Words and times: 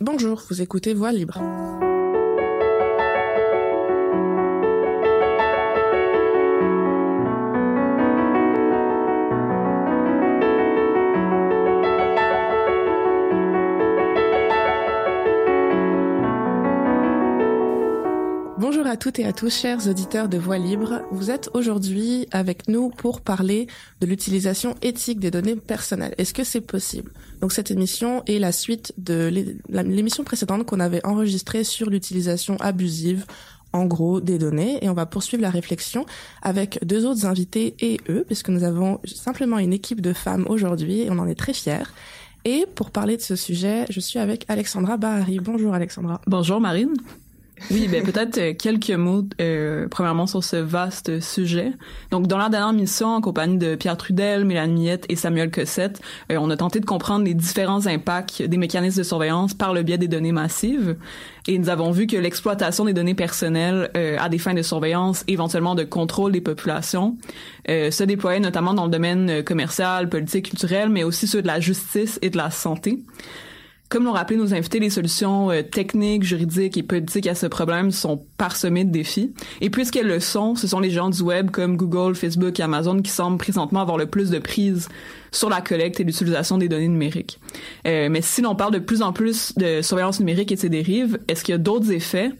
Bonjour, 0.00 0.42
vous 0.50 0.60
écoutez 0.60 0.92
Voix 0.92 1.10
libre. 1.10 1.40
Toutes 19.06 19.20
et 19.20 19.24
à 19.24 19.32
tous, 19.32 19.56
chers 19.56 19.86
auditeurs 19.86 20.28
de 20.28 20.36
Voix 20.36 20.58
Libre. 20.58 21.02
Vous 21.12 21.30
êtes 21.30 21.48
aujourd'hui 21.54 22.26
avec 22.32 22.66
nous 22.66 22.90
pour 22.90 23.20
parler 23.20 23.68
de 24.00 24.06
l'utilisation 24.06 24.74
éthique 24.82 25.20
des 25.20 25.30
données 25.30 25.54
personnelles. 25.54 26.12
Est-ce 26.18 26.34
que 26.34 26.42
c'est 26.42 26.60
possible? 26.60 27.12
Donc 27.40 27.52
cette 27.52 27.70
émission 27.70 28.24
est 28.26 28.40
la 28.40 28.50
suite 28.50 28.92
de 28.98 29.30
l'émission 29.68 30.24
précédente 30.24 30.66
qu'on 30.66 30.80
avait 30.80 31.06
enregistrée 31.06 31.62
sur 31.62 31.88
l'utilisation 31.88 32.56
abusive 32.56 33.26
en 33.72 33.86
gros 33.86 34.20
des 34.20 34.38
données 34.38 34.84
et 34.84 34.88
on 34.88 34.94
va 34.94 35.06
poursuivre 35.06 35.40
la 35.40 35.50
réflexion 35.50 36.04
avec 36.42 36.84
deux 36.84 37.06
autres 37.06 37.26
invités 37.26 37.76
et 37.78 38.00
eux 38.08 38.24
puisque 38.26 38.48
nous 38.48 38.64
avons 38.64 38.98
simplement 39.04 39.60
une 39.60 39.72
équipe 39.72 40.00
de 40.00 40.14
femmes 40.14 40.46
aujourd'hui 40.48 41.02
et 41.02 41.10
on 41.12 41.18
en 41.20 41.28
est 41.28 41.38
très 41.38 41.52
fiers. 41.52 41.86
Et 42.44 42.66
pour 42.74 42.90
parler 42.90 43.16
de 43.16 43.22
ce 43.22 43.36
sujet, 43.36 43.84
je 43.88 44.00
suis 44.00 44.18
avec 44.18 44.46
Alexandra 44.48 44.96
Bahari. 44.96 45.38
Bonjour 45.38 45.74
Alexandra. 45.74 46.20
Bonjour 46.26 46.60
Marine. 46.60 46.96
Oui, 47.70 47.88
ben 47.88 48.02
peut-être 48.04 48.38
euh, 48.38 48.54
quelques 48.54 48.90
mots 48.90 49.24
euh, 49.40 49.88
premièrement 49.90 50.26
sur 50.26 50.44
ce 50.44 50.56
vaste 50.56 51.20
sujet. 51.20 51.72
Donc 52.10 52.26
dans 52.26 52.36
la 52.36 52.50
dernière 52.50 52.72
mission 52.74 53.08
en 53.08 53.20
compagnie 53.20 53.56
de 53.56 53.74
Pierre 53.76 53.96
Trudel, 53.96 54.44
Mélanie 54.44 54.82
Miette 54.82 55.06
et 55.08 55.16
Samuel 55.16 55.50
Cossette, 55.50 56.00
euh, 56.30 56.36
on 56.38 56.50
a 56.50 56.56
tenté 56.56 56.80
de 56.80 56.84
comprendre 56.84 57.24
les 57.24 57.32
différents 57.32 57.86
impacts 57.86 58.42
des 58.42 58.56
mécanismes 58.58 58.98
de 58.98 59.02
surveillance 59.02 59.54
par 59.54 59.72
le 59.72 59.82
biais 59.82 59.96
des 59.96 60.06
données 60.06 60.32
massives 60.32 60.96
et 61.48 61.58
nous 61.58 61.70
avons 61.70 61.92
vu 61.92 62.06
que 62.06 62.16
l'exploitation 62.16 62.84
des 62.84 62.92
données 62.92 63.14
personnelles 63.14 63.88
à 64.18 64.28
des 64.28 64.38
fins 64.38 64.52
de 64.52 64.62
surveillance, 64.62 65.22
éventuellement 65.28 65.76
de 65.76 65.84
contrôle 65.84 66.32
des 66.32 66.40
populations, 66.40 67.16
se 67.68 68.02
déployait 68.02 68.40
notamment 68.40 68.74
dans 68.74 68.84
le 68.84 68.90
domaine 68.90 69.44
commercial, 69.44 70.08
politique, 70.08 70.48
culturel, 70.48 70.88
mais 70.88 71.04
aussi 71.04 71.28
ceux 71.28 71.42
de 71.42 71.46
la 71.46 71.60
justice 71.60 72.18
et 72.20 72.30
de 72.30 72.36
la 72.36 72.50
santé. 72.50 72.98
Comme 73.88 74.04
l'ont 74.04 74.12
rappelé 74.12 74.36
nos 74.36 74.52
invités, 74.52 74.80
les 74.80 74.90
solutions 74.90 75.50
euh, 75.52 75.62
techniques, 75.62 76.24
juridiques 76.24 76.76
et 76.76 76.82
politiques 76.82 77.28
à 77.28 77.36
ce 77.36 77.46
problème 77.46 77.92
sont 77.92 78.24
parsemées 78.36 78.84
de 78.84 78.90
défis. 78.90 79.32
Et 79.60 79.70
puisqu'elles 79.70 80.08
le 80.08 80.18
sont, 80.18 80.56
ce 80.56 80.66
sont 80.66 80.80
les 80.80 80.90
gens 80.90 81.08
du 81.08 81.22
web 81.22 81.52
comme 81.52 81.76
Google, 81.76 82.16
Facebook 82.16 82.58
et 82.58 82.64
Amazon 82.64 83.00
qui 83.00 83.12
semblent 83.12 83.38
présentement 83.38 83.80
avoir 83.80 83.96
le 83.96 84.06
plus 84.06 84.30
de 84.30 84.40
prise 84.40 84.88
sur 85.30 85.48
la 85.48 85.60
collecte 85.60 86.00
et 86.00 86.04
l'utilisation 86.04 86.58
des 86.58 86.68
données 86.68 86.88
numériques. 86.88 87.38
Euh, 87.86 88.08
mais 88.10 88.22
si 88.22 88.42
l'on 88.42 88.56
parle 88.56 88.72
de 88.72 88.80
plus 88.80 89.02
en 89.02 89.12
plus 89.12 89.52
de 89.56 89.82
surveillance 89.82 90.18
numérique 90.18 90.50
et 90.50 90.56
ses 90.56 90.68
dérives, 90.68 91.18
est-ce 91.28 91.44
qu'il 91.44 91.52
y 91.52 91.54
a 91.54 91.58
d'autres 91.58 91.92
effets, 91.92 92.30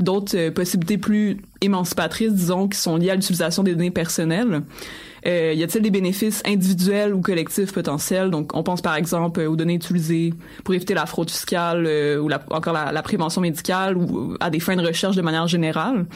d'autres 0.00 0.36
euh, 0.36 0.50
possibilités 0.50 0.98
plus 0.98 1.36
émancipatrices, 1.60 2.32
disons, 2.32 2.66
qui 2.66 2.78
sont 2.78 2.96
liées 2.96 3.10
à 3.10 3.14
l'utilisation 3.14 3.62
des 3.62 3.74
données 3.74 3.92
personnelles? 3.92 4.62
Euh, 5.26 5.52
y 5.54 5.62
a-t-il 5.62 5.82
des 5.82 5.90
bénéfices 5.90 6.42
individuels 6.46 7.12
ou 7.12 7.20
collectifs 7.20 7.72
potentiels? 7.72 8.30
Donc, 8.30 8.54
on 8.54 8.62
pense 8.62 8.80
par 8.80 8.94
exemple 8.94 9.40
aux 9.40 9.56
données 9.56 9.74
utilisées 9.74 10.34
pour 10.62 10.74
éviter 10.74 10.94
la 10.94 11.06
fraude 11.06 11.30
fiscale 11.30 11.84
euh, 11.86 12.18
ou 12.18 12.28
la, 12.28 12.40
encore 12.50 12.72
la, 12.72 12.92
la, 12.92 13.02
prévention 13.02 13.40
médicale 13.40 13.96
ou 13.96 14.36
à 14.38 14.50
des 14.50 14.60
fins 14.60 14.76
de 14.76 14.86
recherche 14.86 15.16
de 15.16 15.22
manière 15.22 15.48
générale. 15.48 16.06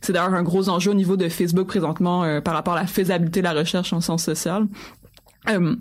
C'est 0.00 0.12
d'ailleurs 0.12 0.34
un 0.34 0.42
gros 0.42 0.68
enjeu 0.68 0.90
au 0.90 0.94
niveau 0.94 1.16
de 1.16 1.28
Facebook 1.28 1.66
présentement 1.66 2.24
euh, 2.24 2.40
par 2.40 2.54
rapport 2.54 2.74
à 2.74 2.80
la 2.80 2.86
faisabilité 2.86 3.40
de 3.40 3.44
la 3.44 3.52
recherche 3.52 3.92
en 3.92 4.00
sciences 4.00 4.24
sociales. 4.24 4.66
Euh, 5.48 5.76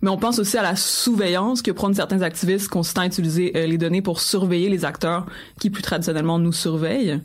mais 0.00 0.10
on 0.10 0.16
pense 0.16 0.38
aussi 0.38 0.56
à 0.56 0.62
la 0.62 0.74
surveillance 0.74 1.62
que 1.62 1.70
prennent 1.70 1.94
certains 1.94 2.22
activistes 2.22 2.68
consistant 2.68 3.02
à 3.02 3.06
utiliser 3.06 3.52
euh, 3.56 3.66
les 3.66 3.78
données 3.78 4.02
pour 4.02 4.20
surveiller 4.20 4.68
les 4.68 4.84
acteurs 4.84 5.26
qui 5.60 5.70
plus 5.70 5.82
traditionnellement 5.82 6.38
nous 6.38 6.52
surveillent. 6.52 7.20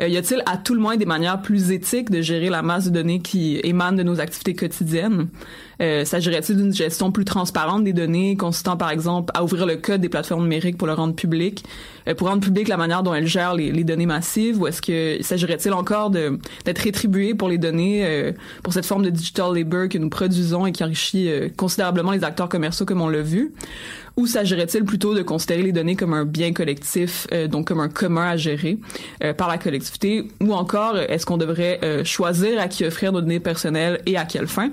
Euh, 0.00 0.08
y 0.08 0.16
a-t-il 0.16 0.42
à 0.46 0.56
tout 0.56 0.74
le 0.74 0.80
moins 0.80 0.96
des 0.96 1.06
manières 1.06 1.42
plus 1.42 1.72
éthiques 1.72 2.10
de 2.10 2.22
gérer 2.22 2.50
la 2.50 2.62
masse 2.62 2.86
de 2.86 2.90
données 2.90 3.20
qui 3.20 3.60
émanent 3.64 3.96
de 3.96 4.04
nos 4.04 4.20
activités 4.20 4.54
quotidiennes? 4.54 5.28
Euh, 5.80 6.04
S'agirait-il 6.04 6.56
d'une 6.56 6.72
gestion 6.72 7.10
plus 7.10 7.24
transparente 7.24 7.84
des 7.84 7.92
données, 7.92 8.36
consistant 8.36 8.76
par 8.76 8.90
exemple 8.90 9.32
à 9.34 9.44
ouvrir 9.44 9.66
le 9.66 9.76
code 9.76 10.00
des 10.00 10.08
plateformes 10.08 10.42
numériques 10.42 10.78
pour 10.78 10.86
le 10.86 10.92
rendre 10.92 11.14
public, 11.14 11.64
euh, 12.08 12.14
pour 12.14 12.28
rendre 12.28 12.42
public 12.42 12.68
la 12.68 12.76
manière 12.76 13.02
dont 13.02 13.14
elles 13.14 13.26
gèrent 13.26 13.54
les, 13.54 13.84
données 13.84 14.06
massives, 14.06 14.60
ou 14.60 14.66
est-ce 14.66 14.80
que 14.80 15.22
s'agirait-il 15.22 15.72
encore 15.72 16.10
d'être 16.10 16.78
rétribué 16.78 17.34
pour 17.34 17.48
les 17.48 17.58
données, 17.58 18.04
euh, 18.04 18.32
pour 18.62 18.72
cette 18.72 18.86
forme 18.86 19.02
de 19.02 19.10
digital 19.10 19.54
labor 19.54 19.88
que 19.88 19.98
nous 19.98 20.08
produisons 20.08 20.66
et 20.66 20.72
qui 20.72 20.82
enrichit 20.84 21.30
considérablement 21.56 22.12
les 22.12 22.24
acteurs 22.24 22.48
commerciaux 22.48 22.86
comme 22.86 23.00
on 23.00 23.08
l'a 23.08 23.22
vu? 23.22 23.52
Ou 24.16 24.28
s'agirait-il 24.28 24.84
plutôt 24.84 25.12
de 25.12 25.22
considérer 25.22 25.62
les 25.62 25.72
données 25.72 25.96
comme 25.96 26.14
un 26.14 26.24
bien 26.24 26.52
collectif, 26.52 27.26
euh, 27.32 27.48
donc 27.48 27.66
comme 27.66 27.80
un 27.80 27.88
commun 27.88 28.28
à 28.28 28.36
gérer 28.36 28.78
euh, 29.24 29.34
par 29.34 29.48
la 29.48 29.58
collectivité? 29.58 30.28
Ou 30.40 30.52
encore, 30.52 30.96
est-ce 30.96 31.26
qu'on 31.26 31.36
devrait 31.36 31.80
euh, 31.82 32.04
choisir 32.04 32.60
à 32.60 32.68
qui 32.68 32.84
offrir 32.84 33.10
nos 33.10 33.20
données 33.20 33.40
personnelles 33.40 34.00
et 34.06 34.16
à 34.16 34.24
quelle 34.24 34.46
fin? 34.46 34.70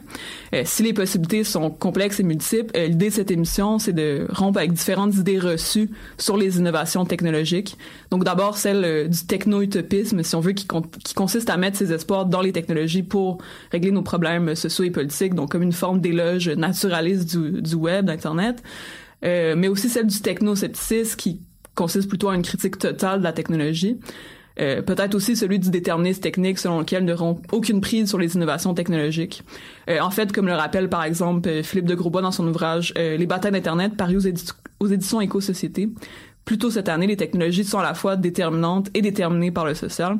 si 0.65 0.83
les 0.83 0.91
possibilités 0.91 1.45
sont 1.45 1.69
complexes 1.69 2.19
et 2.19 2.23
multiples, 2.23 2.77
l'idée 2.77 3.07
de 3.07 3.13
cette 3.13 3.31
émission, 3.31 3.79
c'est 3.79 3.93
de 3.93 4.27
rompre 4.33 4.57
avec 4.57 4.73
différentes 4.73 5.15
idées 5.15 5.39
reçues 5.39 5.89
sur 6.17 6.35
les 6.35 6.57
innovations 6.57 7.05
technologiques. 7.05 7.77
Donc 8.09 8.25
d'abord, 8.25 8.57
celle 8.57 9.07
du 9.07 9.25
techno-utopisme, 9.25 10.23
si 10.23 10.35
on 10.35 10.41
veut, 10.41 10.51
qui, 10.51 10.67
qui 11.05 11.13
consiste 11.13 11.49
à 11.49 11.55
mettre 11.55 11.77
ses 11.77 11.93
espoirs 11.93 12.25
dans 12.25 12.41
les 12.41 12.51
technologies 12.51 13.01
pour 13.01 13.37
régler 13.71 13.91
nos 13.91 14.01
problèmes 14.01 14.53
sociaux 14.55 14.83
et 14.83 14.91
politiques, 14.91 15.35
donc 15.35 15.53
comme 15.53 15.63
une 15.63 15.71
forme 15.71 16.01
d'éloge 16.01 16.49
naturaliste 16.49 17.33
du, 17.33 17.61
du 17.61 17.75
web, 17.75 18.07
d'Internet. 18.07 18.61
Euh, 19.23 19.55
mais 19.55 19.67
aussi 19.67 19.89
celle 19.89 20.07
du 20.07 20.21
technoscepticisme 20.21 21.15
qui 21.15 21.41
consiste 21.75 22.09
plutôt 22.09 22.29
à 22.29 22.35
une 22.35 22.41
critique 22.41 22.77
totale 22.77 23.19
de 23.19 23.23
la 23.23 23.33
technologie. 23.33 23.99
Euh, 24.59 24.81
peut-être 24.81 25.15
aussi 25.15 25.35
celui 25.37 25.59
du 25.59 25.69
déterminisme 25.69 26.21
technique 26.21 26.59
selon 26.59 26.79
lequel 26.79 27.05
n'auront 27.05 27.41
aucune 27.51 27.79
prise 27.79 28.09
sur 28.09 28.17
les 28.17 28.35
innovations 28.35 28.73
technologiques. 28.73 29.43
Euh, 29.89 29.99
en 30.01 30.11
fait, 30.11 30.33
comme 30.33 30.47
le 30.47 30.53
rappelle 30.53 30.89
par 30.89 31.03
exemple 31.03 31.63
Philippe 31.63 31.85
de 31.85 31.95
Grosbois 31.95 32.21
dans 32.21 32.31
son 32.31 32.47
ouvrage 32.47 32.93
Les 32.97 33.25
batailles 33.25 33.53
d'Internet 33.53 33.95
paru 33.95 34.17
aux, 34.17 34.87
éditions 34.87 35.21
Éco-Société, 35.21 35.89
plutôt 36.43 36.69
cette 36.69 36.89
année, 36.89 37.07
les 37.07 37.17
technologies 37.17 37.63
sont 37.63 37.79
à 37.79 37.83
la 37.83 37.93
fois 37.93 38.17
déterminantes 38.17 38.89
et 38.93 39.01
déterminées 39.01 39.51
par 39.51 39.65
le 39.65 39.73
social. 39.73 40.17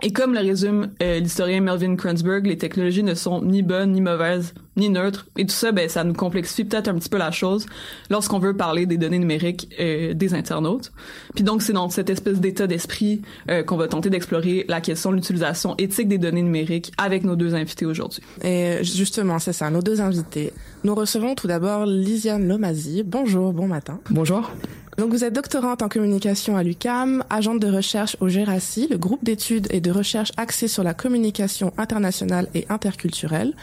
Et 0.00 0.12
comme 0.12 0.32
le 0.32 0.40
résume 0.40 0.90
euh, 1.02 1.18
l'historien 1.18 1.60
Melvin 1.60 1.96
Kranzberg, 1.96 2.46
les 2.46 2.56
technologies 2.56 3.02
ne 3.02 3.14
sont 3.14 3.42
ni 3.42 3.62
bonnes, 3.62 3.92
ni 3.92 4.00
mauvaises, 4.00 4.54
ni 4.76 4.90
neutres. 4.90 5.26
Et 5.36 5.44
tout 5.44 5.54
ça, 5.54 5.72
ben, 5.72 5.88
ça 5.88 6.04
nous 6.04 6.14
complexifie 6.14 6.64
peut-être 6.64 6.86
un 6.86 6.94
petit 6.94 7.08
peu 7.08 7.18
la 7.18 7.32
chose 7.32 7.66
lorsqu'on 8.08 8.38
veut 8.38 8.56
parler 8.56 8.86
des 8.86 8.96
données 8.96 9.18
numériques 9.18 9.74
euh, 9.80 10.14
des 10.14 10.34
internautes. 10.34 10.92
Puis 11.34 11.42
donc, 11.42 11.62
c'est 11.62 11.72
dans 11.72 11.90
cette 11.90 12.10
espèce 12.10 12.38
d'état 12.38 12.68
d'esprit 12.68 13.22
euh, 13.50 13.64
qu'on 13.64 13.76
va 13.76 13.88
tenter 13.88 14.08
d'explorer 14.08 14.64
la 14.68 14.80
question 14.80 15.10
de 15.10 15.16
l'utilisation 15.16 15.74
éthique 15.78 16.06
des 16.06 16.18
données 16.18 16.42
numériques 16.42 16.92
avec 16.96 17.24
nos 17.24 17.34
deux 17.34 17.56
invités 17.56 17.84
aujourd'hui. 17.84 18.22
Et 18.44 18.78
justement, 18.82 19.40
c'est 19.40 19.52
ça, 19.52 19.68
nos 19.68 19.82
deux 19.82 20.00
invités. 20.00 20.52
Nous 20.84 20.94
recevons 20.94 21.34
tout 21.34 21.48
d'abord 21.48 21.86
Lisiane 21.86 22.46
Lomazi. 22.46 23.02
Bonjour, 23.02 23.52
bon 23.52 23.66
matin. 23.66 23.98
Bonjour. 24.10 24.52
Donc 24.98 25.12
vous 25.12 25.22
êtes 25.22 25.32
doctorante 25.32 25.80
en 25.82 25.88
communication 25.88 26.56
à 26.56 26.64
l'UCAM, 26.64 27.22
agente 27.30 27.60
de 27.60 27.68
recherche 27.68 28.16
au 28.18 28.28
GERACI, 28.28 28.88
le 28.90 28.98
groupe 28.98 29.22
d'études 29.22 29.68
et 29.70 29.80
de 29.80 29.92
recherche 29.92 30.32
axé 30.36 30.66
sur 30.66 30.82
la 30.82 30.92
communication 30.92 31.72
internationale 31.78 32.48
et 32.52 32.66
interculturelle. 32.68 33.54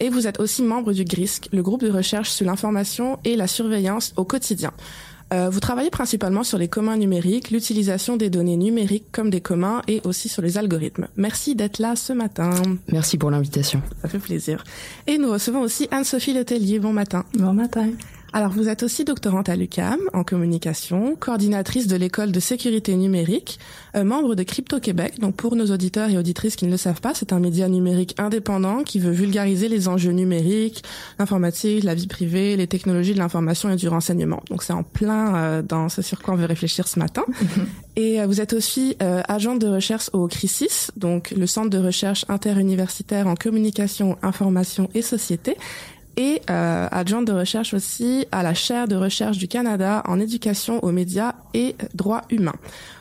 Et 0.00 0.10
vous 0.10 0.26
êtes 0.26 0.38
aussi 0.38 0.62
membre 0.62 0.92
du 0.92 1.04
GRISC, 1.04 1.48
le 1.50 1.62
groupe 1.62 1.80
de 1.80 1.90
recherche 1.90 2.28
sur 2.28 2.44
l'information 2.44 3.18
et 3.24 3.36
la 3.36 3.46
surveillance 3.46 4.12
au 4.16 4.24
quotidien. 4.24 4.70
Euh, 5.32 5.48
vous 5.48 5.60
travaillez 5.60 5.88
principalement 5.88 6.42
sur 6.42 6.58
les 6.58 6.68
communs 6.68 6.98
numériques, 6.98 7.50
l'utilisation 7.50 8.18
des 8.18 8.28
données 8.28 8.58
numériques 8.58 9.06
comme 9.12 9.30
des 9.30 9.40
communs 9.40 9.80
et 9.88 10.02
aussi 10.04 10.28
sur 10.28 10.42
les 10.42 10.58
algorithmes. 10.58 11.08
Merci 11.16 11.54
d'être 11.54 11.78
là 11.78 11.96
ce 11.96 12.12
matin. 12.12 12.50
Merci 12.88 13.16
pour 13.16 13.30
l'invitation. 13.30 13.80
Ça 14.02 14.08
fait 14.08 14.18
plaisir. 14.18 14.62
Et 15.06 15.16
nous 15.16 15.32
recevons 15.32 15.62
aussi 15.62 15.88
Anne-Sophie 15.90 16.34
Letellier. 16.34 16.80
Bon 16.80 16.92
matin. 16.92 17.24
Bon 17.38 17.54
matin. 17.54 17.88
Alors, 18.34 18.50
vous 18.50 18.70
êtes 18.70 18.82
aussi 18.82 19.04
doctorante 19.04 19.50
à 19.50 19.56
l'UCAM 19.56 19.98
en 20.14 20.24
communication, 20.24 21.16
coordinatrice 21.20 21.86
de 21.86 21.96
l'école 21.96 22.32
de 22.32 22.40
sécurité 22.40 22.96
numérique, 22.96 23.58
euh, 23.94 24.04
membre 24.04 24.34
de 24.34 24.42
Crypto 24.42 24.80
Québec. 24.80 25.20
Donc, 25.20 25.34
pour 25.36 25.54
nos 25.54 25.66
auditeurs 25.66 26.08
et 26.08 26.16
auditrices 26.16 26.56
qui 26.56 26.64
ne 26.64 26.70
le 26.70 26.78
savent 26.78 27.02
pas, 27.02 27.12
c'est 27.12 27.34
un 27.34 27.40
média 27.40 27.68
numérique 27.68 28.14
indépendant 28.16 28.84
qui 28.84 29.00
veut 29.00 29.10
vulgariser 29.10 29.68
les 29.68 29.86
enjeux 29.86 30.12
numériques, 30.12 30.82
l'informatique, 31.18 31.84
la 31.84 31.94
vie 31.94 32.06
privée, 32.06 32.56
les 32.56 32.66
technologies 32.66 33.12
de 33.12 33.18
l'information 33.18 33.68
et 33.68 33.76
du 33.76 33.88
renseignement. 33.88 34.42
Donc, 34.48 34.62
c'est 34.62 34.72
en 34.72 34.82
plein 34.82 35.36
euh, 35.36 35.62
dans 35.62 35.90
ce 35.90 36.00
sur 36.00 36.22
quoi 36.22 36.32
on 36.32 36.38
veut 36.38 36.46
réfléchir 36.46 36.88
ce 36.88 36.98
matin. 36.98 37.24
Et 37.96 38.22
euh, 38.22 38.26
vous 38.26 38.40
êtes 38.40 38.54
aussi 38.54 38.96
agente 39.28 39.58
de 39.58 39.66
recherche 39.66 40.08
au 40.14 40.26
CRISIS, 40.26 40.90
donc 40.96 41.34
le 41.36 41.46
Centre 41.46 41.68
de 41.68 41.76
recherche 41.76 42.24
interuniversitaire 42.30 43.26
en 43.26 43.34
communication, 43.34 44.16
information 44.22 44.88
et 44.94 45.02
société 45.02 45.58
et 46.16 46.42
euh, 46.50 46.88
adjointe 46.90 47.26
de 47.26 47.32
recherche 47.32 47.74
aussi 47.74 48.26
à 48.32 48.42
la 48.42 48.54
chaire 48.54 48.88
de 48.88 48.96
recherche 48.96 49.38
du 49.38 49.48
Canada 49.48 50.02
en 50.06 50.20
éducation 50.20 50.82
aux 50.84 50.92
médias 50.92 51.34
et 51.54 51.76
droits 51.94 52.22
humains. 52.30 52.56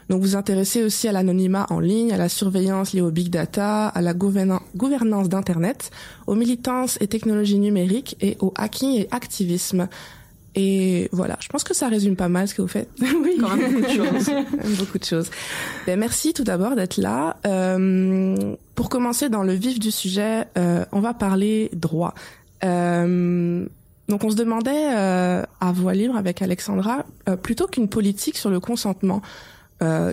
Donc 0.10 0.22
vous 0.22 0.36
intéressez 0.36 0.84
aussi 0.84 1.08
à 1.08 1.12
l'anonymat 1.14 1.68
en 1.70 1.80
ligne, 1.80 2.12
à 2.12 2.18
la 2.18 2.28
surveillance 2.28 2.94
liée 2.94 3.02
au 3.02 3.12
big 3.12 3.30
data, 3.30 3.88
à 3.88 4.02
la 4.02 4.14
gouvernance 4.14 5.30
d'Internet, 5.30 5.92
aux 6.28 6.36
militances 6.36 6.98
et 7.00 7.08
technologies 7.08 7.60
numériques 7.60 8.18
et 8.20 8.38
au 8.42 8.54
hacking 8.58 9.00
et 9.00 9.08
activisme. 9.12 9.88
Et 10.54 11.08
voilà, 11.14 11.38
je 11.40 11.48
pense 11.48 11.64
que 11.64 11.74
ça 11.74 11.88
résume 11.88 12.18
pas 12.18 12.28
mal 12.28 12.48
ce 12.48 12.56
que 12.56 12.62
vous 12.62 12.68
faites. 12.68 12.90
oui, 13.00 13.38
quand 13.40 13.56
même 13.56 13.72
beaucoup 13.72 13.88
de 13.88 13.94
choses. 13.94 14.32
beaucoup 14.80 14.98
de 15.00 15.06
choses. 15.06 15.30
Ben, 15.86 15.98
merci 15.98 16.34
tout 16.34 16.44
d'abord 16.44 16.76
d'être 16.76 16.98
là. 16.98 17.38
Euh, 17.46 18.56
pour 18.76 18.90
commencer 18.90 19.30
dans 19.30 19.44
le 19.44 19.54
vif 19.54 19.80
du 19.80 19.92
sujet, 19.92 20.46
euh, 20.58 20.84
on 20.92 21.00
va 21.00 21.14
parler 21.14 21.70
droit. 21.74 22.14
Euh, 22.64 23.66
donc 24.08 24.24
on 24.24 24.30
se 24.30 24.36
demandait 24.36 24.96
euh, 24.96 25.44
à 25.60 25.72
voix 25.72 25.94
libre 25.94 26.16
avec 26.16 26.42
Alexandra, 26.42 27.06
euh, 27.30 27.36
plutôt 27.36 27.68
qu'une 27.68 27.88
politique 27.88 28.38
sur 28.38 28.50
le 28.50 28.60
consentement 28.60 29.22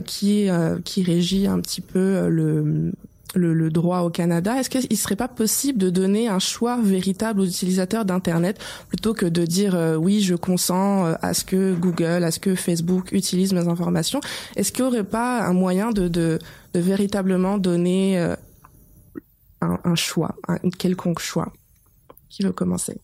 qui, 0.06 0.48
qui 0.82 1.02
régit 1.02 1.46
un 1.46 1.60
petit 1.60 1.82
peu 1.82 2.26
le, 2.30 2.90
le, 3.34 3.54
le, 3.54 3.70
droit 3.70 4.00
au 4.00 4.10
Canada, 4.10 4.58
est-ce 4.58 4.70
qu'il 4.70 4.96
serait 4.96 5.16
pas 5.16 5.28
possible 5.28 5.78
de 5.78 5.90
donner 5.90 6.28
un 6.28 6.38
choix 6.38 6.78
véritable 6.80 7.40
aux 7.40 7.44
utilisateurs 7.44 8.04
d'Internet 8.04 8.58
plutôt 8.88 9.14
que 9.14 9.26
de 9.26 9.44
dire 9.44 9.74
euh, 9.74 9.96
oui, 9.96 10.20
je 10.20 10.34
consens 10.34 11.06
euh, 11.06 11.14
à 11.20 11.34
ce 11.34 11.44
que 11.44 11.74
Google, 11.74 12.24
à 12.24 12.30
ce 12.30 12.38
que 12.38 12.54
Facebook 12.54 13.12
utilise 13.12 13.52
mes 13.52 13.68
informations? 13.68 14.20
Est-ce 14.56 14.72
qu'il 14.72 14.84
n'y 14.84 14.90
aurait 14.90 15.04
pas 15.04 15.42
un 15.42 15.52
moyen 15.52 15.90
de, 15.90 16.08
de, 16.08 16.38
de 16.74 16.80
véritablement 16.80 17.58
donner 17.58 18.18
euh, 18.18 18.34
un, 19.60 19.78
un, 19.84 19.94
choix, 19.94 20.34
un 20.48 20.58
quelconque 20.70 21.20
choix? 21.20 21.52
Qui 22.28 22.42
veut 22.42 22.52
commencer 22.52 23.00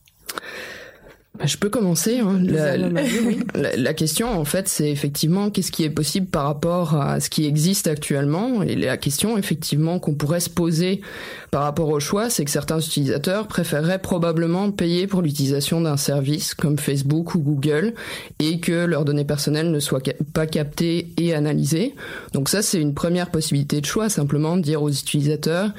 je 1.42 1.56
peux 1.56 1.68
commencer. 1.68 2.20
Hein. 2.20 2.38
La, 2.42 2.76
la, 3.54 3.76
la, 3.76 3.94
question, 3.94 4.28
en 4.28 4.44
fait, 4.44 4.68
c'est 4.68 4.88
effectivement 4.88 5.50
qu'est-ce 5.50 5.72
qui 5.72 5.82
est 5.82 5.90
possible 5.90 6.28
par 6.28 6.44
rapport 6.44 6.94
à 6.94 7.18
ce 7.18 7.28
qui 7.28 7.44
existe 7.44 7.88
actuellement? 7.88 8.62
Et 8.62 8.76
la 8.76 8.96
question, 8.96 9.36
effectivement, 9.36 9.98
qu'on 9.98 10.14
pourrait 10.14 10.38
se 10.38 10.50
poser 10.50 11.00
par 11.50 11.62
rapport 11.62 11.88
au 11.88 11.98
choix, 11.98 12.30
c'est 12.30 12.44
que 12.44 12.50
certains 12.52 12.78
utilisateurs 12.78 13.48
préféreraient 13.48 13.98
probablement 13.98 14.70
payer 14.70 15.08
pour 15.08 15.22
l'utilisation 15.22 15.80
d'un 15.80 15.96
service 15.96 16.54
comme 16.54 16.78
Facebook 16.78 17.34
ou 17.34 17.40
Google 17.40 17.94
et 18.38 18.60
que 18.60 18.84
leurs 18.84 19.04
données 19.04 19.24
personnelles 19.24 19.72
ne 19.72 19.80
soient 19.80 20.02
pas 20.32 20.46
captées 20.46 21.08
et 21.16 21.34
analysées. 21.34 21.94
Donc 22.32 22.48
ça, 22.48 22.62
c'est 22.62 22.80
une 22.80 22.94
première 22.94 23.30
possibilité 23.30 23.80
de 23.80 23.86
choix, 23.86 24.08
simplement 24.08 24.56
de 24.56 24.62
dire 24.62 24.82
aux 24.82 24.90
utilisateurs, 24.90 25.70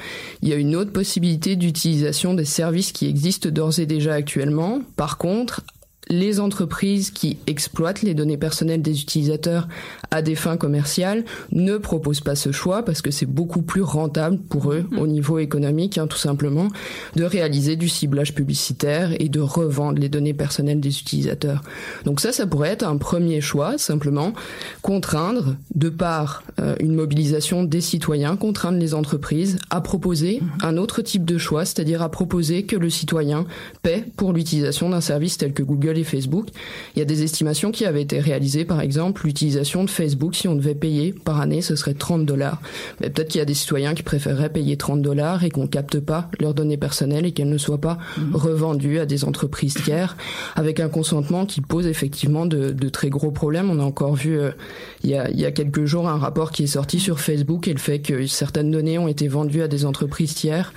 il 0.42 0.50
y 0.50 0.54
a 0.54 0.58
une 0.58 0.76
autre 0.76 0.92
possibilité 0.92 1.56
d'utilisation 1.56 2.34
des 2.34 2.46
services 2.46 2.92
qui 2.92 3.08
existent 3.08 3.50
d'ores 3.50 3.80
et 3.80 3.86
déjà 3.86 4.14
actuellement. 4.14 4.82
Par 4.96 5.18
contre, 5.18 5.45
contre 5.46 5.75
les 6.08 6.40
entreprises 6.40 7.12
qui 7.12 7.38
exploitent 7.48 8.02
les 8.02 8.14
données 8.14 8.38
personnelles 8.38 8.82
des 8.82 9.02
utilisateurs 9.02 9.68
à 10.12 10.22
des 10.22 10.36
fins 10.36 10.58
commerciales 10.58 11.26
ne 11.52 11.78
proposent 11.78 12.22
pas 12.22 12.36
ce 12.36 12.52
choix 12.52 12.84
parce 12.84 13.02
que 13.02 13.12
c'est 13.12 13.26
beaucoup 13.26 13.62
plus 13.62 13.82
rentable 13.82 14.38
pour 14.38 14.72
eux 14.72 14.86
mm-hmm. 14.90 15.00
au 15.00 15.08
niveau 15.08 15.40
économique, 15.40 15.98
hein, 15.98 16.08
tout 16.08 16.18
simplement, 16.18 16.68
de 17.16 17.24
réaliser 17.24 17.76
du 17.76 17.90
ciblage 17.90 18.34
publicitaire 18.34 19.12
et 19.20 19.30
de 19.30 19.40
revendre 19.40 20.00
les 20.00 20.10
données 20.10 20.34
personnelles 20.34 20.80
des 20.80 21.00
utilisateurs. 21.00 21.62
Donc 22.04 22.20
ça, 22.20 22.32
ça 22.32 22.46
pourrait 22.46 22.70
être 22.70 22.88
un 22.88 22.98
premier 22.98 23.42
choix, 23.42 23.78
simplement 23.78 24.34
contraindre, 24.82 25.56
de 25.74 25.90
par 25.90 26.44
euh, 26.60 26.76
une 26.80 26.94
mobilisation 26.94 27.64
des 27.64 27.82
citoyens, 27.82 28.36
contraindre 28.36 28.78
les 28.78 28.94
entreprises 28.94 29.58
à 29.70 29.82
proposer 29.82 30.40
mm-hmm. 30.40 30.66
un 30.66 30.78
autre 30.78 31.02
type 31.02 31.26
de 31.26 31.38
choix, 31.38 31.66
c'est-à-dire 31.66 32.02
à 32.02 32.10
proposer 32.10 32.64
que 32.64 32.76
le 32.76 32.90
citoyen 32.90 33.46
paie 33.82 34.06
pour 34.16 34.34
l'utilisation 34.34 34.90
d'un 34.90 35.02
service 35.02 35.38
tel 35.38 35.54
que 35.54 35.64
Google 35.64 35.95
et 35.98 36.04
Facebook. 36.04 36.48
Il 36.96 37.00
y 37.00 37.02
a 37.02 37.06
des 37.06 37.24
estimations 37.24 37.72
qui 37.72 37.86
avaient 37.86 38.02
été 38.02 38.20
réalisées, 38.20 38.66
par 38.66 38.82
exemple, 38.82 39.26
l'utilisation 39.26 39.84
de 39.84 39.90
Facebook, 39.90 40.36
si 40.36 40.48
on 40.48 40.56
devait 40.56 40.76
payer 40.76 41.14
par 41.14 41.42
année, 41.42 41.62
ce 41.62 41.76
serait 41.76 41.94
30 41.94 42.26
dollars. 42.26 42.62
Mais 43.02 43.10
peut-être 43.10 43.30
qu'il 43.30 43.40
y 43.40 43.42
a 43.42 43.46
des 43.46 43.54
citoyens 43.54 43.94
qui 43.94 44.04
préféreraient 44.04 44.50
payer 44.50 44.78
30 44.78 45.02
dollars 45.02 45.44
et 45.44 45.50
qu'on 45.50 45.68
capte 45.68 46.00
pas 46.00 46.30
leurs 46.40 46.54
données 46.54 46.78
personnelles 46.78 47.26
et 47.26 47.32
qu'elles 47.32 47.50
ne 47.50 47.58
soient 47.58 47.82
pas 47.82 47.98
mhm. 48.18 48.36
revendues 48.36 49.00
à 49.00 49.06
des 49.06 49.26
entreprises 49.26 49.76
tiers, 49.76 50.18
avec 50.56 50.80
un 50.80 50.90
consentement 50.90 51.46
qui 51.46 51.62
pose 51.62 51.88
effectivement 51.88 52.46
de, 52.46 52.72
de 52.72 52.90
très 52.90 53.10
gros 53.10 53.32
problèmes. 53.32 53.70
On 53.70 53.80
a 53.80 53.84
encore 53.84 54.16
vu 54.16 54.40
euh, 54.40 54.52
il, 55.04 55.10
y 55.10 55.16
a, 55.16 55.30
il 55.30 55.40
y 55.40 55.46
a 55.46 55.52
quelques 55.52 55.86
jours 55.86 56.08
un 56.08 56.18
rapport 56.18 56.52
qui 56.52 56.64
est 56.64 56.68
sorti 56.68 57.00
sur 57.00 57.20
Facebook 57.20 57.68
et 57.68 57.74
le 57.74 57.80
fait 57.80 58.00
que 58.00 58.26
certaines 58.28 58.72
données 58.72 58.98
ont 58.98 59.08
été 59.08 59.28
vendues 59.28 59.62
à 59.62 59.68
des 59.68 59.86
entreprises 59.86 60.34
tiers 60.34 60.74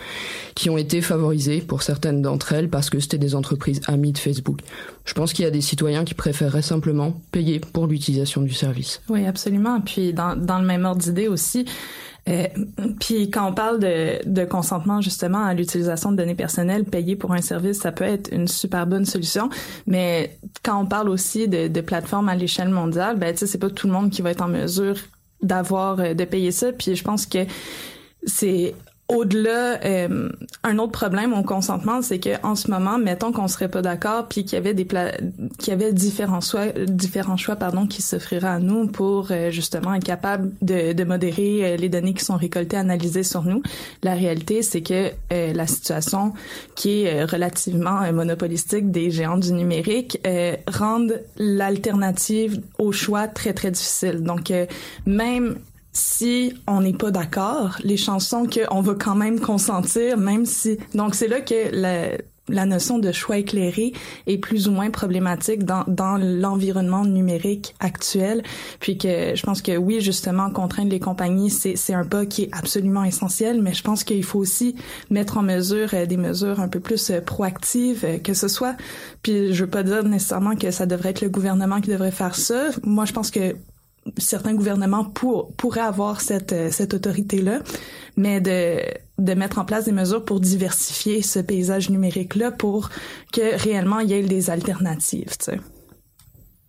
qui 0.55 0.71
ont 0.71 0.79
été 0.79 1.01
favorisées 1.01 1.61
pour 1.61 1.83
certaines 1.83 2.23
d'entre 2.23 2.53
elles 2.53 2.69
parce 2.69 2.91
que 2.91 3.01
c'était 3.01 3.19
des 3.19 3.35
entreprises 3.35 3.81
amies 3.87 4.13
de 4.13 4.19
Facebook. 4.19 4.61
Je 5.09 5.15
pense 5.15 5.33
qu'il 5.33 5.47
y 5.47 5.49
a 5.49 5.51
des 5.51 5.63
citoyens 5.63 6.05
qui 6.05 6.13
préféreraient 6.13 6.61
simplement 6.61 7.19
payer 7.33 7.61
pour 7.61 7.87
l'utilisation 7.87 8.43
du 8.43 8.53
service. 8.53 9.01
Oui, 9.09 9.25
absolument. 9.27 9.81
Puis 9.81 10.13
dans, 10.13 10.37
dans 10.37 10.59
le 10.59 10.67
même 10.67 10.85
ordre 10.85 11.01
d'idée 11.01 11.29
aussi, 11.29 11.65
euh, 12.29 12.47
puis 13.01 13.31
quand 13.31 13.49
on 13.49 13.55
parle 13.55 13.79
de, 13.79 14.19
de 14.27 14.45
consentement 14.45 15.01
justement 15.01 15.43
à 15.43 15.55
l'utilisation 15.55 16.13
de 16.13 16.17
données 16.19 16.35
personnelles, 16.35 16.85
payer 16.85 17.17
pour 17.17 17.33
un 17.33 17.41
service, 17.41 17.79
ça 17.79 17.91
peut 17.91 18.05
être 18.05 18.31
une 18.35 18.49
super 18.49 18.87
bonne 18.87 19.07
solution. 19.07 19.49
Mais 19.87 20.39
quand 20.63 20.79
on 20.79 20.85
parle 20.85 21.09
aussi 21.09 21.49
de, 21.49 21.69
de 21.69 21.81
plateformes 21.81 22.29
à 22.29 22.37
l'échelle 22.37 22.69
mondiale, 22.69 23.19
ben 23.19 23.33
tu 23.33 23.39
sais, 23.39 23.47
c'est 23.47 23.57
pas 23.57 23.71
tout 23.71 23.87
le 23.87 23.95
monde 23.95 24.11
qui 24.11 24.21
va 24.21 24.31
être 24.33 24.43
en 24.43 24.49
mesure 24.49 24.97
d'avoir 25.41 26.01
euh, 26.01 26.13
de 26.13 26.25
payer 26.27 26.53
ça. 26.53 26.71
Puis 26.71 26.97
je 26.97 27.03
pense 27.03 27.25
que 27.25 27.47
c'est 28.27 28.75
au-delà, 29.09 29.83
euh, 29.85 30.29
un 30.65 30.79
autre 30.79 30.93
problème 30.93 31.33
au 31.33 31.43
consentement, 31.43 32.03
c'est 32.03 32.19
que 32.19 32.45
en 32.45 32.55
ce 32.55 32.71
moment, 32.71 32.99
mettons 32.99 33.33
qu'on 33.33 33.49
serait 33.49 33.71
pas 33.71 33.81
d'accord, 33.81 34.29
puis 34.29 34.45
qu'il 34.45 34.53
y 34.53 34.57
avait 34.57 34.75
des 34.75 34.87
qu'il 34.87 35.69
y 35.69 35.71
avait 35.71 35.95
différents 35.95 36.43
choix, 36.43 36.67
différents 36.87 37.39
choix 37.39 37.57
pardon, 37.57 37.87
qui 37.87 38.03
s'offriraient 38.03 38.49
à 38.49 38.59
nous 38.59 38.87
pour 38.87 39.29
euh, 39.31 39.51
justement 39.51 39.95
être 39.95 40.05
capable 40.05 40.51
de, 40.61 40.93
de 40.93 41.05
modérer 41.05 41.73
euh, 41.73 41.77
les 41.77 41.89
données 41.89 42.13
qui 42.13 42.25
sont 42.25 42.37
récoltées, 42.37 42.77
analysées 42.77 43.23
sur 43.23 43.45
nous. 43.45 43.63
La 44.03 44.13
réalité, 44.13 44.61
c'est 44.63 44.83
que 44.83 45.11
la 45.31 45.67
situation 45.67 46.35
qui 46.75 47.05
est 47.05 47.25
relativement 47.25 48.01
monopolistique 48.13 48.91
des 48.91 49.11
géants 49.11 49.39
du 49.39 49.53
numérique 49.53 50.21
rend 50.67 51.07
l'alternative 51.37 52.61
au 52.79 52.93
choix 52.93 53.29
très 53.29 53.53
très 53.53 53.71
difficile. 53.71 54.23
Donc 54.23 54.53
même 55.07 55.57
si 55.93 56.55
on 56.67 56.81
n'est 56.81 56.93
pas 56.93 57.11
d'accord, 57.11 57.77
les 57.83 57.97
chansons 57.97 58.47
qu'on 58.47 58.81
veut 58.81 58.95
quand 58.95 59.17
même 59.17 59.41
consentir, 59.41 60.17
même 60.17 60.47
si... 60.47 60.79
Donc 60.95 61.15
c'est 61.15 61.29
là 61.29 61.41
que 61.41 61.71
la, 61.73 62.19
la 62.49 62.67
notion 62.67 62.99
de 62.99 63.13
choix 63.13 63.39
éclairé 63.39 63.93
est 64.27 64.39
plus 64.39 64.69
ou 64.69 64.73
moins 64.73 64.91
problématique 64.91 65.65
dans, 65.65 65.85
dans 65.87 66.17
l'environnement 66.19 67.05
numérique 67.05 67.75
actuel, 67.81 68.43
puis 68.81 68.99
que 68.99 69.35
je 69.35 69.43
pense 69.43 69.63
que 69.63 69.77
oui, 69.77 70.01
justement, 70.01 70.51
contraindre 70.51 70.91
les 70.91 71.01
compagnies, 71.01 71.51
c'est 71.51 71.95
un 71.95 72.05
pas 72.05 72.27
qui 72.27 72.45
est 72.45 72.51
absolument 72.53 73.05
essentiel, 73.05 73.63
mais 73.63 73.75
je 73.75 73.83
pense 73.83 74.05
qu'il 74.05 74.25
faut 74.25 74.39
aussi 74.39 74.77
mettre 75.11 75.39
en 75.39 75.43
mesure 75.43 75.91
euh, 75.95 76.07
des 76.07 76.17
mesures 76.17 76.61
un 76.61 76.69
peu 76.69 76.81
plus 76.81 77.11
euh, 77.11 77.21
proactives, 77.21 78.05
euh, 78.05 78.19
que 78.19 78.35
ce 78.35 78.49
soit, 78.49 78.77
puis 79.23 79.53
je 79.53 79.65
veux 79.65 79.71
pas 79.71 79.83
dire 79.83 80.05
nécessairement 80.05 80.57
que 80.57 80.71
ça 80.71 80.87
devrait 80.87 81.11
être 81.11 81.21
le 81.21 81.29
gouvernement 81.29 81.81
qui 81.81 81.91
devrait 81.91 82.11
faire 82.11 82.35
ça. 82.35 82.69
Moi, 82.83 83.05
je 83.05 83.13
pense 83.13 83.31
que 83.31 83.57
certains 84.17 84.55
gouvernements 84.55 85.05
pour, 85.05 85.53
pourraient 85.53 85.81
avoir 85.81 86.21
cette, 86.21 86.53
euh, 86.53 86.71
cette 86.71 86.95
autorité-là, 86.95 87.61
mais 88.17 88.41
de, 88.41 88.81
de 89.19 89.35
mettre 89.35 89.59
en 89.59 89.65
place 89.65 89.85
des 89.85 89.93
mesures 89.93 90.25
pour 90.25 90.41
diversifier 90.41 91.23
ce 91.23 91.39
paysage 91.39 91.91
numérique-là 91.91 92.51
pour 92.51 92.91
que 93.33 93.61
réellement 93.63 94.01
il 94.01 94.11
y 94.11 94.15
ait 94.15 94.23
des 94.23 94.51
alternatives, 94.51 95.35
sais. 95.39 95.61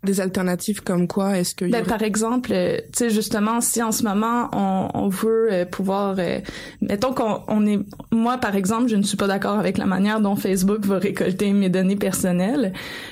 Des 0.01 0.21
alternatives 0.21 0.81
comme 0.81 1.09
quoi? 1.09 1.37
Est-ce 1.37 1.53
que 1.53 1.65
ben, 1.65 1.83
par 1.83 2.01
exemple, 2.03 2.53
euh, 2.53 2.77
tu 2.77 2.99
sais 2.99 3.09
justement, 3.09 3.59
si 3.59 3.83
en 3.83 3.91
ce 3.91 4.03
moment 4.03 4.47
on, 4.53 4.87
on 4.93 5.09
veut 5.09 5.51
euh, 5.51 5.65
pouvoir, 5.65 6.15
mettons 6.81 7.13
qu'on 7.13 7.41
on 7.49 7.67
est, 7.67 7.79
moi 8.09 8.37
par 8.37 8.55
exemple, 8.55 8.87
je 8.87 8.95
ne 8.95 9.03
suis 9.03 9.17
pas 9.17 9.27
d'accord 9.27 9.59
avec 9.59 9.77
la 9.77 9.85
manière 9.85 10.21
dont 10.21 10.37
Facebook 10.37 10.85
va 10.85 10.99
récolter 10.99 11.51
mes 11.51 11.67
données 11.67 11.97
personnelles. 11.97 12.71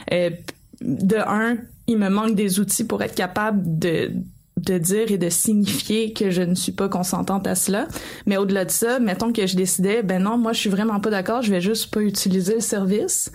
de 0.09 1.17
un, 1.17 1.57
il 1.87 1.97
me 1.97 2.09
manque 2.09 2.35
des 2.35 2.59
outils 2.59 2.83
pour 2.83 3.01
être 3.01 3.15
capable 3.15 3.79
de 3.79 4.11
de 4.57 4.77
dire 4.79 5.11
et 5.11 5.19
de 5.19 5.29
signifier 5.29 6.13
que 6.13 6.31
je 6.31 6.41
ne 6.41 6.55
suis 6.55 6.71
pas 6.71 6.89
consentante 6.89 7.45
à 7.45 7.53
cela. 7.53 7.87
Mais 8.25 8.37
au-delà 8.37 8.65
de 8.65 8.71
ça, 8.71 8.99
mettons 8.99 9.31
que 9.31 9.45
je 9.45 9.55
décidais, 9.55 10.01
ben 10.01 10.23
non, 10.23 10.37
moi 10.39 10.51
je 10.51 10.59
suis 10.59 10.69
vraiment 10.69 10.99
pas 10.99 11.11
d'accord, 11.11 11.43
je 11.43 11.51
vais 11.51 11.61
juste 11.61 11.93
pas 11.93 12.01
utiliser 12.01 12.55
le 12.55 12.59
service 12.61 13.31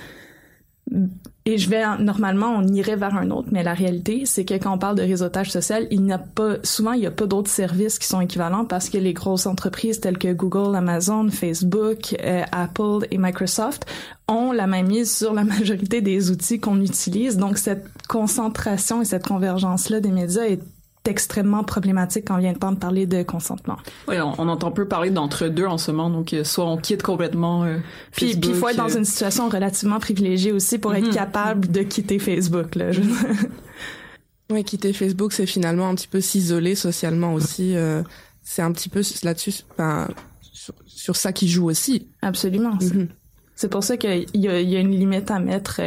et 1.45 1.59
je 1.59 1.69
vais 1.69 1.83
normalement 1.99 2.55
on 2.57 2.67
irait 2.69 2.97
vers 2.97 3.17
un 3.17 3.31
autre. 3.31 3.49
Mais 3.53 3.63
la 3.63 3.75
réalité 3.75 4.23
c'est 4.27 4.45
que 4.45 4.55
quand 4.55 4.75
on 4.75 4.79
parle 4.79 4.97
de 4.97 5.03
réseautage 5.03 5.51
social 5.51 5.87
il 5.91 6.03
n'y 6.03 6.13
a 6.13 6.19
pas 6.19 6.57
souvent 6.63 6.93
il 6.93 7.01
n'y 7.01 7.07
a 7.07 7.11
pas 7.11 7.27
d'autres 7.27 7.51
services 7.51 7.99
qui 7.99 8.07
sont 8.07 8.21
équivalents 8.21 8.65
parce 8.65 8.89
que 8.89 8.99
les 8.99 9.13
grosses 9.13 9.47
entreprises 9.47 10.01
telles 10.01 10.19
que 10.19 10.33
Google, 10.33 10.77
Amazon, 10.77 11.29
Facebook, 11.31 12.15
euh, 12.23 12.43
Apple 12.53 13.07
et 13.11 13.19
Microsoft 13.19 13.87
ont 14.29 14.53
la 14.53 14.67
main 14.67 14.83
mise 14.83 15.15
sur 15.15 15.33
la 15.35 15.45
majorité 15.45 16.01
des 16.01 16.31
outils 16.31 16.61
qu'on 16.61 16.81
utilise. 16.81 17.37
Donc 17.37 17.59
cette 17.59 17.87
concentration 18.09 19.03
et 19.03 19.05
cette 19.05 19.27
convergence 19.27 19.91
là 19.91 20.01
des 20.01 20.11
médias 20.11 20.45
est 20.45 20.61
extrêmement 21.05 21.65
problématique 21.65 22.27
quand 22.27 22.37
on 22.37 22.39
vient 22.39 22.53
de 22.53 22.59
parler 22.59 23.07
de 23.07 23.23
consentement. 23.23 23.77
Oui, 24.09 24.17
on, 24.21 24.49
entend 24.49 24.71
peu 24.71 24.87
parler 24.87 25.11
d'entre 25.11 25.49
deux 25.49 25.67
en 25.67 25.79
ce 25.79 25.91
moment, 25.91 26.11
donc 26.11 26.33
euh, 26.33 26.45
soit 26.45 26.65
on 26.65 26.77
quitte 26.77 27.03
complètement 27.03 27.65
euh, 27.65 27.79
puis, 28.13 28.27
Facebook. 28.27 28.43
Puis 28.43 28.51
il 28.51 28.57
faut 28.57 28.69
être 28.69 28.77
dans 28.77 28.91
euh, 28.91 28.99
une 28.99 29.05
situation 29.05 29.49
relativement 29.49 29.99
privilégiée 29.99 30.53
aussi 30.53 30.79
pour 30.79 30.95
être 30.95 31.07
mhm. 31.07 31.15
capable 31.15 31.71
de 31.71 31.83
quitter 31.83 32.19
Facebook. 32.19 32.77
Là. 32.77 32.91
oui, 34.51 34.63
quitter 34.65 34.93
Facebook, 34.93 35.33
c'est 35.33 35.47
finalement 35.47 35.89
un 35.89 35.95
petit 35.95 36.09
peu 36.09 36.21
s'isoler 36.21 36.75
socialement 36.75 37.35
aussi. 37.35 37.75
c'est 38.43 38.63
un 38.63 38.73
petit 38.73 38.89
peu 38.89 39.03
là-dessus, 39.25 39.65
enfin, 39.73 40.09
sur, 40.87 41.17
ça 41.17 41.33
qui 41.33 41.49
joue 41.49 41.69
aussi. 41.69 42.09
Absolument. 42.23 42.79
Mhm. 42.81 43.09
C'est 43.57 43.69
pour 43.69 43.83
ça 43.83 43.97
qu'il 43.97 44.27
y, 44.35 44.41
y, 44.41 44.77
a 44.77 44.81
une 44.81 44.93
limite 44.93 45.31
à 45.31 45.39
mettre 45.39 45.81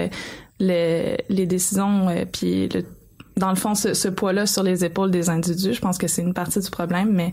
les, 0.59 1.17
les 1.29 1.45
décisions 1.45 2.07
puis 2.31 2.69
le 2.69 2.83
dans 3.37 3.49
le 3.49 3.55
fond, 3.55 3.75
ce, 3.75 3.93
ce 3.93 4.07
poids-là 4.07 4.45
sur 4.45 4.63
les 4.63 4.85
épaules 4.85 5.11
des 5.11 5.29
individus, 5.29 5.73
je 5.73 5.81
pense 5.81 5.97
que 5.97 6.07
c'est 6.07 6.21
une 6.21 6.33
partie 6.33 6.59
du 6.59 6.69
problème, 6.69 7.11
mais 7.11 7.31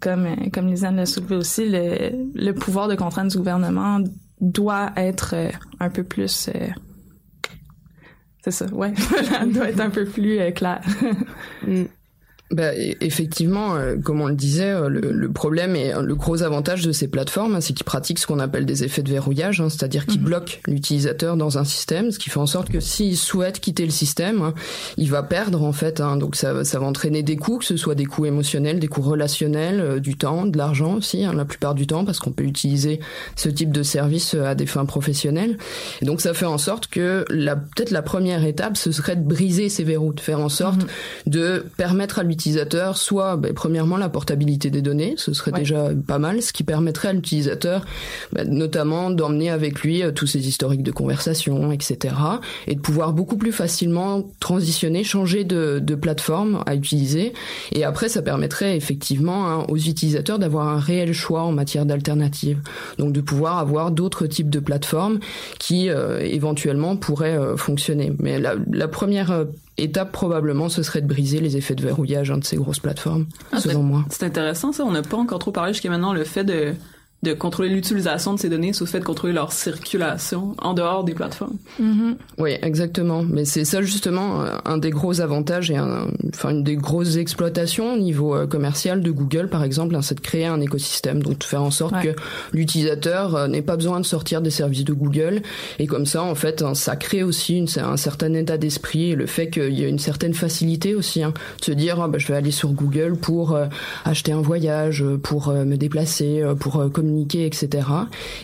comme 0.00 0.26
comme 0.52 0.68
Lisanne 0.68 0.96
l'a 0.96 1.06
soulevé 1.06 1.36
aussi, 1.36 1.68
le, 1.68 2.30
le 2.34 2.52
pouvoir 2.52 2.88
de 2.88 2.94
contrainte 2.94 3.30
du 3.30 3.38
gouvernement 3.38 4.00
doit 4.40 4.92
être 4.96 5.34
un 5.80 5.90
peu 5.90 6.04
plus 6.04 6.50
c'est 8.42 8.50
ça, 8.50 8.66
ouais. 8.66 8.92
doit 9.52 9.68
être 9.68 9.80
un 9.80 9.90
peu 9.90 10.04
plus 10.04 10.38
euh, 10.38 10.50
clair. 10.50 10.80
Mm. 11.66 11.84
Bah, 12.50 12.72
e-, 12.74 12.96
effectivement, 13.00 13.76
euh, 13.76 13.96
comme 13.96 14.20
on 14.20 14.26
le 14.26 14.34
disait, 14.34 14.70
euh, 14.70 14.88
le, 14.88 15.30
problème 15.30 15.76
et 15.76 15.92
le 15.92 16.14
gros 16.16 16.42
avantage 16.42 16.84
de 16.84 16.90
ces 16.90 17.06
plateformes, 17.06 17.54
hein, 17.54 17.60
c'est 17.60 17.72
qu'ils 17.72 17.84
pratiquent 17.84 18.18
ce 18.18 18.26
qu'on 18.26 18.40
appelle 18.40 18.66
des 18.66 18.82
effets 18.82 19.02
de 19.02 19.10
verrouillage, 19.10 19.60
hein, 19.60 19.68
c'est-à-dire 19.68 20.04
qu'ils 20.04 20.20
mhm. 20.20 20.26
bloquent 20.26 20.54
l'utilisateur 20.66 21.36
dans 21.36 21.58
un 21.58 21.64
système, 21.64 22.10
ce 22.10 22.18
qui 22.18 22.28
fait 22.28 22.40
en 22.40 22.46
sorte 22.46 22.68
que 22.68 22.80
s'il 22.80 23.16
souhaite 23.16 23.60
quitter 23.60 23.84
le 23.84 23.92
système, 23.92 24.42
hein, 24.42 24.54
il 24.96 25.10
va 25.10 25.22
perdre 25.22 25.62
en 25.62 25.72
fait. 25.72 26.02
donc 26.18 26.34
ça, 26.34 26.64
ça 26.64 26.78
va 26.80 26.86
entraîner 26.86 27.22
des 27.22 27.36
coûts, 27.36 27.58
que 27.58 27.64
ce 27.64 27.76
soit 27.76 27.94
des 27.94 28.04
coûts 28.04 28.26
émotionnels, 28.26 28.80
des 28.80 28.88
coûts 28.88 29.02
relationnels, 29.02 29.80
euh, 29.80 30.00
du 30.00 30.16
temps, 30.16 30.46
de 30.46 30.58
l'argent 30.58 30.94
aussi, 30.94 31.22
la 31.32 31.44
plupart 31.44 31.76
du 31.76 31.86
temps, 31.86 32.04
parce 32.04 32.18
qu'on 32.18 32.32
peut 32.32 32.44
utiliser 32.44 32.98
ce 33.36 33.48
type 33.48 33.70
de 33.70 33.84
service 33.84 34.34
à 34.34 34.56
des 34.56 34.66
fins 34.66 34.86
professionnelles. 34.86 35.56
Et 36.02 36.04
donc 36.04 36.20
ça 36.20 36.34
fait 36.34 36.46
en 36.46 36.58
sorte 36.58 36.88
que 36.88 37.24
peut-être 37.28 37.92
la 37.92 38.02
première 38.02 38.44
étape, 38.44 38.76
ce 38.76 38.90
serait 38.90 39.14
de 39.14 39.22
briser 39.22 39.68
ces 39.68 39.84
verrous, 39.84 40.12
de 40.12 40.20
faire 40.20 40.40
en 40.40 40.48
sorte 40.48 40.82
mhm. 40.82 40.88
de 41.32 41.64
permettre 41.76 42.18
à 42.18 42.22
l'utilisateur 42.24 42.39
soit 42.94 43.36
ben, 43.36 43.52
premièrement 43.54 43.96
la 43.96 44.08
portabilité 44.08 44.70
des 44.70 44.82
données, 44.82 45.14
ce 45.16 45.32
serait 45.32 45.52
déjà 45.52 45.90
pas 46.06 46.18
mal, 46.18 46.42
ce 46.42 46.52
qui 46.52 46.64
permettrait 46.64 47.08
à 47.08 47.12
l'utilisateur 47.12 47.84
ben, 48.32 48.48
notamment 48.48 49.10
d'emmener 49.10 49.50
avec 49.50 49.80
lui 49.80 50.02
euh, 50.02 50.12
tous 50.12 50.26
ses 50.26 50.48
historiques 50.48 50.82
de 50.82 50.90
conversation, 50.90 51.72
etc. 51.72 52.14
et 52.66 52.74
de 52.74 52.80
pouvoir 52.80 53.12
beaucoup 53.12 53.36
plus 53.36 53.52
facilement 53.52 54.28
transitionner, 54.40 55.04
changer 55.04 55.44
de, 55.44 55.78
de 55.80 55.94
plateforme 55.94 56.62
à 56.66 56.74
utiliser. 56.74 57.32
Et 57.72 57.84
après, 57.84 58.08
ça 58.08 58.22
permettrait 58.22 58.76
effectivement 58.76 59.48
hein, 59.48 59.64
aux 59.68 59.76
utilisateurs 59.76 60.38
d'avoir 60.38 60.68
un 60.68 60.78
réel 60.78 61.12
choix 61.12 61.42
en 61.42 61.52
matière 61.52 61.86
d'alternatives. 61.86 62.58
Donc 62.98 63.12
de 63.12 63.20
pouvoir 63.20 63.58
avoir 63.58 63.90
d'autres 63.90 64.26
types 64.26 64.50
de 64.50 64.60
plateformes 64.60 65.20
qui 65.58 65.88
euh, 65.88 66.20
éventuellement 66.20 66.96
pourraient 66.96 67.38
euh, 67.38 67.56
fonctionner. 67.56 68.12
Mais 68.18 68.38
la, 68.38 68.54
la 68.70 68.88
première 68.88 69.30
étape 69.80 70.12
probablement 70.12 70.68
ce 70.68 70.82
serait 70.82 71.02
de 71.02 71.06
briser 71.06 71.40
les 71.40 71.56
effets 71.56 71.74
de 71.74 71.82
verrouillage 71.82 72.30
hein, 72.30 72.38
de 72.38 72.44
ces 72.44 72.56
grosses 72.56 72.80
plateformes, 72.80 73.26
ah, 73.52 73.60
selon 73.60 73.82
moi. 73.82 74.04
C'est 74.10 74.24
intéressant 74.24 74.72
ça, 74.72 74.84
on 74.84 74.90
n'a 74.92 75.02
pas 75.02 75.16
encore 75.16 75.38
trop 75.38 75.52
parlé 75.52 75.72
jusqu'à 75.72 75.90
maintenant 75.90 76.12
le 76.12 76.24
fait 76.24 76.44
de 76.44 76.74
de 77.22 77.34
contrôler 77.34 77.68
l'utilisation 77.68 78.32
de 78.32 78.38
ces 78.38 78.48
données, 78.48 78.72
c'est 78.72 78.80
le 78.80 78.86
fait 78.86 79.00
de 79.00 79.04
contrôler 79.04 79.34
leur 79.34 79.52
circulation 79.52 80.54
en 80.58 80.72
dehors 80.72 81.04
des 81.04 81.12
plateformes. 81.12 81.58
Mm-hmm. 81.78 82.16
Oui, 82.38 82.52
exactement. 82.62 83.22
Mais 83.22 83.44
c'est 83.44 83.66
ça 83.66 83.82
justement 83.82 84.42
euh, 84.42 84.56
un 84.64 84.78
des 84.78 84.88
gros 84.88 85.20
avantages 85.20 85.70
et 85.70 85.76
un, 85.76 86.08
enfin 86.30 86.50
une 86.50 86.64
des 86.64 86.76
grosses 86.76 87.16
exploitations 87.16 87.92
au 87.92 87.98
niveau 87.98 88.34
euh, 88.34 88.46
commercial 88.46 89.02
de 89.02 89.10
Google, 89.10 89.48
par 89.48 89.64
exemple, 89.64 89.94
hein, 89.96 90.02
c'est 90.02 90.14
de 90.14 90.20
créer 90.20 90.46
un 90.46 90.62
écosystème, 90.62 91.22
donc 91.22 91.40
de 91.40 91.44
faire 91.44 91.62
en 91.62 91.70
sorte 91.70 92.00
que 92.02 92.14
l'utilisateur 92.54 93.36
euh, 93.36 93.48
n'ait 93.48 93.60
pas 93.60 93.76
besoin 93.76 94.00
de 94.00 94.06
sortir 94.06 94.40
des 94.40 94.50
services 94.50 94.84
de 94.84 94.94
Google. 94.94 95.42
Et 95.78 95.86
comme 95.86 96.06
ça, 96.06 96.22
en 96.22 96.34
fait, 96.34 96.62
hein, 96.62 96.74
ça 96.74 96.96
crée 96.96 97.22
aussi 97.22 97.58
une, 97.58 97.68
un 97.76 97.98
certain 97.98 98.32
état 98.32 98.56
d'esprit 98.56 99.10
et 99.10 99.14
le 99.14 99.26
fait 99.26 99.50
qu'il 99.50 99.78
y 99.78 99.84
a 99.84 99.88
une 99.88 99.98
certaine 99.98 100.32
facilité 100.32 100.94
aussi, 100.94 101.22
hein, 101.22 101.34
de 101.60 101.64
se 101.66 101.72
dire, 101.72 102.08
bah, 102.08 102.18
je 102.18 102.28
vais 102.28 102.34
aller 102.36 102.50
sur 102.50 102.72
Google 102.72 103.16
pour 103.16 103.58
acheter 104.06 104.32
un 104.32 104.40
voyage, 104.40 105.04
pour 105.22 105.52
me 105.52 105.76
déplacer, 105.76 106.42
pour 106.58 106.90
communiquer 106.92 107.09
etc. 107.18 107.86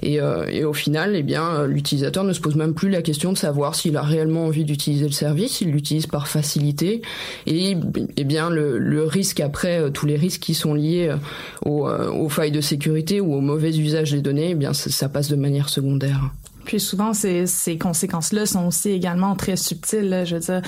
Et, 0.02 0.20
euh, 0.20 0.46
et 0.50 0.64
au 0.64 0.72
final, 0.72 1.14
eh 1.14 1.22
bien, 1.22 1.66
l'utilisateur 1.66 2.24
ne 2.24 2.32
se 2.32 2.40
pose 2.40 2.56
même 2.56 2.74
plus 2.74 2.88
la 2.88 3.02
question 3.02 3.32
de 3.32 3.38
savoir 3.38 3.74
s'il 3.74 3.96
a 3.96 4.02
réellement 4.02 4.46
envie 4.46 4.64
d'utiliser 4.64 5.06
le 5.06 5.12
service, 5.12 5.60
il 5.60 5.70
l'utilise 5.70 6.06
par 6.06 6.28
facilité. 6.28 7.02
Et 7.46 7.76
eh 8.16 8.24
bien, 8.24 8.50
le, 8.50 8.78
le 8.78 9.04
risque 9.04 9.40
après, 9.40 9.80
euh, 9.80 9.90
tous 9.90 10.06
les 10.06 10.16
risques 10.16 10.40
qui 10.40 10.54
sont 10.54 10.74
liés 10.74 11.08
euh, 11.08 11.16
aux, 11.64 11.88
aux, 11.88 12.28
failles 12.28 12.52
de 12.52 12.60
sécurité 12.60 13.20
ou 13.20 13.34
au 13.34 13.40
mauvais 13.40 13.76
usage 13.76 14.12
des 14.12 14.20
données, 14.20 14.50
eh 14.50 14.54
bien, 14.54 14.72
ça, 14.72 15.08
passe 15.08 15.28
de 15.28 15.36
manière 15.36 15.68
secondaire. 15.68 16.30
Puis 16.64 16.80
souvent, 16.80 17.14
ces, 17.14 17.46
ces 17.46 17.78
conséquences-là 17.78 18.46
sont 18.46 18.66
aussi 18.66 18.90
également 18.90 19.36
très 19.36 19.56
subtiles. 19.56 20.24
Je 20.26 20.34
veux 20.34 20.40
dire, 20.40 20.62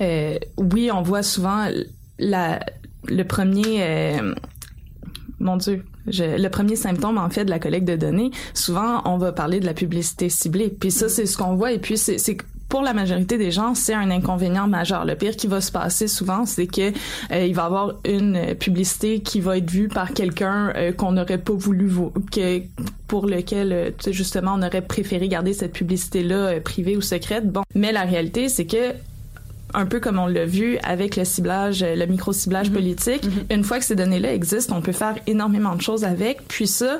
euh, 0.00 0.38
oui, 0.58 0.90
on 0.92 1.02
voit 1.02 1.22
souvent 1.22 1.66
la, 2.18 2.60
le 3.06 3.22
premier, 3.24 3.82
euh, 3.82 4.34
mon 5.38 5.56
Dieu, 5.56 5.84
le 6.12 6.48
premier 6.48 6.76
symptôme 6.76 7.18
en 7.18 7.30
fait 7.30 7.44
de 7.44 7.50
la 7.50 7.58
collecte 7.58 7.86
de 7.88 7.96
données, 7.96 8.30
souvent 8.54 9.02
on 9.04 9.18
va 9.18 9.32
parler 9.32 9.60
de 9.60 9.66
la 9.66 9.74
publicité 9.74 10.28
ciblée. 10.28 10.68
Puis 10.68 10.90
ça 10.90 11.08
c'est 11.08 11.26
ce 11.26 11.36
qu'on 11.36 11.56
voit 11.56 11.72
et 11.72 11.78
puis 11.78 11.96
c'est 11.96 12.36
pour 12.70 12.82
la 12.82 12.94
majorité 12.94 13.36
des 13.36 13.50
gens, 13.50 13.74
c'est 13.74 13.94
un 13.94 14.10
inconvénient 14.10 14.68
majeur. 14.68 15.04
Le 15.04 15.16
pire 15.16 15.36
qui 15.36 15.48
va 15.48 15.60
se 15.60 15.72
passer 15.72 16.06
souvent, 16.06 16.46
c'est 16.46 16.68
que 16.68 16.92
euh, 17.32 17.44
il 17.44 17.52
va 17.52 17.64
avoir 17.64 17.94
une 18.04 18.54
publicité 18.54 19.20
qui 19.20 19.40
va 19.40 19.58
être 19.58 19.68
vue 19.68 19.88
par 19.88 20.14
quelqu'un 20.14 20.72
euh, 20.76 20.92
qu'on 20.92 21.12
n'aurait 21.12 21.38
pas 21.38 21.52
voulu 21.52 21.90
que 22.30 22.62
pour 23.08 23.26
lequel 23.26 23.72
euh, 23.72 23.90
justement 24.12 24.54
on 24.56 24.62
aurait 24.62 24.82
préféré 24.82 25.26
garder 25.26 25.52
cette 25.52 25.72
publicité 25.72 26.22
là 26.22 26.60
privée 26.60 26.96
ou 26.96 27.00
secrète. 27.00 27.50
Bon, 27.50 27.62
mais 27.74 27.90
la 27.90 28.02
réalité, 28.02 28.48
c'est 28.48 28.66
que 28.66 28.94
un 29.74 29.86
peu 29.86 30.00
comme 30.00 30.18
on 30.18 30.26
l'a 30.26 30.46
vu 30.46 30.78
avec 30.82 31.16
le 31.16 31.24
ciblage, 31.24 31.84
le 31.84 32.06
micro-ciblage 32.06 32.70
mhm. 32.70 32.74
politique. 32.74 33.24
Mhm. 33.24 33.44
Une 33.50 33.64
fois 33.64 33.78
que 33.78 33.84
ces 33.84 33.96
données-là 33.96 34.32
existent, 34.34 34.76
on 34.76 34.82
peut 34.82 34.92
faire 34.92 35.16
énormément 35.26 35.74
de 35.74 35.82
choses 35.82 36.04
avec. 36.04 36.46
Puis 36.48 36.66
ça, 36.66 36.98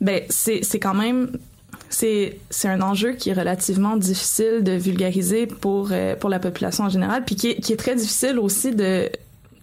ben 0.00 0.22
c'est 0.28 0.60
c'est 0.62 0.80
quand 0.80 0.94
même 0.94 1.30
c'est 1.90 2.38
c'est 2.50 2.68
un 2.68 2.80
enjeu 2.80 3.12
qui 3.12 3.30
est 3.30 3.34
relativement 3.34 3.96
difficile 3.96 4.62
de 4.62 4.72
vulgariser 4.72 5.46
pour 5.46 5.90
euh, 5.92 6.16
pour 6.16 6.30
la 6.30 6.38
population 6.38 6.84
en 6.84 6.88
général, 6.88 7.24
puis 7.24 7.36
qui 7.36 7.50
est, 7.50 7.60
qui 7.60 7.72
est 7.72 7.76
très 7.76 7.94
difficile 7.94 8.38
aussi 8.38 8.74
de 8.74 9.08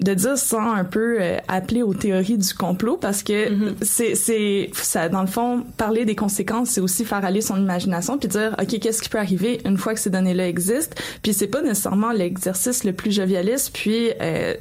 de 0.02 0.14
dire 0.14 0.38
sans 0.38 0.74
un 0.74 0.84
peu 0.84 1.18
euh, 1.22 1.38
appeler 1.48 1.84
aux 1.84 1.94
théories 1.94 2.38
du 2.38 2.54
complot 2.54 2.98
parce 2.98 3.22
que 3.22 3.50
mm-hmm. 3.50 3.76
c'est 3.82 4.16
c'est 4.16 4.70
ça 4.74 5.10
dans 5.10 5.22
le 5.22 5.28
fond 5.28 5.64
parler 5.78 6.06
des 6.06 6.16
conséquences 6.16 6.72
c'est 6.72 6.82
aussi 6.82 7.06
faire 7.06 7.24
aller 7.24 7.42
son 7.42 7.58
imagination 7.58 8.18
puis 8.18 8.28
dire 8.28 8.56
ok 8.60 8.80
qu'est-ce 8.80 9.02
qui 9.02 9.10
peut 9.10 9.20
arriver 9.20 9.62
une 9.66 9.78
fois 9.78 9.94
que 9.94 10.00
ces 10.00 10.10
données 10.10 10.34
là 10.34 10.48
existent? 10.48 10.96
Puis 11.22 11.34
c'est 11.34 11.48
pas 11.48 11.62
nécessairement 11.62 12.12
l'exercice 12.12 12.84
le 12.84 12.94
plus 12.94 13.12
jovialiste 13.12 13.72
puis 13.74 14.10
euh, 14.22 14.56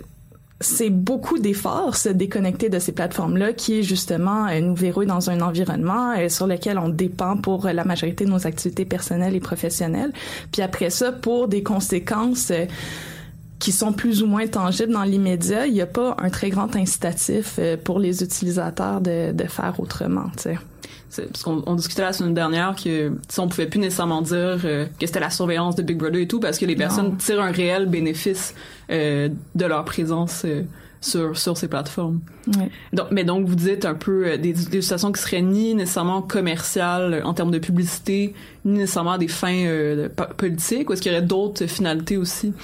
c'est 0.62 0.90
beaucoup 0.90 1.38
d'efforts 1.38 1.96
se 1.96 2.10
déconnecter 2.10 2.68
de 2.68 2.78
ces 2.78 2.92
plateformes-là 2.92 3.54
qui 3.54 3.82
justement 3.82 4.46
euh, 4.46 4.60
nous 4.60 4.74
verrouillent 4.74 5.06
dans 5.06 5.30
un 5.30 5.40
environnement 5.40 6.28
sur 6.28 6.46
lequel 6.46 6.78
on 6.78 6.90
dépend 6.90 7.38
pour 7.38 7.66
la 7.66 7.84
majorité 7.84 8.26
de 8.26 8.30
nos 8.30 8.46
activités 8.46 8.84
personnelles 8.84 9.34
et 9.34 9.40
professionnelles. 9.40 10.12
Puis 10.52 10.60
après 10.60 10.90
ça, 10.90 11.12
pour 11.12 11.48
des 11.48 11.62
conséquences 11.62 12.52
qui 13.60 13.72
sont 13.72 13.92
plus 13.92 14.22
ou 14.22 14.26
moins 14.26 14.46
tangibles 14.48 14.92
dans 14.92 15.04
l'immédiat, 15.04 15.66
il 15.66 15.74
n'y 15.74 15.82
a 15.82 15.86
pas 15.86 16.16
un 16.18 16.30
très 16.30 16.48
grand 16.48 16.74
incitatif 16.74 17.56
euh, 17.58 17.76
pour 17.76 18.00
les 18.00 18.24
utilisateurs 18.24 19.00
de, 19.00 19.32
de 19.32 19.44
faire 19.44 19.78
autrement. 19.78 20.30
sais. 20.36 20.58
Parce 21.14 21.42
qu'on 21.42 21.62
on 21.66 21.74
discutait 21.74 22.02
la 22.02 22.12
semaine 22.12 22.34
dernière 22.34 22.74
que 22.76 23.12
on 23.38 23.48
pouvait 23.48 23.66
plus 23.66 23.80
nécessairement 23.80 24.22
dire 24.22 24.60
euh, 24.64 24.86
que 24.98 25.06
c'était 25.06 25.20
la 25.20 25.30
surveillance 25.30 25.74
de 25.74 25.82
Big 25.82 25.98
Brother 25.98 26.20
et 26.20 26.28
tout 26.28 26.40
parce 26.40 26.56
que 26.56 26.64
les 26.64 26.76
personnes 26.76 27.16
tirent 27.16 27.42
un 27.42 27.50
réel 27.50 27.86
bénéfice 27.86 28.54
euh, 28.90 29.28
de 29.56 29.64
leur 29.66 29.84
présence 29.84 30.46
sur 31.00 31.36
sur 31.36 31.56
ces 31.56 31.66
plateformes. 31.66 32.20
Ouais. 32.56 32.70
Donc, 32.92 33.08
mais 33.10 33.24
donc 33.24 33.44
vous 33.44 33.56
dites 33.56 33.84
un 33.86 33.94
peu 33.94 34.38
des, 34.38 34.52
des 34.52 34.82
situations 34.82 35.10
qui 35.10 35.20
seraient 35.20 35.42
ni 35.42 35.74
nécessairement 35.74 36.22
commerciales 36.22 37.22
en 37.24 37.34
termes 37.34 37.50
de 37.50 37.58
publicité, 37.58 38.32
ni 38.64 38.78
nécessairement 38.78 39.18
des 39.18 39.28
fins 39.28 39.66
politiques, 40.36 40.88
ou 40.88 40.92
est-ce 40.92 41.02
qu'il 41.02 41.12
y 41.12 41.14
aurait 41.16 41.26
d'autres 41.26 41.66
finalités 41.66 42.18
aussi? 42.18 42.54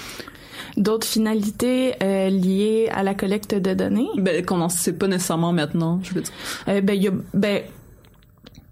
D'autres 0.77 1.07
finalités 1.07 1.95
euh, 2.03 2.29
liées 2.29 2.89
à 2.93 3.03
la 3.03 3.15
collecte 3.15 3.55
de 3.55 3.75
données? 3.75 4.09
Ben, 4.17 4.45
qu'on 4.45 4.59
n'en 4.59 4.69
sait 4.69 4.93
pas 4.93 5.09
nécessairement 5.09 5.53
maintenant, 5.53 6.01
je 6.03 6.15
veux 6.15 6.21
dire. 6.21 6.33
Euh, 6.69 6.81
ben, 6.81 6.95
y 6.95 7.09
a, 7.09 7.13
ben, 7.35 7.63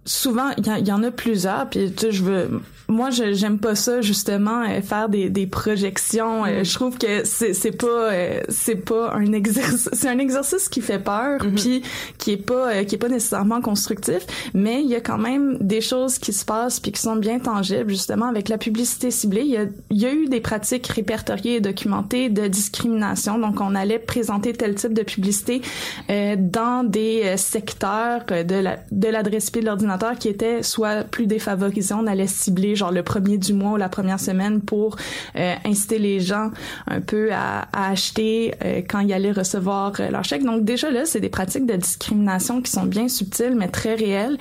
souvent, 0.04 0.50
il 0.58 0.86
y, 0.86 0.92
en 0.92 1.02
a 1.02 1.10
plusieurs, 1.10 1.68
puis 1.68 1.92
tu 1.92 2.06
sais, 2.06 2.12
je 2.12 2.22
veux 2.22 2.60
moi 2.88 3.10
je 3.10 3.32
j'aime 3.32 3.58
pas 3.58 3.74
ça 3.74 4.00
justement 4.00 4.62
euh, 4.62 4.80
faire 4.82 5.08
des, 5.08 5.30
des 5.30 5.46
projections 5.46 6.44
euh, 6.44 6.60
mm. 6.60 6.64
je 6.64 6.74
trouve 6.74 6.98
que 6.98 7.24
c'est 7.24 7.54
c'est 7.54 7.72
pas 7.72 7.86
euh, 7.86 8.40
c'est 8.48 8.76
pas 8.76 9.12
un 9.14 9.32
exercice 9.32 9.88
c'est 9.92 10.08
un 10.08 10.18
exercice 10.18 10.68
qui 10.68 10.80
fait 10.80 10.98
peur 10.98 11.40
mm-hmm. 11.40 11.54
puis 11.54 11.82
qui 12.18 12.32
est 12.32 12.36
pas 12.36 12.84
qui 12.84 12.94
est 12.94 12.98
pas 12.98 13.08
nécessairement 13.08 13.60
constructif 13.60 14.26
mais 14.52 14.82
il 14.82 14.88
y 14.88 14.94
a 14.94 15.00
quand 15.00 15.18
même 15.18 15.56
des 15.60 15.80
choses 15.80 16.18
qui 16.18 16.32
se 16.32 16.44
passent 16.44 16.80
puis 16.80 16.92
qui 16.92 17.00
sont 17.00 17.16
bien 17.16 17.38
tangibles 17.38 17.90
justement 17.90 18.26
avec 18.26 18.48
la 18.48 18.58
publicité 18.58 19.10
ciblée 19.10 19.42
il 19.42 19.50
y 19.52 19.56
a, 19.56 19.64
il 19.90 19.98
y 19.98 20.06
a 20.06 20.12
eu 20.12 20.26
des 20.26 20.40
pratiques 20.40 20.86
répertoriées 20.88 21.56
et 21.56 21.60
documentées 21.60 22.28
de 22.28 22.46
discrimination 22.46 23.38
donc 23.38 23.60
on 23.60 23.74
allait 23.74 23.98
présenter 23.98 24.52
tel 24.52 24.74
type 24.74 24.92
de 24.92 25.02
publicité 25.02 25.62
dans 26.08 26.84
des 26.84 27.36
secteurs 27.36 28.24
de 28.26 28.54
la 28.54 28.78
de 28.90 29.08
l'adresse 29.08 29.48
IP 29.48 29.60
de 29.60 29.66
l'ordinateur 29.66 30.18
qui 30.18 30.28
étaient 30.28 30.62
soit 30.62 31.04
plus 31.04 31.26
défavorisés 31.26 31.94
on 31.94 32.06
allait 32.06 32.26
cibler 32.26 32.73
genre 32.76 32.92
le 32.92 33.02
premier 33.02 33.38
du 33.38 33.52
mois 33.52 33.72
ou 33.72 33.76
la 33.76 33.88
première 33.88 34.20
semaine 34.20 34.60
pour 34.60 34.96
euh, 35.36 35.54
inciter 35.64 35.98
les 35.98 36.20
gens 36.20 36.50
un 36.86 37.00
peu 37.00 37.32
à, 37.32 37.68
acheter 37.72 38.54
euh, 38.64 38.82
quand 38.88 39.00
ils 39.00 39.12
allaient 39.12 39.32
recevoir 39.32 39.92
euh, 40.00 40.10
leur 40.10 40.24
chèque. 40.24 40.44
Donc 40.44 40.64
déjà 40.64 40.90
là, 40.90 41.04
c'est 41.04 41.20
des 41.20 41.28
pratiques 41.28 41.66
de 41.66 41.76
discrimination 41.76 42.62
qui 42.62 42.70
sont 42.70 42.84
bien 42.84 43.08
subtiles 43.08 43.54
mais 43.56 43.68
très 43.68 43.94
réelles. 43.94 44.38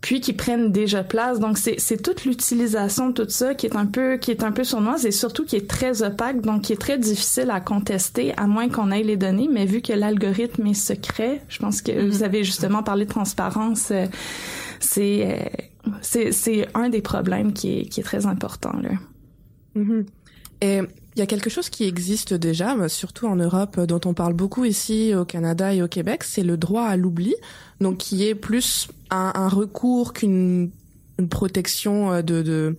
puis 0.00 0.20
qui 0.20 0.32
prennent 0.32 0.70
déjà 0.70 1.02
place. 1.02 1.40
Donc 1.40 1.58
c'est 1.58 2.02
toute 2.02 2.24
l'utilisation 2.24 3.08
de 3.08 3.24
tout 3.24 3.30
ça 3.30 3.54
qui 3.54 3.66
est 3.66 3.76
un 3.76 3.86
peu 3.86 4.16
qui 4.16 4.30
est 4.30 4.44
un 4.44 4.52
peu 4.52 4.62
sournoise 4.62 5.04
et 5.04 5.10
surtout 5.10 5.44
qui 5.44 5.56
est 5.56 5.68
très 5.68 6.02
opaque, 6.02 6.40
donc 6.40 6.62
qui 6.62 6.72
est 6.72 6.80
très 6.80 6.98
difficile 6.98 7.50
à 7.50 7.60
contester 7.60 8.32
à 8.36 8.46
moins 8.46 8.68
qu'on 8.68 8.90
ait 8.90 9.02
les 9.02 9.16
données. 9.16 9.48
Mais 9.52 9.66
vu 9.66 9.82
que 9.82 9.92
l'algorithme 9.92 10.66
est 10.66 10.74
secret, 10.74 11.42
je 11.48 11.58
pense 11.58 11.82
que 11.82 11.92
vous 11.92 12.18
mm-hmm. 12.18 12.24
avez 12.24 12.44
justement 12.44 12.82
parlé 12.82 13.06
de 13.06 13.10
transparence. 13.10 13.90
Euh, 13.90 14.06
c'est 14.80 15.50
c'est 16.02 16.32
c'est 16.32 16.68
un 16.74 16.88
des 16.88 17.02
problèmes 17.02 17.52
qui 17.52 17.78
est 17.78 17.84
qui 17.86 18.00
est 18.00 18.04
très 18.04 18.26
important 18.26 18.72
là. 18.80 18.90
Mm-hmm. 19.76 20.06
Et 20.60 20.80
il 21.14 21.18
y 21.18 21.22
a 21.22 21.26
quelque 21.26 21.50
chose 21.50 21.68
qui 21.68 21.84
existe 21.84 22.34
déjà, 22.34 22.88
surtout 22.88 23.26
en 23.26 23.36
Europe, 23.36 23.80
dont 23.80 24.00
on 24.04 24.14
parle 24.14 24.34
beaucoup 24.34 24.64
ici 24.64 25.14
au 25.14 25.24
Canada 25.24 25.72
et 25.72 25.82
au 25.82 25.88
Québec, 25.88 26.24
c'est 26.24 26.42
le 26.42 26.56
droit 26.56 26.84
à 26.84 26.96
l'oubli, 26.96 27.34
donc 27.80 27.98
qui 27.98 28.26
est 28.26 28.34
plus 28.34 28.88
un, 29.10 29.32
un 29.34 29.48
recours 29.48 30.12
qu'une 30.12 30.70
une 31.18 31.28
protection 31.28 32.12
euh, 32.12 32.22
de, 32.22 32.42
de, 32.42 32.76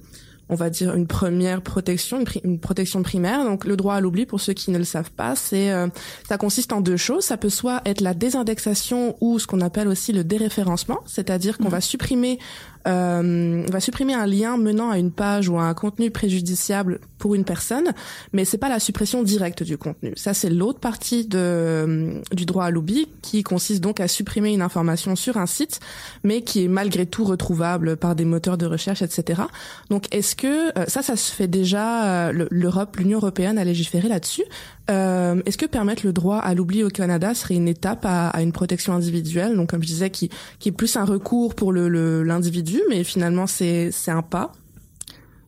on 0.49 0.55
va 0.55 0.69
dire 0.69 0.95
une 0.95 1.07
première 1.07 1.61
protection, 1.61 2.23
une, 2.43 2.59
protection 2.59 3.03
primaire. 3.03 3.43
Donc 3.43 3.65
le 3.65 3.77
droit 3.77 3.95
à 3.95 4.01
l'oubli, 4.01 4.25
pour 4.25 4.41
ceux 4.41 4.53
qui 4.53 4.71
ne 4.71 4.77
le 4.77 4.83
savent 4.83 5.11
pas, 5.11 5.35
c'est 5.35 5.71
euh, 5.71 5.87
ça 6.27 6.37
consiste 6.37 6.73
en 6.73 6.81
deux 6.81 6.97
choses. 6.97 7.23
Ça 7.23 7.37
peut 7.37 7.49
soit 7.49 7.81
être 7.85 8.01
la 8.01 8.13
désindexation 8.13 9.15
ou 9.21 9.39
ce 9.39 9.47
qu'on 9.47 9.61
appelle 9.61 9.87
aussi 9.87 10.11
le 10.11 10.23
déréférencement, 10.23 10.99
c'est-à-dire 11.05 11.57
qu'on 11.57 11.69
mmh. 11.69 11.71
va 11.71 11.81
supprimer 11.81 12.39
euh, 12.87 13.63
va 13.69 13.79
supprimer 13.79 14.13
un 14.13 14.25
lien 14.25 14.57
menant 14.57 14.89
à 14.89 14.97
une 14.97 15.11
page 15.11 15.49
ou 15.49 15.57
à 15.57 15.63
un 15.63 15.73
contenu 15.73 16.11
préjudiciable 16.11 16.99
pour 17.17 17.35
une 17.35 17.43
personne, 17.43 17.91
mais 18.31 18.45
c'est 18.45 18.57
pas 18.57 18.69
la 18.69 18.79
suppression 18.79 19.23
directe 19.23 19.63
du 19.63 19.77
contenu. 19.77 20.13
Ça, 20.15 20.33
c'est 20.33 20.49
l'autre 20.49 20.79
partie 20.79 21.25
de, 21.25 21.37
euh, 21.37 22.21
du 22.31 22.45
droit 22.45 22.65
à 22.65 22.69
l'oubli 22.69 23.07
qui 23.21 23.43
consiste 23.43 23.81
donc 23.81 23.99
à 23.99 24.07
supprimer 24.07 24.53
une 24.53 24.61
information 24.61 25.15
sur 25.15 25.37
un 25.37 25.45
site, 25.45 25.79
mais 26.23 26.41
qui 26.41 26.63
est 26.63 26.67
malgré 26.67 27.05
tout 27.05 27.25
retrouvable 27.25 27.97
par 27.97 28.15
des 28.15 28.25
moteurs 28.25 28.57
de 28.57 28.65
recherche, 28.65 29.01
etc. 29.01 29.41
Donc, 29.89 30.13
est-ce 30.15 30.35
que 30.35 30.77
euh, 30.77 30.85
ça, 30.87 31.01
ça 31.01 31.15
se 31.15 31.31
fait 31.31 31.47
déjà 31.47 32.31
L'Europe, 32.31 32.95
l'Union 32.97 33.17
européenne 33.17 33.57
a 33.57 33.63
légiféré 33.63 34.07
là-dessus. 34.07 34.43
Euh, 34.89 35.41
est-ce 35.45 35.57
que 35.57 35.65
permettre 35.65 36.05
le 36.05 36.13
droit 36.13 36.37
à 36.37 36.53
l'oubli 36.53 36.83
au 36.83 36.89
Canada 36.89 37.33
serait 37.33 37.55
une 37.55 37.67
étape 37.67 38.05
à, 38.05 38.41
une 38.41 38.51
protection 38.51 38.93
individuelle, 38.93 39.55
donc 39.55 39.69
comme 39.69 39.83
je 39.83 39.87
disais, 39.87 40.09
qui, 40.09 40.29
est 40.65 40.71
plus 40.71 40.95
un 40.95 41.05
recours 41.05 41.55
pour 41.55 41.71
l'individu, 41.73 42.81
mais 42.89 43.03
finalement 43.03 43.45
c'est 43.47 43.91
un 44.07 44.21
pas 44.21 44.51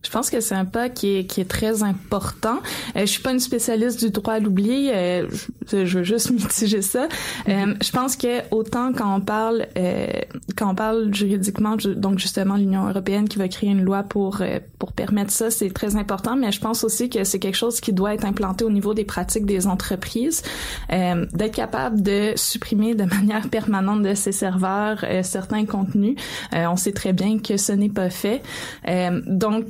je 0.04 0.10
pense 0.10 0.30
que 0.30 0.40
c'est 0.40 0.56
un 0.56 0.66
pas 0.66 0.90
qui 0.90 1.18
est, 1.18 1.26
qui 1.26 1.42
est 1.42 1.50
très 1.50 1.84
important. 1.84 2.60
Euh, 2.96 3.02
je 3.02 3.06
suis 3.06 3.22
pas 3.22 3.32
une 3.32 3.40
spécialiste 3.40 4.04
du 4.04 4.10
droit 4.10 4.34
à 4.34 4.40
l'oubli. 4.40 4.90
Euh, 4.92 5.28
je, 5.72 5.86
je, 5.86 5.98
veux 6.00 6.04
juste 6.04 6.32
mitiger 6.32 6.82
ça. 6.82 7.08
Euh, 7.48 7.52
mm-hmm. 7.52 7.84
je 7.84 7.92
pense 7.92 8.16
que 8.16 8.42
autant 8.52 8.94
quand 8.94 9.16
on 9.16 9.22
parle 9.22 9.68
euh, 9.78 10.08
quand 10.56 10.72
on 10.72 10.76
parle 10.76 11.14
juridiquement, 11.14 11.78
donc 11.78 12.20
justement 12.20 12.56
l'Union 12.56 12.88
européenne 12.90 13.30
qui 13.30 13.38
va 13.38 13.48
créer 13.48 13.70
une 13.70 13.84
loi 13.84 14.04
pour 14.04 14.42
euh, 14.42 14.60
pour 14.80 14.94
permettre 14.94 15.32
ça, 15.32 15.52
c'est 15.52 15.70
très 15.70 15.96
important. 15.96 16.36
Mais 16.36 16.52
je 16.52 16.60
pense 16.60 16.84
aussi 16.84 17.10
que 17.10 17.24
c'est 17.24 17.40
quelque 17.40 17.58
chose 17.58 17.80
qui 17.80 17.94
doit 17.94 18.14
être 18.14 18.26
implanté 18.26 18.66
au 18.66 18.72
niveau 18.72 18.94
des 18.94 19.06
pratiques 19.06 19.46
des 19.46 19.68
entreprises, 19.68 20.42
d'être 20.90 21.56
capable 21.56 22.02
de 22.02 22.34
supprimer 22.36 22.96
de 22.96 23.04
manière 23.16 23.50
permanente 23.50 24.02
de 24.02 24.14
ces 24.14 24.32
serveurs 24.32 25.06
certains 25.24 25.66
contenus. 25.66 26.16
on 26.54 26.76
sait 26.76 26.92
très 26.92 27.14
bien 27.14 27.40
que 27.40 27.58
ce 27.58 27.72
n'est 27.72 27.90
pas 27.90 28.10
fait. 28.10 28.42
donc 29.28 29.66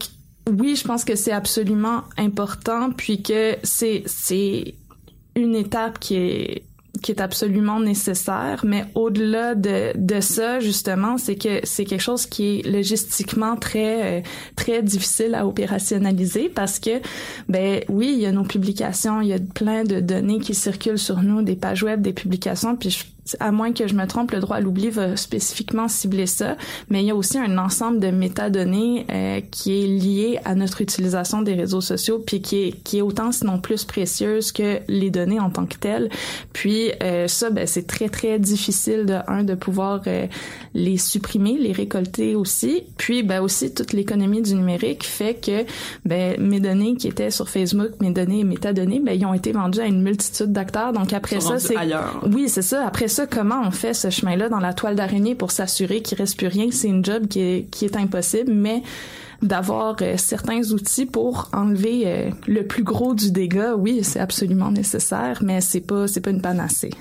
oui, 0.49 0.75
je 0.75 0.83
pense 0.83 1.05
que 1.05 1.15
c'est 1.15 1.31
absolument 1.31 2.03
important, 2.17 2.91
puis 2.91 3.21
que 3.21 3.55
c'est 3.63 4.03
c'est 4.05 4.75
une 5.35 5.55
étape 5.55 5.99
qui 5.99 6.15
est 6.15 6.63
qui 7.01 7.11
est 7.11 7.21
absolument 7.21 7.79
nécessaire, 7.79 8.61
mais 8.63 8.85
au-delà 8.95 9.55
de, 9.55 9.91
de 9.95 10.19
ça, 10.19 10.59
justement, 10.59 11.17
c'est 11.17 11.35
que 11.35 11.61
c'est 11.63 11.85
quelque 11.85 12.01
chose 12.01 12.25
qui 12.25 12.59
est 12.59 12.67
logistiquement 12.67 13.55
très 13.55 14.19
euh, 14.19 14.21
très 14.55 14.83
difficile 14.83 15.33
à 15.33 15.47
opérationnaliser 15.47 16.49
parce 16.49 16.79
que 16.79 17.01
ben 17.47 17.81
oui, 17.87 18.11
il 18.13 18.19
y 18.19 18.25
a 18.25 18.31
nos 18.31 18.43
publications, 18.43 19.21
il 19.21 19.29
y 19.29 19.33
a 19.33 19.39
plein 19.39 19.83
de 19.83 19.99
données 19.99 20.39
qui 20.39 20.53
circulent 20.53 20.99
sur 20.99 21.23
nous, 21.23 21.41
des 21.41 21.55
pages 21.55 21.83
web, 21.83 22.01
des 22.01 22.13
publications, 22.13 22.75
puis 22.75 22.89
je 22.89 23.03
à 23.39 23.51
moins 23.51 23.71
que 23.71 23.87
je 23.87 23.93
me 23.93 24.05
trompe, 24.05 24.31
le 24.31 24.39
droit 24.39 24.57
à 24.57 24.59
l'oubli 24.59 24.89
va 24.89 25.15
spécifiquement 25.15 25.87
cibler 25.87 26.25
ça, 26.25 26.57
mais 26.89 27.03
il 27.03 27.07
y 27.07 27.11
a 27.11 27.15
aussi 27.15 27.37
un 27.37 27.57
ensemble 27.57 27.99
de 27.99 28.07
métadonnées 28.07 29.05
euh, 29.11 29.41
qui 29.51 29.83
est 29.83 29.87
lié 29.87 30.39
à 30.43 30.55
notre 30.55 30.81
utilisation 30.81 31.41
des 31.41 31.53
réseaux 31.53 31.81
sociaux, 31.81 32.19
puis 32.19 32.41
qui 32.41 32.63
est, 32.63 32.71
qui 32.83 32.97
est 32.97 33.01
autant 33.01 33.31
sinon 33.31 33.59
plus 33.59 33.85
précieuse 33.85 34.51
que 34.51 34.79
les 34.87 35.11
données 35.11 35.39
en 35.39 35.49
tant 35.49 35.65
que 35.65 35.77
telles. 35.77 36.09
Puis 36.53 36.91
euh, 37.03 37.27
ça, 37.27 37.49
ben, 37.49 37.67
c'est 37.67 37.87
très 37.87 38.09
très 38.09 38.39
difficile 38.39 39.05
de 39.05 39.17
un 39.27 39.43
de 39.43 39.53
pouvoir 39.53 40.01
euh, 40.07 40.27
les 40.73 40.97
supprimer, 40.97 41.57
les 41.57 41.71
récolter 41.71 42.35
aussi. 42.35 42.83
Puis 42.97 43.23
ben 43.23 43.41
aussi 43.41 43.73
toute 43.73 43.93
l'économie 43.93 44.41
du 44.41 44.55
numérique 44.55 45.03
fait 45.03 45.35
que 45.35 45.65
ben 46.05 46.39
mes 46.39 46.59
données 46.59 46.95
qui 46.95 47.07
étaient 47.07 47.31
sur 47.31 47.49
Facebook, 47.49 47.91
mes 47.99 48.11
données 48.11 48.39
et 48.39 48.43
métadonnées, 48.43 48.99
ben 48.99 49.13
ils 49.13 49.25
ont 49.25 49.33
été 49.33 49.51
vendues 49.51 49.81
à 49.81 49.85
une 49.85 50.01
multitude 50.01 50.51
d'acteurs. 50.51 50.93
Donc 50.93 51.13
après 51.13 51.39
ça, 51.39 51.59
c'est 51.59 51.75
oui 52.31 52.49
c'est 52.49 52.61
ça. 52.61 52.85
Après 52.85 53.07
ça, 53.11 53.27
comment 53.27 53.61
on 53.63 53.71
fait 53.71 53.93
ce 53.93 54.09
chemin-là 54.09 54.49
dans 54.49 54.59
la 54.59 54.73
toile 54.73 54.95
d'araignée 54.95 55.35
pour 55.35 55.51
s'assurer 55.51 56.01
qu'il 56.01 56.17
reste 56.17 56.37
plus 56.37 56.47
rien? 56.47 56.67
C'est 56.71 56.87
une 56.87 57.05
job 57.05 57.27
qui 57.27 57.39
est, 57.41 57.95
impossible, 57.95 58.51
mais 58.51 58.81
d'avoir 59.41 59.95
euh, 60.01 60.15
certains 60.17 60.71
outils 60.71 61.05
pour 61.05 61.49
enlever 61.53 62.03
euh, 62.05 62.29
le 62.47 62.65
plus 62.65 62.83
gros 62.83 63.13
du 63.13 63.31
dégât, 63.31 63.75
oui, 63.75 64.03
c'est 64.03 64.19
absolument 64.19 64.71
nécessaire, 64.71 65.41
mais 65.43 65.61
c'est 65.61 65.81
pas 65.81 66.07
c'est 66.07 66.21
pas 66.21 66.29
une 66.29 66.41
panacée. 66.41 66.91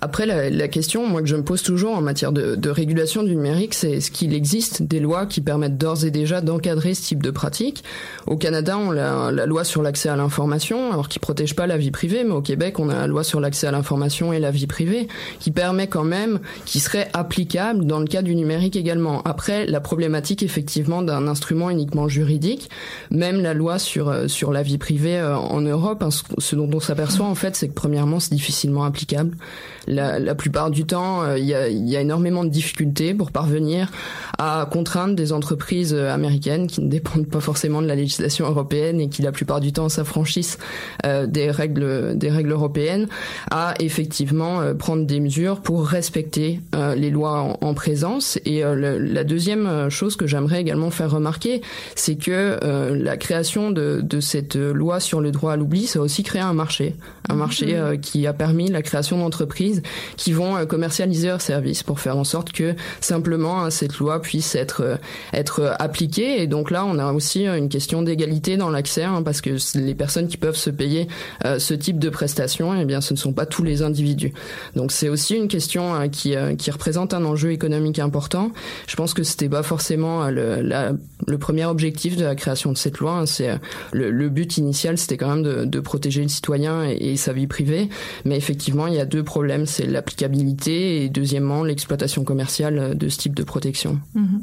Après, 0.00 0.26
la, 0.26 0.50
la, 0.50 0.68
question, 0.68 1.06
moi, 1.06 1.22
que 1.22 1.28
je 1.28 1.36
me 1.36 1.44
pose 1.44 1.62
toujours 1.62 1.96
en 1.96 2.00
matière 2.00 2.32
de, 2.32 2.56
de 2.56 2.70
régulation 2.70 3.22
du 3.22 3.34
numérique, 3.34 3.74
c'est 3.74 3.92
est-ce 3.92 4.10
qu'il 4.10 4.34
existe 4.34 4.82
des 4.82 5.00
lois 5.00 5.26
qui 5.26 5.40
permettent 5.40 5.78
d'ores 5.78 6.04
et 6.04 6.10
déjà 6.10 6.40
d'encadrer 6.40 6.94
ce 6.94 7.02
type 7.02 7.22
de 7.22 7.30
pratique 7.30 7.84
Au 8.26 8.36
Canada, 8.36 8.76
on 8.76 8.90
a 8.92 9.30
la 9.30 9.46
loi 9.46 9.64
sur 9.64 9.82
l'accès 9.82 10.08
à 10.08 10.16
l'information, 10.16 10.92
alors 10.92 11.08
qui 11.08 11.18
protège 11.18 11.54
pas 11.54 11.66
la 11.66 11.76
vie 11.76 11.90
privée, 11.90 12.24
mais 12.24 12.32
au 12.32 12.42
Québec, 12.42 12.78
on 12.80 12.88
a 12.88 12.94
la 12.94 13.06
loi 13.06 13.24
sur 13.24 13.40
l'accès 13.40 13.66
à 13.66 13.70
l'information 13.70 14.32
et 14.32 14.40
la 14.40 14.50
vie 14.50 14.66
privée, 14.66 15.08
qui 15.38 15.50
permet 15.50 15.86
quand 15.86 16.04
même, 16.04 16.40
qui 16.64 16.80
serait 16.80 17.08
applicable 17.12 17.86
dans 17.86 18.00
le 18.00 18.06
cas 18.06 18.22
du 18.22 18.34
numérique 18.34 18.76
également. 18.76 19.22
Après, 19.22 19.66
la 19.66 19.80
problématique, 19.80 20.42
effectivement, 20.42 21.02
d'un 21.02 21.28
instrument 21.28 21.70
uniquement 21.70 22.08
juridique, 22.08 22.68
même 23.10 23.40
la 23.42 23.54
loi 23.54 23.78
sur, 23.78 24.08
euh, 24.08 24.28
sur 24.28 24.52
la 24.52 24.62
vie 24.62 24.78
privée 24.78 25.18
euh, 25.18 25.36
en 25.36 25.60
Europe, 25.60 26.02
hein, 26.02 26.10
ce 26.10 26.56
dont 26.56 26.68
on 26.72 26.80
s'aperçoit, 26.80 27.26
en 27.26 27.34
fait, 27.34 27.56
c'est 27.56 27.68
que 27.68 27.74
premièrement, 27.74 28.20
c'est 28.20 28.34
difficilement 28.34 28.84
applicable 28.84 29.36
la, 29.86 30.18
la, 30.18 30.34
plupart 30.34 30.70
du 30.70 30.84
temps, 30.84 31.22
euh, 31.22 31.38
il 31.38 31.44
y, 31.44 31.54
a, 31.54 31.68
y, 31.68 31.96
a, 31.96 32.00
énormément 32.00 32.44
de 32.44 32.50
difficultés 32.50 33.14
pour 33.14 33.30
parvenir 33.30 33.90
à 34.38 34.68
contraindre 34.70 35.14
des 35.14 35.32
entreprises 35.32 35.94
euh, 35.94 36.12
américaines 36.12 36.66
qui 36.66 36.80
ne 36.80 36.88
dépendent 36.88 37.26
pas 37.26 37.40
forcément 37.40 37.82
de 37.82 37.86
la 37.86 37.94
législation 37.94 38.46
européenne 38.46 39.00
et 39.00 39.08
qui 39.08 39.22
la 39.22 39.32
plupart 39.32 39.60
du 39.60 39.72
temps 39.72 39.88
s'affranchissent 39.88 40.58
euh, 41.04 41.26
des 41.26 41.50
règles 41.50 42.16
des 42.16 42.30
règles 42.30 42.52
européennes 42.52 43.06
à 43.50 43.74
effectivement 43.80 44.60
euh, 44.60 44.74
prendre 44.74 45.06
des 45.06 45.20
mesures 45.20 45.60
pour 45.60 45.86
respecter 45.86 46.60
les 46.96 47.10
lois 47.10 47.56
en, 47.60 47.74
présence. 47.74 48.38
Et 48.44 48.62
la 48.62 49.24
deuxième 49.24 49.90
chose 49.90 50.16
que 50.16 50.26
j'aimerais 50.26 50.60
également 50.60 50.90
faire 50.90 51.10
remarquer, 51.10 51.60
c'est 51.94 52.16
que 52.16 52.58
la 52.90 53.16
création 53.16 53.70
de, 53.70 54.00
de, 54.02 54.20
cette 54.20 54.56
loi 54.56 55.00
sur 55.00 55.20
le 55.20 55.30
droit 55.30 55.52
à 55.52 55.56
l'oubli, 55.56 55.86
ça 55.86 55.98
a 55.98 56.02
aussi 56.02 56.22
créé 56.22 56.42
un 56.42 56.52
marché, 56.52 56.94
un 57.28 57.34
marché 57.34 57.74
mmh. 57.74 58.00
qui 58.00 58.26
a 58.26 58.32
permis 58.32 58.70
la 58.70 58.82
création 58.82 59.18
d'entreprises 59.18 59.73
qui 60.16 60.32
vont 60.32 60.56
euh, 60.56 60.64
commercialiser 60.66 61.28
leurs 61.28 61.40
services 61.40 61.82
pour 61.82 62.00
faire 62.00 62.16
en 62.16 62.24
sorte 62.24 62.52
que 62.52 62.74
simplement 63.00 63.62
hein, 63.62 63.70
cette 63.70 63.98
loi 63.98 64.20
puisse 64.20 64.54
être 64.54 64.82
euh, 64.82 65.74
appliquée. 65.78 66.42
Et 66.42 66.46
donc 66.46 66.70
là, 66.70 66.84
on 66.84 66.98
a 66.98 67.12
aussi 67.12 67.46
une 67.46 67.68
question 67.68 68.02
d'égalité 68.02 68.56
dans 68.56 68.70
l'accès, 68.70 69.04
hein, 69.04 69.22
parce 69.22 69.40
que 69.40 69.56
les 69.78 69.94
personnes 69.94 70.28
qui 70.28 70.36
peuvent 70.36 70.56
se 70.56 70.70
payer 70.70 71.08
euh, 71.44 71.58
ce 71.58 71.74
type 71.74 71.98
de 71.98 72.08
prestations, 72.08 72.74
eh 72.78 72.84
bien, 72.84 73.00
ce 73.00 73.14
ne 73.14 73.18
sont 73.18 73.32
pas 73.32 73.46
tous 73.46 73.62
les 73.62 73.82
individus. 73.82 74.32
Donc 74.76 74.92
c'est 74.92 75.08
aussi 75.08 75.34
une 75.36 75.48
question 75.48 75.94
hein, 75.94 76.08
qui 76.08 76.36
représente 76.70 77.14
un 77.14 77.24
enjeu 77.24 77.52
économique 77.52 77.98
important. 77.98 78.52
Je 78.86 78.96
pense 78.96 79.14
que 79.14 79.22
c'était 79.22 79.48
pas 79.48 79.62
forcément 79.62 80.28
le, 80.28 81.36
premier 81.38 81.64
objectif 81.66 82.16
de 82.16 82.24
la 82.24 82.34
création 82.34 82.72
de 82.72 82.78
cette 82.78 82.98
loi. 82.98 83.24
C'est 83.26 83.58
le, 83.92 84.28
but 84.28 84.56
initial, 84.56 84.98
c'était 84.98 85.16
quand 85.16 85.36
même 85.36 85.66
de, 85.66 85.80
protéger 85.80 86.22
le 86.22 86.28
citoyen 86.28 86.84
et 86.84 87.16
sa 87.16 87.32
vie 87.32 87.46
privée. 87.46 87.88
Mais 88.24 88.36
effectivement, 88.36 88.86
il 88.86 88.94
y 88.94 89.00
a 89.00 89.04
deux 89.04 89.22
problèmes 89.22 89.63
c'est 89.66 89.86
l'applicabilité 89.86 91.04
et 91.04 91.08
deuxièmement 91.08 91.64
l'exploitation 91.64 92.24
commerciale 92.24 92.96
de 92.96 93.08
ce 93.08 93.18
type 93.18 93.34
de 93.34 93.42
protection. 93.42 94.00
Mm-hmm. 94.16 94.40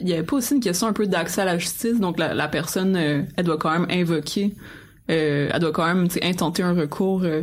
Il 0.00 0.08
y 0.08 0.12
avait 0.12 0.22
pas 0.22 0.36
aussi 0.36 0.54
une 0.54 0.60
question 0.60 0.86
un 0.86 0.92
peu 0.92 1.06
d'accès 1.06 1.40
à 1.40 1.44
la 1.44 1.58
justice, 1.58 1.98
donc 1.98 2.18
la, 2.18 2.48
personne, 2.48 2.94
euh, 2.96 3.22
elle 3.36 3.44
doit 3.44 3.58
quand 3.58 3.70
même 3.70 3.86
invoquer, 3.90 4.54
euh, 5.10 5.50
elle 5.52 5.60
doit 5.60 5.72
quand 5.72 5.86
même 5.86 6.06
intenter 6.22 6.62
un 6.62 6.72
recours. 6.72 7.22
Euh, 7.24 7.42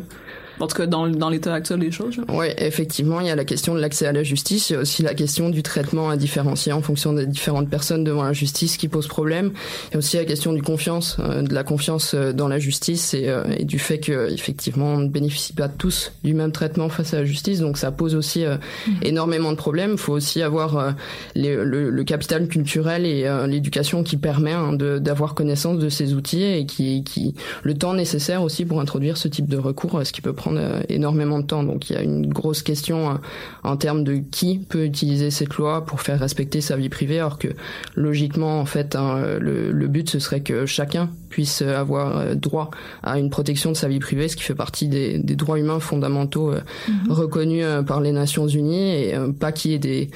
En 0.59 0.67
tout 0.67 0.75
cas, 0.75 0.87
dans, 0.87 1.07
dans 1.07 1.29
l'état 1.29 1.53
actuel 1.53 1.79
des 1.79 1.91
choses. 1.91 2.17
Oui, 2.27 2.47
effectivement, 2.57 3.21
il 3.21 3.27
y 3.27 3.31
a 3.31 3.35
la 3.35 3.45
question 3.45 3.73
de 3.73 3.79
l'accès 3.79 4.05
à 4.05 4.11
la 4.11 4.23
justice, 4.23 4.69
il 4.69 4.73
y 4.73 4.75
a 4.75 4.79
aussi 4.79 5.03
la 5.03 5.13
question 5.13 5.49
du 5.49 5.63
traitement 5.63 6.15
différencié 6.15 6.73
en 6.73 6.81
fonction 6.81 7.13
des 7.13 7.25
différentes 7.25 7.69
personnes 7.69 8.03
devant 8.03 8.23
la 8.23 8.33
justice 8.33 8.77
qui 8.77 8.87
pose 8.87 9.07
problème. 9.07 9.51
Il 9.89 9.93
y 9.93 9.95
a 9.95 9.97
aussi 9.99 10.17
la 10.17 10.25
question 10.25 10.53
du 10.53 10.61
confiance, 10.61 11.17
euh, 11.19 11.41
de 11.41 11.53
la 11.53 11.63
confiance 11.63 12.13
euh, 12.13 12.33
dans 12.33 12.47
la 12.47 12.59
justice 12.59 13.13
et, 13.13 13.27
euh, 13.27 13.43
et 13.57 13.65
du 13.65 13.79
fait 13.79 13.99
que 13.99 14.31
effectivement 14.31 14.93
on 14.93 14.99
ne 14.99 15.07
bénéficie 15.07 15.53
pas 15.53 15.69
tous 15.69 16.11
du 16.23 16.33
même 16.33 16.51
traitement 16.51 16.89
face 16.89 17.13
à 17.13 17.17
la 17.17 17.25
justice, 17.25 17.59
donc 17.59 17.77
ça 17.77 17.91
pose 17.91 18.15
aussi 18.15 18.45
mmh. 18.45 18.91
énormément 19.03 19.51
de 19.51 19.57
problèmes. 19.57 19.91
Il 19.93 19.97
faut 19.97 20.13
aussi 20.13 20.41
avoir 20.41 20.95
les, 21.35 21.55
le, 21.55 21.89
le, 21.89 22.03
capital 22.03 22.47
culturel 22.47 23.05
et 23.05 23.29
l'éducation 23.47 24.03
qui 24.03 24.17
permet 24.17 24.51
hein, 24.51 24.73
d'avoir 24.73 25.35
connaissance 25.35 25.79
de 25.79 25.89
ces 25.89 26.13
outils 26.13 26.43
et 26.43 26.65
qui, 26.65 27.03
qui 27.03 27.35
le 27.63 27.73
temps 27.75 27.93
nécessaire 27.93 28.41
aussi 28.41 28.65
pour 28.65 28.81
introduire 28.81 29.17
ce 29.17 29.27
type 29.27 29.47
de 29.47 29.57
recours, 29.57 30.01
ce 30.03 30.11
qui 30.11 30.21
peut 30.21 30.33
prendre 30.33 30.48
énormément 30.89 31.39
de 31.39 31.45
temps. 31.45 31.63
Donc 31.63 31.89
il 31.89 31.93
y 31.93 31.95
a 31.97 32.01
une 32.01 32.27
grosse 32.27 32.61
question 32.61 33.19
en 33.63 33.77
termes 33.77 34.03
de 34.03 34.15
qui 34.15 34.59
peut 34.59 34.85
utiliser 34.85 35.31
cette 35.31 35.55
loi 35.55 35.85
pour 35.85 36.01
faire 36.01 36.19
respecter 36.19 36.61
sa 36.61 36.75
vie 36.75 36.89
privée, 36.89 37.19
alors 37.19 37.37
que 37.37 37.49
logiquement, 37.95 38.59
en 38.59 38.65
fait, 38.65 38.95
hein, 38.95 39.37
le, 39.39 39.71
le, 39.71 39.87
but 39.87 40.09
ce 40.09 40.19
serait 40.19 40.41
que 40.41 40.65
chacun 40.65 41.09
puisse 41.29 41.61
avoir 41.61 42.17
euh, 42.17 42.35
droit 42.35 42.69
à 43.03 43.19
une 43.19 43.29
protection 43.29 43.71
de 43.71 43.77
sa 43.77 43.87
vie 43.87 43.99
privée, 43.99 44.27
ce 44.27 44.35
qui 44.35 44.43
fait 44.43 44.55
partie 44.55 44.87
des, 44.87 45.19
des 45.19 45.35
droits 45.35 45.59
humains 45.59 45.79
fondamentaux 45.79 46.51
euh, 46.51 46.61
mhm. 46.87 47.11
reconnus 47.11 47.63
euh, 47.65 47.81
par 47.81 48.01
les 48.01 48.11
Nations 48.11 48.47
Unies, 48.47 48.91
et 48.91 49.15
pas 49.39 49.51
qu'il 49.51 49.71
y 49.71 49.73
ait 49.73 49.79
des 49.79 50.09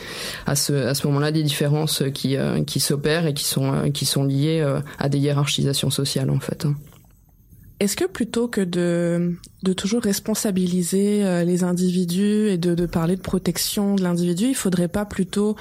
à 0.45 0.55
ce 0.55 0.73
à 0.73 0.93
ce 0.93 1.07
moment-là 1.07 1.31
des 1.31 1.43
différences 1.43 2.03
qui 2.13 2.35
qui 2.65 2.79
s'opèrent 2.79 3.27
et 3.27 3.33
qui 3.33 3.45
sont 3.45 3.91
qui 3.93 4.05
sont 4.05 4.23
liées 4.23 4.65
à 4.99 5.09
des 5.09 5.19
hiérarchisations 5.19 5.89
sociales 5.89 6.29
en 6.29 6.39
fait. 6.39 6.65
Est-ce 7.83 7.97
que 7.97 8.05
plutôt 8.05 8.47
que 8.47 8.61
de, 8.61 9.35
toujours 9.73 10.01
responsabiliser 10.01 11.43
les 11.43 11.63
individus 11.65 12.47
et 12.47 12.57
de, 12.57 12.85
parler 12.85 13.17
de 13.17 13.21
protection 13.21 13.95
de 13.95 14.03
l'individu, 14.03 14.45
il 14.45 14.55
faudrait 14.55 14.87
pas 14.87 15.03
plutôt 15.03 15.57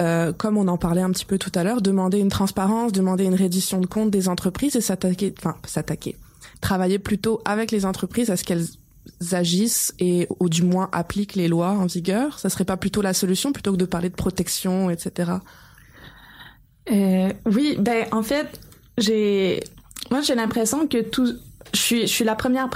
euh, 0.00 0.32
comme 0.32 0.56
on 0.56 0.68
en 0.68 0.78
parlait 0.78 1.00
un 1.00 1.10
petit 1.10 1.24
peu 1.24 1.38
tout 1.38 1.50
à 1.54 1.64
l'heure, 1.64 1.82
demander 1.82 2.18
une 2.18 2.28
transparence, 2.28 2.92
demander 2.92 3.24
une 3.24 3.34
reddition 3.34 3.80
de 3.80 3.86
compte 3.86 4.10
des 4.10 4.28
entreprises 4.28 4.76
et 4.76 4.80
s'attaquer, 4.80 5.34
enfin 5.38 5.56
s'attaquer, 5.64 6.16
travailler 6.60 6.98
plutôt 6.98 7.40
avec 7.44 7.72
les 7.72 7.84
entreprises 7.84 8.30
à 8.30 8.36
ce 8.36 8.44
qu'elles 8.44 8.66
agissent 9.32 9.94
et 9.98 10.28
ou 10.38 10.48
du 10.48 10.62
moins 10.62 10.88
appliquent 10.92 11.34
les 11.34 11.48
lois 11.48 11.70
en 11.70 11.86
vigueur? 11.86 12.38
Ça 12.38 12.48
serait 12.48 12.64
pas 12.64 12.76
plutôt 12.76 13.02
la 13.02 13.12
solution 13.12 13.52
plutôt 13.52 13.72
que 13.72 13.76
de 13.76 13.86
parler 13.86 14.08
de 14.08 14.14
protection, 14.14 14.88
etc. 14.88 15.32
Euh, 16.92 17.32
oui, 17.46 17.76
ben 17.80 18.06
en 18.12 18.22
fait, 18.22 18.60
j'ai 18.98 19.64
moi 20.10 20.20
j'ai 20.20 20.34
l'impression 20.34 20.86
que 20.86 21.02
tout 21.02 21.34
je 21.72 21.78
suis 21.78 22.00
je 22.02 22.12
suis 22.12 22.24
la 22.24 22.34
première 22.34 22.68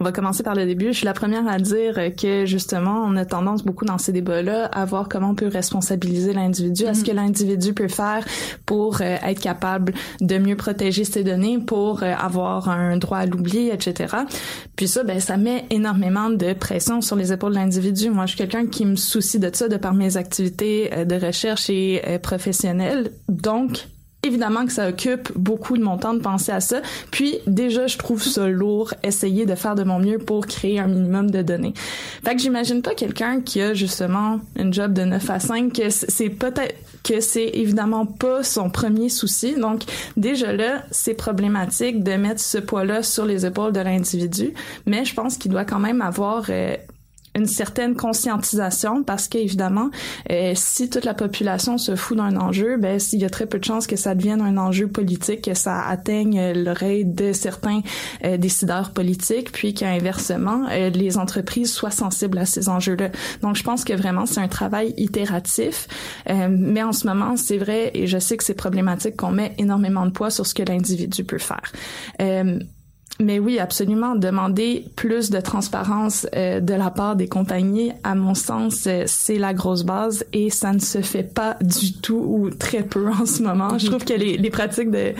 on 0.00 0.04
va 0.04 0.12
commencer 0.12 0.42
par 0.42 0.54
le 0.54 0.64
début. 0.64 0.86
Je 0.86 0.98
suis 0.98 1.04
la 1.04 1.12
première 1.12 1.46
à 1.46 1.58
dire 1.58 1.94
que 2.16 2.46
justement, 2.46 3.04
on 3.06 3.16
a 3.16 3.26
tendance 3.26 3.62
beaucoup 3.62 3.84
dans 3.84 3.98
ces 3.98 4.12
débats-là 4.12 4.64
à 4.64 4.86
voir 4.86 5.10
comment 5.10 5.30
on 5.30 5.34
peut 5.34 5.48
responsabiliser 5.48 6.32
l'individu, 6.32 6.86
à 6.86 6.94
ce 6.94 7.04
que 7.04 7.10
mhm. 7.10 7.18
l'individu 7.18 7.74
peut 7.74 7.88
faire 7.88 8.24
pour 8.64 9.02
euh, 9.02 9.16
être 9.22 9.40
capable 9.40 9.92
de 10.22 10.38
mieux 10.38 10.56
protéger 10.56 11.04
ses 11.04 11.22
données, 11.22 11.58
pour 11.58 12.02
euh, 12.02 12.14
avoir 12.18 12.70
un 12.70 12.96
droit 12.96 13.18
à 13.18 13.26
l'oubli, 13.26 13.68
etc. 13.68 14.16
Puis 14.74 14.88
ça, 14.88 15.04
ben, 15.04 15.20
ça 15.20 15.36
met 15.36 15.66
énormément 15.68 16.30
de 16.30 16.54
pression 16.54 17.02
sur 17.02 17.16
les 17.16 17.34
épaules 17.34 17.52
de 17.52 17.56
l'individu. 17.56 18.08
Moi, 18.08 18.24
je 18.24 18.30
suis 18.30 18.38
quelqu'un 18.38 18.66
qui 18.66 18.86
me 18.86 18.96
soucie 18.96 19.38
de 19.38 19.50
ça 19.52 19.68
de 19.68 19.76
par 19.76 19.92
mes 19.92 20.16
activités 20.16 20.90
euh, 20.94 21.04
de 21.04 21.14
recherche 21.14 21.68
et 21.68 22.00
professionnelles. 22.22 23.12
Donc, 23.28 23.86
Évidemment 24.22 24.66
que 24.66 24.72
ça 24.72 24.88
occupe 24.88 25.32
beaucoup 25.34 25.78
de 25.78 25.82
mon 25.82 25.96
temps 25.96 26.12
de 26.12 26.20
penser 26.20 26.52
à 26.52 26.60
ça. 26.60 26.82
Puis 27.10 27.38
déjà, 27.46 27.86
je 27.86 27.96
trouve 27.96 28.22
ça 28.22 28.48
lourd, 28.48 28.92
essayer 29.02 29.46
de 29.46 29.54
faire 29.54 29.74
de 29.74 29.82
mon 29.82 29.98
mieux 29.98 30.18
pour 30.18 30.46
créer 30.46 30.78
un 30.78 30.88
minimum 30.88 31.30
de 31.30 31.40
données. 31.40 31.72
Fait 32.24 32.34
que 32.34 32.42
j'imagine 32.42 32.82
pas 32.82 32.94
quelqu'un 32.94 33.40
qui 33.40 33.60
a 33.62 33.72
justement 33.72 34.40
une 34.56 34.74
job 34.74 34.92
de 34.92 35.02
9 35.02 35.30
à 35.30 35.40
5 35.40 35.72
que 35.72 35.88
c'est 35.90 36.28
peut-être 36.28 36.74
que 37.02 37.20
c'est 37.20 37.48
évidemment 37.54 38.04
pas 38.06 38.42
son 38.42 38.70
premier 38.70 39.08
souci. 39.08 39.54
Donc 39.54 39.82
déjà 40.16 40.52
là, 40.52 40.82
c'est 40.90 41.14
problématique 41.14 42.02
de 42.02 42.12
mettre 42.12 42.40
ce 42.40 42.58
poids-là 42.58 43.02
sur 43.02 43.24
les 43.24 43.46
épaules 43.46 43.72
de 43.72 43.80
l'individu, 43.80 44.52
mais 44.86 45.04
je 45.04 45.14
pense 45.14 45.36
qu'il 45.36 45.50
doit 45.50 45.64
quand 45.64 45.78
même 45.78 46.02
avoir 46.02 46.44
euh, 46.50 46.76
une 47.36 47.46
certaine 47.46 47.94
conscientisation 47.94 49.02
parce 49.02 49.28
qu'évidemment, 49.28 49.90
euh, 50.30 50.52
si 50.56 50.90
toute 50.90 51.04
la 51.04 51.14
population 51.14 51.78
se 51.78 51.94
fout 51.94 52.16
d'un 52.16 52.36
enjeu, 52.36 52.76
ben 52.76 52.98
il 53.12 53.20
y 53.20 53.24
a 53.24 53.30
très 53.30 53.46
peu 53.46 53.58
de 53.58 53.64
chances 53.64 53.86
que 53.86 53.96
ça 53.96 54.14
devienne 54.14 54.40
un 54.40 54.56
enjeu 54.56 54.88
politique, 54.88 55.42
que 55.42 55.54
ça 55.54 55.86
atteigne 55.86 56.52
l'oreille 56.52 57.04
de 57.04 57.32
certains 57.32 57.80
euh, 58.24 58.36
décideurs 58.36 58.90
politiques, 58.90 59.52
puis 59.52 59.74
qu'inversement, 59.74 60.66
euh, 60.70 60.90
les 60.90 61.18
entreprises 61.18 61.72
soient 61.72 61.90
sensibles 61.90 62.38
à 62.38 62.46
ces 62.46 62.68
enjeux-là. 62.68 63.10
Donc, 63.42 63.56
je 63.56 63.62
pense 63.62 63.84
que 63.84 63.92
vraiment, 63.92 64.26
c'est 64.26 64.40
un 64.40 64.48
travail 64.48 64.94
itératif. 64.96 65.88
Euh, 66.28 66.48
mais 66.50 66.82
en 66.82 66.92
ce 66.92 67.06
moment, 67.06 67.36
c'est 67.36 67.58
vrai, 67.58 67.90
et 67.94 68.06
je 68.06 68.18
sais 68.18 68.36
que 68.36 68.44
c'est 68.44 68.54
problématique 68.54 69.16
qu'on 69.16 69.30
met 69.32 69.54
énormément 69.58 70.06
de 70.06 70.10
poids 70.10 70.30
sur 70.30 70.46
ce 70.46 70.54
que 70.54 70.62
l'individu 70.62 71.24
peut 71.24 71.38
faire. 71.38 71.72
Mais 73.18 73.38
oui, 73.38 73.58
absolument. 73.58 74.14
Demander 74.14 74.86
plus 74.96 75.30
de 75.30 75.40
transparence 75.40 76.26
euh, 76.34 76.60
de 76.60 76.74
la 76.74 76.90
part 76.90 77.16
des 77.16 77.28
compagnies, 77.28 77.92
à 78.02 78.14
mon 78.14 78.34
sens, 78.34 78.84
euh, 78.86 79.04
c'est 79.06 79.38
la 79.38 79.52
grosse 79.52 79.82
base 79.82 80.24
et 80.32 80.48
ça 80.48 80.72
ne 80.72 80.78
se 80.78 81.02
fait 81.02 81.22
pas 81.22 81.56
du 81.60 81.92
tout 81.92 82.24
ou 82.26 82.50
très 82.50 82.82
peu 82.82 83.08
en 83.08 83.26
ce 83.26 83.42
moment. 83.42 83.78
Je 83.78 83.86
trouve 83.86 84.04
que 84.04 84.14
les, 84.14 84.36
les 84.38 84.50
pratiques 84.50 84.90
de, 84.90 85.12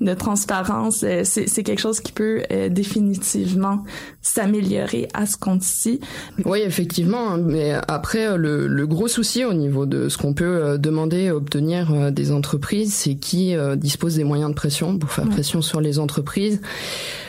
de 0.00 0.14
transparence, 0.14 1.02
euh, 1.02 1.22
c'est 1.24 1.62
quelque 1.62 1.80
chose 1.80 2.00
qui 2.00 2.12
peut 2.12 2.42
définitivement 2.70 3.84
s'améliorer 4.22 5.08
à 5.14 5.26
ce 5.26 5.36
compte-ci. 5.36 6.00
Oui, 6.44 6.60
effectivement. 6.60 7.38
Mais 7.38 7.72
après, 7.88 8.36
le, 8.36 8.66
le, 8.66 8.86
gros 8.86 9.08
souci 9.08 9.44
au 9.44 9.52
niveau 9.52 9.86
de 9.86 10.08
ce 10.08 10.18
qu'on 10.18 10.34
peut 10.34 10.78
demander, 10.78 11.30
obtenir 11.30 12.12
des 12.12 12.32
entreprises, 12.32 12.94
c'est 12.94 13.14
qui 13.14 13.54
dispose 13.76 14.16
des 14.16 14.24
moyens 14.24 14.50
de 14.50 14.54
pression 14.54 14.98
pour 14.98 15.10
faire 15.10 15.28
pression 15.28 15.62
sur 15.62 15.80
les 15.80 15.98
entreprises 15.98 16.60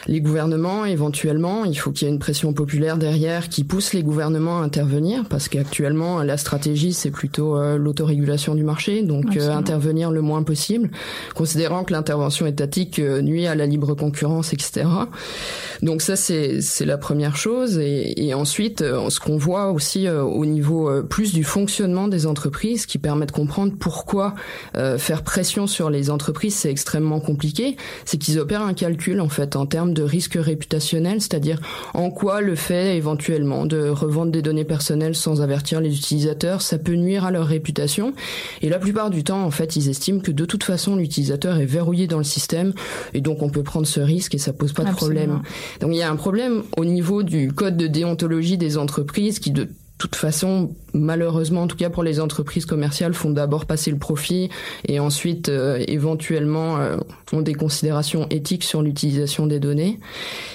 les 0.07 0.21
gouvernements 0.21 0.85
éventuellement. 0.85 1.65
Il 1.65 1.77
faut 1.77 1.91
qu'il 1.91 2.07
y 2.07 2.11
ait 2.11 2.13
une 2.13 2.19
pression 2.19 2.53
populaire 2.53 2.97
derrière 2.97 3.49
qui 3.49 3.63
pousse 3.63 3.93
les 3.93 4.03
gouvernements 4.03 4.59
à 4.59 4.63
intervenir 4.63 5.25
parce 5.29 5.49
qu'actuellement 5.49 6.23
la 6.23 6.37
stratégie 6.37 6.93
c'est 6.93 7.11
plutôt 7.11 7.57
euh, 7.57 7.77
l'autorégulation 7.77 8.55
du 8.55 8.63
marché, 8.63 9.03
donc 9.03 9.37
euh, 9.37 9.51
intervenir 9.51 10.11
le 10.11 10.21
moins 10.21 10.43
possible, 10.43 10.89
considérant 11.35 11.83
que 11.83 11.93
l'intervention 11.93 12.45
étatique 12.45 12.99
euh, 12.99 13.21
nuit 13.21 13.47
à 13.47 13.55
la 13.55 13.65
libre 13.65 13.93
concurrence, 13.95 14.53
etc. 14.53 14.85
Donc 15.81 16.01
ça 16.01 16.15
c'est 16.15 16.61
c'est 16.61 16.85
la 16.85 16.97
première 16.97 17.35
chose 17.35 17.77
et, 17.77 18.25
et 18.25 18.33
ensuite 18.33 18.79
ce 18.79 19.19
qu'on 19.19 19.37
voit 19.37 19.71
aussi 19.71 20.09
au 20.09 20.45
niveau 20.45 21.03
plus 21.03 21.33
du 21.33 21.43
fonctionnement 21.43 22.07
des 22.07 22.25
entreprises 22.25 22.85
qui 22.85 22.97
permet 22.97 23.25
de 23.25 23.31
comprendre 23.31 23.73
pourquoi 23.79 24.33
faire 24.97 25.23
pression 25.23 25.67
sur 25.67 25.89
les 25.89 26.09
entreprises 26.09 26.55
c'est 26.55 26.71
extrêmement 26.71 27.19
compliqué, 27.19 27.77
c'est 28.05 28.17
qu'ils 28.17 28.39
opèrent 28.39 28.61
un 28.61 28.73
calcul 28.73 29.21
en 29.21 29.29
fait 29.29 29.55
en 29.55 29.65
termes 29.65 29.93
de 29.97 30.03
risque 30.03 30.37
réputationnel, 30.39 31.21
c'est-à-dire 31.21 31.59
en 31.93 32.11
quoi 32.11 32.41
le 32.41 32.55
fait 32.55 32.97
éventuellement 32.97 33.65
de 33.65 33.89
revendre 33.89 34.31
des 34.31 34.41
données 34.41 34.63
personnelles 34.63 35.15
sans 35.15 35.41
avertir 35.41 35.81
les 35.81 35.97
utilisateurs, 35.97 36.61
ça 36.61 36.77
peut 36.77 36.93
nuire 36.93 37.25
à 37.25 37.31
leur 37.31 37.47
réputation. 37.47 38.13
Et 38.61 38.69
la 38.69 38.79
plupart 38.79 39.09
du 39.09 39.23
temps, 39.23 39.43
en 39.43 39.51
fait, 39.51 39.75
ils 39.75 39.89
estiment 39.89 40.19
que 40.19 40.31
de 40.31 40.45
toute 40.45 40.63
façon, 40.63 40.95
l'utilisateur 40.95 41.57
est 41.57 41.65
verrouillé 41.65 42.07
dans 42.07 42.19
le 42.19 42.23
système 42.23 42.73
et 43.13 43.21
donc 43.21 43.41
on 43.41 43.49
peut 43.49 43.63
prendre 43.63 43.87
ce 43.87 43.99
risque 43.99 44.35
et 44.35 44.37
ça 44.37 44.53
pose 44.53 44.73
pas 44.73 44.83
de 44.83 44.91
problème. 44.91 45.41
Donc 45.81 45.91
il 45.93 45.97
y 45.97 46.03
a 46.03 46.11
un 46.11 46.15
problème 46.15 46.63
au 46.77 46.85
niveau 46.85 47.23
du 47.23 47.51
code 47.51 47.77
de 47.77 47.87
déontologie 47.87 48.57
des 48.57 48.77
entreprises 48.77 49.39
qui 49.39 49.51
de 49.51 49.69
toute 49.97 50.15
façon, 50.15 50.75
malheureusement, 50.93 51.63
en 51.63 51.67
tout 51.67 51.75
cas 51.75 51.89
pour 51.89 52.03
les 52.03 52.19
entreprises 52.19 52.65
commerciales, 52.65 53.13
font 53.13 53.31
d'abord 53.31 53.65
passer 53.65 53.89
le 53.89 53.97
profit 53.97 54.49
et 54.87 54.99
ensuite 54.99 55.49
euh, 55.49 55.83
éventuellement 55.87 56.77
euh, 56.77 56.97
ont 57.33 57.41
des 57.41 57.55
considérations 57.55 58.27
éthiques 58.29 58.63
sur 58.63 58.83
l'utilisation 58.83 59.47
des 59.47 59.59
données. 59.59 59.99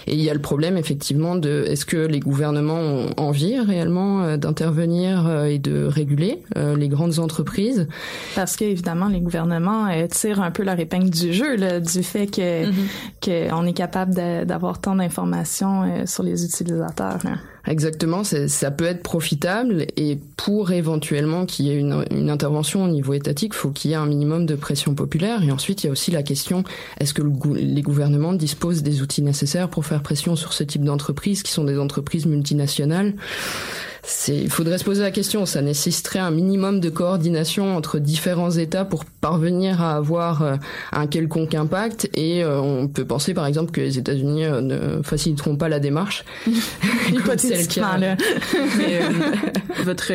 Et 0.07 0.15
il 0.15 0.21
y 0.21 0.31
a 0.31 0.35
le 0.35 0.41
problème 0.41 0.77
effectivement 0.77 1.35
de 1.35 1.65
est-ce 1.67 1.85
que 1.85 1.97
les 1.97 2.21
gouvernements 2.21 2.81
ont 2.81 3.11
envie 3.17 3.59
réellement 3.59 4.23
euh, 4.23 4.37
d'intervenir 4.37 5.45
et 5.45 5.59
de 5.59 5.85
réguler 5.85 6.43
les 6.55 6.89
grandes 6.89 7.19
entreprises? 7.19 7.89
Parce 8.35 8.57
qu'évidemment, 8.57 9.09
les 9.09 9.21
gouvernements 9.21 9.89
tirent 10.09 10.41
un 10.41 10.51
peu 10.51 10.63
leur 10.63 10.79
épingle 10.79 11.11
du 11.11 11.33
jeu 11.33 11.57
là, 11.57 11.81
du 11.81 12.03
fait 12.03 12.27
que 12.27 12.67
mm-hmm. 12.67 13.51
qu'on 13.51 13.67
est 13.67 13.73
capable 13.73 14.15
d'avoir 14.47 14.81
tant 14.81 14.97
d'informations 14.97 16.07
sur 16.07 16.23
les 16.23 16.45
utilisateurs. 16.45 17.19
Hein. 17.25 17.39
Exactement, 17.67 18.25
ça 18.25 18.71
peut 18.73 18.85
être 18.85 19.05
profitable 19.05 19.87
et 19.97 20.19
pour 20.37 20.73
éventuellement 20.73 21.47
qu'il 21.47 21.67
y 21.67 21.71
ait 21.71 21.77
une, 21.77 22.05
une, 22.11 22.29
intervention 22.29 22.85
au 22.85 22.89
niveau 22.89 23.15
étatique, 23.15 23.55
faut 23.55 23.71
qu'il 23.71 23.93
y 23.93 23.95
ait 23.95 23.97
un 23.97 24.07
minimum 24.07 24.47
de 24.47 24.57
pression 24.57 24.97
populaire. 24.97 25.45
Et 25.45 25.53
ensuite, 25.53 25.85
il 25.85 25.87
y 25.87 25.89
a 25.89 25.93
aussi 25.93 26.11
la 26.11 26.25
question 26.25 26.65
est-ce 26.99 27.15
que 27.15 27.23
le, 27.23 27.31
les 27.55 27.83
gouvernements 27.83 28.33
disposent 28.33 28.83
des 28.83 29.01
outils 29.01 29.23
nécessaires 29.23 29.69
pour 29.69 29.87
faire 29.87 30.03
pression 30.03 30.35
sur 30.35 30.53
ce 30.53 30.65
type 30.65 30.83
d'entreprises 30.83 31.45
qui 31.45 31.53
sont 31.53 31.63
des 31.63 31.79
entreprises 31.79 32.27
multinationales? 32.27 33.15
Il 34.27 34.51
faudrait 34.51 34.79
se 34.79 34.85
poser 34.85 35.03
la 35.03 35.13
question. 35.13 35.47
Ça 35.47 35.63
nécessiterait 35.63 36.19
un 36.19 36.33
minimum 36.33 36.81
de 36.81 36.91
coordination 36.91 37.77
entre 37.77 38.01
différents 38.01 38.51
États 38.51 38.85
pour 38.85 39.05
parvenir 39.23 39.81
à 39.81 39.95
avoir 39.95 40.43
euh, 40.43 40.57
un 40.91 41.07
quelconque 41.07 41.55
impact. 41.55 42.11
Et 42.15 42.45
euh, 42.45 42.61
on 42.61 42.89
peut 42.89 43.07
penser, 43.07 43.33
par 43.33 43.47
exemple, 43.47 43.71
que 43.71 43.81
les 43.81 43.97
États-Unis 43.97 44.45
euh, 44.45 44.61
ne 44.61 45.03
faciliteront 45.03 45.57
pas 45.57 45.71
la 45.71 45.79
démarche. 45.79 46.25
Hypothétiquement, 47.09 47.97
là. 47.97 48.17
Mais, 48.77 49.01
votre, 49.85 50.13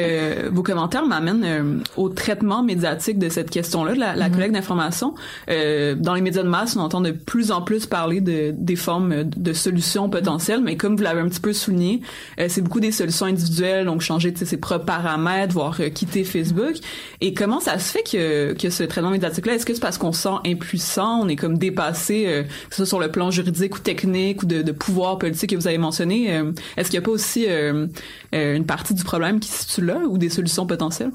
vos 0.49 0.61
commentaires 0.61 1.05
m'amènent 1.05 1.81
au 1.95 2.09
traitement 2.09 2.63
médiatique 2.63 3.17
de 3.17 3.29
cette 3.29 3.49
question-là, 3.49 3.93
de 3.93 3.99
la, 3.99 4.15
la 4.15 4.27
mm-hmm. 4.27 4.31
collecte 4.33 4.53
d'informations. 4.53 5.15
dans 5.47 6.13
les 6.13 6.21
médias 6.21 6.43
de 6.43 6.49
masse, 6.49 6.75
on 6.75 6.81
entend 6.81 6.99
de 6.99 7.11
plus 7.11 7.51
en 7.51 7.61
plus 7.61 7.85
parler 7.85 8.19
de 8.19 8.53
des 8.57 8.75
formes 8.75 9.23
de 9.23 9.53
solutions 9.53 10.09
potentielles, 10.09 10.61
mais 10.61 10.75
comme 10.75 10.97
vous 10.97 11.03
l'avez 11.03 11.21
un 11.21 11.29
petit 11.29 11.39
peu 11.39 11.53
souligné, 11.53 12.01
c'est 12.47 12.61
beaucoup 12.61 12.81
des 12.81 12.91
solutions 12.91 13.25
individuelles, 13.25 13.85
donc 13.85 14.01
changer 14.01 14.33
ses 14.35 14.57
propres 14.57 14.85
paramètres, 14.85 15.53
voire 15.53 15.79
quitter 15.93 16.25
Facebook. 16.25 16.75
Et 17.21 17.33
comment 17.33 17.61
ça 17.61 17.79
se 17.79 17.91
fait 17.91 18.03
que, 18.03 18.53
que 18.53 18.69
ce 18.69 18.83
traitement 18.83 18.96
médiatique-là, 19.01 19.55
est-ce 19.55 19.65
que 19.65 19.73
c'est 19.73 19.79
parce 19.79 19.97
qu'on 19.97 20.11
se 20.11 20.23
sent 20.23 20.35
impuissant, 20.45 21.21
on 21.21 21.27
est 21.27 21.35
comme 21.35 21.57
dépassé, 21.57 22.25
euh, 22.27 22.43
que 22.43 22.49
ce 22.71 22.77
soit 22.77 22.85
sur 22.85 22.99
le 22.99 23.11
plan 23.11 23.31
juridique 23.31 23.75
ou 23.75 23.79
technique 23.79 24.43
ou 24.43 24.45
de, 24.45 24.61
de 24.61 24.71
pouvoir 24.71 25.17
politique 25.17 25.51
que 25.51 25.55
vous 25.55 25.67
avez 25.67 25.77
mentionné, 25.77 26.35
euh, 26.35 26.51
est-ce 26.75 26.89
qu'il 26.89 26.99
n'y 26.99 27.03
a 27.03 27.05
pas 27.05 27.11
aussi 27.11 27.45
euh, 27.47 27.87
une 28.31 28.65
partie 28.65 28.93
du 28.93 29.03
problème 29.03 29.39
qui 29.39 29.49
se 29.49 29.63
situe 29.63 29.85
là 29.85 29.99
ou 30.07 30.17
des 30.17 30.29
solutions 30.29 30.65
potentielles? 30.65 31.11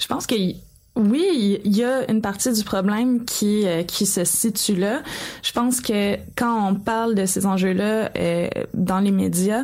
Je 0.00 0.06
pense 0.06 0.26
que 0.26 0.34
oui, 0.96 1.60
il 1.64 1.76
y 1.76 1.84
a 1.84 2.10
une 2.10 2.20
partie 2.20 2.52
du 2.52 2.64
problème 2.64 3.24
qui 3.24 3.64
qui 3.86 4.04
se 4.04 4.24
situe 4.24 4.74
là. 4.74 5.02
Je 5.44 5.52
pense 5.52 5.80
que 5.80 6.16
quand 6.36 6.70
on 6.70 6.74
parle 6.74 7.14
de 7.14 7.24
ces 7.24 7.46
enjeux-là 7.46 8.10
dans 8.74 8.98
les 8.98 9.12
médias, 9.12 9.62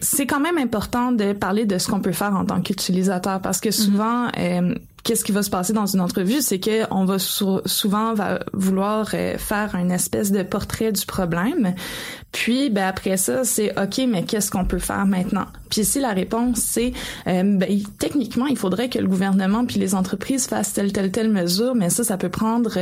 c'est 0.00 0.26
quand 0.26 0.40
même 0.40 0.58
important 0.58 1.12
de 1.12 1.32
parler 1.32 1.66
de 1.66 1.76
ce 1.78 1.88
qu'on 1.88 2.00
peut 2.00 2.12
faire 2.12 2.34
en 2.34 2.44
tant 2.44 2.62
qu'utilisateur 2.62 3.40
parce 3.40 3.60
que 3.60 3.70
souvent, 3.70 4.28
mm-hmm. 4.28 4.72
euh, 4.72 4.74
qu'est-ce 5.02 5.24
qui 5.24 5.32
va 5.32 5.42
se 5.42 5.50
passer 5.50 5.72
dans 5.72 5.86
une 5.86 6.00
entrevue, 6.00 6.40
c'est 6.40 6.58
que 6.58 6.84
on 6.90 7.04
va 7.04 7.18
souvent 7.18 8.14
vouloir 8.52 9.10
euh, 9.14 9.38
faire 9.38 9.74
une 9.74 9.90
espèce 9.90 10.32
de 10.32 10.42
portrait 10.42 10.92
du 10.92 11.04
problème, 11.06 11.74
puis 12.30 12.70
ben 12.70 12.86
après 12.86 13.16
ça, 13.16 13.44
c'est 13.44 13.78
ok, 13.78 14.02
mais 14.08 14.24
qu'est-ce 14.24 14.50
qu'on 14.50 14.64
peut 14.64 14.78
faire 14.78 15.06
maintenant? 15.06 15.46
Puis 15.70 15.84
si 15.84 16.00
la 16.00 16.10
réponse 16.10 16.58
c'est 16.58 16.92
euh, 17.26 17.42
ben, 17.44 17.68
techniquement, 17.98 18.46
il 18.46 18.56
faudrait 18.56 18.88
que 18.88 18.98
le 18.98 19.08
gouvernement 19.08 19.64
puis 19.64 19.78
les 19.78 19.94
entreprises 19.94 20.46
fassent 20.46 20.72
telle 20.72 20.92
telle 20.92 21.10
telle 21.10 21.30
mesure, 21.30 21.74
mais 21.74 21.90
ça, 21.90 22.04
ça 22.04 22.16
peut 22.16 22.28
prendre 22.28 22.78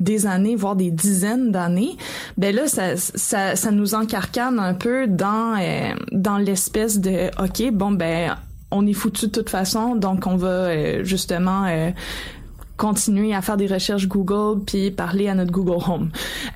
des 0.00 0.26
années, 0.26 0.56
voire 0.56 0.76
des 0.76 0.90
dizaines 0.90 1.50
d'années, 1.50 1.96
ben 2.36 2.54
là, 2.54 2.66
ça, 2.68 2.96
ça, 2.96 3.56
ça, 3.56 3.70
nous 3.70 3.94
encarcane 3.94 4.58
un 4.58 4.74
peu 4.74 5.06
dans 5.06 5.56
euh, 5.58 5.94
dans 6.12 6.38
l'espèce 6.38 7.00
de 7.00 7.30
ok, 7.42 7.72
bon 7.72 7.92
ben 7.92 8.36
on 8.70 8.86
est 8.86 8.92
foutu 8.92 9.26
de 9.26 9.32
toute 9.32 9.50
façon, 9.50 9.94
donc 9.94 10.26
on 10.26 10.36
va 10.36 10.48
euh, 10.48 11.04
justement 11.04 11.64
euh, 11.66 11.90
continuer 12.76 13.34
à 13.34 13.42
faire 13.42 13.56
des 13.56 13.66
recherches 13.66 14.06
Google 14.06 14.62
puis 14.64 14.90
parler 14.90 15.28
à 15.28 15.34
notre 15.34 15.50
Google 15.50 15.82
Home. 15.86 16.10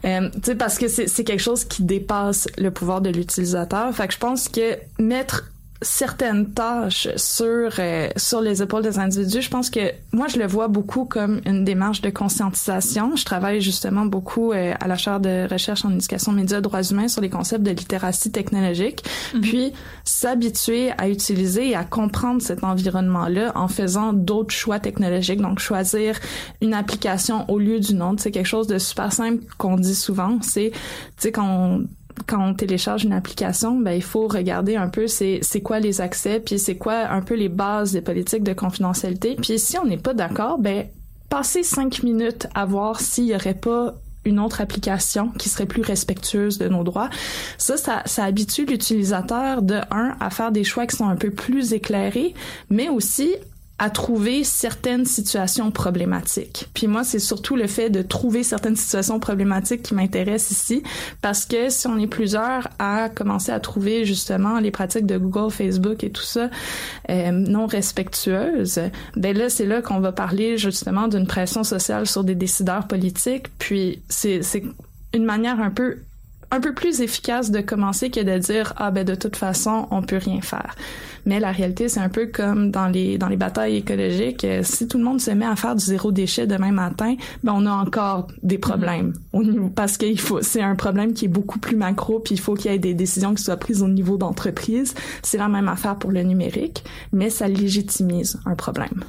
Euh, 0.05 0.31
tu 0.35 0.41
sais 0.45 0.55
parce 0.55 0.79
que 0.79 0.89
c'est 0.89 1.25
quelque 1.25 1.43
chose 1.43 1.65
qui 1.65 1.83
dépasse 1.83 2.47
le 2.59 2.71
pouvoir 2.71 3.01
de 3.01 3.11
l'utilisateur. 3.11 3.93
Fait 3.95 4.07
que 4.09 4.15
je 4.15 4.19
pense 4.19 4.49
que 4.49 4.79
mettre 4.99 5.52
certaines 5.83 6.53
tâches 6.53 7.09
sur 7.17 7.71
euh, 7.79 8.09
sur 8.17 8.41
les 8.41 8.63
épaules 8.63 8.83
des 8.83 8.99
individus. 8.99 9.43
Je 9.43 9.51
pense 9.51 9.71
que 9.71 9.93
moi 10.13 10.27
je 10.29 10.39
le 10.39 10.47
vois 10.47 10.69
beaucoup 10.69 11.05
comme 11.05 11.41
une 11.45 11.65
démarche 11.65 12.01
de 12.01 12.11
conscientisation. 12.11 13.17
Je 13.17 13.25
travaille 13.25 13.61
justement 13.61 14.07
beaucoup 14.07 14.53
euh, 14.53 14.75
à 14.81 14.89
la 14.89 14.97
chaire 14.97 15.21
de 15.21 15.49
recherche 15.51 15.85
en 15.85 15.91
éducation 15.91 16.33
médias 16.33 16.61
droits 16.61 16.83
humains 16.83 17.09
sur 17.09 17.21
les 17.21 17.31
concepts 17.31 17.65
de 17.65 17.71
littératie 17.71 18.31
technologique. 18.31 19.05
Mhm. 19.35 19.41
Puis 19.41 19.73
s'habituer 20.05 20.93
à 20.99 21.09
utiliser 21.09 21.71
et 21.71 21.75
à 21.75 21.85
comprendre 21.85 22.43
cet 22.43 22.65
environnement-là 22.65 23.53
en 23.55 23.69
faisant 23.69 24.13
d'autres 24.13 24.55
choix 24.55 24.79
technologiques. 24.79 25.41
Donc 25.41 25.59
choisir 25.59 26.19
une 26.61 26.75
application 26.75 27.49
au 27.51 27.59
lieu 27.59 27.81
d'une 27.81 28.03
autre, 28.03 28.23
c'est 28.23 28.31
quelque 28.31 28.47
chose 28.47 28.67
de 28.67 28.79
super 28.79 29.13
simple 29.13 29.45
qu'on 29.59 29.77
dit 29.77 29.95
souvent. 29.95 30.39
C'est 30.43 30.71
tu 30.73 30.79
sais 31.19 31.33
quand 31.33 31.47
on 31.47 31.87
quand 32.27 32.45
on 32.45 32.55
télécharge 32.55 33.05
une 33.05 33.13
application, 33.13 33.79
ben 33.79 33.93
il 33.93 34.03
faut 34.03 34.29
regarder 34.29 34.77
un 34.77 34.89
peu 34.89 35.07
c'est 35.07 35.41
c'est 35.43 35.61
quoi 35.61 35.81
les 35.81 36.01
accès, 36.01 36.41
puis 36.41 36.59
c'est 36.59 36.77
quoi 36.77 37.09
un 37.09 37.23
peu 37.23 37.35
les 37.35 37.49
bases 37.49 37.93
des 37.93 38.01
politiques 38.01 38.43
de 38.43 38.53
confidentialité. 38.53 39.37
Puis 39.37 39.59
si 39.59 39.79
on 39.79 39.85
n'est 39.85 39.99
pas 39.99 40.15
d'accord, 40.15 40.59
ben 40.59 40.87
passer 41.29 41.63
cinq 41.63 42.03
minutes 42.03 42.47
à 42.55 42.67
voir 42.67 43.01
s'il 43.01 43.25
y 43.25 43.35
aurait 43.35 43.55
pas 43.55 43.95
une 44.25 44.39
autre 44.39 44.61
application 44.61 45.29
qui 45.39 45.49
serait 45.49 45.67
plus 45.67 45.83
respectueuse 45.83 46.59
de 46.59 46.69
nos 46.69 46.85
droits. 46.85 47.11
Ça, 47.59 47.77
ça, 47.77 48.25
habitue 48.25 48.67
l'utilisateur 48.67 49.63
de 49.63 49.81
un 49.91 50.15
à 50.21 50.31
faire 50.31 50.53
des 50.53 50.65
choix 50.65 50.87
qui 50.87 50.97
sont 50.97 51.09
un 51.09 51.17
peu 51.17 51.31
plus 51.31 51.73
éclairés, 51.73 52.35
mais 52.71 52.89
aussi 52.89 53.35
à 53.79 53.91
trouver 53.91 54.45
certaines 54.45 55.05
situations 55.07 55.71
problématiques. 55.71 56.69
Puis 56.73 56.87
moi, 56.87 57.03
c'est 57.03 57.19
surtout 57.19 57.57
le 57.57 57.67
fait 57.67 57.91
de 57.91 58.03
trouver 58.03 58.43
certaines 58.43 58.77
situations 58.77 59.19
problématiques 59.19 59.83
qui 59.83 59.95
m'intéresse 59.95 60.51
ici, 60.51 60.83
parce 61.21 61.47
que 61.47 61.69
si 61.69 61.87
on 61.89 61.99
est 61.99 62.07
plusieurs 62.07 62.69
à 62.79 63.09
commencer 63.09 63.51
à 63.51 63.59
trouver 63.59 64.05
justement 64.05 64.61
les 64.61 64.71
pratiques 64.71 65.07
de 65.07 65.19
Google, 65.19 65.51
Facebook 65.51 66.05
et 66.05 66.11
tout 66.11 66.23
ça 66.23 66.49
euh, 67.11 67.31
non 67.33 67.67
respectueuses, 67.67 68.81
ben 69.17 69.37
là, 69.37 69.49
c'est 69.49 69.67
là 69.67 69.83
qu'on 69.83 70.01
va 70.01 70.13
parler 70.13 70.59
justement 70.59 71.09
d'une 71.09 71.27
pression 71.27 71.65
sociale 71.65 72.07
sur 72.07 72.25
des 72.25 72.35
décideurs 72.35 72.87
politiques. 72.87 73.47
Puis 73.59 74.01
c'est 74.09 74.43
une 75.13 75.25
manière 75.25 75.61
un 75.61 75.71
peu 75.71 75.99
un 76.53 76.61
peu 76.61 76.75
plus 76.75 77.01
efficace 77.01 77.51
de 77.51 77.61
commencer 77.61 78.11
que 78.11 78.21
de 78.21 78.39
dire 78.39 78.75
ah 78.77 78.91
ben 78.91 79.05
de 79.05 79.15
toute 79.15 79.37
façon 79.37 79.89
on 79.91 80.03
peut 80.03 80.19
rien 80.19 80.41
faire. 80.43 80.77
Mais 81.25 81.41
la 81.41 81.51
réalité 81.51 81.89
c'est 81.89 82.01
un 82.01 82.11
peu 82.11 82.27
comme 82.27 82.71
dans 82.71 82.89
les 82.89 83.17
dans 83.17 83.29
les 83.29 83.37
batailles 83.37 83.77
écologiques, 83.77 84.45
euh, 84.45 84.61
si 84.63 84.87
tout 84.87 84.99
le 84.99 85.05
monde 85.05 85.21
se 85.21 85.31
met 85.31 85.47
à 85.47 85.57
faire 85.57 85.75
du 85.75 85.85
zéro 85.85 86.13
déchet 86.13 86.47
demain 86.47 86.71
matin, 86.71 87.17
ben 87.43 87.55
on 87.57 87.65
a 87.65 87.73
encore 87.73 88.29
des 88.43 88.59
problèmes 88.59 89.15
mm-hmm. 89.33 89.71
parce 89.71 89.97
qu'il 89.97 90.21
faut 90.21 90.43
c'est 90.43 90.63
un 90.63 90.77
problème 90.77 91.15
qui 91.15 91.25
est 91.25 91.29
beaucoup 91.29 91.59
plus 91.59 91.77
macro 91.77 92.21
puis 92.21 92.35
il 92.35 92.41
faut 92.41 92.55
qu'il 92.55 92.71
y 92.71 92.75
ait 92.75 92.79
des 92.79 92.95
décisions 92.95 93.35
qui 93.35 93.43
soient 93.43 93.57
prises 93.57 93.83
au 93.83 93.89
niveau 93.89 94.19
d'entreprise. 94.19 94.95
C'est 95.23 95.39
la 95.39 95.49
même 95.49 95.69
affaire 95.69 95.97
pour 95.97 96.11
le 96.11 96.23
numérique, 96.23 96.85
mais 97.13 97.31
ça 97.31 97.49
légitimise 97.49 98.39
un 98.45 98.55
problème. 98.55 99.05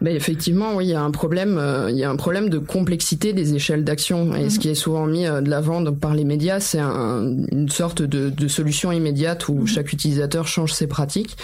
Ben 0.00 0.16
effectivement, 0.16 0.76
oui, 0.76 0.86
il 0.86 0.90
y 0.90 0.94
a 0.94 1.02
un 1.02 1.10
problème, 1.10 1.58
euh, 1.58 1.90
il 1.90 1.98
y 1.98 2.04
a 2.04 2.10
un 2.10 2.16
problème 2.16 2.48
de 2.48 2.58
complexité 2.58 3.34
des 3.34 3.54
échelles 3.54 3.84
d'action. 3.84 4.34
Et 4.34 4.48
ce 4.48 4.58
qui 4.58 4.70
est 4.70 4.74
souvent 4.74 5.04
mis 5.04 5.26
euh, 5.26 5.42
de 5.42 5.50
l'avant 5.50 5.84
par 5.92 6.14
les 6.14 6.24
médias, 6.24 6.58
c'est 6.58 6.80
une 6.80 7.68
sorte 7.68 8.00
de, 8.00 8.30
de, 8.30 8.48
solution 8.48 8.92
immédiate 8.92 9.48
où 9.48 9.54
mhm. 9.54 9.66
chaque 9.66 9.92
utilisateur 9.92 10.46
change 10.46 10.72
ses 10.72 10.86
pratiques. 10.86 11.36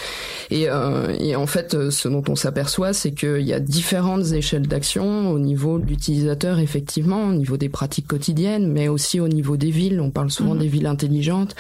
Et, 0.51 0.71
euh, 0.71 1.15
et 1.21 1.37
en 1.37 1.47
fait, 1.47 1.91
ce 1.91 2.09
dont 2.09 2.25
on 2.29 2.35
s'aperçoit, 2.35 2.95
c'est 2.95 3.13
qu'il 3.13 3.43
y 3.43 3.53
a 3.53 3.61
différentes 3.61 4.33
échelles 4.33 4.67
d'action 4.67 5.31
au 5.31 5.39
niveau 5.39 5.79
de 5.79 5.85
l'utilisateur, 5.85 6.59
effectivement, 6.59 7.29
au 7.29 7.35
niveau 7.35 7.59
des 7.59 7.69
pratiques 7.69 8.07
quotidiennes, 8.07 8.73
mais 8.73 8.89
aussi 8.89 9.21
au 9.21 9.29
niveau 9.29 9.59
des 9.59 9.71
villes. 9.71 10.01
On 10.01 10.11
parle 10.11 10.31
souvent 10.31 10.55
mhm. 10.55 10.61
des 10.61 10.69
villes 10.69 10.87
intelligentes 10.87 11.55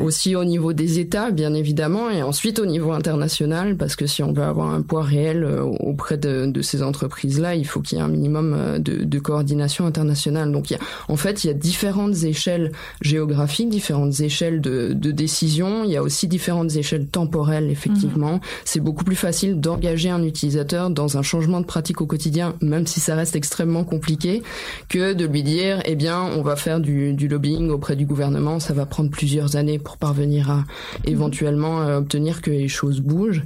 aussi 0.00 0.36
au 0.36 0.44
niveau 0.44 0.72
des 0.72 0.98
États, 0.98 1.30
bien 1.30 1.54
évidemment, 1.54 2.10
et 2.10 2.22
ensuite 2.22 2.58
au 2.58 2.66
niveau 2.66 2.92
international, 2.92 3.76
parce 3.76 3.96
que 3.96 4.06
si 4.06 4.22
on 4.22 4.32
veut 4.32 4.42
avoir 4.42 4.72
un 4.72 4.82
poids 4.82 5.02
réel 5.02 5.44
euh, 5.44 5.62
auprès 5.94 6.18
de, 6.18 6.46
de 6.46 6.60
ces 6.60 6.82
entreprises-là, 6.82 7.54
il 7.54 7.64
faut 7.64 7.80
qu'il 7.80 7.98
y 7.98 8.00
ait 8.00 8.04
un 8.04 8.08
minimum 8.08 8.52
euh, 8.52 8.78
de, 8.78 9.04
de, 9.04 9.18
coordination 9.20 9.86
internationale. 9.86 10.50
Donc, 10.50 10.70
il 10.70 10.74
y 10.74 10.76
a, 10.76 10.80
en 11.08 11.16
fait, 11.16 11.44
il 11.44 11.46
y 11.46 11.50
a 11.50 11.54
différentes 11.54 12.24
échelles 12.24 12.72
géographiques, 13.00 13.68
différentes 13.68 14.18
échelles 14.18 14.60
de, 14.60 14.92
de 14.92 15.10
décision. 15.12 15.84
Il 15.84 15.90
y 15.90 15.96
a 15.96 16.02
aussi 16.02 16.26
différentes 16.26 16.74
échelles 16.74 17.06
temporelles, 17.06 17.70
effectivement. 17.70 18.34
Mhm. 18.34 18.40
C'est 18.64 18.80
beaucoup 18.80 19.04
plus 19.04 19.16
facile 19.16 19.60
d'engager 19.60 20.10
un 20.10 20.24
utilisateur 20.24 20.90
dans 20.90 21.16
un 21.16 21.22
changement 21.22 21.60
de 21.60 21.66
pratique 21.66 22.00
au 22.00 22.06
quotidien, 22.06 22.54
même 22.60 22.86
si 22.88 22.98
ça 22.98 23.14
reste 23.14 23.36
extrêmement 23.36 23.84
compliqué, 23.84 24.42
que 24.88 25.12
de 25.12 25.26
lui 25.26 25.44
dire, 25.44 25.80
eh 25.84 25.94
bien, 25.94 26.20
on 26.20 26.42
va 26.42 26.56
faire 26.56 26.80
du, 26.80 27.12
du 27.12 27.28
lobbying 27.28 27.70
auprès 27.70 27.94
du 27.94 28.04
gouvernement, 28.04 28.58
ça 28.58 28.74
va 28.74 28.84
prendre 28.84 29.10
plusieurs 29.10 29.54
années 29.54 29.78
pour 29.78 29.96
parvenir 29.96 30.50
à 30.50 30.64
éventuellement 31.04 31.82
euh, 31.82 31.98
obtenir 31.98 32.42
que 32.42 32.50
les 32.50 32.68
choses 32.68 33.00
bougent. 33.00 33.44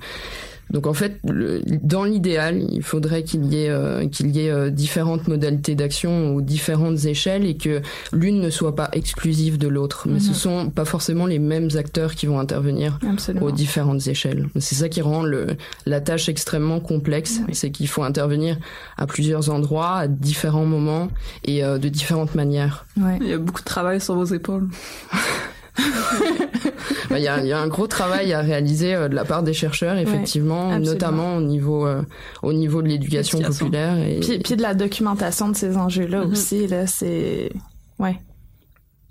Donc 0.71 0.87
en 0.87 0.93
fait, 0.93 1.21
dans 1.25 2.05
l'idéal, 2.05 2.63
il 2.71 2.83
faudrait 2.83 3.23
qu'il 3.23 3.47
y 3.47 3.65
ait 3.65 3.71
euh, 3.71 4.07
qu'il 4.09 4.31
y 4.37 4.47
ait 4.47 4.51
euh, 4.51 4.71
différentes 4.71 5.29
modalités 5.29 5.75
d'action 5.75 6.35
ou 6.35 6.43
différentes 6.43 7.05
échelles 7.05 7.47
et 7.47 7.57
que 7.57 7.81
l'une 8.13 8.41
ne 8.41 8.51
soit 8.51 8.75
pas 8.75 8.89
exclusive 8.93 9.59
de 9.59 9.69
l'autre. 9.69 10.07
Mais 10.09 10.21
ce 10.21 10.29
mhm. 10.29 10.35
sont 10.35 10.71
pas 10.71 10.85
forcément 10.85 11.27
les 11.27 11.39
mêmes 11.39 11.69
acteurs 11.77 12.15
qui 12.15 12.27
vont 12.27 12.39
intervenir 12.39 12.99
aux 13.41 13.51
différentes 13.51 14.07
échelles. 14.07 14.49
C'est 14.59 14.75
ça 14.75 14.89
qui 14.89 15.01
rend 15.01 15.23
le, 15.23 15.57
la 15.87 16.01
tâche 16.01 16.29
extrêmement 16.29 16.81
complexe. 16.81 17.41
C'est 17.53 17.71
qu'il 17.71 17.89
faut 17.89 18.03
intervenir 18.03 18.59
à 18.97 19.07
plusieurs 19.07 19.51
endroits, 19.51 19.97
à 19.97 20.09
différents 20.09 20.67
moments 20.67 21.09
et 21.45 21.63
de 21.63 21.89
différentes 21.89 22.35
manières. 22.35 22.87
Il 23.21 23.29
y 23.29 23.33
a 23.33 23.39
beaucoup 23.39 23.61
de 23.61 23.67
travail 23.67 24.01
sur 24.01 24.15
vos 24.15 24.25
épaules. 24.25 24.69
Bah, 27.11 27.19
il 27.19 27.25
y, 27.25 27.29
a, 27.29 27.43
y, 27.43 27.53
a, 27.53 27.59
un 27.59 27.69
gros 27.69 27.87
travail 27.87 28.33
à 28.35 28.41
réaliser 28.41 28.95
euh, 28.95 29.09
de 29.09 29.15
la 29.15 29.25
part 29.25 29.43
des 29.43 29.55
chercheurs, 29.55 29.97
effectivement, 29.97 30.79
notamment 30.79 31.37
au 31.37 31.41
niveau 31.41 31.87
euh, 31.87 32.03
au 32.43 32.53
niveau 32.53 32.83
de 32.83 32.89
l'éducation 32.89 33.41
populaire 33.41 33.97
et 33.97 34.21
puis, 34.21 34.39
puis, 34.39 34.57
de 34.57 34.63
la 34.63 34.75
documentation 34.75 35.49
de 35.49 35.57
ces 35.57 35.77
enjeux-là 35.77 36.25
mm-hmm. 36.25 36.31
aussi. 36.31 36.67
Là, 36.67 36.87
c'est 36.87 37.51
ouais. 37.99 38.19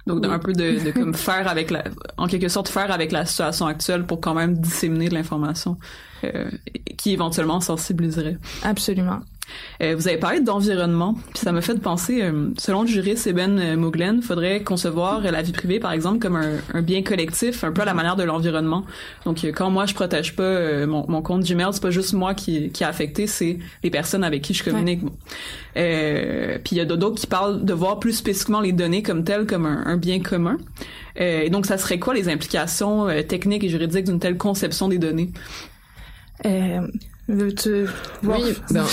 Donc, 0.05 0.25
un 0.25 0.39
peu 0.39 0.53
de, 0.53 0.83
de 0.85 0.91
comme 0.91 1.13
faire 1.13 1.47
avec 1.47 1.69
la, 1.69 1.83
en 2.17 2.27
quelque 2.27 2.47
sorte, 2.47 2.69
faire 2.69 2.91
avec 2.91 3.11
la 3.11 3.25
situation 3.25 3.65
actuelle 3.65 4.05
pour 4.05 4.21
quand 4.21 4.33
même 4.33 4.57
disséminer 4.57 5.09
de 5.09 5.15
l'information 5.15 5.77
euh, 6.23 6.49
qui 6.97 7.13
éventuellement 7.13 7.61
sensibiliserait. 7.61 8.37
Absolument. 8.63 9.19
Euh, 9.81 9.95
vous 9.95 10.07
avez 10.07 10.17
parlé 10.17 10.41
d'environnement, 10.41 11.13
puis 11.13 11.39
ça 11.39 11.51
me 11.51 11.61
fait 11.61 11.79
penser, 11.79 12.21
euh, 12.21 12.49
selon 12.57 12.81
le 12.81 12.87
juriste 12.87 13.27
Eben 13.27 13.59
euh, 13.59 13.77
Moglen, 13.77 14.21
faudrait 14.21 14.63
concevoir 14.63 15.21
la 15.21 15.41
vie 15.41 15.51
privée, 15.51 15.79
par 15.79 15.91
exemple, 15.91 16.19
comme 16.19 16.35
un, 16.35 16.57
un, 16.73 16.81
bien 16.81 17.03
collectif, 17.03 17.63
un 17.63 17.71
peu 17.71 17.81
à 17.81 17.85
la 17.85 17.93
manière 17.93 18.15
de 18.15 18.23
l'environnement. 18.23 18.83
Donc, 19.25 19.45
quand 19.55 19.69
moi 19.69 19.85
je 19.85 19.93
protège 19.93 20.35
pas 20.35 20.85
mon, 20.85 21.05
mon, 21.07 21.21
compte 21.21 21.43
Gmail, 21.43 21.67
c'est 21.71 21.81
pas 21.81 21.91
juste 21.91 22.13
moi 22.13 22.33
qui, 22.33 22.69
qui 22.69 22.83
est 22.83 22.87
affecté, 22.87 23.27
c'est 23.27 23.59
les 23.83 23.89
personnes 23.89 24.23
avec 24.23 24.41
qui 24.41 24.53
je 24.53 24.63
communique. 24.63 25.01
Ouais. 25.03 26.59
puis 26.63 26.75
il 26.75 26.77
y 26.77 26.81
a 26.81 26.85
d'autres 26.85 27.19
qui 27.19 27.27
parlent 27.27 27.63
de 27.63 27.73
voir 27.73 27.99
plus 27.99 28.13
spécifiquement 28.13 28.61
les 28.61 28.71
données 28.71 29.03
comme 29.03 29.23
telles, 29.23 29.45
comme 29.45 29.65
un, 29.65 29.83
un 29.85 29.97
bien 29.97 30.19
commun. 30.19 30.57
et 31.15 31.49
donc, 31.49 31.65
ça 31.65 31.77
serait 31.77 31.99
quoi 31.99 32.13
les 32.13 32.29
implications 32.29 33.07
techniques 33.27 33.63
et 33.63 33.69
juridiques 33.69 34.05
d'une 34.05 34.19
telle 34.19 34.37
conception 34.37 34.87
des 34.87 34.97
données? 34.97 35.31
Øh, 36.45 36.83
Oui, 38.23 38.55
ben, 38.71 38.85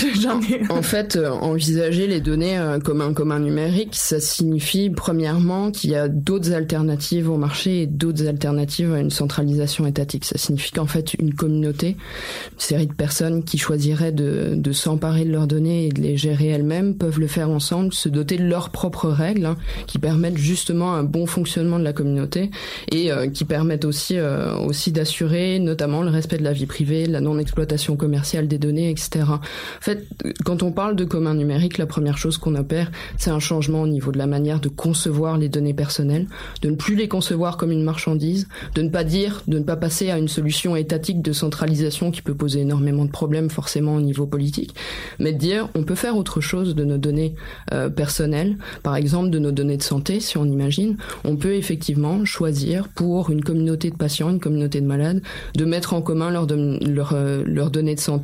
en, 0.69 0.81
fait, 0.81 1.15
euh, 1.15 1.29
envisager 1.29 2.05
les 2.05 2.19
données 2.19 2.57
euh, 2.57 2.79
comme 2.79 2.99
un 2.99 3.13
commun 3.13 3.39
numérique, 3.39 3.95
ça 3.95 4.19
signifie 4.19 4.89
premièrement 4.89 5.71
qu'il 5.71 5.91
y 5.91 5.95
a 5.95 6.09
d'autres 6.09 6.51
alternatives 6.51 7.29
au 7.29 7.37
marché 7.37 7.83
et 7.83 7.87
d'autres 7.87 8.27
alternatives 8.27 8.91
à 8.93 8.99
une 8.99 9.09
centralisation 9.09 9.87
étatique. 9.87 10.25
Ça 10.25 10.37
signifie 10.37 10.71
qu'en 10.71 10.85
fait, 10.85 11.13
une 11.13 11.33
communauté, 11.33 11.91
une 11.91 12.59
série 12.59 12.87
de 12.87 12.93
personnes 12.93 13.45
qui 13.45 13.57
choisiraient 13.57 14.11
de, 14.11 14.55
de 14.55 14.71
s'emparer 14.73 15.23
de 15.23 15.31
leurs 15.31 15.47
données 15.47 15.87
et 15.87 15.91
de 15.93 16.01
les 16.01 16.17
gérer 16.17 16.47
elles-mêmes 16.47 16.95
peuvent 16.95 17.21
le 17.21 17.27
faire 17.27 17.49
ensemble, 17.49 17.93
se 17.93 18.09
doter 18.09 18.35
de 18.35 18.43
leurs 18.43 18.69
propres 18.69 19.07
règles 19.07 19.45
hein, 19.45 19.55
qui 19.87 19.97
permettent 19.97 20.37
justement 20.37 20.93
un 20.93 21.03
bon 21.03 21.25
fonctionnement 21.25 21.79
de 21.79 21.85
la 21.85 21.93
communauté 21.93 22.51
et 22.91 23.13
euh, 23.13 23.29
qui 23.29 23.45
permettent 23.45 23.85
aussi 23.85 24.17
euh, 24.17 24.57
aussi 24.57 24.91
d'assurer 24.91 25.59
notamment 25.59 26.01
le 26.01 26.09
respect 26.09 26.37
de 26.37 26.43
la 26.43 26.51
vie 26.51 26.65
privée, 26.65 27.05
la 27.05 27.21
non-exploitation 27.21 27.95
commerciale 27.95 28.24
des 28.47 28.57
données, 28.57 28.89
etc. 28.89 29.25
En 29.27 29.39
fait, 29.81 30.05
quand 30.43 30.63
on 30.63 30.71
parle 30.71 30.95
de 30.95 31.05
commun 31.05 31.33
numérique, 31.33 31.77
la 31.77 31.85
première 31.85 32.17
chose 32.17 32.37
qu'on 32.37 32.55
opère, 32.55 32.91
c'est 33.17 33.29
un 33.29 33.39
changement 33.39 33.81
au 33.83 33.87
niveau 33.87 34.11
de 34.11 34.17
la 34.17 34.27
manière 34.27 34.59
de 34.59 34.69
concevoir 34.69 35.37
les 35.37 35.49
données 35.49 35.73
personnelles, 35.73 36.27
de 36.61 36.69
ne 36.69 36.75
plus 36.75 36.95
les 36.95 37.07
concevoir 37.07 37.57
comme 37.57 37.71
une 37.71 37.83
marchandise, 37.83 38.47
de 38.73 38.81
ne 38.81 38.89
pas 38.89 39.03
dire, 39.03 39.43
de 39.47 39.59
ne 39.59 39.63
pas 39.63 39.75
passer 39.75 40.09
à 40.09 40.17
une 40.17 40.27
solution 40.27 40.75
étatique 40.75 41.21
de 41.21 41.33
centralisation 41.33 42.11
qui 42.11 42.21
peut 42.21 42.33
poser 42.33 42.61
énormément 42.61 43.05
de 43.05 43.11
problèmes 43.11 43.49
forcément 43.49 43.95
au 43.95 44.01
niveau 44.01 44.25
politique, 44.25 44.75
mais 45.19 45.33
de 45.33 45.37
dire 45.37 45.69
on 45.75 45.83
peut 45.83 45.95
faire 45.95 46.17
autre 46.17 46.41
chose 46.41 46.75
de 46.75 46.83
nos 46.83 46.97
données 46.97 47.35
euh, 47.73 47.89
personnelles, 47.89 48.57
par 48.83 48.95
exemple 48.95 49.29
de 49.29 49.39
nos 49.39 49.51
données 49.51 49.77
de 49.77 49.83
santé, 49.83 50.19
si 50.19 50.37
on 50.37 50.45
imagine, 50.45 50.97
on 51.23 51.35
peut 51.35 51.53
effectivement 51.53 52.25
choisir 52.25 52.87
pour 52.89 53.29
une 53.29 53.43
communauté 53.43 53.89
de 53.89 53.95
patients, 53.95 54.29
une 54.29 54.39
communauté 54.39 54.81
de 54.81 54.87
malades, 54.87 55.21
de 55.55 55.65
mettre 55.65 55.93
en 55.93 56.01
commun 56.01 56.31
leurs 56.31 56.47
leur, 56.47 57.13
euh, 57.13 57.69
données 57.69 57.95
de 57.95 57.99
santé 57.99 58.14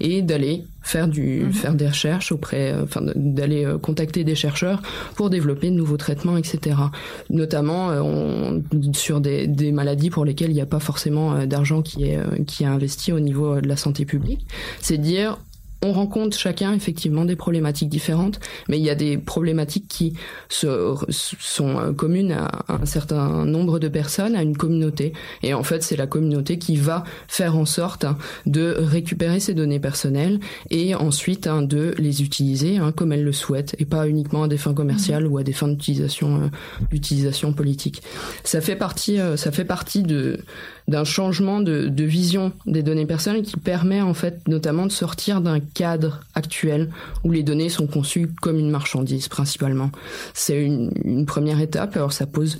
et 0.00 0.22
d'aller 0.22 0.64
faire 0.82 1.08
du 1.08 1.42
mhm. 1.44 1.52
faire 1.52 1.74
des 1.74 1.88
recherches 1.88 2.32
auprès 2.32 2.72
euh, 2.72 2.84
enfin 2.84 3.02
d'aller 3.14 3.64
euh, 3.64 3.78
contacter 3.78 4.24
des 4.24 4.34
chercheurs 4.34 4.80
pour 5.16 5.28
développer 5.28 5.70
de 5.70 5.74
nouveaux 5.74 5.96
traitements 5.96 6.36
etc 6.36 6.76
notamment 7.30 7.90
euh, 7.90 8.58
sur 8.94 9.20
des, 9.20 9.46
des, 9.46 9.72
maladies 9.72 10.10
pour 10.10 10.24
lesquelles 10.24 10.50
il 10.50 10.54
n'y 10.54 10.60
a 10.60 10.66
pas 10.66 10.80
forcément 10.80 11.44
d'argent 11.46 11.82
qui 11.82 12.04
est 12.04 12.18
qui 12.46 12.62
est 12.62 12.66
investi 12.66 13.12
au 13.12 13.20
niveau 13.20 13.60
de 13.60 13.68
la 13.68 13.76
santé 13.76 14.04
publique 14.04 14.46
c'est 14.80 14.98
dire 14.98 15.38
on 15.82 15.92
rencontre 15.92 16.36
chacun 16.36 16.72
effectivement 16.72 17.24
des 17.24 17.36
problématiques 17.36 17.88
différentes, 17.88 18.40
mais 18.68 18.78
il 18.78 18.84
y 18.84 18.90
a 18.90 18.94
des 18.94 19.16
problématiques 19.16 19.86
qui 19.88 20.14
se, 20.48 20.94
sont 21.10 21.78
euh, 21.78 21.92
communes 21.92 22.32
à 22.32 22.64
un 22.68 22.86
certain 22.86 23.44
nombre 23.44 23.78
de 23.78 23.88
personnes, 23.88 24.34
à 24.34 24.42
une 24.42 24.56
communauté. 24.56 25.12
Et 25.42 25.54
en 25.54 25.62
fait, 25.62 25.82
c'est 25.82 25.96
la 25.96 26.06
communauté 26.06 26.58
qui 26.58 26.76
va 26.76 27.04
faire 27.28 27.56
en 27.56 27.64
sorte 27.64 28.06
de 28.46 28.74
récupérer 28.78 29.40
ces 29.40 29.54
données 29.54 29.80
personnelles 29.80 30.40
et 30.70 30.94
ensuite 30.94 31.46
hein, 31.46 31.62
de 31.62 31.94
les 31.98 32.22
utiliser 32.22 32.78
hein, 32.78 32.92
comme 32.92 33.12
elle 33.12 33.24
le 33.24 33.32
souhaite, 33.32 33.76
et 33.78 33.84
pas 33.84 34.08
uniquement 34.08 34.44
à 34.44 34.48
des 34.48 34.58
fins 34.58 34.74
commerciales 34.74 35.26
ou 35.26 35.38
à 35.38 35.44
des 35.44 35.52
fins 35.52 35.68
d'utilisation 35.68 36.42
euh, 36.42 36.48
d'utilisation 36.90 37.52
politique. 37.52 38.02
Ça 38.44 38.60
fait 38.60 38.76
partie, 38.76 39.20
euh, 39.20 39.36
ça 39.36 39.52
fait 39.52 39.64
partie 39.64 40.02
de 40.02 40.40
d'un 40.88 41.04
changement 41.04 41.60
de, 41.60 41.86
de, 41.88 42.04
vision 42.04 42.52
des 42.66 42.82
données 42.82 43.06
personnelles 43.06 43.42
qui 43.42 43.56
permet 43.56 44.00
en 44.00 44.14
fait 44.14 44.46
notamment 44.48 44.86
de 44.86 44.92
sortir 44.92 45.40
d'un 45.40 45.60
cadre 45.60 46.20
actuel 46.34 46.90
où 47.24 47.30
les 47.30 47.42
données 47.42 47.68
sont 47.68 47.86
conçues 47.86 48.28
comme 48.40 48.58
une 48.58 48.70
marchandise 48.70 49.28
principalement. 49.28 49.90
C'est 50.34 50.62
une, 50.62 50.90
une 51.04 51.26
première 51.26 51.60
étape. 51.60 51.94
Alors 51.96 52.12
ça 52.12 52.26
pose 52.26 52.58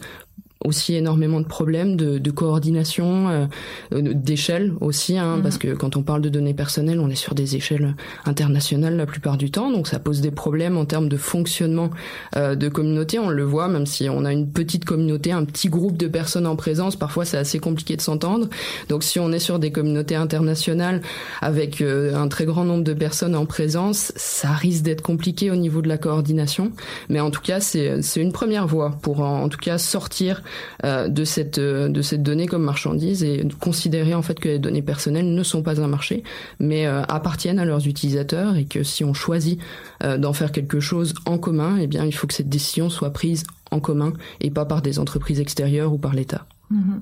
aussi 0.65 0.97
énormément 0.97 1.41
de 1.41 1.47
problèmes 1.47 1.97
de, 1.97 2.19
de 2.19 2.31
coordination, 2.31 3.29
euh, 3.29 3.47
d'échelle 3.93 4.73
aussi, 4.81 5.17
hein, 5.17 5.37
mhm. 5.37 5.43
parce 5.43 5.57
que 5.57 5.69
quand 5.75 5.97
on 5.97 6.03
parle 6.03 6.21
de 6.21 6.29
données 6.29 6.55
personnelles, 6.55 6.99
on 6.99 7.09
est 7.09 7.15
sur 7.15 7.35
des 7.35 7.55
échelles 7.55 7.95
internationales 8.25 8.97
la 8.97 9.07
plupart 9.07 9.37
du 9.37 9.51
temps, 9.51 9.71
donc 9.71 9.87
ça 9.87 10.01
pose 10.01 10.21
des 10.21 10.33
problèmes 10.33 10.77
en 10.77 10.85
termes 10.85 11.09
de 11.09 11.17
fonctionnement 11.17 11.91
euh, 12.37 12.57
de 12.57 12.69
communauté. 12.69 13.19
On 13.21 13.31
le 13.31 13.45
voit, 13.45 13.69
même 13.69 13.87
si 13.87 14.09
on 14.09 14.25
a 14.25 14.33
une 14.33 14.51
petite 14.51 14.85
communauté, 14.85 15.31
un 15.31 15.45
petit 15.45 15.69
groupe 15.69 15.97
de 15.97 16.09
personnes 16.09 16.47
en 16.47 16.57
présence, 16.57 16.97
parfois 16.97 17.25
c'est 17.25 17.39
assez 17.39 17.61
compliqué 17.61 17.97
de 17.97 18.03
s'entendre. 18.03 18.49
Donc 18.89 19.05
si 19.05 19.21
on 19.21 19.31
est 19.31 19.39
sur 19.39 19.61
des 19.61 19.71
communautés 19.71 20.17
internationales 20.17 21.03
avec 21.41 21.81
euh, 21.81 22.17
un 22.17 22.27
très 22.27 22.47
grand 22.47 22.65
nombre 22.65 22.85
de 22.85 22.95
personnes 22.95 23.37
en 23.37 23.47
présence, 23.47 24.13
ça 24.17 24.51
risque 24.51 24.83
d'être 24.83 25.03
compliqué 25.03 25.53
au 25.53 25.57
niveau 25.57 25.83
de 25.83 25.89
la 25.89 25.99
coordination. 25.99 26.73
Mais 27.09 27.21
en 27.21 27.31
tout 27.31 27.43
cas, 27.43 27.61
c'est 27.61 28.01
une 28.17 28.33
première 28.33 28.67
voie 28.67 28.99
pour 29.03 29.21
en 29.21 29.49
tout 29.49 29.59
cas 29.59 29.79
sortir 29.79 30.43
de 30.85 31.25
cette 31.25 31.59
euh, 31.59 31.89
de 31.89 32.03
cette 32.03 32.23
donnée 32.23 32.47
comme 32.47 32.63
marchandise 32.63 33.23
et 33.23 33.47
considérer 33.61 34.15
en 34.15 34.23
fait 34.23 34.39
que 34.39 34.49
les 34.49 34.59
données 34.59 34.83
personnelles 34.83 35.33
ne 35.33 35.43
sont 35.43 35.63
pas 35.63 35.81
un 35.81 35.89
marché, 35.89 36.23
mais 36.59 36.87
euh, 36.87 37.03
appartiennent 37.03 37.59
à 37.59 37.65
leurs 37.65 37.87
utilisateurs 37.87 38.57
et 38.57 38.65
que 38.65 38.83
si 38.83 39.05
on 39.05 39.15
choisit 39.15 39.61
d'en 40.01 40.33
faire 40.33 40.53
quelque 40.53 40.79
chose 40.79 41.15
en 41.27 41.39
commun, 41.39 41.77
eh 41.81 41.87
bien 41.87 42.05
il 42.05 42.13
faut 42.13 42.27
que 42.27 42.35
cette 42.35 42.49
décision 42.49 42.89
soit 42.89 43.13
prise 43.13 43.45
en 43.71 43.81
commun 43.81 44.13
et 44.41 44.51
pas 44.51 44.65
par 44.65 44.81
des 44.81 44.99
entreprises 44.99 45.41
extérieures 45.41 45.93
ou 45.93 45.99
par 45.99 46.15
l'État. 46.15 46.47
Mm-hmm. 46.73 47.01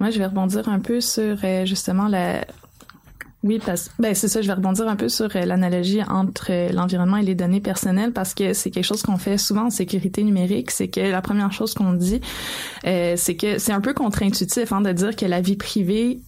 Moi, 0.00 0.10
je 0.10 0.18
vais 0.18 0.26
rebondir 0.26 0.68
un 0.68 0.78
peu 0.78 1.00
sur 1.00 1.36
justement 1.64 2.08
la, 2.08 2.44
oui, 3.42 3.58
parce 3.64 3.90
ben 3.98 4.14
c'est 4.14 4.28
ça. 4.28 4.42
Je 4.42 4.46
vais 4.46 4.52
rebondir 4.52 4.86
un 4.86 4.96
peu 4.96 5.08
sur 5.08 5.34
euh, 5.34 5.46
l'analogie 5.46 6.02
entre 6.02 6.48
euh, 6.50 6.68
l'environnement 6.72 7.16
et 7.16 7.22
les 7.22 7.34
données 7.34 7.60
personnelles 7.60 8.12
parce 8.12 8.34
que 8.34 8.52
c'est 8.52 8.70
quelque 8.70 8.84
chose 8.84 9.02
qu'on 9.02 9.16
fait 9.16 9.38
souvent 9.38 9.66
en 9.66 9.70
sécurité 9.70 10.22
numérique. 10.22 10.70
C'est 10.70 10.88
que 10.88 11.00
la 11.00 11.22
première 11.22 11.50
chose 11.50 11.72
qu'on 11.72 11.94
dit, 11.94 12.20
euh, 12.86 13.14
c'est 13.16 13.36
que 13.36 13.56
c'est 13.56 13.72
un 13.72 13.80
peu 13.80 13.94
contre-intuitif 13.94 14.72
hein, 14.72 14.82
de 14.82 14.92
dire 14.92 15.16
que 15.16 15.24
la 15.24 15.40
vie 15.40 15.56
privée, 15.56 16.20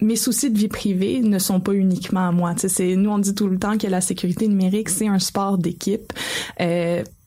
mes 0.00 0.16
soucis 0.16 0.50
de 0.50 0.58
vie 0.58 0.68
privée 0.68 1.20
ne 1.20 1.38
sont 1.38 1.60
pas 1.60 1.72
uniquement 1.72 2.26
à 2.26 2.32
moi. 2.32 2.54
C'est 2.56 2.96
nous 2.96 3.10
on 3.10 3.18
dit 3.18 3.34
tout 3.34 3.48
le 3.48 3.58
temps 3.58 3.76
que 3.76 3.86
la 3.86 4.00
sécurité 4.00 4.48
numérique 4.48 4.88
c'est 4.88 5.08
un 5.08 5.18
sport 5.18 5.58
d'équipe. 5.58 6.14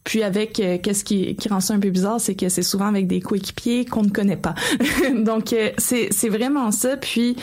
Puis 0.08 0.24
avec 0.24 0.62
euh, 0.62 0.78
qu'est-ce 0.82 1.04
qui, 1.04 1.36
qui 1.36 1.50
rend 1.50 1.60
ça 1.60 1.74
un 1.74 1.82
peu 1.82 1.90
bizarre, 1.90 2.22
c'est 2.22 2.34
que 2.34 2.48
c'est 2.48 2.64
souvent 2.64 2.86
avec 2.86 3.08
des 3.08 3.20
coéquipiers 3.20 3.84
qu'on 3.84 4.04
ne 4.04 4.10
connaît 4.10 4.38
pas. 4.38 4.56
Donc 5.18 5.52
euh, 5.52 5.72
c'est 5.78 6.08
c'est 6.12 6.30
vraiment 6.30 6.72
ça. 6.72 6.96
Puis 6.96 7.36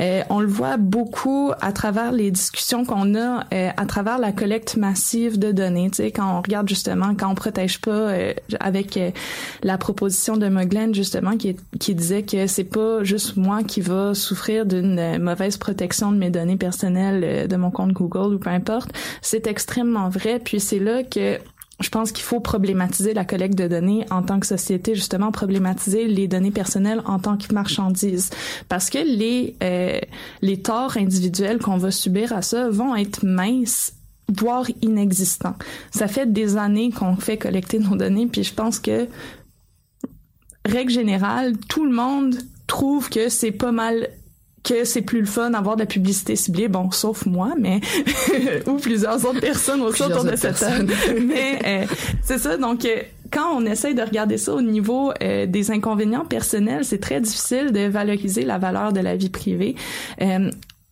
euh, 0.00 0.22
on 0.28 0.40
le 0.40 0.48
voit 0.48 0.78
beaucoup 0.78 1.52
à 1.60 1.70
travers 1.70 2.10
les 2.10 2.32
discussions 2.32 2.84
qu'on 2.84 3.14
a, 3.14 3.44
à 3.52 3.86
travers 3.86 4.18
la 4.18 4.32
collecte 4.32 4.76
massive 4.76 5.38
de 5.38 5.52
données. 5.52 5.90
Tu 5.90 5.98
sais, 5.98 6.10
quand 6.10 6.38
on 6.38 6.42
regarde 6.42 6.68
justement, 6.68 7.14
quand 7.14 7.30
on 7.30 7.36
protège 7.36 7.80
pas, 7.80 8.12
avec 8.58 8.98
la 9.62 9.78
proposition 9.78 10.36
de 10.36 10.48
Moglen 10.48 10.92
justement 10.92 11.36
qui 11.36 11.54
qui 11.78 11.94
disait 11.94 12.24
que 12.24 12.48
c'est 12.48 12.64
pas 12.64 13.04
juste 13.04 13.36
moi 13.36 13.62
qui 13.62 13.80
va 13.80 14.14
souffrir 14.14 14.66
d'une 14.66 15.18
mauvaise 15.18 15.56
protection 15.56 16.10
de 16.10 16.16
mes 16.16 16.30
données 16.30 16.56
personnelles 16.56 17.46
de 17.46 17.56
mon 17.56 17.70
compte 17.70 17.92
Google 17.92 18.34
ou 18.34 18.38
peu 18.40 18.50
importe. 18.50 18.90
C'est 19.22 19.46
extrêmement 19.46 20.08
vrai. 20.08 20.40
Puis 20.44 20.58
c'est 20.58 20.80
là 20.80 21.04
que 21.04 21.38
je 21.80 21.88
pense 21.90 22.12
qu'il 22.12 22.24
faut 22.24 22.40
problématiser 22.40 23.14
la 23.14 23.24
collecte 23.24 23.56
de 23.56 23.68
données 23.68 24.04
en 24.10 24.22
tant 24.22 24.40
que 24.40 24.46
société, 24.46 24.94
justement 24.94 25.30
problématiser 25.30 26.08
les 26.08 26.26
données 26.26 26.50
personnelles 26.50 27.02
en 27.04 27.18
tant 27.18 27.36
que 27.36 27.52
marchandises, 27.54 28.30
parce 28.68 28.90
que 28.90 28.98
les 28.98 29.56
euh, 29.62 29.98
les 30.42 30.60
torts 30.60 30.96
individuels 30.96 31.58
qu'on 31.58 31.76
va 31.76 31.90
subir 31.90 32.32
à 32.32 32.42
ça 32.42 32.68
vont 32.68 32.96
être 32.96 33.24
minces 33.24 33.92
voire 34.30 34.66
inexistants. 34.82 35.56
Ça 35.90 36.06
fait 36.06 36.30
des 36.30 36.56
années 36.56 36.90
qu'on 36.90 37.16
fait 37.16 37.38
collecter 37.38 37.78
nos 37.78 37.96
données, 37.96 38.26
puis 38.26 38.44
je 38.44 38.52
pense 38.52 38.78
que 38.78 39.08
règle 40.66 40.92
générale, 40.92 41.56
tout 41.68 41.84
le 41.84 41.92
monde 41.92 42.36
trouve 42.66 43.08
que 43.08 43.28
c'est 43.30 43.52
pas 43.52 43.72
mal 43.72 44.10
que 44.68 44.84
c'est 44.84 45.02
plus 45.02 45.20
le 45.20 45.26
fun 45.26 45.50
d'avoir 45.50 45.76
de 45.76 45.80
la 45.80 45.86
publicité 45.86 46.36
ciblée, 46.36 46.68
bon, 46.68 46.90
sauf 46.90 47.26
moi, 47.26 47.54
mais 47.58 47.80
ou 48.66 48.74
plusieurs 48.74 49.24
autres 49.24 49.40
personnes 49.40 49.80
aussi 49.80 50.02
autour 50.02 50.24
de 50.24 50.36
cette 50.36 50.58
table. 50.58 50.92
mais 51.26 51.58
euh, 51.64 51.86
c'est 52.22 52.38
ça, 52.38 52.56
donc 52.56 52.84
euh, 52.84 53.02
quand 53.30 53.54
on 53.54 53.64
essaye 53.66 53.94
de 53.94 54.02
regarder 54.02 54.38
ça 54.38 54.54
au 54.54 54.62
niveau 54.62 55.12
euh, 55.22 55.46
des 55.46 55.70
inconvénients 55.70 56.24
personnels, 56.24 56.84
c'est 56.84 56.98
très 56.98 57.20
difficile 57.20 57.72
de 57.72 57.88
valoriser 57.88 58.42
la 58.44 58.58
valeur 58.58 58.92
de 58.92 59.00
la 59.00 59.16
vie 59.16 59.30
privée 59.30 59.74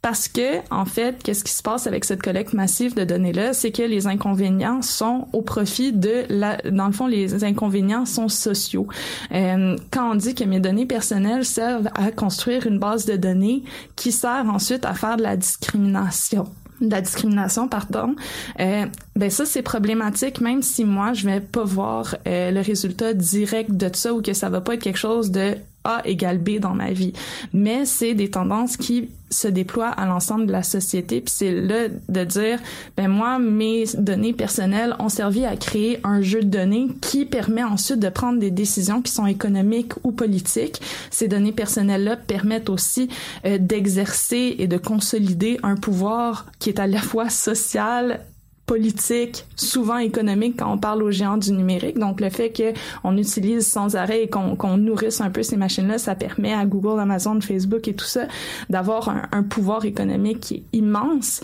Parce 0.07 0.29
que, 0.29 0.59
en 0.71 0.85
fait, 0.85 1.21
qu'est-ce 1.21 1.43
qui 1.43 1.51
se 1.51 1.65
passe 1.65 1.89
avec 1.89 2.05
cette 2.05 2.23
collecte 2.23 2.53
massive 2.53 2.95
de 2.95 3.03
données-là? 3.03 3.53
C'est 3.53 3.73
que 3.73 3.83
les 3.83 4.07
inconvénients 4.07 4.81
sont 4.81 5.27
au 5.33 5.43
profit 5.43 5.93
de 5.93 6.23
la, 6.29 6.59
dans 6.59 6.87
le 6.87 6.93
fond, 6.93 7.09
les 7.09 7.43
inconvénients 7.43 8.07
sont 8.07 8.29
sociaux. 8.29 8.87
Euh, 9.33 9.77
quand 9.91 10.13
on 10.13 10.15
dit 10.15 10.37
que 10.37 10.45
mes 10.45 10.61
données 10.61 10.87
personnelles 10.87 11.45
servent 11.45 11.89
à 11.97 12.13
construire 12.13 12.69
une 12.69 12.79
base 12.79 13.05
de 13.05 13.17
données 13.17 13.65
qui 13.97 14.13
sert 14.13 14.47
ensuite 14.49 14.85
à 14.85 14.95
faire 14.95 15.17
de 15.17 15.25
la 15.25 15.37
discrimination, 15.37 16.47
de 16.81 16.89
la 16.89 17.01
discrimination, 17.01 17.67
pardon, 17.67 18.15
euh, 18.61 18.87
ben 19.17 19.29
ça 19.29 19.45
c'est 19.45 19.63
problématique 19.63 20.41
même 20.41 20.63
si 20.63 20.85
moi 20.85 21.15
je 21.15 21.27
vais 21.27 21.41
pas 21.41 21.65
voir 21.65 22.15
euh, 22.29 22.53
le 22.53 22.61
résultat 22.61 23.13
direct 23.13 23.73
de 23.73 23.91
ça 23.93 24.15
ou 24.15 24.23
que 24.23 24.35
ça 24.35 24.51
va 24.51 24.61
pas 24.61 24.75
être 24.75 24.83
quelque 24.83 24.99
chose 24.99 25.33
de 25.33 25.57
a 25.87 26.07
égale 26.07 26.39
B 26.39 26.59
dans 26.59 26.75
ma 26.75 26.93
vie. 26.93 27.13
Mais 27.53 27.85
c'est 27.87 28.15
des 28.15 28.31
tendances 28.31 28.77
qui 28.77 29.09
se 29.31 29.49
déploient 29.49 29.89
à 29.89 30.07
l'ensemble 30.07 30.47
de 30.47 30.53
la 30.53 30.63
société. 30.63 31.21
Puis 31.21 31.35
c'est 31.37 31.53
là 31.53 31.89
de 31.89 32.25
dire, 32.25 32.61
ben 32.97 33.09
moi, 33.09 33.39
mes 33.39 33.85
données 33.99 34.33
personnelles 34.33 34.95
ont 34.99 35.09
servi 35.09 35.45
à 35.45 35.57
créer 35.57 36.01
un 36.05 36.21
jeu 36.23 36.43
de 36.43 36.49
données 36.49 36.89
qui 37.01 37.25
permet 37.25 37.65
ensuite 37.65 37.99
de 37.99 38.09
prendre 38.09 38.39
des 38.39 38.51
décisions 38.51 39.03
qui 39.03 39.13
sont 39.13 39.27
économiques 39.27 39.93
ou 40.05 40.13
politiques. 40.13 40.81
Ces 41.11 41.29
données 41.29 41.53
personnelles-là 41.53 42.17
permettent 42.17 42.71
aussi 42.71 43.09
euh, 43.45 43.59
d'exercer 43.59 44.57
et 44.59 44.69
de 44.69 44.77
consolider 44.77 45.59
un 45.63 45.77
pouvoir 45.77 46.47
qui 46.59 46.71
est 46.71 46.79
à 46.79 46.87
la 46.87 47.01
fois 47.01 47.29
social, 47.29 48.21
politique, 48.67 49.47
souvent 49.55 49.99
économique 49.99 50.57
quand 50.59 50.73
on 50.73 50.79
parle 50.79 51.03
aux 51.05 51.13
géants 51.13 51.37
du 51.37 51.53
numérique. 51.53 51.99
Donc 51.99 52.21
le 52.21 52.31
fait 52.31 52.53
qu'on 52.53 53.17
utilise 53.17 53.67
sans 53.67 53.95
arrêt 53.95 54.25
et 54.25 54.29
qu'on 54.29 54.77
nourrisse 54.77 55.21
un 55.21 55.31
peu 55.31 55.43
ces 55.45 55.57
machines-là, 55.57 55.99
ça 55.99 56.17
permet 56.17 56.53
à 56.53 56.67
Google, 56.67 57.01
Amazon, 57.01 57.41
Facebook 57.41 57.87
et 57.87 57.95
tout 57.95 58.05
ça 58.05 58.27
d'avoir 58.69 59.09
un, 59.09 59.43
pouvoir 59.45 59.85
économique 59.85 60.41
qui 60.41 60.55
est 60.55 60.79
immense. 60.79 61.41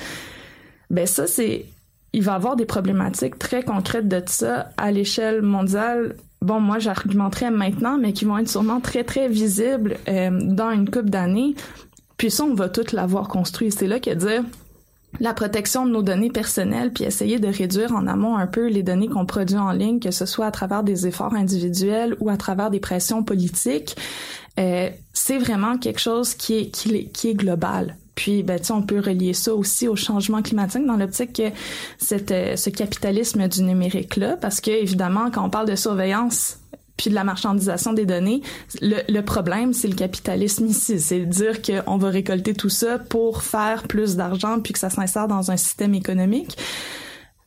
Ben 0.90 1.06
ça, 1.06 1.26
c'est 1.26 1.66
il 2.12 2.22
va 2.22 2.32
y 2.32 2.34
avoir 2.34 2.56
des 2.56 2.66
problématiques 2.66 3.38
très 3.38 3.62
concrètes 3.62 4.08
de 4.08 4.22
ça 4.26 4.70
à 4.76 4.90
l'échelle 4.90 5.40
mondiale. 5.40 6.16
Bon, 6.42 6.60
moi, 6.60 6.78
j'argumenterais 6.78 7.50
maintenant, 7.50 7.96
mais 7.98 8.12
qui 8.12 8.26
vont 8.26 8.36
être 8.36 8.50
sûrement 8.50 8.80
très, 8.80 9.02
très 9.04 9.28
visibles 9.28 9.96
euh, 10.08 10.30
dans 10.30 10.70
une 10.72 10.90
couple 10.90 11.08
d'années. 11.08 11.54
Puis 12.18 12.30
ça, 12.30 12.44
on 12.44 12.52
va 12.52 12.68
tout 12.68 12.84
l'avoir 12.92 13.28
construit. 13.28 13.72
C'est 13.72 13.86
là 13.86 13.98
que 13.98 14.10
dire 14.10 14.44
la 15.20 15.34
protection 15.34 15.86
de 15.86 15.90
nos 15.90 16.02
données 16.02 16.30
personnelles, 16.30 16.92
puis 16.92 17.04
essayer 17.04 17.38
de 17.38 17.48
réduire 17.48 17.92
en 17.92 18.06
amont 18.06 18.36
un 18.36 18.46
peu 18.46 18.68
les 18.68 18.82
données 18.82 19.08
qu'on 19.08 19.26
produit 19.26 19.58
en 19.58 19.72
ligne, 19.72 20.00
que 20.00 20.10
ce 20.10 20.26
soit 20.26 20.46
à 20.46 20.50
travers 20.50 20.82
des 20.82 21.06
efforts 21.06 21.34
individuels 21.34 22.16
ou 22.20 22.30
à 22.30 22.36
travers 22.36 22.70
des 22.70 22.80
pressions 22.80 23.22
politiques, 23.22 23.96
euh, 24.58 24.90
c'est 25.12 25.38
vraiment 25.38 25.78
quelque 25.78 26.00
chose 26.00 26.34
qui 26.34 26.54
est, 26.58 26.66
qui 26.70 26.94
est, 26.94 27.04
qui 27.06 27.28
est 27.28 27.34
global. 27.34 27.96
Puis, 28.14 28.42
ben, 28.42 28.58
on 28.70 28.82
peut 28.82 29.00
relier 29.00 29.32
ça 29.32 29.54
aussi 29.54 29.88
au 29.88 29.96
changement 29.96 30.42
climatique 30.42 30.86
dans 30.86 30.96
l'optique 30.96 31.32
que 31.32 31.50
cette, 31.98 32.30
euh, 32.30 32.56
ce 32.56 32.68
capitalisme 32.68 33.48
du 33.48 33.62
numérique-là, 33.62 34.36
parce 34.36 34.60
que, 34.60 34.70
évidemment, 34.70 35.30
quand 35.30 35.44
on 35.44 35.50
parle 35.50 35.68
de 35.68 35.76
surveillance 35.76 36.58
puis 36.96 37.10
de 37.10 37.14
la 37.14 37.24
marchandisation 37.24 37.92
des 37.92 38.06
données. 38.06 38.42
Le, 38.80 39.20
problème, 39.20 39.72
c'est 39.72 39.88
le 39.88 39.94
capitalisme 39.94 40.66
ici. 40.66 41.00
C'est 41.00 41.20
de 41.20 41.24
dire 41.24 41.62
qu'on 41.62 41.96
va 41.96 42.08
récolter 42.10 42.54
tout 42.54 42.68
ça 42.68 42.98
pour 42.98 43.42
faire 43.42 43.84
plus 43.84 44.16
d'argent 44.16 44.60
puis 44.60 44.72
que 44.72 44.78
ça 44.78 44.90
s'insère 44.90 45.28
dans 45.28 45.50
un 45.50 45.56
système 45.56 45.94
économique 45.94 46.56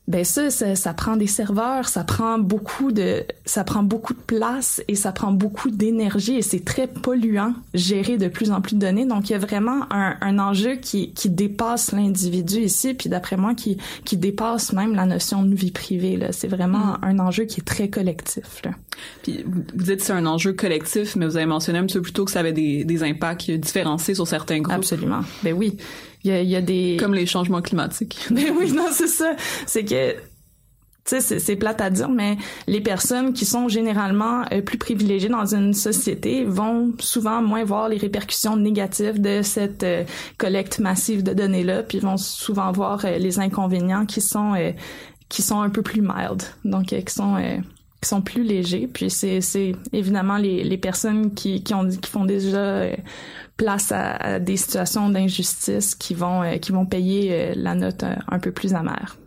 ben 0.07 0.23
ça, 0.23 0.51
ça, 0.51 0.93
prend 0.93 1.15
des 1.15 1.25
serveurs, 1.25 1.87
ça 1.87 2.03
prend 2.03 2.37
beaucoup 2.37 2.91
de, 2.91 3.23
ça 3.45 3.63
prend 3.63 3.81
beaucoup 3.81 4.13
de 4.13 4.19
place 4.19 4.83
et 4.87 4.93
ça 4.93 5.11
prend 5.11 5.31
beaucoup 5.31 5.71
d'énergie 5.71 6.35
et 6.35 6.43
c'est 6.43 6.63
très 6.63 6.85
polluant 6.87 7.53
gérer 7.73 8.17
de 8.17 8.27
plus 8.27 8.51
en 8.51 8.61
plus 8.61 8.75
de 8.75 8.81
données. 8.81 9.05
Donc 9.05 9.29
il 9.29 9.33
y 9.33 9.35
a 9.35 9.39
vraiment 9.39 9.91
un, 9.91 10.15
un 10.21 10.37
enjeu 10.37 10.75
qui, 10.75 11.11
qui 11.13 11.31
dépasse 11.31 11.91
l'individu 11.91 12.59
ici, 12.59 12.93
puis 12.93 13.09
d'après 13.09 13.35
moi 13.35 13.55
qui, 13.55 13.77
qui 14.03 14.15
dépasse 14.15 14.73
même 14.73 14.93
la 14.93 15.07
notion 15.07 15.41
de 15.41 15.55
vie 15.55 15.71
privée. 15.71 16.17
Là, 16.17 16.31
c'est 16.31 16.47
vraiment 16.47 16.93
mm. 16.93 16.99
un 17.01 17.19
enjeu 17.19 17.45
qui 17.45 17.61
est 17.61 17.65
très 17.65 17.89
collectif. 17.89 18.61
Là. 18.63 18.71
Puis 19.23 19.43
vous 19.43 19.83
dites 19.83 19.97
que 19.97 20.03
c'est 20.03 20.13
un 20.13 20.27
enjeu 20.27 20.53
collectif, 20.53 21.15
mais 21.15 21.25
vous 21.25 21.35
avez 21.35 21.47
mentionné 21.47 21.79
un 21.79 21.85
petit 21.85 21.95
peu 21.97 22.03
plus 22.03 22.13
tôt 22.13 22.25
que 22.25 22.31
ça 22.31 22.41
avait 22.41 22.53
des, 22.53 22.83
des 22.83 23.03
impacts 23.03 23.49
différenciés 23.49 24.13
sur 24.13 24.27
certains 24.27 24.59
groupes. 24.59 24.75
Absolument. 24.75 25.21
Ben 25.43 25.53
oui. 25.53 25.77
Il 26.25 26.31
y 26.31 26.33
a, 26.33 26.41
y 26.41 26.55
a 26.55 26.61
des... 26.61 26.97
Comme 26.99 27.13
les 27.13 27.27
changements 27.27 27.61
climatiques. 27.61 28.17
Ben 28.31 28.51
oui, 28.57 28.71
non, 28.71 28.87
c'est 28.91 29.07
ça. 29.07 29.35
C'est 29.67 29.85
que 29.85 30.15
tu 31.05 31.21
sais, 31.21 31.39
c'est 31.39 31.55
plate 31.55 31.81
à 31.81 31.91
dire, 31.91 32.09
mais 32.09 32.35
les 32.65 32.81
personnes 32.81 33.33
qui 33.33 33.45
sont 33.45 33.67
généralement 33.67 34.41
euh, 34.51 34.61
plus 34.61 34.79
privilégiées 34.79 35.29
dans 35.29 35.53
une 35.53 35.75
société 35.75 36.43
vont 36.45 36.93
souvent 36.97 37.43
moins 37.43 37.63
voir 37.63 37.89
les 37.89 37.97
répercussions 37.97 38.57
négatives 38.57 39.21
de 39.21 39.43
cette 39.43 39.83
euh, 39.83 40.03
collecte 40.39 40.79
massive 40.79 41.21
de 41.21 41.33
données-là, 41.33 41.83
puis 41.83 41.99
vont 41.99 42.17
souvent 42.17 42.71
voir 42.71 43.05
euh, 43.05 43.19
les 43.19 43.39
inconvénients 43.39 44.07
qui 44.07 44.19
sont 44.19 44.55
qui 45.29 45.43
sont 45.43 45.61
un 45.61 45.69
peu 45.69 45.83
plus 45.83 46.01
mild, 46.01 46.41
donc 46.63 46.87
qui 46.87 47.13
sont 47.13 47.35
qui 48.01 48.09
sont 48.09 48.21
plus 48.21 48.41
légers. 48.41 48.89
Puis 48.91 49.11
c'est 49.11 49.75
évidemment 49.93 50.37
les, 50.37 50.63
les 50.63 50.77
personnes 50.77 51.35
qui, 51.35 51.63
qui 51.63 51.75
ont 51.75 51.87
qui 51.87 52.09
font 52.09 52.25
déjà 52.25 52.87
place 53.57 53.91
à, 53.91 54.39
des 54.39 54.57
situations 54.57 55.09
d'injustice 55.09 55.95
qui 55.95 56.13
vont 56.13 56.43
euh, 56.43 56.57
qui 56.57 56.71
vont 56.71 56.85
payer 56.85 57.31
euh, 57.31 57.53
la 57.55 57.75
note 57.75 58.03
un, 58.03 58.17
un 58.27 58.39
peu 58.39 58.51
plus 58.51 58.73
amère. 58.73 59.17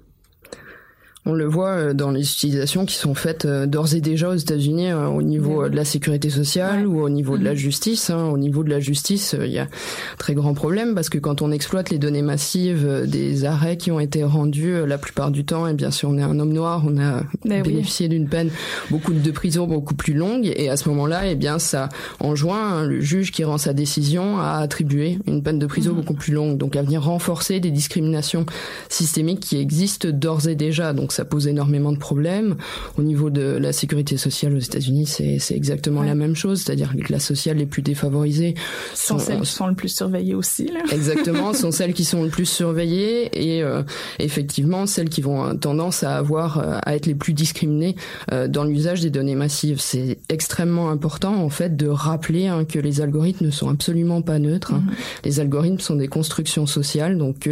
On 1.30 1.34
le 1.34 1.44
voit 1.44 1.72
euh, 1.72 1.92
dans 1.92 2.10
les 2.10 2.22
utilisations 2.22 2.86
qui 2.86 2.94
sont 2.94 3.14
faites 3.14 3.44
euh, 3.44 3.66
d'ores 3.66 3.94
et 3.94 4.00
déjà 4.00 4.30
aux 4.30 4.34
États-Unis 4.34 4.90
euh, 4.90 5.08
au 5.08 5.20
niveau 5.20 5.68
de 5.68 5.76
la 5.76 5.84
sécurité 5.84 6.30
sociale 6.30 6.86
ou 6.86 7.02
au 7.02 7.10
niveau 7.10 7.36
de 7.36 7.44
la 7.44 7.52
mm-hmm. 7.52 7.56
justice. 7.56 8.08
Hein. 8.08 8.30
Au 8.32 8.38
niveau 8.38 8.64
de 8.64 8.70
la 8.70 8.80
justice, 8.80 9.36
il 9.38 9.50
y 9.52 9.58
a 9.58 9.64
un 9.64 9.68
très 10.16 10.32
grand 10.32 10.54
problème 10.54 10.94
parce 10.94 11.10
que 11.10 11.18
quand 11.18 11.42
on 11.42 11.52
exploite 11.52 11.90
les 11.90 11.98
données 11.98 12.22
massives 12.22 13.04
des 13.06 13.44
arrêts 13.44 13.76
qui 13.76 13.90
ont 13.90 14.00
été 14.00 14.24
rendus, 14.24 14.86
la 14.86 14.96
plupart 14.96 15.30
du 15.30 15.44
temps, 15.44 15.66
et 15.66 15.72
eh 15.72 15.74
bien 15.74 15.90
sûr 15.90 16.08
on 16.08 16.16
est 16.16 16.22
un 16.22 16.40
homme 16.40 16.54
noir, 16.54 16.82
on 16.86 16.96
a 16.98 17.22
ben 17.44 17.62
bénéficié 17.62 18.08
d'une 18.08 18.28
peine 18.28 18.48
beaucoup 18.90 19.12
de 19.12 19.30
prison 19.30 19.66
beaucoup 19.66 19.94
plus 19.94 20.14
longue 20.14 20.50
et 20.56 20.70
à 20.70 20.78
ce 20.78 20.88
moment-là, 20.88 21.26
eh 21.26 21.34
bien 21.34 21.58
ça 21.58 21.90
enjoint 22.20 22.84
le 22.84 23.00
juge 23.00 23.32
qui 23.32 23.44
rend 23.44 23.58
sa 23.58 23.74
décision 23.74 24.38
à 24.38 24.60
attribuer 24.60 25.18
une 25.26 25.42
peine 25.42 25.58
de 25.58 25.66
prison 25.66 25.92
mm-hmm. 25.92 25.96
beaucoup 25.96 26.14
plus 26.14 26.32
longue, 26.32 26.56
donc 26.56 26.74
à 26.74 26.82
venir 26.82 27.02
renforcer 27.02 27.60
des 27.60 27.70
discriminations 27.70 28.46
systémiques 28.88 29.40
qui 29.40 29.58
existent 29.58 30.08
d'ores 30.10 30.48
et 30.48 30.54
déjà. 30.54 30.94
Donc 30.94 31.12
ça 31.18 31.24
pose 31.24 31.48
énormément 31.48 31.90
de 31.90 31.98
problèmes. 31.98 32.54
Au 32.96 33.02
niveau 33.02 33.28
de 33.28 33.42
la 33.42 33.72
sécurité 33.72 34.16
sociale 34.16 34.54
aux 34.54 34.60
États-Unis, 34.60 35.06
c'est 35.06 35.56
exactement 35.56 36.04
la 36.04 36.14
même 36.14 36.36
chose, 36.36 36.62
c'est-à-dire 36.62 36.92
que 36.92 36.96
les 36.96 37.02
classes 37.02 37.26
sociales 37.26 37.56
les 37.56 37.66
plus 37.66 37.82
défavorisées 37.82 38.54
sont, 38.94 39.18
celles 39.18 39.40
qui 39.40 39.46
sont 39.46 39.66
le 39.66 39.74
plus 39.74 39.88
surveillées 39.88 40.36
aussi. 40.36 40.68
Là. 40.68 40.78
Exactement, 40.92 41.54
sont 41.54 41.72
celles 41.72 41.92
qui 41.92 42.04
sont 42.04 42.22
le 42.22 42.28
plus 42.28 42.46
surveillées 42.46 43.30
et 43.32 43.64
euh, 43.64 43.82
effectivement 44.20 44.86
celles 44.86 45.08
qui 45.08 45.20
vont 45.20 45.56
tendance 45.56 46.04
à 46.04 46.16
avoir 46.16 46.58
euh, 46.58 46.78
à 46.84 46.94
être 46.94 47.06
les 47.06 47.16
plus 47.16 47.32
discriminées 47.32 47.96
euh, 48.30 48.46
dans 48.46 48.62
l'usage 48.62 49.00
des 49.00 49.10
données 49.10 49.34
massives. 49.34 49.80
C'est 49.80 50.18
extrêmement 50.28 50.88
important 50.90 51.34
en 51.42 51.48
fait 51.48 51.76
de 51.76 51.88
rappeler 51.88 52.46
hein, 52.46 52.64
que 52.64 52.78
les 52.78 53.00
algorithmes 53.00 53.46
ne 53.46 53.50
sont 53.50 53.68
absolument 53.68 54.22
pas 54.22 54.38
neutres. 54.38 54.72
Hein. 54.72 54.84
Mm-hmm. 54.86 55.24
Les 55.24 55.40
algorithmes 55.40 55.80
sont 55.80 55.96
des 55.96 56.08
constructions 56.08 56.66
sociales, 56.66 57.18
donc 57.18 57.50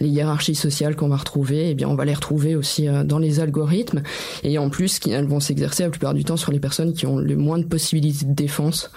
les 0.00 0.08
hiérarchies 0.08 0.54
sociales 0.54 0.96
qu'on 0.96 1.08
va 1.08 1.16
retrouver, 1.16 1.68
eh 1.68 1.74
bien 1.74 1.86
on 1.86 1.96
va 1.96 2.06
les 2.06 2.14
retrouver 2.14 2.56
aussi 2.56 2.83
euh, 2.88 3.04
dans 3.04 3.18
les 3.18 3.40
algorithmes 3.40 4.02
et 4.42 4.58
en 4.58 4.68
plus 4.70 5.00
elles 5.08 5.26
vont 5.26 5.40
s'exercer 5.40 5.82
la 5.82 5.90
plupart 5.90 6.14
du 6.14 6.24
temps 6.24 6.36
sur 6.36 6.52
les 6.52 6.60
personnes 6.60 6.92
qui 6.92 7.06
ont 7.06 7.18
le 7.18 7.36
moins 7.36 7.58
de 7.58 7.64
possibilités 7.64 8.26
de 8.26 8.32
défense. 8.32 8.90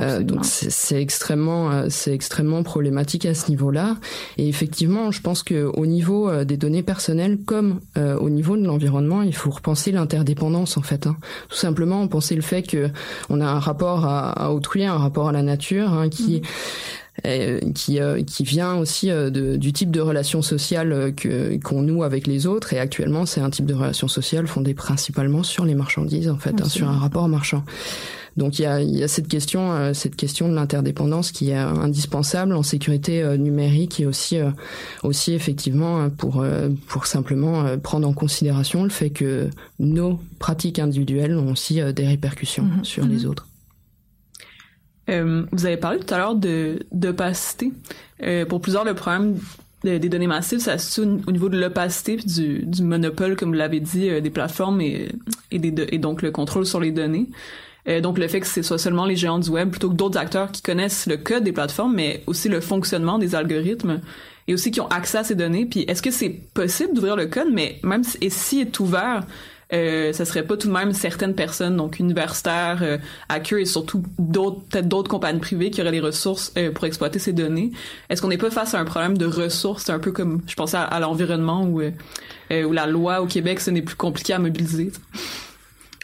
Euh, 0.00 0.22
donc 0.22 0.44
c'est 0.44 1.00
extrêmement 1.00 1.70
euh, 1.70 1.86
c'est 1.88 2.12
extrêmement 2.12 2.62
problématique 2.62 3.26
à 3.26 3.34
ce 3.34 3.50
niveau-là 3.50 3.96
et 4.38 4.48
effectivement 4.48 5.10
je 5.10 5.20
pense 5.20 5.42
que 5.42 5.64
au 5.64 5.86
niveau 5.86 6.44
des 6.44 6.56
données 6.56 6.82
personnelles 6.82 7.38
comme 7.44 7.80
au 7.96 8.30
niveau 8.30 8.56
de 8.56 8.64
l'environnement 8.64 9.22
il 9.22 9.34
faut 9.34 9.50
repenser 9.50 9.92
l'interdépendance 9.92 10.76
en 10.76 10.82
fait. 10.82 11.06
Hein. 11.06 11.16
Tout 11.48 11.56
simplement 11.56 12.06
penser 12.08 12.34
le 12.34 12.42
fait 12.42 12.62
que 12.62 12.90
on 13.28 13.40
a 13.40 13.46
un 13.46 13.58
rapport 13.58 14.04
à, 14.04 14.52
autrui, 14.52 14.84
un 14.84 14.96
rapport 14.96 15.28
à 15.28 15.32
la 15.32 15.42
nature 15.42 15.92
hein, 15.92 16.08
qui 16.08 16.40
mm 16.40 16.42
qui 17.74 18.00
euh, 18.00 18.22
qui 18.22 18.42
vient 18.42 18.74
aussi 18.76 19.10
euh, 19.10 19.28
de, 19.28 19.56
du 19.56 19.72
type 19.72 19.90
de 19.90 20.00
relation 20.00 20.40
sociale 20.40 20.92
euh, 20.92 21.12
que 21.12 21.58
qu'on 21.58 21.82
noue 21.82 22.04
avec 22.04 22.26
les 22.26 22.46
autres 22.46 22.72
et 22.72 22.78
actuellement 22.78 23.26
c'est 23.26 23.40
un 23.40 23.50
type 23.50 23.66
de 23.66 23.74
relation 23.74 24.08
sociale 24.08 24.46
fondée 24.46 24.72
principalement 24.72 25.42
sur 25.42 25.64
les 25.66 25.74
marchandises 25.74 26.30
en 26.30 26.38
fait 26.38 26.60
hein, 26.60 26.68
sur 26.68 26.88
un 26.88 26.98
rapport 26.98 27.28
marchand. 27.28 27.64
Donc 28.38 28.58
il 28.58 28.62
y 28.62 28.64
a, 28.64 28.80
il 28.80 28.96
y 28.96 29.02
a 29.02 29.08
cette 29.08 29.28
question, 29.28 29.92
cette 29.92 30.16
question 30.16 30.48
de 30.48 30.54
l'interdépendance 30.54 31.32
qui 31.32 31.50
est 31.50 31.54
indispensable 31.54 32.54
en 32.54 32.62
sécurité 32.62 33.36
numérique 33.36 34.00
et 34.00 34.06
aussi, 34.06 34.38
aussi 35.02 35.34
effectivement 35.34 36.08
pour 36.08 36.42
pour 36.86 37.04
simplement 37.04 37.76
prendre 37.76 38.08
en 38.08 38.14
considération 38.14 38.84
le 38.84 38.88
fait 38.88 39.10
que 39.10 39.50
nos 39.78 40.18
pratiques 40.38 40.78
individuelles 40.78 41.36
ont 41.36 41.52
aussi 41.52 41.82
des 41.92 42.06
répercussions 42.06 42.64
mm-hmm. 42.64 42.84
sur 42.84 43.04
les 43.04 43.24
mm-hmm. 43.24 43.26
autres. 43.26 43.46
Euh, 45.08 45.44
vous 45.50 45.66
avez 45.66 45.76
parlé 45.76 45.98
tout 45.98 46.12
à 46.14 46.18
l'heure 46.18 46.34
de 46.34 46.80
d'opacité. 46.92 47.72
Euh, 48.22 48.46
pour 48.46 48.60
plusieurs, 48.60 48.84
le 48.84 48.94
problème 48.94 49.38
des 49.84 49.98
données 49.98 50.28
massives, 50.28 50.60
ça 50.60 50.78
se 50.78 51.00
au 51.00 51.32
niveau 51.32 51.48
de 51.48 51.58
l'opacité 51.58 52.16
du, 52.16 52.64
du 52.64 52.82
monopole, 52.82 53.34
comme 53.34 53.48
vous 53.48 53.56
l'avez 53.56 53.80
dit, 53.80 54.08
euh, 54.08 54.20
des 54.20 54.30
plateformes 54.30 54.80
et, 54.80 55.10
et, 55.50 55.58
des, 55.58 55.74
et 55.90 55.98
donc 55.98 56.22
le 56.22 56.30
contrôle 56.30 56.66
sur 56.66 56.78
les 56.78 56.92
données. 56.92 57.26
donc 58.00 58.16
le 58.16 58.28
fait 58.28 58.38
que 58.38 58.46
ce 58.46 58.62
soit 58.62 58.78
seulement 58.78 59.06
les 59.06 59.16
géants 59.16 59.40
du 59.40 59.50
web 59.50 59.70
plutôt 59.70 59.90
que 59.90 59.96
d'autres 59.96 60.18
acteurs 60.18 60.52
qui 60.52 60.62
connaissent 60.62 61.08
le 61.08 61.16
code 61.16 61.42
des 61.42 61.50
plateformes, 61.50 61.96
mais 61.96 62.22
aussi 62.28 62.48
le 62.48 62.60
fonctionnement 62.60 63.18
des 63.18 63.34
algorithmes 63.34 64.00
et 64.46 64.54
aussi 64.54 64.70
qui 64.70 64.80
ont 64.80 64.86
accès 64.86 65.18
à 65.18 65.24
ces 65.24 65.34
données. 65.34 65.66
Puis 65.66 65.80
est-ce 65.88 66.00
que 66.00 66.12
c'est 66.12 66.30
possible 66.54 66.94
d'ouvrir 66.94 67.16
le 67.16 67.26
code, 67.26 67.48
mais 67.52 67.80
même 67.82 68.04
si, 68.04 68.18
et 68.20 68.30
si 68.30 68.60
est 68.60 68.78
ouvert, 68.78 69.24
euh, 69.72 70.12
ça 70.12 70.24
serait 70.24 70.44
pas 70.44 70.56
tout 70.56 70.68
de 70.68 70.72
même 70.72 70.92
certaines 70.92 71.34
personnes, 71.34 71.76
donc 71.76 71.98
universitaires, 71.98 72.80
euh, 72.82 72.98
hackers 73.28 73.58
et 73.58 73.64
surtout 73.64 74.02
d'autres, 74.18 74.60
peut-être 74.68 74.88
d'autres 74.88 75.10
compagnies 75.10 75.40
privées 75.40 75.70
qui 75.70 75.80
auraient 75.80 75.90
les 75.90 76.00
ressources 76.00 76.52
euh, 76.56 76.70
pour 76.70 76.84
exploiter 76.84 77.18
ces 77.18 77.32
données. 77.32 77.72
Est-ce 78.10 78.20
qu'on 78.20 78.28
n'est 78.28 78.38
pas 78.38 78.50
face 78.50 78.74
à 78.74 78.80
un 78.80 78.84
problème 78.84 79.16
de 79.16 79.26
ressources 79.26 79.84
C'est 79.84 79.92
un 79.92 79.98
peu 79.98 80.12
comme, 80.12 80.42
je 80.46 80.54
pensais 80.54 80.76
à, 80.76 81.00
l'environnement 81.00 81.64
où, 81.64 81.80
euh, 81.80 82.64
où 82.64 82.72
la 82.72 82.86
loi 82.86 83.22
au 83.22 83.26
Québec, 83.26 83.60
ce 83.60 83.70
n'est 83.70 83.82
plus 83.82 83.96
compliqué 83.96 84.34
à 84.34 84.38
mobiliser. 84.38 84.92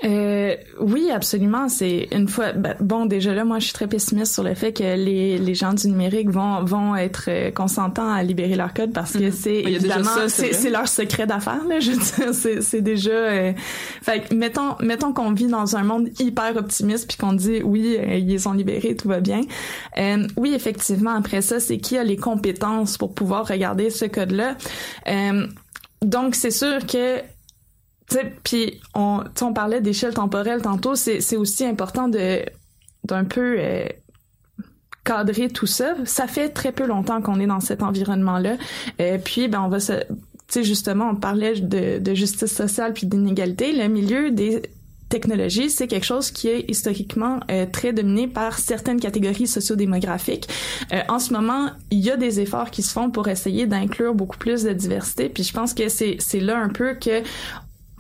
Euh, 0.05 0.57
oui, 0.81 1.11
absolument. 1.11 1.69
C'est 1.69 2.09
une 2.13 2.29
fois. 2.29 2.53
Ben, 2.53 2.77
bon, 2.81 3.07
déjà 3.07 3.35
là, 3.35 3.45
moi, 3.45 3.59
je 3.59 3.65
suis 3.65 3.73
très 3.73 3.89
pessimiste 3.89 4.33
sur 4.33 4.45
le 4.45 4.55
fait 4.55 4.73
que 4.73 4.83
les, 4.83 5.39
les 5.39 5.55
gens 5.55 5.73
du 5.73 5.89
numérique 5.89 6.31
vont 6.31 6.65
vont 6.65 6.95
être 6.95 7.25
euh, 7.29 7.51
consentants 7.51 8.11
à 8.11 8.23
libérer 8.23 8.55
leur 8.55 8.75
code 8.75 8.93
parce 8.93 9.13
que 9.13 9.25
mhm. 9.25 9.33
c'est 9.33 9.57
évidemment 9.57 10.29
c'est 10.29 10.71
leur 10.71 10.87
secret 10.87 11.27
d'affaires. 11.27 11.65
Là, 11.69 11.81
je 11.81 11.93
veux 11.93 11.97
dire, 11.97 12.33
c'est 12.35 12.63
c'est 12.63 12.81
déjà. 12.81 13.11
Euh... 13.11 13.53
Fait 14.03 14.33
mettons 14.33 14.77
mettons 14.81 15.13
qu'on 15.13 15.33
vit 15.33 15.49
dans 15.49 15.77
un 15.77 15.83
monde 15.83 16.09
hyper 16.21 16.57
optimiste 16.57 17.09
puis 17.09 17.17
qu'on 17.17 17.33
dit 17.33 17.61
oui, 17.65 17.97
euh, 17.99 18.17
ils 18.17 18.41
sont 18.41 18.53
libérés, 18.53 18.95
tout 18.95 19.09
va 19.09 19.21
bien. 19.21 19.41
Euh, 19.99 20.27
oui, 20.37 20.53
effectivement. 20.55 21.15
Après 21.15 21.43
ça, 21.43 21.59
c'est 21.59 21.79
qui 21.79 21.99
a 21.99 22.05
les 22.05 22.17
compétences 22.17 22.99
pour 22.99 23.15
pouvoir 23.15 23.49
regarder 23.49 23.91
ce 23.91 24.05
code-là. 24.05 24.57
donc, 26.03 26.35
c'est 26.35 26.51
sûr 26.51 26.87
que 26.87 27.21
puis 28.43 28.81
on, 28.95 29.23
on 29.43 29.53
parlait 29.53 29.81
d'échelle 29.81 30.15
temporelle 30.15 30.63
tantôt, 30.63 30.95
c'est 30.95 31.37
aussi 31.37 31.65
important 31.65 32.09
de 32.09 32.43
d'un 33.05 33.25
peu 33.25 33.57
euh, 33.59 33.87
cadrer 35.05 35.49
tout 35.49 35.67
ça. 35.67 35.95
Ça 36.05 36.27
fait 36.27 36.51
très 36.51 36.73
peu 36.73 36.87
longtemps 36.87 37.23
qu'on 37.23 37.41
est 37.41 37.47
dans 37.47 37.61
cet 37.61 37.83
environnement-là. 37.83 38.57
Euh, 39.01 39.19
puis 39.19 39.49
ben 39.49 39.63
on 39.63 39.69
va 39.69 39.81
se 39.81 39.93
tu 39.93 40.61
sais 40.61 40.65
justement 40.65 41.11
on 41.11 41.17
parlait 41.17 41.61
de, 41.61 41.99
de 41.99 42.15
justice 42.15 42.55
sociale 42.55 42.93
puis 42.93 43.07
d'inégalité. 43.07 43.73
Le 43.73 43.89
milieu 43.89 44.31
des 44.31 44.63
technologies, 45.09 45.71
c'est 45.71 45.87
quelque 45.87 46.05
chose 46.05 46.31
qui 46.31 46.49
est 46.49 46.65
historiquement 46.69 47.41
euh, 47.51 47.67
très 47.71 47.93
dominé 47.93 48.29
par 48.29 48.59
certaines 48.59 49.01
catégories 49.01 49.47
sociodémographiques. 49.47 50.49
Euh, 50.93 51.01
en 51.09 51.19
ce 51.19 51.33
moment, 51.33 51.71
il 51.91 52.01
y 52.01 52.11
a 52.11 52.17
des 52.17 52.41
efforts 52.41 52.71
qui 52.71 52.83
se 52.83 52.93
font 52.93 53.11
pour 53.11 53.29
essayer 53.29 53.67
d'inclure 53.67 54.15
beaucoup 54.15 54.37
plus 54.37 54.63
de 54.65 54.73
diversité, 54.73 55.29
puis 55.29 55.43
je 55.43 55.53
pense 55.53 55.75
que 55.75 55.89
c'est 55.89 56.17
c'est 56.19 56.41
là 56.41 56.59
un 56.59 56.69
peu 56.69 56.95
que 56.95 57.23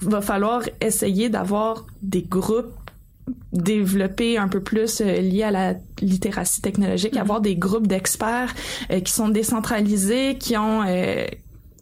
va 0.00 0.20
falloir 0.20 0.62
essayer 0.80 1.28
d'avoir 1.28 1.86
des 2.02 2.22
groupes 2.22 2.72
développés 3.52 4.38
un 4.38 4.48
peu 4.48 4.60
plus 4.60 5.00
euh, 5.00 5.20
liés 5.20 5.42
à 5.42 5.50
la 5.50 5.74
littératie 6.00 6.60
technologique, 6.60 7.14
mm-hmm. 7.14 7.20
avoir 7.20 7.40
des 7.40 7.56
groupes 7.56 7.86
d'experts 7.86 8.54
euh, 8.90 9.00
qui 9.00 9.12
sont 9.12 9.28
décentralisés, 9.28 10.36
qui 10.38 10.56
ont 10.56 10.82
euh, 10.86 11.26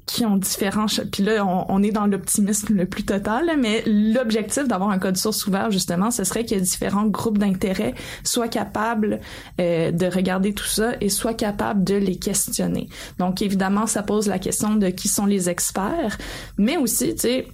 qui 0.06 0.24
ont 0.24 0.36
différents 0.36 0.86
puis 1.10 1.24
là 1.24 1.44
on, 1.44 1.82
est 1.82 1.90
dans 1.90 2.06
l'optimisme 2.06 2.76
le 2.76 2.86
plus 2.86 3.04
total 3.04 3.50
mais 3.58 3.82
l'objectif 3.86 4.68
d'avoir 4.68 4.90
un 4.90 5.00
code 5.00 5.16
source 5.16 5.44
ouvert 5.48 5.72
justement 5.72 6.12
ce 6.12 6.22
serait 6.22 6.46
que 6.46 6.54
différents 6.54 7.06
groupes 7.06 7.38
d'intérêt 7.38 7.92
soient 8.22 8.46
capables 8.46 9.18
de 9.58 10.14
regarder 10.14 10.54
tout 10.54 10.64
ça 10.64 10.92
et 11.00 11.08
soient 11.08 11.34
capables 11.34 11.82
de 11.82 11.96
les 11.96 12.20
questionner 12.20 12.88
donc 13.18 13.42
évidemment 13.42 13.88
ça 13.88 14.04
pose 14.04 14.28
la 14.28 14.38
question 14.38 14.76
de 14.76 14.90
qui 14.90 15.08
sont 15.08 15.26
les 15.26 15.50
experts 15.50 16.18
mais 16.56 16.76
aussi 16.76 17.16
tu 17.16 17.22
sais 17.22 17.48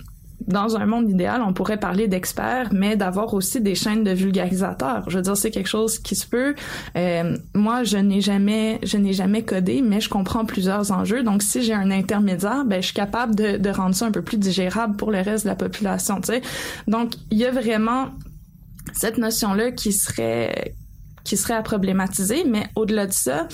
dans 0.46 0.76
un 0.76 0.86
monde 0.86 1.10
idéal, 1.10 1.42
on 1.46 1.52
pourrait 1.52 1.78
parler 1.78 2.08
d'experts, 2.08 2.68
mais 2.72 2.96
d'avoir 2.96 3.34
aussi 3.34 3.60
des 3.60 3.74
chaînes 3.74 4.04
de 4.04 4.10
vulgarisateurs. 4.10 5.08
Je 5.08 5.16
veux 5.16 5.22
dire, 5.22 5.36
c'est 5.36 5.50
quelque 5.50 5.68
chose 5.68 5.98
qui 5.98 6.14
se 6.14 6.26
peut. 6.26 6.54
Euh, 6.96 7.36
moi, 7.54 7.84
je 7.84 7.98
n'ai 7.98 8.20
jamais, 8.20 8.78
je 8.82 8.96
n'ai 8.96 9.12
jamais 9.12 9.42
codé, 9.42 9.82
mais 9.82 10.00
je 10.00 10.08
comprends 10.08 10.44
plusieurs 10.44 10.92
enjeux. 10.92 11.22
Donc, 11.22 11.42
si 11.42 11.62
j'ai 11.62 11.74
un 11.74 11.90
intermédiaire, 11.90 12.64
ben, 12.64 12.80
je 12.80 12.86
suis 12.86 12.94
capable 12.94 13.34
de, 13.34 13.56
de 13.56 13.70
rendre 13.70 13.94
ça 13.94 14.06
un 14.06 14.12
peu 14.12 14.22
plus 14.22 14.38
digérable 14.38 14.96
pour 14.96 15.10
le 15.10 15.20
reste 15.20 15.44
de 15.44 15.50
la 15.50 15.56
population. 15.56 16.20
Tu 16.20 16.32
sais. 16.32 16.42
Donc, 16.86 17.14
il 17.30 17.38
y 17.38 17.44
a 17.44 17.50
vraiment 17.50 18.08
cette 18.92 19.18
notion-là 19.18 19.72
qui 19.72 19.92
serait 19.92 20.74
qui 21.24 21.36
serait 21.36 21.54
à 21.54 21.62
problématiser, 21.62 22.44
mais 22.44 22.66
au-delà 22.76 23.06
de 23.06 23.12
ça, 23.12 23.48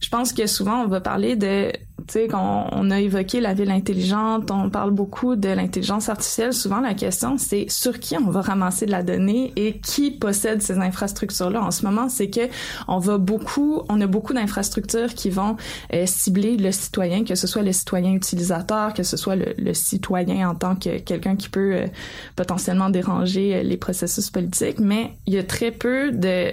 je 0.00 0.08
pense 0.08 0.32
que 0.32 0.46
souvent 0.46 0.82
on 0.82 0.88
va 0.88 1.00
parler 1.00 1.36
de, 1.36 1.72
tu 1.72 1.78
sais, 2.08 2.28
quand 2.28 2.68
on 2.72 2.90
a 2.90 3.00
évoqué 3.00 3.40
la 3.40 3.54
ville 3.54 3.70
intelligente, 3.70 4.50
on 4.50 4.70
parle 4.70 4.90
beaucoup 4.90 5.36
de 5.36 5.48
l'intelligence 5.48 6.08
artificielle. 6.08 6.52
Souvent 6.52 6.80
la 6.80 6.94
question 6.94 7.38
c'est 7.38 7.66
sur 7.70 7.98
qui 7.98 8.16
on 8.16 8.30
va 8.30 8.40
ramasser 8.40 8.86
de 8.86 8.90
la 8.90 9.02
donnée 9.02 9.52
et 9.56 9.78
qui 9.78 10.10
possède 10.10 10.62
ces 10.62 10.78
infrastructures-là. 10.78 11.62
En 11.62 11.70
ce 11.70 11.84
moment, 11.84 12.08
c'est 12.08 12.30
que 12.30 12.48
on 12.88 12.98
va 12.98 13.18
beaucoup, 13.18 13.82
on 13.88 14.00
a 14.00 14.06
beaucoup 14.06 14.32
d'infrastructures 14.32 15.14
qui 15.14 15.30
vont 15.30 15.56
euh, 15.92 16.04
cibler 16.06 16.56
le 16.56 16.72
citoyen, 16.72 17.24
que 17.24 17.34
ce 17.34 17.46
soit 17.46 17.62
le 17.62 17.72
citoyen 17.72 18.12
utilisateur, 18.12 18.94
que 18.94 19.02
ce 19.02 19.16
soit 19.16 19.36
le, 19.36 19.74
citoyen 19.74 20.48
en 20.48 20.54
tant 20.54 20.76
que 20.76 20.98
quelqu'un 20.98 21.36
qui 21.36 21.48
peut 21.48 21.74
euh, 21.74 21.86
potentiellement 22.36 22.90
déranger 22.90 23.56
euh, 23.56 23.62
les 23.62 23.76
processus 23.76 24.30
politiques, 24.30 24.78
mais 24.78 25.16
il 25.26 25.34
y 25.34 25.38
a 25.38 25.42
très 25.42 25.70
peu 25.70 26.12
de 26.12 26.52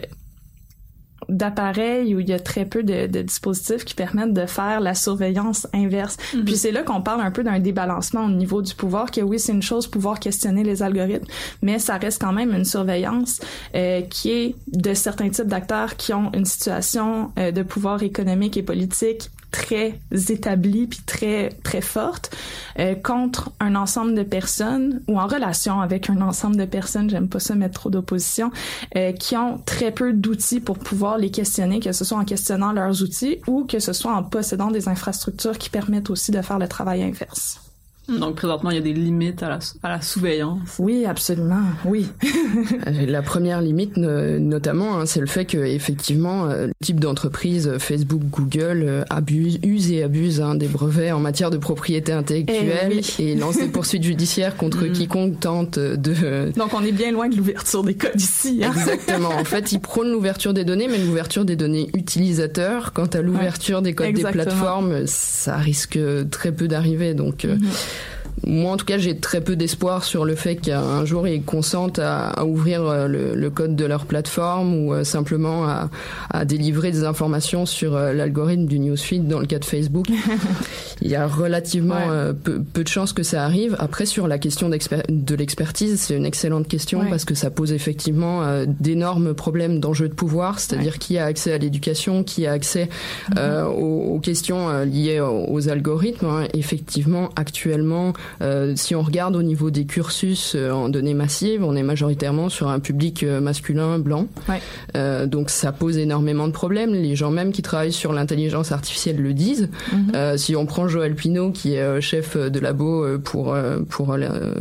d'appareils 1.29 2.15
où 2.15 2.19
il 2.19 2.29
y 2.29 2.33
a 2.33 2.39
très 2.39 2.65
peu 2.65 2.83
de, 2.83 3.07
de, 3.07 3.21
dispositifs 3.21 3.85
qui 3.85 3.93
permettent 3.93 4.33
de 4.33 4.45
faire 4.45 4.79
la 4.79 4.95
surveillance 4.95 5.67
inverse. 5.73 6.17
Mhm. 6.33 6.45
Puis 6.45 6.57
c'est 6.57 6.71
là 6.71 6.83
qu'on 6.83 7.01
parle 7.01 7.21
un 7.21 7.31
peu 7.31 7.43
d'un 7.43 7.59
débalancement 7.59 8.25
au 8.25 8.29
niveau 8.29 8.61
du 8.61 8.73
pouvoir, 8.75 9.11
que 9.11 9.21
oui, 9.21 9.39
c'est 9.39 9.53
une 9.53 9.61
chose 9.61 9.87
pouvoir 9.87 10.19
questionner 10.19 10.63
les 10.63 10.83
algorithmes, 10.83 11.27
mais 11.61 11.79
ça 11.79 11.97
reste 11.97 12.21
quand 12.21 12.33
même 12.33 12.53
une 12.53 12.65
surveillance 12.65 13.39
euh, 13.75 14.01
qui 14.01 14.31
est 14.31 14.55
de 14.67 14.93
certains 14.93 15.29
types 15.29 15.47
d'acteurs 15.47 15.95
qui 15.95 16.13
ont 16.13 16.31
une 16.33 16.45
situation 16.45 17.31
euh, 17.37 17.51
de 17.51 17.63
pouvoir 17.63 18.03
économique 18.03 18.57
et 18.57 18.63
politique 18.63 19.29
très 19.51 19.99
établie 20.29 20.87
puis 20.87 21.01
très 21.05 21.49
très 21.63 21.81
forte 21.81 22.35
euh, 22.79 22.95
contre 22.95 23.51
un 23.59 23.75
ensemble 23.75 24.15
de 24.15 24.23
personnes 24.23 25.01
ou 25.07 25.19
en 25.19 25.27
relation 25.27 25.81
avec 25.81 26.09
un 26.09 26.21
ensemble 26.21 26.55
de 26.55 26.65
personnes, 26.65 27.09
j'aime 27.09 27.27
pas 27.27 27.39
ça 27.39 27.55
mettre 27.55 27.79
trop 27.79 27.89
d'opposition, 27.89 28.51
euh, 28.95 29.11
qui 29.11 29.35
ont 29.35 29.59
très 29.65 29.91
peu 29.91 30.13
d'outils 30.13 30.59
pour 30.59 30.79
pouvoir 30.79 31.17
les 31.17 31.31
questionner, 31.31 31.79
que 31.79 31.91
ce 31.91 32.05
soit 32.05 32.17
en 32.17 32.25
questionnant 32.25 32.71
leurs 32.71 33.01
outils 33.01 33.39
ou 33.47 33.65
que 33.65 33.79
ce 33.79 33.93
soit 33.93 34.13
en 34.13 34.23
possédant 34.23 34.71
des 34.71 34.87
infrastructures 34.87 35.57
qui 35.57 35.69
permettent 35.69 36.09
aussi 36.09 36.31
de 36.31 36.41
faire 36.41 36.59
le 36.59 36.67
travail 36.67 37.03
inverse. 37.03 37.70
Donc 38.07 38.35
présentement, 38.35 38.71
il 38.71 38.75
y 38.75 38.79
a 38.79 38.83
des 38.83 38.93
limites 38.93 39.43
à 39.43 39.49
la, 39.49 39.59
à 39.83 39.89
la 39.89 40.01
surveillance. 40.01 40.77
Oui, 40.79 41.05
absolument, 41.05 41.61
oui. 41.85 42.07
la 42.85 43.21
première 43.21 43.61
limite, 43.61 43.97
notamment, 43.97 44.97
hein, 44.99 45.05
c'est 45.05 45.19
le 45.19 45.27
fait 45.27 45.45
que 45.45 45.57
effectivement, 45.57 46.45
euh, 46.45 46.67
le 46.67 46.73
type 46.83 46.99
d'entreprise 46.99 47.77
Facebook, 47.77 48.21
Google 48.29 48.83
euh, 48.83 49.03
abuse, 49.09 49.59
use 49.63 49.91
et 49.91 50.03
abuse 50.03 50.41
hein, 50.41 50.55
des 50.55 50.67
brevets 50.67 51.11
en 51.11 51.19
matière 51.19 51.51
de 51.51 51.57
propriété 51.57 52.11
intellectuelle 52.11 53.01
eh 53.19 53.31
et, 53.31 53.35
lance 53.35 53.57
des 53.57 53.67
poursuites 53.67 54.03
judiciaires 54.03 54.57
contre 54.57 54.85
mm. 54.85 54.91
quiconque 54.91 55.39
tente 55.39 55.79
de. 55.79 56.51
Donc 56.57 56.73
on 56.73 56.83
est 56.83 56.91
bien 56.91 57.11
loin 57.11 57.29
de 57.29 57.35
l'ouverture 57.35 57.83
des 57.83 57.95
codes 57.95 58.19
ici. 58.19 58.61
Hein? 58.63 58.73
Exactement. 58.75 59.29
En 59.29 59.45
fait, 59.45 59.71
ils 59.71 59.79
prônent 59.79 60.11
l'ouverture 60.11 60.53
des 60.53 60.65
données, 60.65 60.87
mais 60.87 60.97
l'ouverture 60.97 61.45
des 61.45 61.55
données 61.55 61.89
utilisateurs. 61.95 62.93
Quant 62.93 63.05
à 63.05 63.21
l'ouverture 63.21 63.81
des 63.81 63.93
codes 63.93 64.13
des 64.13 64.23
plateformes, 64.23 65.05
ça 65.05 65.57
risque 65.57 65.99
très 66.29 66.51
peu 66.51 66.67
d'arriver. 66.67 67.13
Donc. 67.13 67.45
Euh, 67.45 67.55
mm-hmm 67.55 68.00
moi 68.45 68.71
en 68.71 68.77
tout 68.77 68.85
cas 68.85 68.97
j'ai 68.97 69.17
très 69.17 69.41
peu 69.41 69.55
d'espoir 69.55 70.03
sur 70.03 70.25
le 70.25 70.35
fait 70.35 70.55
qu'un 70.55 71.05
jour 71.05 71.27
ils 71.27 71.43
consentent 71.43 71.99
à, 71.99 72.45
ouvrir 72.45 72.83
euh, 72.83 73.07
le, 73.07 73.49
code 73.49 73.75
de 73.75 73.85
leur 73.85 74.05
plateforme 74.05 74.73
ou 74.73 74.93
euh, 74.93 75.03
simplement 75.03 75.65
à, 75.67 76.45
délivrer 76.45 76.91
des 76.91 77.03
informations 77.03 77.65
sur 77.65 77.95
euh, 77.95 78.13
l'algorithme 78.13 78.65
du 78.65 78.79
newsfeed 78.79 79.27
dans 79.27 79.39
le 79.39 79.45
cas 79.45 79.59
de 79.59 79.65
Facebook. 79.65 80.07
Il 81.01 81.09
y 81.09 81.15
a 81.15 81.27
relativement 81.27 81.99
peu, 82.43 82.59
de 82.59 82.87
chances 82.87 83.13
que 83.13 83.23
ça 83.23 83.43
arrive. 83.43 83.75
Après 83.79 84.05
sur 84.05 84.27
la 84.27 84.37
question 84.37 84.69
de 84.69 85.35
l'expertise, 85.35 85.99
c'est 85.99 86.15
une 86.15 86.25
excellente 86.25 86.67
question 86.67 87.05
parce 87.09 87.25
que 87.25 87.33
ça 87.33 87.49
pose 87.49 87.71
effectivement 87.71 88.63
d'énormes 88.67 89.33
problèmes 89.33 89.79
d'enjeux 89.79 90.09
de 90.09 90.13
pouvoir, 90.13 90.59
c'est-à-dire 90.59 90.99
qui 90.99 91.17
a 91.17 91.25
accès 91.25 91.53
à 91.53 91.57
l'éducation, 91.57 92.23
qui 92.23 92.45
a 92.45 92.51
accès 92.51 92.87
mm-hmm. 93.31 93.63
aux, 93.65 94.19
questions 94.19 94.83
liées 94.83 95.19
aux, 95.19 95.69
algorithmes. 95.69 96.27
Hein. 96.27 96.47
Effectivement, 96.53 97.29
actuellement, 97.35 98.13
euh, 98.41 98.73
si 98.75 98.95
on 98.95 99.01
regarde 99.01 99.35
au 99.35 99.43
niveau 99.43 99.71
des 99.71 99.85
cursus 99.85 100.53
euh, 100.55 100.71
en 100.71 100.89
données 100.89 101.13
massives, 101.13 101.63
on 101.63 101.75
est 101.75 101.83
majoritairement 101.83 102.49
sur 102.49 102.69
un 102.69 102.79
public 102.79 103.23
euh, 103.23 103.41
masculin 103.41 103.99
blanc. 103.99 104.27
Ouais. 104.47 105.27
donc 105.27 105.49
ça 105.49 105.71
pose 105.71 105.97
énormément 105.97 106.47
de 106.47 106.53
problèmes. 106.53 106.93
Les 106.93 107.15
gens 107.15 107.31
même 107.31 107.51
qui 107.51 107.61
travaillent 107.61 107.91
sur 107.91 108.13
l'intelligence 108.13 108.71
artificielle 108.71 109.17
le 109.17 109.33
disent. 109.33 109.69
Mhm. 109.91 110.37
si 110.37 110.55
on 110.55 110.65
prend 110.65 110.87
Joël 110.87 111.15
Pinault, 111.15 111.51
qui 111.51 111.75
est 111.75 112.01
chef 112.01 112.37
de 112.37 112.59
labo 112.59 113.05
pour 113.19 113.55
pour 113.89 114.17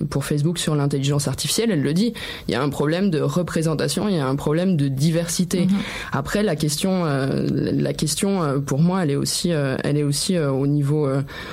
pour 0.09 0.25
Facebook 0.25 0.59
sur 0.59 0.75
l'intelligence 0.75 1.29
artificielle, 1.29 1.71
elle 1.71 1.83
le 1.83 1.95
dit. 1.95 2.13
Il 2.49 2.53
y 2.53 2.55
a 2.55 2.63
un 2.63 2.69
problème 2.69 3.11
de 3.11 3.21
représentation, 3.21 4.09
il 4.09 4.17
y 4.17 4.19
a 4.19 4.27
un 4.27 4.37
problème 4.37 4.77
de 4.77 4.89
diversité. 4.89 5.67
Mhm. 5.67 5.77
Après, 6.13 6.43
la 6.43 6.57
question, 6.57 7.05
la 7.05 7.93
question 7.93 8.61
pour 8.65 8.81
moi, 8.81 9.03
elle 9.05 9.11
est 9.11 9.17
aussi, 9.17 9.51
elle 9.51 9.97
est 9.97 10.03
aussi 10.03 10.39
au 10.39 10.67
niveau 10.67 11.09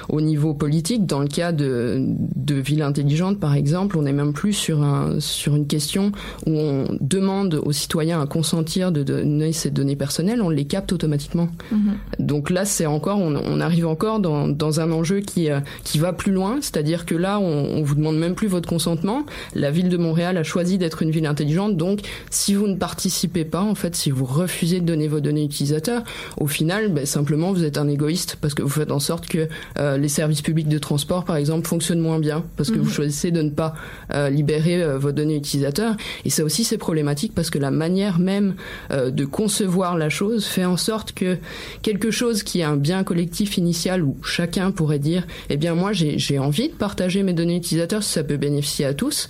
au 0.10 0.22
niveau 0.22 0.54
politique. 0.54 1.06
Dans 1.06 1.20
le 1.20 1.28
cas 1.28 1.52
de 1.52 2.07
de 2.08 2.56
ville 2.56 2.82
intelligente, 2.82 3.40
par 3.40 3.56
exemple, 3.56 3.98
on 3.98 4.04
n'est 4.04 4.14
même 4.14 4.34
plus 4.34 4.54
sur 4.54 4.84
un 4.84 5.20
sur 5.20 5.56
une 5.56 5.68
question 5.68 6.12
où 6.46 6.52
on 6.52 6.98
demande 7.02 7.56
aux 7.56 7.72
citoyens 7.72 8.22
à 8.22 8.26
consentir 8.26 8.92
de 8.92 9.04
donner 9.04 9.52
ces 9.54 9.70
données 9.70 9.96
personnelles, 9.96 10.42
on 10.42 10.50
les 10.50 10.66
capte 10.66 10.94
automatiquement. 10.94 11.50
Mm-hmm. 11.72 12.26
Donc 12.26 12.50
là, 12.50 12.66
c'est 12.66 12.86
encore, 12.86 13.20
on, 13.20 13.36
on, 13.36 13.60
arrive 13.60 13.88
encore 13.88 14.20
dans, 14.20 14.48
dans 14.48 14.80
un 14.80 14.92
enjeu 14.92 15.20
qui 15.20 15.50
euh, 15.50 15.60
qui 15.84 15.98
va 16.00 16.14
plus 16.14 16.32
loin, 16.32 16.58
c'est-à-dire 16.62 17.06
que 17.06 17.16
là, 17.16 17.40
on, 17.40 17.78
on 17.78 17.82
vous 17.84 17.96
demande 17.96 18.18
même 18.18 18.36
plus 18.36 18.48
votre 18.48 18.70
consentement. 18.70 19.26
La 19.56 19.72
ville 19.72 19.90
de 19.90 19.98
Montréal 19.98 20.38
a 20.38 20.44
choisi 20.44 20.78
d'être 20.78 21.02
une 21.02 21.12
ville 21.12 21.26
intelligente, 21.26 21.78
donc 21.78 22.02
si 22.30 22.54
vous 22.54 22.68
ne 22.68 22.76
participez 22.76 23.46
pas, 23.46 23.62
en 23.62 23.76
fait, 23.76 23.96
si 23.96 24.12
vous 24.12 24.26
refusez 24.26 24.80
de 24.80 24.86
donner 24.86 25.08
vos 25.08 25.20
données 25.20 25.44
utilisateurs, 25.44 26.04
au 26.40 26.48
final, 26.48 26.92
ben, 26.92 27.06
simplement, 27.06 27.52
vous 27.52 27.64
êtes 27.64 27.78
un 27.78 27.88
égoïste 27.88 28.38
parce 28.42 28.54
que 28.54 28.62
vous 28.62 28.70
faites 28.70 28.92
en 28.92 29.00
sorte 29.00 29.28
que 29.28 29.48
euh, 29.80 29.98
les 29.98 30.08
services 30.08 30.42
publics 30.42 30.68
de 30.68 30.78
transport, 30.78 31.26
par 31.26 31.36
exemple, 31.36 31.68
fonctionnent 31.68 31.97
moins 32.00 32.20
bien 32.20 32.44
parce 32.56 32.70
que 32.70 32.78
vous 32.78 32.86
mhm. 32.86 32.92
choisissez 32.92 33.32
de 33.32 33.42
ne 33.42 33.50
pas 33.50 33.74
euh, 34.14 34.30
libérer 34.30 34.82
euh, 34.82 34.98
vos 34.98 35.12
données 35.12 35.36
utilisateurs. 35.36 35.96
Et 36.26 36.30
ça 36.30 36.44
aussi, 36.44 36.64
c'est 36.64 36.78
problématique 36.78 37.34
parce 37.36 37.50
que 37.50 37.60
la 37.60 37.72
manière 37.72 38.20
même 38.20 38.56
de 38.92 39.26
concevoir 39.26 39.98
la 39.98 40.10
chose 40.10 40.46
fait 40.46 40.66
en 40.66 40.78
sorte 40.78 41.12
que 41.12 41.38
quelque 41.82 42.12
chose 42.12 42.44
qui 42.44 42.60
est 42.60 42.64
un 42.64 42.76
bien 42.76 43.04
collectif 43.04 43.58
initial 43.58 44.04
où 44.04 44.18
chacun 44.24 44.72
pourrait 44.72 45.00
dire, 45.00 45.26
eh 45.50 45.58
bien, 45.58 45.76
moi, 45.76 45.92
j'ai 45.94 46.40
envie 46.40 46.70
de 46.70 46.74
partager 46.74 47.24
mes 47.24 47.34
données 47.34 47.58
utilisateurs 47.58 48.04
si 48.04 48.14
ça 48.14 48.24
peut 48.24 48.38
bénéficier 48.38 48.86
à 48.86 48.94
tous, 48.94 49.28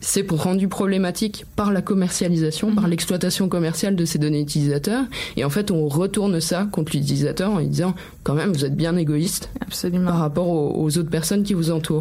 c'est 0.00 0.28
rendu 0.30 0.68
problématique 0.68 1.46
par 1.56 1.72
la 1.72 1.82
commercialisation, 1.82 2.74
par 2.74 2.84
mhm. 2.84 2.90
l'exploitation 2.90 3.48
commerciale 3.48 3.96
de 3.96 4.04
ces 4.04 4.18
données 4.18 4.40
utilisateurs. 4.40 5.04
Et 5.36 5.44
en 5.44 5.50
fait, 5.50 5.70
on 5.70 5.88
retourne 5.88 6.40
ça 6.40 6.68
contre 6.70 6.96
l'utilisateur 6.96 7.50
en 7.50 7.58
lui 7.58 7.68
disant, 7.68 7.94
quand 8.22 8.34
même, 8.34 8.52
vous 8.52 8.64
êtes 8.64 8.76
bien 8.76 8.96
égoïste 8.96 9.50
Absolument. 9.60 10.10
par 10.10 10.18
rapport 10.18 10.48
aux, 10.48 10.98
autres 10.98 11.10
personnes 11.10 11.42
qui 11.42 11.54
vous 11.54 11.70
entourent. 11.70 11.93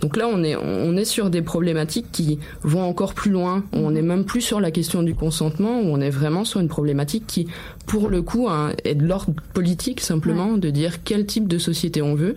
Donc 0.00 0.16
là, 0.16 0.28
on 0.32 0.42
est, 0.42 0.56
on 0.56 0.96
est 0.96 1.04
sur 1.04 1.30
des 1.30 1.42
problématiques 1.42 2.06
qui 2.12 2.38
vont 2.62 2.82
encore 2.82 3.14
plus 3.14 3.30
loin. 3.30 3.64
On 3.72 3.90
n'est 3.90 4.02
même 4.02 4.24
plus 4.24 4.40
sur 4.40 4.60
la 4.60 4.70
question 4.70 5.02
du 5.02 5.14
consentement, 5.14 5.80
où 5.80 5.84
on 5.84 6.00
est 6.00 6.10
vraiment 6.10 6.44
sur 6.44 6.60
une 6.60 6.68
problématique 6.68 7.24
qui, 7.26 7.46
pour 7.86 8.08
le 8.08 8.22
coup, 8.22 8.48
hein, 8.48 8.72
est 8.84 8.94
de 8.94 9.06
l'ordre 9.06 9.34
politique 9.52 10.00
simplement, 10.00 10.56
de 10.56 10.70
dire 10.70 11.02
quel 11.04 11.26
type 11.26 11.48
de 11.48 11.58
société 11.58 12.02
on 12.02 12.14
veut. 12.14 12.36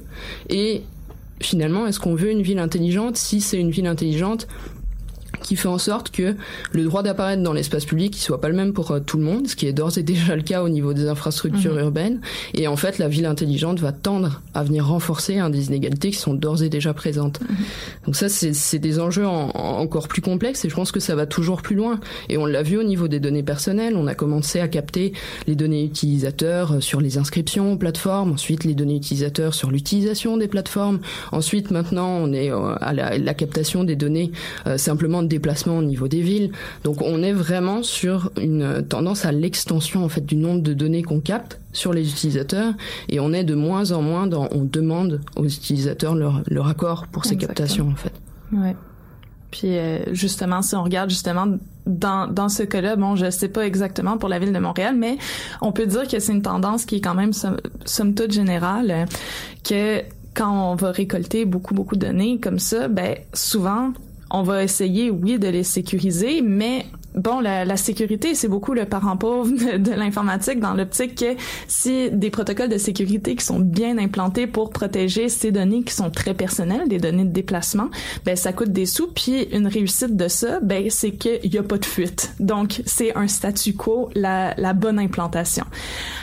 Et 0.50 0.84
finalement, 1.40 1.88
est-ce 1.88 2.00
qu'on 2.00 2.16
veut 2.16 2.32
une 2.32 2.42
ville 2.42 2.60
intelligente? 2.60 3.18
Si 3.18 3.42
c'est 3.42 3.60
une 3.60 3.72
ville 3.72 3.88
intelligente, 3.88 4.48
qui 5.44 5.56
fait 5.56 5.68
en 5.68 5.78
sorte 5.78 6.10
que 6.10 6.36
le 6.72 6.84
droit 6.84 7.04
d'apparaître 7.04 7.44
dans 7.44 7.54
l'espace 7.54 7.86
public 7.86 8.14
ne 8.14 8.20
soit 8.20 8.42
pas 8.42 8.50
le 8.50 8.56
même 8.56 8.74
pour 8.74 8.92
euh, 8.92 9.00
tout 9.00 9.18
le 9.18 9.24
monde, 9.24 9.48
ce 9.48 9.56
qui 9.56 9.68
est 9.68 9.74
d'ores 9.74 9.98
et 9.98 10.04
déjà 10.04 10.36
le 10.36 10.42
cas 10.42 10.64
au 10.64 10.70
niveau 10.70 10.94
des 10.94 11.08
infrastructures 11.08 11.74
mhm. 11.74 11.80
urbaines. 11.80 12.22
Et 12.54 12.68
en 12.68 12.76
fait, 12.76 12.98
la 12.98 13.08
ville 13.08 13.26
intelligente 13.26 13.80
va 13.80 13.92
tendre 13.92 14.42
à 14.54 14.64
venir 14.64 14.88
renforcer 14.88 15.38
un 15.38 15.50
des 15.50 15.68
inégalités 15.68 16.12
qui 16.12 16.18
sont 16.18 16.34
d'ores 16.34 16.64
et 16.64 16.70
déjà 16.70 16.94
présentes. 16.94 17.42
Mhm. 17.42 17.48
Donc 18.06 18.16
ça, 18.16 18.30
c'est 18.30 18.80
des 18.80 19.00
enjeux 19.00 19.28
encore 19.28 20.08
plus 20.08 20.22
complexes 20.22 20.66
et 20.66 20.70
je 20.70 20.76
pense 20.76 20.92
que 20.92 21.00
ça 21.00 21.16
va 21.16 21.26
toujours 21.26 21.62
plus 21.62 21.76
loin. 21.76 22.00
Et 22.30 22.38
on 22.38 22.46
l'a 22.46 22.64
vu 22.64 22.78
au 22.78 22.84
niveau 22.84 23.08
des 23.08 23.20
données 23.20 23.44
personnelles. 23.44 23.96
On 23.96 24.08
a 24.08 24.16
commencé 24.16 24.60
à 24.60 24.68
capter 24.68 25.14
les 25.48 25.56
données 25.56 25.84
utilisateurs 25.84 26.74
euh, 26.74 26.80
sur 26.80 27.02
les 27.02 27.18
inscriptions 27.18 27.74
aux 27.74 27.78
plateformes, 27.78 28.32
ensuite 28.32 28.64
les 28.64 28.74
données 28.74 28.96
utilisateurs 28.96 29.54
sur 29.54 29.72
l'utilisation 29.72 30.38
des 30.38 30.48
plateformes. 30.48 31.00
Ensuite, 31.32 31.72
maintenant, 31.72 32.10
on 32.10 32.32
est 32.34 32.52
euh, 32.52 32.76
à 32.80 32.94
la, 32.94 33.34
captation 33.34 33.84
des 33.84 33.96
données 33.96 34.32
simplement 34.78 35.24
de 35.34 35.38
déplacement 35.40 35.78
au 35.78 35.82
niveau 35.82 36.08
des 36.08 36.22
villes. 36.22 36.52
Donc 36.84 37.02
on 37.02 37.24
est 37.24 37.34
vraiment 37.34 37.84
sur 37.84 38.32
une 38.40 38.86
tendance 38.88 39.26
à 39.26 39.32
l'extension 39.32 40.04
en 40.04 40.10
fait 40.10 40.26
du 40.26 40.36
nombre 40.36 40.62
de 40.62 40.74
données 40.74 41.04
qu'on 41.04 41.20
capte 41.20 41.60
sur 41.72 41.92
les 41.92 42.10
utilisateurs 42.10 42.74
et 43.10 43.20
on 43.20 43.34
est 43.34 43.44
de 43.44 43.56
moins 43.56 43.92
en 43.92 44.02
moins 44.02 44.28
dans 44.28 44.48
on 44.52 44.64
demande 44.64 45.22
aux 45.36 45.46
utilisateurs 45.46 46.16
leur, 46.16 46.44
leur 46.48 46.68
accord 46.68 47.08
pour 47.08 47.26
ces 47.26 47.36
captations 47.36 47.90
en 47.90 47.96
fait. 47.96 48.14
Ouais. 48.52 48.76
Puis 49.52 49.78
euh, 49.78 50.00
justement, 50.14 50.62
si 50.62 50.76
on 50.76 50.84
regarde 50.84 51.10
justement 51.10 51.46
dans, 51.86 52.28
dans 52.28 52.50
ce 52.50 52.64
cas-là, 52.64 52.96
bon, 52.96 53.16
je 53.16 53.30
sais 53.30 53.50
pas 53.50 53.66
exactement 53.66 54.18
pour 54.18 54.30
la 54.30 54.40
ville 54.40 54.54
de 54.54 54.60
Montréal, 54.60 54.96
mais 54.98 55.18
on 55.62 55.72
peut 55.72 55.86
dire 55.86 56.08
que 56.08 56.20
c'est 56.20 56.32
une 56.32 56.42
tendance 56.42 56.86
qui 56.86 56.96
est 56.96 57.02
quand 57.02 57.14
même 57.14 57.34
somme, 57.34 57.58
somme 57.86 58.16
toute 58.16 58.32
générale, 58.32 59.06
que 59.64 60.02
quand 60.34 60.72
on 60.72 60.76
va 60.76 60.92
récolter 60.92 61.46
beaucoup 61.46 61.74
beaucoup 61.74 61.96
de 61.96 62.06
données 62.08 62.40
comme 62.40 62.60
ça, 62.60 62.88
ben 62.88 63.16
souvent 63.34 63.94
on 64.30 64.44
va 64.44 64.64
essayer, 64.64 65.10
oui, 65.10 65.40
de 65.40 65.48
les 65.48 65.64
sécuriser, 65.64 66.42
mais 66.42 66.86
bon, 67.16 67.40
la, 67.40 67.66
la 67.66 67.78
sécurité, 67.78 68.36
c'est 68.36 68.48
beaucoup 68.48 68.74
le 68.74 68.86
parent 68.86 69.18
pauvre 69.18 69.52
de, 69.78 69.92
l'informatique 69.92 70.60
dans 70.60 70.74
l'optique 70.74 71.16
que 71.16 71.36
si 71.68 72.10
des 72.12 72.30
protocoles 72.30 72.70
de 72.70 72.78
sécurité 72.78 73.36
qui 73.36 73.46
sont 73.46 73.60
bien 73.60 73.98
implantés 73.98 74.48
pour 74.48 74.72
protéger 74.72 75.30
ces 75.30 75.52
données 75.52 75.84
qui 75.84 75.94
sont 75.94 76.10
très 76.10 76.34
personnelles, 76.34 76.88
des 76.88 76.98
données 76.98 77.26
de 77.26 77.32
déplacement, 77.32 77.90
ben 78.26 78.36
ça 78.36 78.54
coûte 78.54 78.72
des 78.72 78.86
sous. 78.86 79.08
Puis 79.08 79.44
une 79.52 79.68
réussite 79.68 80.16
de 80.16 80.28
ça, 80.28 80.60
ben 80.62 80.90
c'est 80.90 81.12
qu'il 81.12 81.54
y 81.54 81.58
a 81.58 81.64
pas 81.64 81.78
de 81.78 81.86
fuite. 81.86 82.34
Donc 82.40 82.82
c'est 82.86 83.16
un 83.16 83.28
statu 83.28 83.74
quo, 83.74 84.10
la, 84.16 84.54
la 84.58 84.74
bonne 84.74 85.00
implantation. 85.00 85.66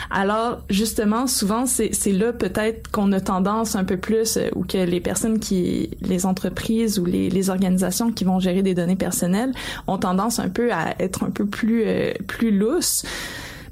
Alors 0.09 0.59
justement, 0.69 1.27
souvent 1.27 1.65
c'est 1.65 1.93
c'est 1.93 2.11
là 2.11 2.33
peut-être 2.33 2.91
qu'on 2.91 3.11
a 3.11 3.19
tendance 3.19 3.75
un 3.75 3.83
peu 3.83 3.97
plus 3.97 4.37
euh, 4.37 4.49
ou 4.55 4.63
que 4.63 4.77
les 4.77 4.99
personnes 4.99 5.39
qui, 5.39 5.91
les 6.01 6.25
entreprises 6.25 6.99
ou 6.99 7.05
les, 7.05 7.29
les 7.29 7.49
organisations 7.49 8.11
qui 8.11 8.23
vont 8.23 8.39
gérer 8.39 8.61
des 8.61 8.73
données 8.73 8.95
personnelles 8.95 9.53
ont 9.87 9.97
tendance 9.97 10.39
un 10.39 10.49
peu 10.49 10.71
à 10.71 10.80
être 10.99 11.23
un 11.23 11.31
peu 11.31 11.45
plus 11.45 11.83
euh, 11.85 12.13
plus 12.27 12.51
lousse 12.51 13.03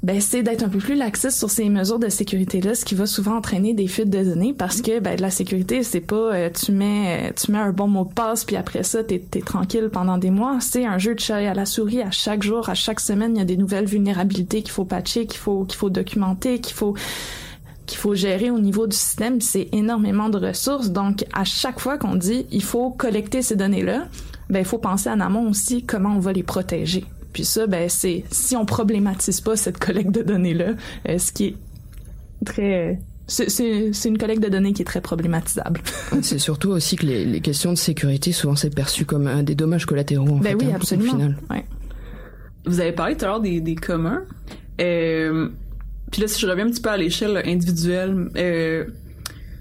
ben 0.02 0.18
c'est 0.20 0.42
d'être 0.42 0.62
un 0.62 0.68
peu 0.68 0.78
plus 0.78 0.94
laxiste 0.94 1.36
sur 1.38 1.50
ces 1.50 1.68
mesures 1.68 1.98
de 1.98 2.08
sécurité 2.08 2.60
là, 2.62 2.74
ce 2.74 2.84
qui 2.84 2.94
va 2.94 3.06
souvent 3.06 3.36
entraîner 3.36 3.74
des 3.74 3.86
fuites 3.86 4.08
de 4.08 4.24
données 4.24 4.54
parce 4.54 4.80
que 4.80 4.98
ben 4.98 5.20
la 5.20 5.30
sécurité 5.30 5.82
c'est 5.82 6.00
pas 6.00 6.34
euh, 6.34 6.50
tu 6.50 6.72
mets 6.72 7.28
euh, 7.28 7.32
tu 7.36 7.52
mets 7.52 7.58
un 7.58 7.72
bon 7.72 7.86
mot 7.86 8.04
de 8.04 8.12
passe 8.12 8.44
puis 8.44 8.56
après 8.56 8.82
ça 8.82 9.04
t'es 9.04 9.22
es 9.34 9.40
tranquille 9.40 9.90
pendant 9.92 10.16
des 10.16 10.30
mois, 10.30 10.58
c'est 10.60 10.86
un 10.86 10.98
jeu 10.98 11.14
de 11.14 11.20
chat 11.20 11.36
à 11.36 11.54
la 11.54 11.66
souris. 11.66 12.02
À 12.02 12.10
chaque 12.10 12.42
jour, 12.42 12.68
à 12.68 12.74
chaque 12.74 13.00
semaine 13.00 13.36
il 13.36 13.38
y 13.38 13.42
a 13.42 13.44
des 13.44 13.56
nouvelles 13.56 13.86
vulnérabilités 13.86 14.62
qu'il 14.62 14.70
faut 14.70 14.84
patcher, 14.84 15.26
qu'il 15.26 15.38
faut 15.38 15.64
qu'il 15.64 15.78
faut 15.78 15.90
documenter, 15.90 16.60
qu'il 16.60 16.74
faut 16.74 16.94
qu'il 17.86 17.98
faut 17.98 18.14
gérer 18.14 18.50
au 18.50 18.58
niveau 18.60 18.86
du 18.86 18.96
système, 18.96 19.40
c'est 19.40 19.68
énormément 19.72 20.28
de 20.28 20.38
ressources. 20.38 20.90
Donc, 20.90 21.24
à 21.32 21.42
chaque 21.42 21.80
fois 21.80 21.98
qu'on 21.98 22.14
dit 22.14 22.46
il 22.52 22.62
faut 22.62 22.90
collecter 22.90 23.42
ces 23.42 23.56
données-là, 23.56 24.06
ben 24.50 24.60
il 24.60 24.64
faut 24.64 24.78
penser 24.78 25.08
en 25.08 25.20
amont 25.20 25.48
aussi 25.48 25.84
comment 25.84 26.14
on 26.16 26.20
va 26.20 26.32
les 26.32 26.42
protéger. 26.42 27.04
Puis 27.32 27.44
ça, 27.44 27.66
ben 27.66 27.88
c'est 27.88 28.24
si 28.30 28.56
on 28.56 28.64
problématise 28.66 29.40
pas 29.40 29.56
cette 29.56 29.78
collecte 29.78 30.10
de 30.10 30.22
données 30.22 30.54
là, 30.54 30.72
euh, 31.08 31.18
ce 31.18 31.32
qui 31.32 31.46
est 31.46 31.56
très 32.44 32.98
c'est 33.30 34.08
une 34.08 34.18
collecte 34.18 34.42
de 34.42 34.48
données 34.48 34.72
qui 34.72 34.82
est 34.82 34.86
très 34.86 35.00
problématisable. 35.00 35.80
c'est 36.22 36.40
surtout 36.40 36.70
aussi 36.70 36.96
que 36.96 37.06
les, 37.06 37.24
les, 37.24 37.40
questions 37.40 37.72
de 37.72 37.78
sécurité, 37.78 38.32
souvent, 38.32 38.56
c'est 38.56 38.74
perçu 38.74 39.04
comme 39.04 39.28
un 39.28 39.44
des 39.44 39.54
dommages 39.54 39.86
collatéraux. 39.86 40.28
En 40.28 40.38
ben 40.38 40.56
oui, 40.58 40.66
hein, 40.66 40.74
absolument. 40.74 41.12
Au 41.12 41.16
final. 41.16 41.36
Ouais. 41.48 41.64
Vous 42.66 42.80
avez 42.80 42.90
parlé 42.90 43.16
tout 43.16 43.24
à 43.24 43.28
l'heure 43.28 43.40
des, 43.40 43.60
des 43.60 43.76
communs. 43.76 44.24
Euh, 44.80 45.48
puis 46.10 46.22
là, 46.22 46.28
si 46.28 46.40
je 46.40 46.46
reviens 46.46 46.66
un 46.66 46.70
petit 46.70 46.80
peu 46.80 46.90
à 46.90 46.96
l'échelle 46.96 47.40
individuelle, 47.44 48.30
euh, 48.36 48.86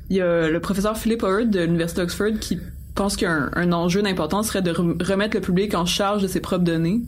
il 0.09 0.17
y 0.17 0.21
a 0.21 0.49
le 0.49 0.59
professeur 0.59 0.97
Philip 0.97 1.21
Howard 1.23 1.51
de 1.51 1.61
l'Université 1.61 2.01
d'Oxford 2.01 2.39
qui 2.41 2.59
pense 2.99 3.15
qu'un 3.15 3.49
un 3.53 3.71
enjeu 3.71 4.01
d'importance 4.01 4.47
serait 4.47 4.61
de 4.61 4.71
remettre 4.71 5.33
le 5.33 5.39
public 5.41 5.73
en 5.73 5.85
charge 5.85 6.21
de 6.21 6.27
ses 6.27 6.41
propres 6.41 6.65
données. 6.65 6.99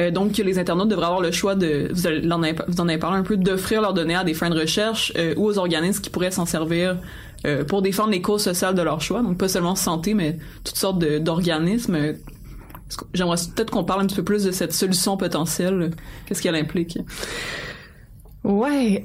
Euh, 0.00 0.10
donc, 0.10 0.36
les 0.36 0.58
internautes 0.58 0.88
devraient 0.88 1.06
avoir 1.06 1.20
le 1.20 1.30
choix 1.30 1.54
de, 1.54 1.90
vous, 1.92 2.08
avez, 2.08 2.20
vous 2.66 2.80
en 2.80 2.88
avez 2.88 2.98
parlé 2.98 3.18
un 3.18 3.22
peu, 3.22 3.36
d'offrir 3.36 3.80
leurs 3.80 3.94
données 3.94 4.16
à 4.16 4.24
des 4.24 4.34
fins 4.34 4.50
de 4.50 4.58
recherche 4.58 5.12
euh, 5.16 5.34
ou 5.36 5.46
aux 5.46 5.58
organismes 5.58 6.02
qui 6.02 6.10
pourraient 6.10 6.32
s'en 6.32 6.44
servir 6.44 6.96
euh, 7.46 7.62
pour 7.62 7.82
défendre 7.82 8.10
les 8.10 8.20
causes 8.20 8.42
sociales 8.42 8.74
de 8.74 8.82
leur 8.82 9.00
choix. 9.00 9.22
Donc, 9.22 9.38
pas 9.38 9.46
seulement 9.46 9.76
santé, 9.76 10.12
mais 10.12 10.38
toutes 10.64 10.76
sortes 10.76 10.98
d'organismes. 10.98 12.14
J'aimerais 13.14 13.36
peut-être 13.54 13.70
qu'on 13.70 13.84
parle 13.84 14.00
un 14.00 14.06
petit 14.06 14.16
peu 14.16 14.24
plus 14.24 14.42
de 14.42 14.50
cette 14.50 14.72
solution 14.72 15.16
potentielle. 15.16 15.90
Qu'est-ce 16.26 16.42
qu'elle 16.42 16.56
implique? 16.56 16.98
Ouais. 18.42 19.04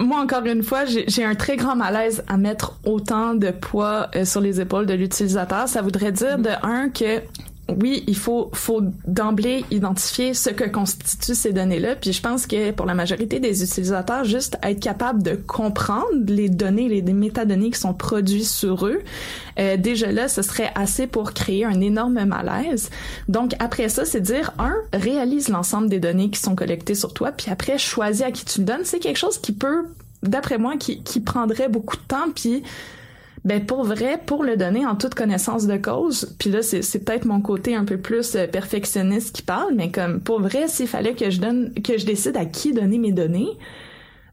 Moi, 0.00 0.20
encore 0.20 0.44
une 0.44 0.62
fois, 0.62 0.84
j'ai 0.84 1.24
un 1.24 1.34
très 1.34 1.56
grand 1.56 1.76
malaise 1.76 2.24
à 2.26 2.36
mettre 2.36 2.78
autant 2.84 3.34
de 3.34 3.50
poids 3.50 4.08
euh, 4.16 4.24
sur 4.24 4.40
les 4.40 4.60
épaules 4.60 4.86
de 4.86 4.94
l'utilisateur. 4.94 5.68
Ça 5.68 5.82
voudrait 5.82 6.12
dire, 6.12 6.38
de 6.38 6.50
un, 6.62 6.88
que 6.88 7.20
oui, 7.68 8.04
il 8.06 8.16
faut, 8.16 8.50
faut 8.52 8.82
d'emblée 9.06 9.64
identifier 9.70 10.34
ce 10.34 10.50
que 10.50 10.64
constituent 10.64 11.34
ces 11.34 11.52
données-là. 11.52 11.96
Puis 11.96 12.12
je 12.12 12.20
pense 12.20 12.46
que 12.46 12.72
pour 12.72 12.84
la 12.84 12.94
majorité 12.94 13.40
des 13.40 13.62
utilisateurs, 13.62 14.24
juste 14.24 14.58
être 14.62 14.80
capable 14.80 15.22
de 15.22 15.34
comprendre 15.34 16.06
les 16.26 16.50
données, 16.50 16.88
les, 16.88 17.02
métadonnées 17.14 17.70
qui 17.70 17.80
sont 17.80 17.94
produites 17.94 18.44
sur 18.44 18.86
eux, 18.86 19.00
euh, 19.58 19.76
déjà 19.78 20.12
là, 20.12 20.28
ce 20.28 20.42
serait 20.42 20.72
assez 20.74 21.06
pour 21.06 21.32
créer 21.32 21.64
un 21.64 21.80
énorme 21.80 22.22
malaise. 22.24 22.90
Donc 23.28 23.52
après 23.58 23.88
ça, 23.88 24.04
c'est 24.04 24.20
dire, 24.20 24.52
un, 24.58 24.74
réalise 24.92 25.48
l'ensemble 25.48 25.88
des 25.88 26.00
données 26.00 26.28
qui 26.28 26.40
sont 26.40 26.54
collectées 26.54 26.94
sur 26.94 27.14
toi, 27.14 27.32
puis 27.32 27.50
après, 27.50 27.78
choisis 27.78 28.22
à 28.22 28.30
qui 28.30 28.44
tu 28.44 28.60
le 28.60 28.66
donnes. 28.66 28.84
C'est 28.84 28.98
quelque 28.98 29.18
chose 29.18 29.38
qui 29.38 29.52
peut, 29.52 29.86
d'après 30.22 30.58
moi, 30.58 30.76
qui, 30.76 31.02
qui 31.02 31.20
prendrait 31.20 31.68
beaucoup 31.68 31.96
de 31.96 32.02
temps, 32.02 32.30
puis 32.34 32.62
ben 33.44 33.64
pour 33.64 33.84
vrai, 33.84 34.18
pour 34.24 34.42
le 34.42 34.56
donner 34.56 34.86
en 34.86 34.96
toute 34.96 35.14
connaissance 35.14 35.66
de 35.66 35.76
cause, 35.76 36.34
puis 36.38 36.50
là 36.50 36.62
c'est, 36.62 36.80
peut-être 37.04 37.26
mon 37.26 37.40
côté 37.40 37.74
un 37.74 37.84
peu 37.84 37.98
plus 37.98 38.36
euh, 38.36 38.46
perfectionniste 38.46 39.36
qui 39.36 39.42
parle, 39.42 39.74
mais 39.74 39.90
comme 39.90 40.20
pour 40.20 40.40
vrai, 40.40 40.66
s'il 40.68 40.88
fallait 40.88 41.14
que 41.14 41.30
je 41.30 41.40
donne, 41.40 41.74
que 41.74 41.98
je 41.98 42.06
décide 42.06 42.36
à 42.36 42.46
qui 42.46 42.72
donner 42.72 42.98
mes 42.98 43.12
données, 43.12 43.50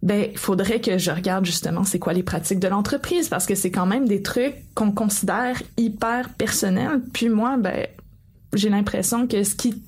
ben 0.02 0.28
il 0.32 0.38
faudrait 0.38 0.80
que 0.80 0.98
je 0.98 1.12
regarde 1.12 1.46
justement 1.46 1.84
c'est 1.84 2.00
quoi 2.00 2.14
les 2.14 2.24
pratiques 2.24 2.60
de 2.60 2.68
l'entreprise 2.68 3.28
parce 3.28 3.46
que 3.46 3.54
c'est 3.54 3.70
quand 3.70 3.86
même 3.86 4.08
des 4.08 4.22
trucs 4.22 4.56
qu'on 4.74 4.92
considère 4.92 5.62
hyper 5.78 6.30
personnels. 6.30 7.02
Puis 7.14 7.30
moi, 7.30 7.58
ben 7.58 7.88
j'ai 8.54 8.70
l'impression 8.70 9.28
que 9.28 9.44
ce 9.44 9.56
qui 9.56 9.84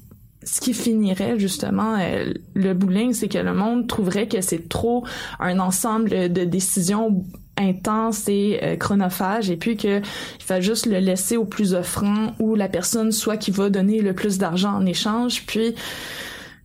ce 0.45 0.59
qui 0.59 0.74
finirait 0.74 1.39
justement 1.39 1.95
euh, 1.97 2.34
le 2.53 2.74
bowling, 2.74 3.13
c'est 3.13 3.30
que 3.30 3.38
le 3.38 3.53
monde 3.53 3.88
trouverait 3.88 4.28
que 4.28 4.41
c'est 4.41 4.67
trop 4.67 5.05
un 5.39 5.57
ensemble 5.59 6.09
de 6.09 6.43
décisions 6.43 7.24
intenses 7.58 8.28
et 8.28 8.60
euh, 8.64 8.76
chronophages 8.76 9.49
et 9.49 9.58
puis 9.58 9.78
que 9.78 9.99
il 9.99 10.43
faut 10.43 10.62
juste 10.62 10.86
le 10.86 10.99
laisser 10.99 11.38
au 11.38 11.45
plus 11.45 11.74
offrant 11.74 12.34
ou 12.39 12.56
la 12.56 12.68
personne 12.68 13.12
soit 13.12 13.38
qui 13.38 13.51
va 13.51 13.70
donner 13.70 14.01
le 14.01 14.14
plus 14.14 14.38
d'argent 14.38 14.74
en 14.74 14.86
échange 14.86 15.45
puis 15.45 15.76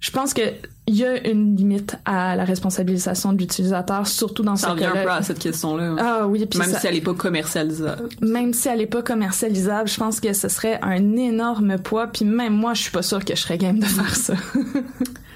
je 0.00 0.10
pense 0.10 0.32
que 0.32 0.42
il 0.88 0.96
y 0.96 1.04
a 1.04 1.28
une 1.28 1.54
limite 1.54 1.96
à 2.06 2.34
la 2.34 2.44
responsabilisation 2.44 3.34
de 3.34 3.38
l'utilisateur, 3.38 4.06
surtout 4.06 4.42
dans 4.42 4.56
ça 4.56 4.70
ce 4.70 4.74
cas-là. 4.74 4.86
Ça 4.86 4.90
revient 4.90 5.00
un 5.00 5.04
peu 5.04 5.10
à 5.10 5.22
cette 5.22 5.38
question-là. 5.38 5.96
Ah 5.98 6.26
oui, 6.26 6.46
puis 6.46 6.58
même 6.58 6.74
si 6.74 6.86
elle 6.86 6.94
n'est 6.94 7.02
pas 7.02 7.12
commercialisable. 7.12 8.08
Même 8.22 8.54
si 8.54 8.68
elle 8.68 8.78
n'est 8.78 8.86
pas 8.86 9.02
commercialisable, 9.02 9.86
je 9.86 9.98
pense 9.98 10.18
que 10.18 10.32
ce 10.32 10.48
serait 10.48 10.78
un 10.80 11.16
énorme 11.16 11.76
poids. 11.78 12.06
Puis 12.06 12.24
même 12.24 12.54
moi, 12.54 12.72
je 12.72 12.82
suis 12.82 12.90
pas 12.90 13.02
sûre 13.02 13.22
que 13.22 13.36
je 13.36 13.40
serais 13.42 13.58
game 13.58 13.78
de 13.78 13.84
faire 13.84 14.16
ça. 14.16 14.32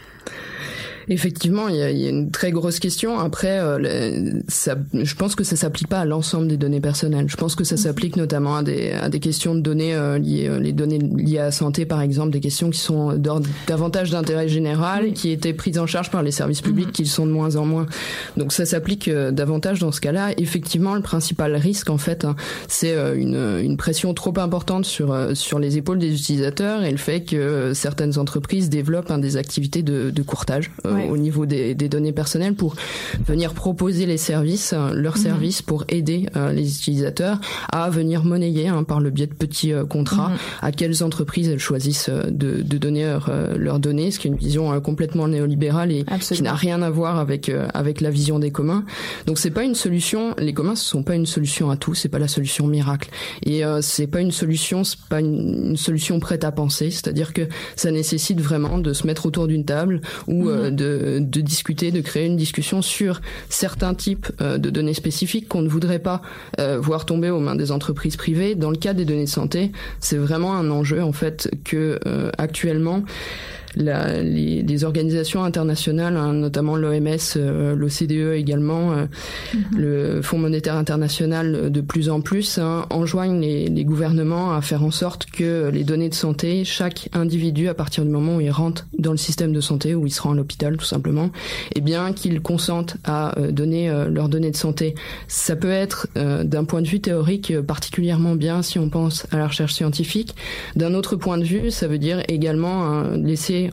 Effectivement, 1.09 1.68
il 1.68 1.76
y 1.76 1.82
a, 1.82 1.90
y 1.90 2.07
a, 2.07 2.11
une 2.11 2.30
très 2.30 2.50
grosse 2.50 2.78
question. 2.78 3.18
Après, 3.18 3.59
euh, 3.59 4.40
ça, 4.48 4.76
je 4.92 5.14
pense 5.14 5.34
que 5.34 5.44
ça 5.44 5.57
s'applique 5.57 5.88
pas 5.88 6.00
à 6.00 6.05
l'ensemble 6.05 6.48
des 6.48 6.57
données 6.57 6.80
personnelles. 6.80 7.26
Je 7.28 7.36
pense 7.36 7.55
que 7.55 7.64
ça 7.64 7.76
s'applique 7.76 8.16
notamment 8.16 8.57
à 8.57 8.62
des, 8.62 8.92
à 8.92 9.09
des 9.09 9.20
questions 9.20 9.55
de 9.55 9.61
données 9.61 9.94
euh, 9.94 10.18
liées, 10.18 10.48
euh, 10.48 10.59
les 10.59 10.72
données 10.72 10.98
liées 10.98 11.38
à 11.38 11.44
la 11.44 11.50
santé, 11.50 11.86
par 11.86 12.00
exemple, 12.00 12.30
des 12.30 12.40
questions 12.40 12.70
qui 12.70 12.78
sont 12.78 13.14
d'ordre 13.14 13.48
davantage 13.66 14.11
d'intérêt 14.11 14.48
général, 14.48 15.12
qui 15.12 15.30
étaient 15.30 15.53
prises 15.53 15.78
en 15.78 15.86
charge 15.86 16.11
par 16.11 16.22
les 16.22 16.30
services 16.30 16.61
publics, 16.61 16.88
mm-hmm. 16.88 16.92
qui 16.92 17.07
sont 17.07 17.26
de 17.26 17.32
moins 17.32 17.57
en 17.57 17.66
moins. 17.66 17.86
Donc 18.36 18.53
ça 18.53 18.64
s'applique 18.64 19.09
euh, 19.09 19.30
davantage 19.30 19.80
dans 19.80 19.92
ce 19.92 20.00
cas-là. 20.00 20.30
Effectivement, 20.36 20.94
le 20.94 21.03
principal 21.03 21.57
risque, 21.57 21.90
en 21.90 21.98
fait, 21.98 22.24
hein, 22.24 22.36
c'est 22.68 22.92
une, 23.16 23.61
une 23.62 23.76
pression 23.76 24.14
trop 24.14 24.38
importante 24.38 24.84
sur 24.84 25.16
sur 25.34 25.59
les 25.59 25.76
épaules 25.76 25.98
des 25.98 26.12
utilisateurs 26.12 26.84
et 26.84 26.90
le 26.90 26.96
fait 26.96 27.20
que 27.20 27.72
certaines 27.74 28.18
entreprises 28.18 28.68
développent 28.68 29.11
hein, 29.11 29.18
des 29.18 29.36
activités 29.36 29.82
de, 29.82 30.11
de 30.11 30.22
courtage 30.22 30.70
oui. 30.95 31.09
au 31.11 31.16
niveau 31.16 31.47
des, 31.47 31.74
des, 31.74 31.88
données 31.88 32.12
personnelles 32.12 32.55
pour 32.55 32.74
venir 33.26 33.55
proposer 33.55 34.07
les 34.07 34.16
services, 34.16 34.72
euh, 34.72 34.93
leurs 34.95 35.16
mmh. 35.16 35.22
services 35.22 35.62
pour 35.62 35.84
aider 35.88 36.26
euh, 36.36 36.53
les 36.53 36.76
utilisateurs 36.76 37.40
à 37.70 37.90
venir 37.90 38.24
monnayer 38.24 38.68
hein, 38.68 38.84
par 38.84 39.01
le 39.01 39.11
biais 39.11 39.26
de 39.26 39.34
petits 39.34 39.72
euh, 39.72 39.84
contrats 39.84 40.30
mmh. 40.30 40.38
à 40.62 40.72
quelles 40.72 41.05
entreprises 41.05 41.49
elles 41.49 41.59
choisissent 41.59 42.09
euh, 42.09 42.24
de, 42.30 42.62
de 42.62 42.78
donner 42.78 43.05
leur, 43.05 43.28
euh, 43.28 43.57
leurs 43.57 43.78
données, 43.78 44.11
ce 44.11 44.18
qui 44.18 44.28
est 44.28 44.30
une 44.30 44.36
vision 44.36 44.80
complètement 44.80 45.28
néolibérale 45.28 45.93
et 45.93 46.05
Absolument. 46.07 46.36
qui 46.36 46.43
n'a 46.43 46.55
rien 46.55 46.82
à 46.82 46.90
voir 46.90 47.18
avec 47.18 47.51
avec 47.74 48.01
la 48.01 48.11
vision 48.11 48.38
des 48.38 48.51
communs. 48.51 48.84
Donc 49.26 49.38
c'est 49.38 49.51
pas 49.51 49.64
une 49.64 49.74
solution. 49.74 50.34
Les 50.38 50.53
communs 50.53 50.74
ce 50.74 50.84
sont 50.84 51.03
pas 51.03 51.14
une 51.14 51.26
solution 51.26 51.70
à 51.70 51.76
tout. 51.76 51.95
C'est 51.95 52.09
pas 52.09 52.18
la 52.18 52.28
solution 52.28 52.66
miracle. 52.66 53.11
Et 53.45 53.62
c'est 53.80 54.07
pas 54.07 54.20
une 54.20 54.30
solution, 54.30 54.84
c'est 54.84 54.99
pas 55.09 55.20
une, 55.20 55.70
une, 55.70 55.76
solution 55.76 56.20
prête 56.20 56.45
à 56.45 56.53
penser. 56.53 56.90
C'est-à-dire 56.90 57.32
que 57.32 57.43
ça 57.76 57.90
nécessite 57.90 58.40
vraiment 58.40 58.78
de 58.78 58.93
se 58.93 59.07
mettre 59.07 59.26
autour 59.26 59.47
d'une 59.47 59.64
table 59.64 60.01
ou 60.26 60.45
mmh. 60.45 60.70
de 60.70 60.81
de, 60.82 61.40
discuter, 61.40 61.90
de 61.90 62.00
créer 62.00 62.26
une 62.26 62.36
discussion 62.36 62.82
sur 62.82 63.20
certains 63.48 63.94
types 63.94 64.30
euh, 64.40 64.58
de 64.58 64.70
données 64.70 64.94
spécifiques 64.94 65.48
qu'on 65.48 65.62
ne 65.62 65.68
voudrait 65.68 65.98
pas 65.98 66.22
euh, 66.58 66.78
voir 66.80 67.06
tomber 67.06 67.30
aux 67.30 67.40
mains 67.40 67.56
des 67.56 67.72
entreprises 67.72 68.16
privées. 68.16 68.54
Dans 68.54 68.70
le 68.70 68.76
cas 68.76 68.94
des 68.94 69.04
données 69.04 69.24
de 69.24 69.28
santé, 69.28 69.72
c'est 70.00 70.16
vraiment 70.16 70.54
un 70.54 70.70
enjeu 70.70 71.02
en 71.02 71.12
fait 71.12 71.50
que 71.64 71.98
euh, 72.06 72.30
actuellement 72.38 73.02
la, 73.76 74.22
les, 74.22 74.62
les, 74.62 74.84
organisations 74.84 75.44
internationales, 75.44 76.16
hein, 76.16 76.32
notamment 76.32 76.76
l'OMS, 76.76 77.16
euh, 77.36 77.74
l'OCDE 77.74 78.34
également, 78.34 78.92
euh, 78.92 79.04
mm-hmm. 79.54 79.76
le 79.76 80.22
Fonds 80.22 80.38
monétaire 80.38 80.76
international 80.76 81.70
de 81.70 81.80
plus 81.80 82.08
en 82.08 82.20
plus, 82.20 82.58
hein, 82.58 82.86
enjoignent 82.90 83.40
les, 83.40 83.68
les, 83.68 83.84
gouvernements 83.84 84.54
à 84.54 84.60
faire 84.60 84.84
en 84.84 84.90
sorte 84.90 85.26
que 85.26 85.70
les 85.72 85.84
données 85.84 86.08
de 86.08 86.14
santé, 86.14 86.64
chaque 86.64 87.08
individu, 87.12 87.68
à 87.68 87.74
partir 87.74 88.04
du 88.04 88.10
moment 88.10 88.36
où 88.36 88.40
il 88.40 88.50
rentre 88.50 88.86
dans 88.98 89.12
le 89.12 89.16
système 89.16 89.52
de 89.52 89.60
santé, 89.60 89.94
où 89.94 90.06
il 90.06 90.10
se 90.10 90.22
rend 90.22 90.32
à 90.32 90.34
l'hôpital 90.34 90.76
tout 90.76 90.84
simplement, 90.84 91.30
eh 91.74 91.80
bien 91.80 92.12
qu'ils 92.12 92.40
consentent 92.40 92.96
à 93.04 93.38
euh, 93.38 93.50
donner 93.50 93.88
euh, 93.88 94.08
leurs 94.08 94.28
données 94.28 94.50
de 94.50 94.56
santé. 94.56 94.94
Ça 95.28 95.56
peut 95.56 95.70
être 95.70 96.08
euh, 96.16 96.44
d'un 96.44 96.64
point 96.64 96.82
de 96.82 96.88
vue 96.88 97.00
théorique 97.00 97.58
particulièrement 97.60 98.34
bien 98.34 98.62
si 98.62 98.78
on 98.78 98.88
pense 98.88 99.26
à 99.30 99.38
la 99.38 99.48
recherche 99.48 99.74
scientifique. 99.74 100.34
D'un 100.76 100.94
autre 100.94 101.16
point 101.16 101.38
de 101.38 101.44
vue, 101.44 101.70
ça 101.70 101.86
veut 101.86 101.98
dire 101.98 102.22
également 102.28 102.84
hein, 102.84 103.16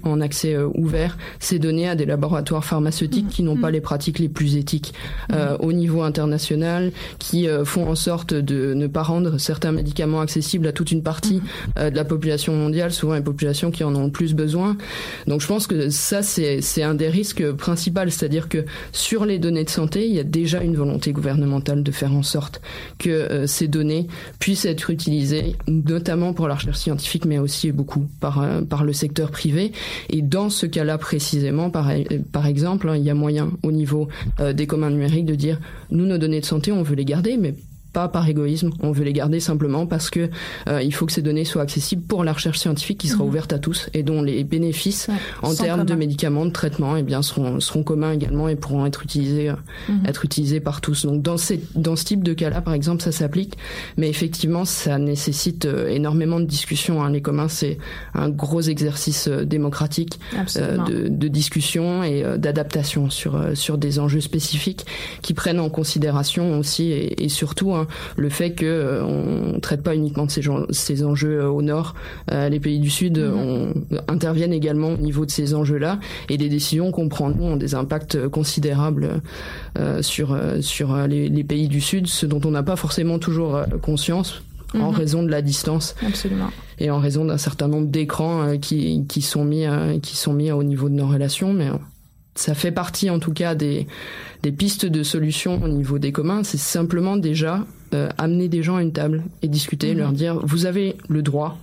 en 0.04 0.22
accès 0.22 0.54
euh, 0.54 0.70
ouvert 0.76 1.18
ces 1.40 1.60
données 1.60 1.88
à 1.88 1.96
des 1.96 2.06
laboratoires 2.06 2.64
pharmaceutiques 2.64 3.28
qui 3.28 3.44
n'ont 3.44 3.58
pas 3.58 3.70
mm. 3.70 3.74
les 3.74 3.82
pratiques 3.82 4.20
les 4.20 4.30
plus 4.30 4.56
éthiques 4.56 4.94
euh, 5.32 5.54
mm. 5.54 5.62
au 5.62 5.74
niveau 5.74 6.02
international, 6.02 6.92
qui 7.18 7.48
euh, 7.48 7.66
font 7.66 7.90
en 7.90 7.96
sorte 7.96 8.34
de 8.34 8.74
ne 8.74 8.88
pas 8.88 9.04
rendre 9.04 9.38
certains 9.38 9.72
médicaments 9.72 10.22
accessibles 10.22 10.68
à 10.68 10.72
toute 10.72 10.92
une 10.92 11.04
partie 11.04 11.42
mm. 11.78 11.90
de 11.90 11.96
la 11.96 12.06
population 12.06 12.56
mondiale, 12.56 12.92
souvent 12.92 13.14
les 13.14 13.22
populations 13.22 13.72
qui 13.72 13.84
en 13.84 13.96
ont 13.96 14.06
le 14.06 14.12
plus 14.12 14.34
besoin. 14.34 14.78
Donc 15.28 15.42
je 15.42 15.48
pense 15.48 15.68
que 15.68 15.90
ça, 15.90 16.22
c'est 16.22 16.84
un 16.84 16.96
des 16.96 17.10
risques 17.10 17.52
principaux, 17.54 17.90
c'est-à-dire 18.10 18.50
que 18.50 18.66
sur 18.92 19.26
les 19.26 19.40
données 19.40 19.64
de 19.64 19.70
santé, 19.70 20.08
il 20.08 20.14
y 20.14 20.20
a 20.20 20.24
déjà 20.24 20.62
une 20.62 20.76
volonté 20.76 21.12
gouvernementale 21.12 21.84
de 21.84 21.92
faire 21.92 22.14
en 22.14 22.24
sorte 22.24 22.62
que 22.98 23.10
euh, 23.10 23.48
ces 23.48 23.68
données 23.68 24.08
puissent 24.40 24.66
être 24.66 24.90
utilisées, 24.90 25.56
notamment 25.68 26.34
pour 26.34 26.48
la 26.48 26.56
recherche 26.56 26.78
scientifique, 26.78 27.26
mais 27.26 27.40
aussi 27.40 27.70
et 27.70 27.72
beaucoup 27.72 28.08
par, 28.20 28.42
euh, 28.42 28.62
par 28.62 28.84
le 28.84 28.94
secteur 28.94 29.32
privé. 29.32 29.72
Et 30.10 30.22
dans 30.22 30.50
ce 30.50 30.66
cas-là 30.66 30.98
précisément, 30.98 31.70
par, 31.70 31.90
exemple, 32.46 32.90
hein, 32.90 32.98
il 32.98 33.04
y 33.04 33.10
a 33.10 33.14
moyen 33.14 33.52
au 33.64 33.72
niveau 33.72 34.08
euh, 34.40 34.54
des 34.54 34.68
communs 34.68 34.90
numériques 34.90 35.26
de 35.26 35.36
dire 35.36 35.60
nous 35.92 36.06
nos 36.06 36.18
données 36.18 36.42
de 36.42 36.46
santé 36.46 36.72
on 36.72 36.84
veut 36.84 36.96
les 36.96 37.06
garder, 37.06 37.38
mais 37.38 37.54
pas 38.00 38.08
par 38.08 38.30
égoïsme, 38.30 38.70
on 38.80 38.92
veut 38.92 39.04
les 39.04 39.12
garder 39.12 39.42
simplement 39.42 39.86
parce 39.86 40.10
que 40.10 40.30
euh, 40.70 40.82
il 40.82 40.94
faut 40.94 41.06
que 41.06 41.12
ces 41.12 41.22
données 41.22 41.44
soient 41.44 41.64
accessibles 41.64 42.04
pour 42.04 42.24
la 42.24 42.32
recherche 42.32 42.60
scientifique 42.60 43.00
qui 43.00 43.10
sera 43.10 43.24
mmh. 43.24 43.28
ouverte 43.28 43.54
à 43.54 43.60
tous 43.60 43.90
et 43.94 44.04
dont 44.04 44.22
les 44.22 44.46
bénéfices 44.46 45.10
ouais, 45.10 45.16
en 45.42 45.54
termes 45.54 45.84
de 45.84 45.96
médicaments, 45.96 46.46
de 46.46 46.52
traitements, 46.52 46.96
eh 46.96 47.04
bien 47.04 47.22
seront 47.22 47.60
seront 47.60 47.84
communs 47.84 48.14
également 48.14 48.48
et 48.48 48.56
pourront 48.56 48.86
être 48.86 49.04
utilisés 49.04 49.52
mmh. 49.52 50.06
être 50.06 50.24
utilisés 50.24 50.62
par 50.62 50.80
tous. 50.80 51.06
Donc 51.06 51.22
dans 51.22 51.38
ces 51.38 51.62
dans 51.76 51.98
ce 51.98 52.06
type 52.06 52.24
de 52.24 52.34
cas-là, 52.34 52.62
par 52.62 52.74
exemple, 52.74 53.02
ça 53.04 53.12
s'applique, 53.12 53.58
mais 53.98 54.10
effectivement, 54.10 54.64
ça 54.64 54.98
nécessite 54.98 55.66
euh, 55.66 55.90
énormément 55.90 56.40
de 56.40 56.46
discussions. 56.46 57.04
Hein. 57.04 57.12
Les 57.12 57.22
communs, 57.22 57.50
c'est 57.50 57.78
un 58.14 58.30
gros 58.30 58.62
exercice 58.62 59.28
euh, 59.28 59.44
démocratique 59.44 60.20
euh, 60.58 60.78
de, 60.78 61.08
de, 61.10 61.28
discussion 61.28 62.04
et 62.04 62.24
euh, 62.24 62.38
d'adaptation 62.38 63.10
sur 63.10 63.36
euh, 63.36 63.56
sur 63.56 63.78
des 63.78 64.00
enjeux 64.00 64.22
spécifiques 64.22 64.86
qui 65.22 65.34
prennent 65.34 65.60
en 65.60 65.70
considération 65.70 66.58
aussi 66.58 66.92
et, 66.92 67.24
et 67.24 67.30
surtout 67.30 67.74
hein, 67.74 67.88
le 68.18 68.30
fait 68.30 68.52
que 68.52 68.66
euh, 68.66 69.04
on 69.04 69.60
traite 69.60 69.82
pas 69.82 69.96
uniquement 69.96 70.26
de 70.26 70.32
ces, 70.32 70.42
gens, 70.42 70.66
ces 70.70 71.04
enjeux 71.04 71.42
euh, 71.42 71.50
au 71.50 71.62
nord, 71.62 71.96
euh, 72.32 72.50
les 72.50 72.60
pays 72.60 72.80
du 72.80 72.90
sud 72.90 73.18
mm 73.18 73.22
-hmm. 73.22 73.74
on, 73.98 74.14
interviennent 74.14 74.54
également 74.54 74.94
au 74.94 74.98
niveau 74.98 75.26
de 75.26 75.32
ces 75.32 75.54
enjeux-là 75.54 76.00
et 76.30 76.38
les 76.38 76.50
décisions 76.50 76.92
qu'on 76.92 77.10
prend 77.10 77.30
nous 77.30 77.44
ont 77.44 77.58
des 77.58 77.74
impacts 77.76 78.18
considérables 78.28 79.22
sur 80.02 80.28
sur 80.62 80.88
les, 81.08 81.30
les, 81.30 81.44
pays 81.44 81.68
du 81.68 81.82
sud, 81.82 82.08
ce 82.08 82.26
dont 82.26 82.42
on 82.46 82.52
n'a 82.52 82.64
pas 82.64 82.76
forcément 82.76 83.20
toujours 83.20 83.54
conscience 83.82 84.30
en 84.74 84.78
mm 84.78 84.82
-hmm. 84.82 84.98
raison 85.02 85.22
de 85.28 85.32
la 85.38 85.42
distance 85.42 85.96
Absolument. 86.12 86.52
et 86.84 86.88
en 86.96 87.00
raison 87.08 87.24
d'un 87.30 87.42
certain 87.48 87.68
nombre 87.74 87.90
d'écrans 87.98 88.40
qui, 88.66 88.80
qui 89.12 89.22
sont 89.32 89.46
mis 89.54 89.66
qui 90.08 90.16
sont 90.24 90.36
mis 90.42 90.50
au 90.52 90.64
niveau 90.72 90.88
de 90.92 90.96
nos 91.02 91.10
relations, 91.16 91.52
mais 91.60 91.70
ça 92.40 92.54
fait 92.56 92.72
partie 92.72 93.10
en 93.10 93.20
tout 93.20 93.34
cas 93.34 93.54
des, 93.54 93.88
des 94.44 94.52
pistes 94.52 94.86
de 94.86 95.04
solutions 95.04 95.62
au 95.64 95.68
niveau 95.68 96.00
des 96.00 96.12
communs. 96.12 96.44
C'est 96.44 96.58
simplement 96.58 97.18
déjà 97.18 97.66
euh, 97.94 98.10
amener 98.18 98.48
des 98.48 98.64
gens 98.64 98.78
à 98.78 98.82
une 98.82 98.94
table 98.94 99.24
et 99.42 99.48
discuter, 99.48 99.94
mmh. 99.94 99.98
leur 99.98 100.12
dire 100.12 100.40
vous 100.44 100.66
avez 100.66 100.96
le 101.08 101.22
droit 101.22 101.58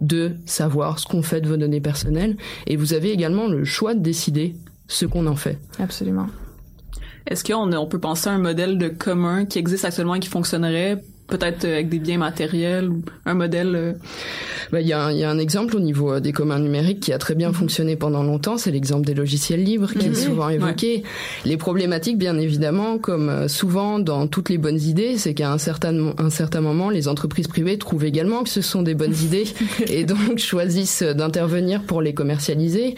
de 0.00 0.32
savoir 0.44 0.98
ce 0.98 1.06
qu'on 1.06 1.22
fait 1.22 1.40
de 1.40 1.48
vos 1.48 1.56
données 1.56 1.80
personnelles 1.80 2.36
et 2.66 2.76
vous 2.76 2.92
avez 2.92 3.10
également 3.10 3.46
le 3.46 3.64
choix 3.64 3.94
de 3.94 4.00
décider 4.00 4.54
ce 4.88 5.06
qu'on 5.06 5.26
en 5.26 5.36
fait. 5.36 5.58
Absolument. 5.78 6.26
Est-ce 7.26 7.44
qu'on 7.44 7.72
on 7.72 7.86
peut 7.86 7.98
penser 7.98 8.28
à 8.28 8.32
un 8.32 8.38
modèle 8.38 8.78
de 8.78 8.88
commun 8.88 9.46
qui 9.46 9.58
existe 9.58 9.84
actuellement 9.84 10.14
et 10.14 10.20
qui 10.20 10.28
fonctionnerait 10.28 11.02
peut-être 11.26 11.64
avec 11.64 11.88
des 11.88 11.98
biens 11.98 12.18
matériels 12.18 12.88
ou 12.88 13.02
un 13.24 13.34
modèle 13.34 13.74
euh... 13.74 13.92
bah, 14.70 14.80
y, 14.80 14.92
a, 14.92 15.12
y 15.12 15.24
a 15.24 15.30
un 15.30 15.38
exemple 15.38 15.76
au 15.76 15.80
niveau 15.80 16.12
euh, 16.12 16.20
des 16.20 16.32
communs 16.32 16.58
numériques 16.58 17.00
qui 17.00 17.12
a 17.12 17.18
très 17.18 17.34
bien 17.34 17.50
mmh. 17.50 17.54
fonctionné 17.54 17.96
pendant 17.96 18.22
longtemps, 18.22 18.58
c'est 18.58 18.70
l'exemple 18.70 19.04
des 19.04 19.14
logiciels 19.14 19.62
libres 19.62 19.92
qui 19.92 20.08
mmh. 20.08 20.12
est 20.12 20.14
souvent 20.14 20.48
évoqué. 20.48 20.96
Ouais. 20.96 21.02
Les 21.44 21.56
problématiques, 21.56 22.18
bien 22.18 22.38
évidemment, 22.38 22.98
comme 22.98 23.28
euh, 23.28 23.48
souvent 23.48 23.98
dans 23.98 24.28
toutes 24.28 24.50
les 24.50 24.58
bonnes 24.58 24.80
idées, 24.80 25.18
c'est 25.18 25.34
qu'à 25.34 25.52
un 25.52 25.58
certain, 25.58 26.12
un 26.18 26.30
certain 26.30 26.60
moment, 26.60 26.90
les 26.90 27.08
entreprises 27.08 27.48
privées 27.48 27.76
trouvent 27.76 28.04
également 28.04 28.44
que 28.44 28.48
ce 28.48 28.60
sont 28.60 28.82
des 28.82 28.94
bonnes 28.94 29.14
idées 29.24 29.46
et 29.88 30.04
donc 30.04 30.38
choisissent 30.38 31.02
d'intervenir 31.02 31.82
pour 31.82 32.02
les 32.02 32.14
commercialiser. 32.14 32.94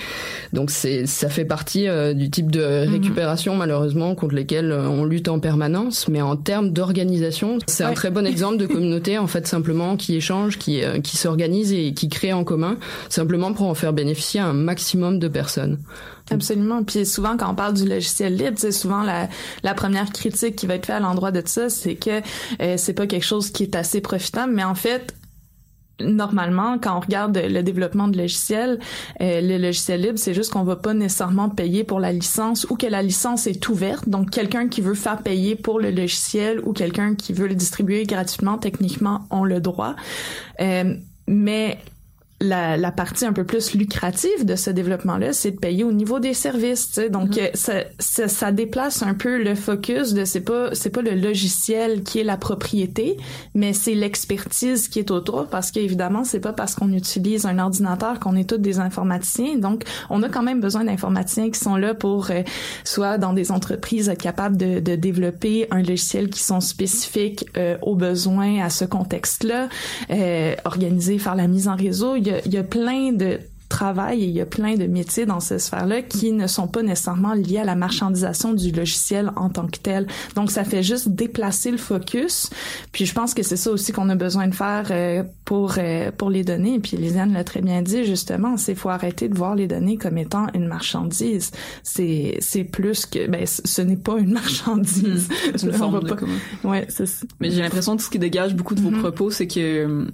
Donc 0.53 0.71
c'est 0.71 1.07
ça 1.07 1.29
fait 1.31 1.45
partie 1.47 1.89
euh, 1.89 2.13
du 2.13 2.29
type 2.29 2.51
de 2.51 2.61
mmh. 2.61 2.91
récupération, 2.91 3.55
mmh. 3.55 3.59
malheureusement, 3.59 4.15
contre 4.15 4.35
lesquelles 4.35 4.73
on 4.73 5.05
lutte 5.05 5.29
en 5.29 5.41
permanence. 5.41 6.09
Mais 6.09 6.21
en 6.21 6.37
termes 6.37 6.71
d'organisation, 6.71 7.59
c'est 7.67 7.85
ouais. 7.85 7.91
un 7.91 7.95
très 7.95 8.11
bon 8.11 8.18
bon 8.19 8.27
exemple 8.27 8.57
de 8.57 8.67
communauté 8.67 9.19
en 9.19 9.27
fait 9.27 9.47
simplement 9.47 9.97
qui 9.97 10.17
échange, 10.17 10.59
qui 10.59 10.83
qui 11.05 11.17
s'organise 11.17 11.73
et 11.73 11.95
qui 11.95 12.09
crée 12.09 12.33
en 12.33 12.45
commun, 12.45 12.77
simplement 13.09 13.53
pour 13.53 13.67
en 13.67 13.75
faire 13.75 13.93
bénéficier 13.93 14.41
un 14.41 14.53
maximum 14.53 15.19
de 15.19 15.29
personnes. 15.29 15.79
Absolument. 16.31 16.83
Puis 16.85 17.07
souvent, 17.07 17.37
quand 17.37 17.51
on 17.51 17.55
parle 17.55 17.75
du 17.75 17.89
logiciel 17.89 18.37
libre, 18.37 18.57
c'est 18.57 18.73
souvent 18.73 19.03
la, 19.03 19.29
la 19.63 19.75
première 19.75 20.11
critique 20.11 20.57
qui 20.57 20.67
va 20.67 20.75
être 20.75 20.87
faite 20.87 20.97
à 20.97 21.01
l'endroit 21.01 21.31
de 21.31 21.43
ça, 21.45 21.71
c'est 21.71 21.95
que 21.95 22.21
euh, 22.61 22.75
c'est 22.77 22.93
pas 22.93 23.07
quelque 23.07 23.25
chose 23.25 23.51
qui 23.51 23.63
est 23.63 23.75
assez 23.75 24.01
profitable. 24.01 24.53
Mais 24.53 24.65
en 24.65 24.75
fait, 24.75 25.15
normalement, 26.01 26.79
quand 26.79 26.97
on 26.97 27.01
regarde 27.01 27.37
le 27.37 27.63
développement 27.63 28.09
de 28.09 28.17
logiciels, 28.17 28.79
euh, 29.21 29.41
le 29.41 29.59
logiciel 29.59 30.03
libre, 30.03 30.19
c'est 30.19 30.35
juste 30.35 30.53
qu'on 30.53 30.65
va 30.65 30.77
pas 30.77 30.95
nécessairement 30.95 31.49
payer 31.49 31.85
pour 31.85 32.01
la 32.01 32.13
licence 32.13 32.67
ou 32.71 32.77
que 32.77 32.87
la 32.87 33.03
licence 33.03 33.47
est 33.47 33.69
ouverte. 33.69 34.09
Donc, 34.09 34.31
quelqu'un 34.31 34.69
qui 34.69 34.81
veut 34.81 34.95
faire 34.95 35.23
payer 35.23 35.57
pour 35.57 35.81
le 35.81 35.91
logiciel 35.91 36.61
ou 36.65 36.73
quelqu'un 36.73 37.15
qui 37.15 37.33
veut 37.33 37.49
le 37.49 37.55
distribuer 37.55 38.05
gratuitement, 38.05 38.59
techniquement, 38.59 39.27
ont 39.31 39.45
le 39.45 39.61
droit. 39.61 39.95
Euh, 40.61 40.95
mais 41.27 41.79
la, 42.41 42.77
la, 42.77 42.93
partie 42.93 43.25
un 43.25 43.33
peu 43.33 43.45
plus 43.45 43.75
lucrative 43.75 44.45
de 44.45 44.55
ce 44.55 44.71
développement-là, 44.71 45.33
c'est 45.33 45.53
de 45.53 45.59
payer 45.59 45.85
au 45.85 45.93
niveau 45.93 46.21
des 46.21 46.35
services. 46.35 46.89
sais. 46.93 47.11
Donc, 47.11 47.31
mm-hmm. 47.31 47.71
euh, 47.71 47.83
ça, 47.99 48.29
ça, 48.29 48.53
déplace 48.53 49.03
un 49.03 49.15
peu 49.15 49.43
le 49.43 49.55
focus 49.55 50.15
de 50.15 50.25
c'est 50.25 50.41
pas 50.41 50.71
c'est 50.73 50.91
pas 50.91 51.03
le 51.03 51.15
logiciel 51.15 52.03
qui 52.03 52.21
est 52.21 52.25
la 52.25 52.37
propriété, 52.37 53.17
mais 53.55 53.73
c'est 53.73 53.95
l'expertise 53.95 54.89
qui 54.89 55.01
est 55.01 55.11
autour. 55.11 55.49
Parce 55.49 55.71
qu'évidemment, 55.71 56.25
c'est 56.25 56.41
pas 56.41 56.53
parce 56.53 56.75
qu'on 56.75 56.93
utilise 56.93 57.45
un 57.45 57.59
ordinateur 57.59 58.21
qu'on 58.21 58.37
est 58.37 58.49
tous 58.49 58.59
des 58.59 58.79
informaticiens. 58.79 59.57
Donc, 59.57 59.85
on 60.11 60.23
a 60.23 60.29
quand 60.29 60.43
même 60.43 60.61
besoin 60.61 60.85
d'informaticiens 60.85 61.51
qui 61.51 61.59
sont 61.59 61.77
là 61.77 61.95
pour 61.95 62.31
euh, 62.31 62.43
soit 62.85 63.19
dans 63.19 63.33
des 63.33 63.51
entreprises 63.51 64.09
être 64.09 64.23
capables 64.23 64.57
de, 64.57 64.81
de, 64.81 64.95
développer 64.95 65.67
un 65.71 65.83
logiciel 65.83 66.31
qui 66.31 66.43
sont 66.43 66.61
spécifiques 66.61 67.47
euh, 67.57 67.77
aux 67.83 67.95
besoins 67.95 68.61
à 68.63 68.71
ce 68.71 68.85
contexte-là, 68.85 69.69
euh, 70.11 70.55
organiser, 70.65 71.19
faire 71.19 71.35
la 71.35 71.47
mise 71.47 71.69
en 71.69 71.77
réseau 71.77 72.17
il 72.17 72.28
y 72.47 72.57
a 72.57 72.65
plein 72.65 73.13
de 73.13 73.39
travail 73.69 74.23
et 74.23 74.27
il 74.27 74.31
y 74.31 74.41
a 74.41 74.47
plein 74.47 74.75
de 74.77 74.87
métiers 74.87 75.27
dans 75.27 75.41
cette 75.41 75.61
sphère-là 75.61 76.03
qui 76.03 76.33
ne 76.33 76.47
sont 76.47 76.69
pas 76.69 76.83
nécessairement 76.83 77.35
liés 77.35 77.59
à 77.59 77.65
la 77.65 77.75
marchandisation 77.75 78.53
du 78.55 78.73
logiciel 78.73 79.31
en 79.37 79.51
tant 79.51 79.67
que 79.67 79.79
tel. 79.79 80.07
Donc, 80.35 80.51
ça 80.51 80.65
fait 80.65 80.83
juste 80.83 81.11
déplacer 81.11 81.71
le 81.71 81.77
focus. 81.77 82.51
Puis, 82.93 83.07
je 83.07 83.15
pense 83.15 83.35
que 83.35 83.43
c'est 83.43 83.57
ça 83.57 83.71
aussi 83.71 83.93
qu'on 83.93 84.09
a 84.09 84.15
besoin 84.15 84.49
de 84.49 84.55
faire 84.55 84.89
euh, 84.91 85.23
pour 85.45 85.75
euh, 85.79 86.11
pour 86.17 86.31
les 86.31 86.45
données. 86.45 86.75
Et 86.75 86.81
puis, 86.81 86.97
Lisiane 86.97 87.33
l'a 87.33 87.45
très 87.45 87.61
bien 87.61 87.83
dit, 87.83 88.05
justement, 88.05 88.57
c'est 88.57 88.75
faut 88.75 88.89
arrêter 88.89 89.29
de 89.29 89.37
voir 89.37 89.55
les 89.55 89.67
données 89.67 89.97
comme 89.97 90.19
étant 90.19 90.47
une 90.55 90.67
marchandise. 90.67 91.51
C'est 91.83 92.39
c'est 92.41 92.65
plus 92.65 93.07
que... 93.07 93.27
Ben, 93.29 93.45
ce 93.47 93.83
n'est 93.83 93.97
pas 93.97 94.19
une 94.19 94.33
marchandise. 94.33 95.29
C'est 95.55 95.67
une 95.67 95.73
forme 95.73 96.03
de 96.03 96.17
Ouais, 96.65 96.87
c'est 96.89 97.05
Mais 97.41 97.51
j'ai 97.51 97.61
l'impression 97.61 97.97
que 97.97 98.03
ce 98.03 98.11
qui 98.11 98.19
dégage 98.19 98.55
beaucoup 98.55 98.75
de 98.75 98.81
vos 98.81 98.91
mm-hmm. 98.91 99.01
propos, 99.01 99.31
c'est 99.31 99.47
que 99.47 100.07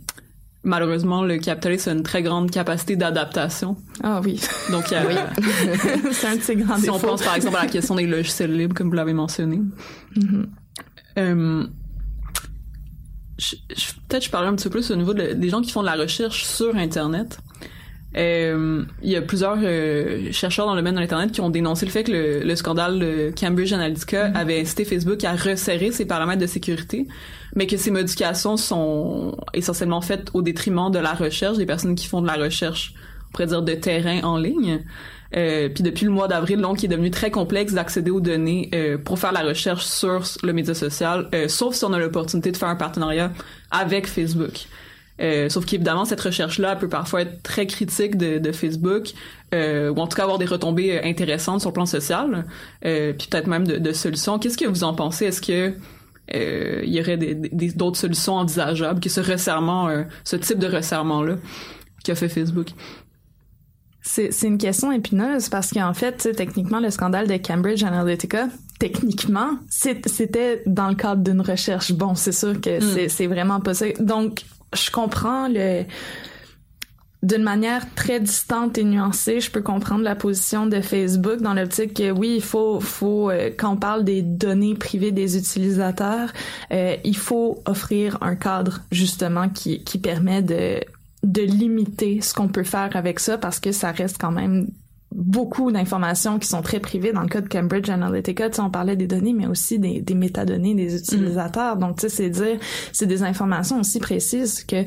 malheureusement, 0.65 1.23
le 1.23 1.39
capitalisme 1.39 1.91
a 1.91 1.93
une 1.93 2.03
très 2.03 2.23
grande 2.23 2.51
capacité 2.51 2.97
d'adaptation. 2.97 3.77
Ah 4.03 4.21
oui. 4.25 4.41
Donc, 4.71 4.87
oui. 4.91 5.15
c'est 6.12 6.27
un 6.27 6.37
de 6.37 6.41
ses 6.41 6.57
grands 6.57 6.79
Si 6.79 6.91
on 6.91 6.99
pense, 6.99 7.23
par 7.23 7.37
exemple, 7.37 7.57
à 7.57 7.62
la 7.62 7.69
question 7.69 7.95
des 7.95 8.07
logiciels 8.07 8.57
libres, 8.57 8.75
comme 8.75 8.89
vous 8.89 8.95
l'avez 8.95 9.15
mentionné. 9.15 9.61
Mm-hmm. 10.17 10.47
euh, 11.19 11.67
Peut-être 14.09 14.25
je 14.25 14.31
parlerai 14.31 14.53
un 14.53 14.55
petit 14.55 14.65
peu 14.65 14.71
plus 14.71 14.91
au 14.91 14.97
niveau 14.97 15.12
des 15.12 15.49
gens 15.49 15.61
qui 15.61 15.71
font 15.71 15.81
de 15.81 15.87
la 15.87 15.97
recherche 15.97 16.45
sur 16.45 16.77
Internet. 16.77 17.39
Euh, 18.17 18.85
il 19.03 19.11
y 19.11 19.17
a 19.17 19.23
plusieurs 19.23 19.59
euh, 19.62 20.31
chercheurs 20.31 20.67
dans 20.67 20.75
le 20.75 20.81
domaine 20.81 20.95
de 20.95 21.01
l'Internet 21.01 21.33
qui 21.33 21.41
ont 21.41 21.51
dénoncé 21.51 21.85
le 21.85 21.91
fait 21.91 22.05
que 22.05 22.12
le, 22.12 22.41
le 22.41 22.57
scandale 22.57 22.99
de 22.99 23.33
Cambridge 23.39 23.73
Analytica 23.73 24.29
mm-hmm. 24.29 24.37
avait 24.37 24.61
incité 24.61 24.85
Facebook 24.85 25.25
à 25.25 25.33
resserrer 25.33 25.91
ses 25.91 26.05
paramètres 26.05 26.41
de 26.41 26.47
sécurité, 26.47 27.09
mais 27.57 27.67
que 27.67 27.77
ces 27.77 27.91
modifications 27.91 28.57
sont 28.57 29.37
essentiellement 29.53 30.01
faites 30.01 30.31
au 30.33 30.43
détriment 30.43 30.91
de 30.91 30.99
la 30.99 31.15
recherche, 31.15 31.59
des 31.59 31.67
personnes 31.67 31.95
qui 31.95 32.07
font 32.07 32.23
de 32.23 32.27
la 32.27 32.35
recherche, 32.35 32.95
on 33.29 33.33
pourrait 33.33 33.47
dire, 33.47 33.62
de 33.62 33.75
terrain 33.75 34.23
en 34.23 34.39
ligne. 34.39 34.81
Euh, 35.37 35.69
puis 35.69 35.83
depuis 35.83 36.05
le 36.05 36.12
mois 36.12 36.29
d'avril, 36.29 36.61
donc, 36.61 36.83
il 36.83 36.87
est 36.87 36.89
devenu 36.89 37.11
très 37.11 37.31
complexe 37.31 37.73
d'accéder 37.73 38.11
aux 38.11 38.21
données 38.21 38.71
euh, 38.75 38.99
pour 38.99 39.19
faire 39.19 39.33
la 39.33 39.43
recherche 39.43 39.85
sur 39.85 40.23
le 40.43 40.53
média 40.53 40.75
social, 40.75 41.29
euh, 41.35 41.49
sauf 41.49 41.75
si 41.75 41.85
on 41.85 41.93
a 41.93 41.99
l'opportunité 41.99 42.53
de 42.53 42.57
faire 42.57 42.69
un 42.69 42.77
partenariat 42.77 43.33
avec 43.71 44.07
Facebook. 44.07 44.67
Euh, 45.21 45.49
sauf 45.49 45.65
qu'évidemment, 45.65 46.05
cette 46.05 46.21
recherche-là 46.21 46.75
peut 46.75 46.89
parfois 46.89 47.23
être 47.23 47.43
très 47.43 47.67
critique 47.67 48.17
de, 48.17 48.39
de 48.39 48.53
Facebook, 48.53 49.12
euh, 49.55 49.91
ou 49.91 49.99
en 50.01 50.09
tout 50.09 50.17
cas 50.17 50.25
avoir 50.25 50.39
des 50.39 50.45
retombées 50.45 50.99
euh, 50.99 51.03
intéressantes 51.05 51.61
sur 51.61 51.71
le 51.71 51.75
plan 51.75 51.87
social, 51.87 52.45
euh, 52.85 53.12
puis 53.12 53.29
peut-être 53.29 53.47
même 53.47 53.67
de, 53.67 53.79
de 53.79 53.93
solutions. 53.93 54.41
Qu'est-ce 54.41 54.59
que 54.59 54.67
vous 54.67 54.83
en 54.83 54.93
pensez? 54.93 55.27
Est-ce 55.27 55.41
que 55.41 55.75
euh, 56.35 56.83
il 56.85 56.93
y 56.93 57.01
aurait 57.01 57.17
d'autres 57.17 57.99
solutions 57.99 58.35
envisageables 58.35 58.99
que 58.99 59.09
ce 59.09 59.21
resserrement, 59.21 59.89
ce 60.25 60.37
type 60.37 60.59
de 60.59 60.67
resserrement-là 60.67 61.37
qu'a 62.03 62.15
fait 62.17 62.29
Facebook? 62.29 62.69
C'est, 64.07 64.33
c'est 64.33 64.49
une 64.49 64.59
question 64.59 64.93
épineuse 64.93 65.49
parce 65.49 65.71
qu'en 65.71 65.95
fait, 65.95 66.29
techniquement, 66.37 66.81
le 66.81 66.91
scandale 66.91 67.27
de 67.27 67.37
Cambridge 67.37 67.83
Analytica, 67.85 68.49
techniquement, 68.79 69.53
c'était 69.71 70.62
dans 70.67 70.89
le 70.89 70.95
cadre 70.95 71.23
d'une 71.23 71.41
recherche. 71.41 71.93
Bon, 71.93 72.15
c'est 72.15 72.33
sûr 72.33 72.61
que 72.61 72.81
c'est, 72.81 73.09
c'est 73.09 73.27
vraiment 73.27 73.61
pas 73.61 73.73
ça. 73.73 73.87
Donc, 74.01 74.43
je 74.75 74.91
comprends 74.91 75.49
le 75.49 75.85
d'une 77.25 77.43
manière 77.43 77.87
très 77.95 78.20
distante 78.20 78.77
et 78.77 78.85
nuancée, 78.85 79.41
je 79.41 79.51
peux 79.51 79.62
comprendre 79.62 80.03
la 80.03 80.14
position 80.14 80.66
de 80.66 80.83
Facebook 80.83 81.41
dans 81.41 81.55
l'optique 81.55 81.95
que 81.95 82.11
oui, 82.11 82.35
il 82.37 82.43
faut, 82.43 82.81
faut 82.81 83.31
euh, 83.31 83.51
quand 83.57 83.72
on 83.72 83.77
parle 83.77 84.05
des 84.05 84.20
données 84.20 84.75
privées 84.75 85.11
des 85.11 85.39
utilisateurs, 85.39 86.31
euh, 86.70 86.97
il 87.03 87.16
faut 87.16 87.62
offrir 87.64 88.18
un 88.20 88.37
cadre 88.37 88.83
justement 88.93 89.49
qui, 89.49 89.83
qui 89.85 89.97
permet 89.97 90.43
de, 90.43 90.81
de 91.22 91.41
limiter 91.41 92.20
ce 92.20 92.35
qu'on 92.35 92.49
peut 92.49 92.62
faire 92.62 92.95
avec 92.95 93.20
ça 93.20 93.39
parce 93.39 93.59
que 93.59 93.72
ça 93.72 93.91
reste 93.91 94.18
quand 94.20 94.33
même 94.33 94.68
beaucoup 95.15 95.71
d'informations 95.71 96.39
qui 96.39 96.49
sont 96.49 96.61
très 96.61 96.81
privées. 96.81 97.12
Dans 97.12 97.23
le 97.23 97.29
cas 97.29 97.41
de 97.41 97.49
Cambridge 97.49 97.89
Analytica, 97.89 98.51
on 98.59 98.71
parlait 98.71 98.97
des 98.97 99.07
données, 99.07 99.33
mais 99.33 99.47
aussi 99.47 99.79
des, 99.79 100.01
des 100.01 100.15
métadonnées 100.15 100.75
des 100.75 100.97
utilisateurs. 100.97 101.77
Donc, 101.77 101.97
tu 101.97 102.03
sais, 102.03 102.09
c'est 102.09 102.31
dire, 102.31 102.59
c'est 102.93 103.07
des 103.07 103.23
informations 103.23 103.81
aussi 103.81 104.01
précises 104.01 104.65
que 104.65 104.85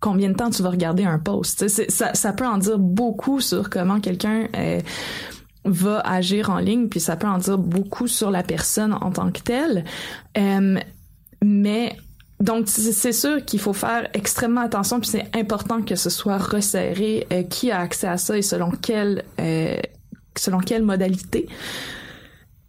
combien 0.00 0.28
de 0.28 0.34
temps 0.34 0.50
tu 0.50 0.62
vas 0.62 0.70
regarder 0.70 1.04
un 1.04 1.18
post. 1.18 1.68
Ça, 1.68 2.14
ça 2.14 2.32
peut 2.32 2.46
en 2.46 2.58
dire 2.58 2.78
beaucoup 2.78 3.40
sur 3.40 3.70
comment 3.70 4.00
quelqu'un 4.00 4.48
euh, 4.56 4.80
va 5.64 6.00
agir 6.00 6.50
en 6.50 6.58
ligne, 6.58 6.88
puis 6.88 7.00
ça 7.00 7.16
peut 7.16 7.28
en 7.28 7.38
dire 7.38 7.56
beaucoup 7.56 8.08
sur 8.08 8.30
la 8.30 8.42
personne 8.42 8.92
en 8.92 9.10
tant 9.12 9.30
que 9.30 9.40
telle. 9.40 9.84
Euh, 10.36 10.78
mais 11.42 11.96
donc, 12.40 12.68
c'est 12.68 13.12
sûr 13.12 13.44
qu'il 13.44 13.60
faut 13.60 13.72
faire 13.72 14.08
extrêmement 14.12 14.62
attention, 14.62 14.98
puis 14.98 15.08
c'est 15.08 15.30
important 15.36 15.82
que 15.82 15.94
ce 15.94 16.10
soit 16.10 16.38
resserré 16.38 17.26
euh, 17.32 17.42
qui 17.44 17.70
a 17.70 17.78
accès 17.78 18.08
à 18.08 18.18
ça 18.18 18.36
et 18.36 18.42
selon 18.42 18.70
quelle, 18.70 19.24
euh, 19.40 19.76
selon 20.36 20.58
quelle 20.58 20.82
modalité? 20.82 21.48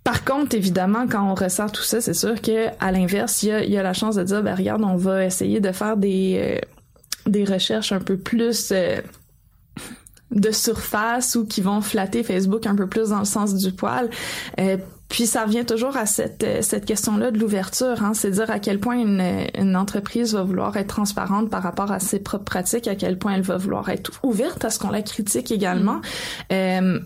Par 0.03 0.24
contre, 0.24 0.55
évidemment, 0.55 1.07
quand 1.09 1.28
on 1.28 1.34
resserre 1.34 1.72
tout 1.72 1.82
ça, 1.82 1.99
c'est 1.99 2.13
sûr 2.13 2.39
que 2.39 2.68
à 2.80 2.91
l'inverse, 2.91 3.41
il 3.41 3.49
y 3.49 3.51
a, 3.51 3.66
y 3.66 3.78
a, 3.78 3.82
la 3.82 3.93
chance 3.93 4.16
de 4.16 4.24
dire, 4.24 4.43
ben 4.43 4.53
regarde, 4.53 4.84
on 4.84 4.97
va 4.97 5.26
essayer 5.26 5.59
de 5.59 5.72
faire 5.72 5.97
des, 5.97 6.38
euh, 6.39 6.59
des 7.26 7.43
recherches 7.43 7.91
un 7.91 7.99
peu 7.99 8.18
plus 8.18 8.72
de 10.36 10.51
surface 10.51 11.36
ou 11.36 11.45
qui 11.45 11.61
vont 11.61 11.81
flatter 11.81 12.23
Facebook 12.23 12.67
un 12.67 12.75
peu 12.75 12.88
plus 12.88 13.09
dans 13.09 13.19
le 13.19 13.25
sens 13.25 13.55
du 13.55 13.71
poil. 13.71 14.09
Euh, 14.59 14.77
puis 15.07 15.27
ça 15.27 15.45
revient 15.45 15.65
toujours 15.65 15.95
à 15.97 16.05
cette, 16.05 16.43
euh, 16.43 16.61
cette 16.61 16.86
question-là 16.86 17.31
de 17.31 17.38
l'ouverture, 17.38 18.03
hein, 18.03 18.13
c'est 18.13 18.31
dire 18.31 18.49
à 18.49 18.59
quel 18.59 18.79
point 18.79 18.97
une, 18.97 19.23
une 19.57 19.75
entreprise 19.75 20.33
va 20.33 20.43
vouloir 20.43 20.75
être 20.77 20.88
transparente 20.88 21.49
par 21.49 21.61
rapport 21.63 21.91
à 21.91 21.99
ses 21.99 22.19
propres 22.19 22.45
pratiques, 22.45 22.88
à 22.88 22.95
quel 22.95 23.17
point 23.17 23.33
elle 23.36 23.43
va 23.43 23.57
vouloir 23.57 23.88
être 23.89 24.11
ouverte 24.23 24.65
à 24.65 24.69
ce 24.69 24.79
qu'on 24.79 24.89
la 24.89 25.03
critique 25.03 25.51
également. 25.51 25.97
Mm. 25.97 26.01
Euh, 26.53 26.99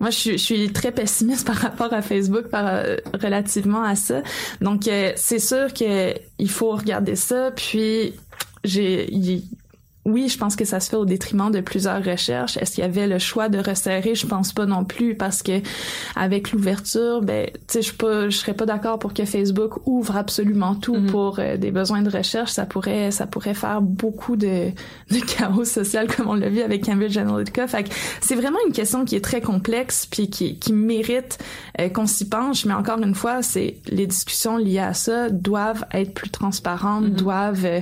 moi, 0.00 0.10
je 0.10 0.16
suis, 0.16 0.32
je 0.32 0.44
suis, 0.44 0.72
très 0.72 0.92
pessimiste 0.92 1.46
par 1.46 1.56
rapport 1.56 1.92
à 1.92 2.00
Facebook 2.00 2.48
par, 2.48 2.66
euh, 2.66 2.96
relativement 3.20 3.82
à 3.82 3.96
ça. 3.96 4.22
Donc, 4.60 4.84
c'est 5.16 5.38
sûr 5.38 5.72
que 5.74 6.14
il 6.38 6.50
faut 6.50 6.70
regarder 6.70 7.16
ça. 7.16 7.50
Puis, 7.50 8.14
j'ai 8.62 9.08
oui, 10.04 10.28
je 10.28 10.36
pense 10.36 10.54
que 10.54 10.66
ça 10.66 10.80
se 10.80 10.90
fait 10.90 10.96
au 10.96 11.06
détriment 11.06 11.50
de 11.50 11.60
plusieurs 11.60 12.04
recherches. 12.04 12.58
Est-ce 12.58 12.74
qu'il 12.74 12.84
y 12.84 12.86
avait 12.86 13.06
le 13.06 13.18
choix 13.18 13.48
de 13.48 13.58
resserrer? 13.58 14.14
Je 14.14 14.26
pense 14.26 14.52
pas 14.52 14.66
non 14.66 14.84
plus 14.84 15.14
parce 15.14 15.42
que 15.42 15.62
avec 16.14 16.52
l'ouverture, 16.52 17.22
ben, 17.22 17.46
tu 17.46 17.60
sais, 17.68 17.82
je 17.82 17.94
pas, 17.94 18.28
je 18.28 18.36
serais 18.36 18.52
pas 18.52 18.66
d'accord 18.66 18.98
pour 18.98 19.14
que 19.14 19.24
Facebook 19.24 19.86
ouvre 19.86 20.16
absolument 20.16 20.74
tout 20.74 20.94
mm-hmm. 20.94 21.10
pour 21.10 21.38
euh, 21.38 21.56
des 21.56 21.70
besoins 21.70 22.02
de 22.02 22.10
recherche. 22.10 22.50
Ça 22.50 22.66
pourrait, 22.66 23.10
ça 23.12 23.26
pourrait 23.26 23.54
faire 23.54 23.80
beaucoup 23.80 24.36
de, 24.36 24.70
de 25.10 25.20
chaos 25.26 25.64
social 25.64 26.06
comme 26.14 26.28
on 26.28 26.34
l'a 26.34 26.50
vu 26.50 26.60
avec 26.60 26.84
Cambridge 26.84 27.16
Analytica. 27.16 27.66
Fait 27.66 27.90
c'est 28.20 28.34
vraiment 28.34 28.58
une 28.66 28.72
question 28.72 29.06
qui 29.06 29.16
est 29.16 29.24
très 29.24 29.40
complexe 29.40 30.06
puis 30.06 30.28
qui, 30.28 30.58
qui 30.58 30.74
mérite 30.74 31.38
euh, 31.80 31.88
qu'on 31.88 32.06
s'y 32.06 32.28
penche. 32.28 32.66
Mais 32.66 32.74
encore 32.74 32.98
une 32.98 33.14
fois, 33.14 33.42
c'est 33.42 33.78
les 33.88 34.06
discussions 34.06 34.58
liées 34.58 34.80
à 34.80 34.92
ça 34.92 35.30
doivent 35.30 35.86
être 35.92 36.12
plus 36.12 36.30
transparentes, 36.30 37.06
mm-hmm. 37.06 37.16
doivent 37.16 37.64
euh, 37.64 37.80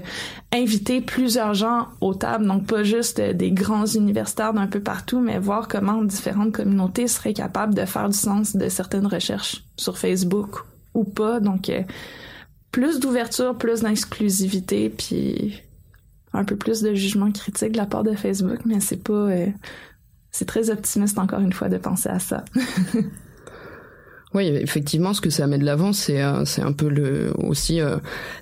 inviter 0.53 1.01
plusieurs 1.01 1.55
gens 1.55 1.89
aux 2.01 2.11
donc 2.14 2.66
pas 2.66 2.82
juste 2.82 3.18
euh, 3.18 3.32
des 3.32 3.50
grands 3.50 3.86
universitaires 3.86 4.52
d'un 4.52 4.66
peu 4.66 4.80
partout, 4.80 5.20
mais 5.20 5.38
voir 5.38 5.68
comment 5.68 6.02
différentes 6.02 6.52
communautés 6.52 7.08
seraient 7.08 7.32
capables 7.32 7.74
de 7.74 7.84
faire 7.84 8.08
du 8.08 8.16
sens 8.16 8.56
de 8.56 8.68
certaines 8.68 9.06
recherches 9.06 9.64
sur 9.76 9.98
Facebook 9.98 10.64
ou 10.94 11.04
pas. 11.04 11.40
Donc, 11.40 11.68
euh, 11.68 11.82
plus 12.70 13.00
d'ouverture, 13.00 13.56
plus 13.56 13.80
d'inclusivité, 13.80 14.90
puis 14.90 15.62
un 16.32 16.44
peu 16.44 16.56
plus 16.56 16.80
de 16.80 16.94
jugement 16.94 17.30
critique 17.30 17.72
de 17.72 17.76
la 17.76 17.86
part 17.86 18.04
de 18.04 18.14
Facebook, 18.14 18.60
mais 18.64 18.80
c'est 18.80 19.02
pas... 19.02 19.12
Euh, 19.12 19.46
c'est 20.34 20.46
très 20.46 20.70
optimiste 20.70 21.18
encore 21.18 21.40
une 21.40 21.52
fois 21.52 21.68
de 21.68 21.76
penser 21.76 22.08
à 22.08 22.18
ça. 22.18 22.44
Oui, 24.35 24.47
effectivement, 24.47 25.12
ce 25.12 25.20
que 25.20 25.28
ça 25.28 25.47
met 25.47 25.59
de 25.59 25.64
l'avant, 25.64 25.93
c'est 25.93 26.22
euh, 26.22 26.45
c'est 26.47 26.62
un 26.62 26.72
peu 26.72 26.89
le 26.89 27.33
aussi 27.37 27.80
euh, 27.80 27.97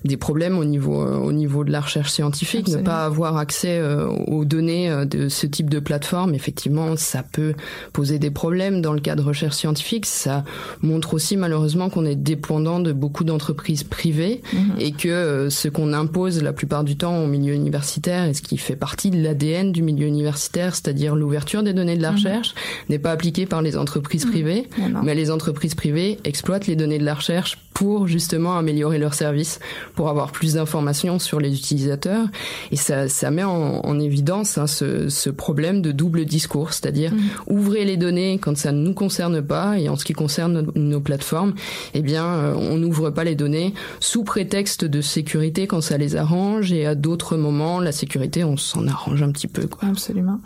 des 0.05 0.15
problèmes 0.15 0.57
au 0.57 0.63
niveau 0.63 1.01
euh, 1.01 1.17
au 1.17 1.33
niveau 1.33 1.65
de 1.65 1.71
la 1.71 1.81
recherche 1.81 2.11
scientifique, 2.11 2.69
ne 2.69 2.77
pas 2.77 3.03
avoir 3.03 3.37
accès 3.37 3.81
aux 4.27 4.45
données 4.45 5.05
de 5.05 5.27
ce 5.29 5.45
type 5.45 5.69
de 5.69 5.79
plateforme. 5.79 6.33
Effectivement, 6.33 6.95
ça 6.95 7.23
peut 7.23 7.53
poser 7.93 8.19
des 8.19 8.31
problèmes 8.31 8.81
dans 8.81 8.93
le 8.93 9.01
cas 9.01 9.15
de 9.15 9.21
recherche 9.21 9.55
scientifique. 9.55 10.05
Ça 10.05 10.43
montre 10.81 11.13
aussi 11.13 11.35
malheureusement 11.35 11.89
qu'on 11.89 12.05
est 12.05 12.15
dépendant 12.15 12.79
de 12.79 12.93
beaucoup 12.93 13.23
d'entreprises 13.23 13.83
privées 13.83 14.41
mhm. 14.53 14.75
et 14.79 14.91
que 14.91 15.47
ce 15.49 15.67
qu'on 15.67 15.93
impose 15.93 16.41
la 16.41 16.53
plupart 16.53 16.83
du 16.83 16.95
temps 16.95 17.23
au 17.23 17.27
milieu 17.27 17.53
universitaire 17.53 18.25
et 18.25 18.33
ce 18.33 18.41
qui 18.41 18.57
fait 18.57 18.75
partie 18.75 19.09
de 19.09 19.21
l'ADN 19.21 19.71
du 19.71 19.81
milieu 19.81 20.07
universitaire, 20.07 20.75
c'est-à-dire 20.75 21.15
l'ouverture 21.15 21.63
des 21.63 21.73
données 21.73 21.97
de 21.97 22.01
la 22.01 22.11
mhm. 22.11 22.17
recherche, 22.17 22.55
n'est 22.89 22.99
pas 22.99 23.11
appliqué 23.11 23.45
par 23.45 23.61
les 23.61 23.77
entreprises 23.77 24.25
mhm. 24.25 24.31
privées, 24.31 24.69
mais 25.03 25.15
les 25.15 25.31
entreprises 25.31 25.75
privés 25.81 26.19
exploitent 26.25 26.67
les 26.67 26.75
données 26.75 26.99
de 26.99 27.03
la 27.03 27.15
recherche 27.15 27.57
pour 27.73 28.05
justement 28.05 28.55
améliorer 28.55 28.99
leur 28.99 29.15
service, 29.15 29.59
pour 29.95 30.09
avoir 30.09 30.31
plus 30.31 30.53
d'informations 30.53 31.17
sur 31.17 31.39
les 31.39 31.55
utilisateurs. 31.57 32.27
Et 32.69 32.75
ça, 32.75 33.09
ça 33.09 33.31
met 33.31 33.43
en, 33.43 33.99
évidence 33.99 34.59
hein, 34.59 34.67
ce, 34.67 35.09
ce, 35.09 35.31
problème 35.31 35.81
de 35.81 35.91
double 35.91 36.25
discours, 36.25 36.73
c'est-à-dire 36.73 37.11
mmh. 37.11 37.19
ouvrez 37.47 37.83
les 37.83 37.97
données 37.97 38.37
quand 38.37 38.55
ça 38.55 38.71
ne 38.71 38.77
nous 38.77 38.93
concerne 38.93 39.41
pas, 39.41 39.79
et 39.79 39.89
en 39.89 39.95
ce 39.95 40.05
qui 40.05 40.13
concerne 40.13 40.71
nos, 40.75 41.01
plateformes, 41.01 41.55
eh 41.95 42.03
bien, 42.03 42.25
euh, 42.25 42.53
on 42.53 42.77
n'ouvre 42.77 43.09
pas 43.09 43.23
les 43.23 43.35
données 43.35 43.73
sous 43.99 44.23
prétexte 44.23 44.85
de 44.85 45.01
sécurité 45.01 45.65
quand 45.65 45.81
ça 45.81 45.97
les 45.97 46.15
arrange, 46.15 46.71
et 46.71 46.85
à 46.85 46.93
d'autres 46.93 47.37
moments, 47.37 47.79
la 47.79 47.91
sécurité, 47.91 48.43
on 48.43 48.55
s'en 48.55 48.85
arrange 48.87 49.23
un 49.23 49.31
petit 49.31 49.47
peu. 49.47 49.65
Quoi. 49.65 49.89
Absolument. 49.89 50.39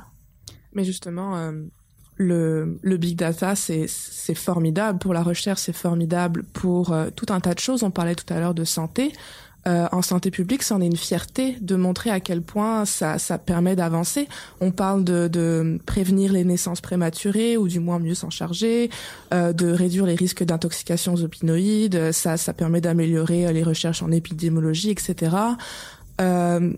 Mais 0.72 0.86
justement, 0.86 1.36
euh, 1.36 1.52
le, 2.18 2.80
le 2.82 2.97
big 2.97 3.18
data, 3.18 3.55
c'est 3.55 3.88
formidable 4.36 4.99
pour 4.99 5.13
la 5.13 5.24
recherche, 5.24 5.61
c'est 5.61 5.76
formidable 5.76 6.43
pour 6.53 6.91
euh, 6.91 7.09
tout 7.16 7.28
un 7.30 7.39
tas 7.39 7.53
de 7.53 7.59
choses. 7.59 7.84
On 7.84 7.91
parlait 7.91 8.16
tout 8.16 8.32
à 8.34 8.39
l'heure 8.39 8.53
de 8.53 8.63
santé. 8.63 9.11
Euh, 9.68 9.88
en 9.91 10.03
santé 10.03 10.30
publique, 10.30 10.61
c'en 10.61 10.80
est 10.80 10.86
une 10.86 10.95
fierté 10.95 11.57
de 11.59 11.76
montrer 11.76 12.11
à 12.11 12.20
quel 12.20 12.43
point 12.43 12.86
ça, 12.86 13.18
ça 13.18 13.39
permet 13.39 13.76
d'avancer. 13.76 14.28
On 14.61 14.70
parle 14.70 15.03
de, 15.03 15.28
de, 15.28 15.80
prévenir 15.88 16.34
les 16.34 16.43
naissances 16.43 16.82
prématurées 16.82 17.57
ou 17.57 17.68
du 17.68 17.80
moins 17.80 17.97
mieux 17.97 18.13
s'en 18.13 18.30
charger, 18.30 18.91
euh, 19.34 19.53
de 19.53 19.72
réduire 19.72 20.05
les 20.05 20.13
risques 20.13 20.43
d'intoxication 20.43 21.16
aux 21.16 21.24
opinoïdes. 21.24 22.11
Ça, 22.11 22.38
ça 22.38 22.53
permet 22.53 22.80
d'améliorer 22.80 23.51
les 23.51 23.63
recherches 23.63 24.03
en 24.03 24.11
épidémiologie, 24.11 24.91
etc. 24.91 25.36
Euh, 26.22 26.72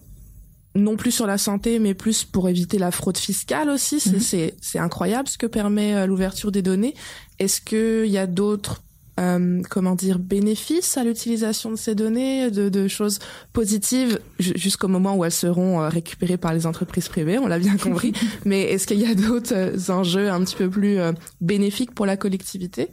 non 0.77 0.95
plus 0.95 1.11
sur 1.11 1.27
la 1.27 1.37
santé, 1.37 1.79
mais 1.79 1.93
plus 1.93 2.23
pour 2.23 2.49
éviter 2.49 2.77
la 2.77 2.91
fraude 2.91 3.17
fiscale 3.17 3.69
aussi. 3.69 3.99
C'est 3.99 4.53
mhm. 4.75 4.81
incroyable 4.81 5.27
ce 5.27 5.37
que 5.37 5.47
permet 5.47 5.95
euh, 5.95 6.05
l'ouverture 6.05 6.51
des 6.51 6.61
données. 6.61 6.93
Est-ce 7.39 7.61
qu'il 7.61 8.11
y 8.11 8.17
a 8.17 8.27
d'autres 8.27 8.81
euh, 9.19 9.63
comment 9.71 9.95
dire 9.95 10.19
bénéfices 10.19 10.95
à 10.95 11.03
l'utilisation 11.03 11.71
de 11.71 11.75
ces 11.75 11.95
données, 11.95 12.51
de, 12.51 12.87
choses 12.87 13.17
positives 13.51 14.19
jusqu'au 14.37 14.87
moment 14.87 15.15
où 15.15 15.25
elles 15.25 15.31
seront 15.31 15.81
euh, 15.81 15.89
récupérées 15.89 16.37
par 16.37 16.53
les 16.53 16.67
entreprises 16.67 17.07
privées, 17.07 17.39
on 17.39 17.47
l'a 17.47 17.57
bien 17.57 17.77
compris. 17.77 18.13
Mais 18.45 18.61
est-ce 18.61 18.85
qu'il 18.85 18.99
y 18.99 19.09
a 19.09 19.15
d'autres 19.15 19.89
enjeux 19.89 20.29
un 20.29 20.43
petit 20.43 20.55
peu 20.55 20.69
plus 20.69 20.99
bénéfiques 21.41 21.95
pour 21.95 22.05
la 22.05 22.15
collectivité? 22.15 22.91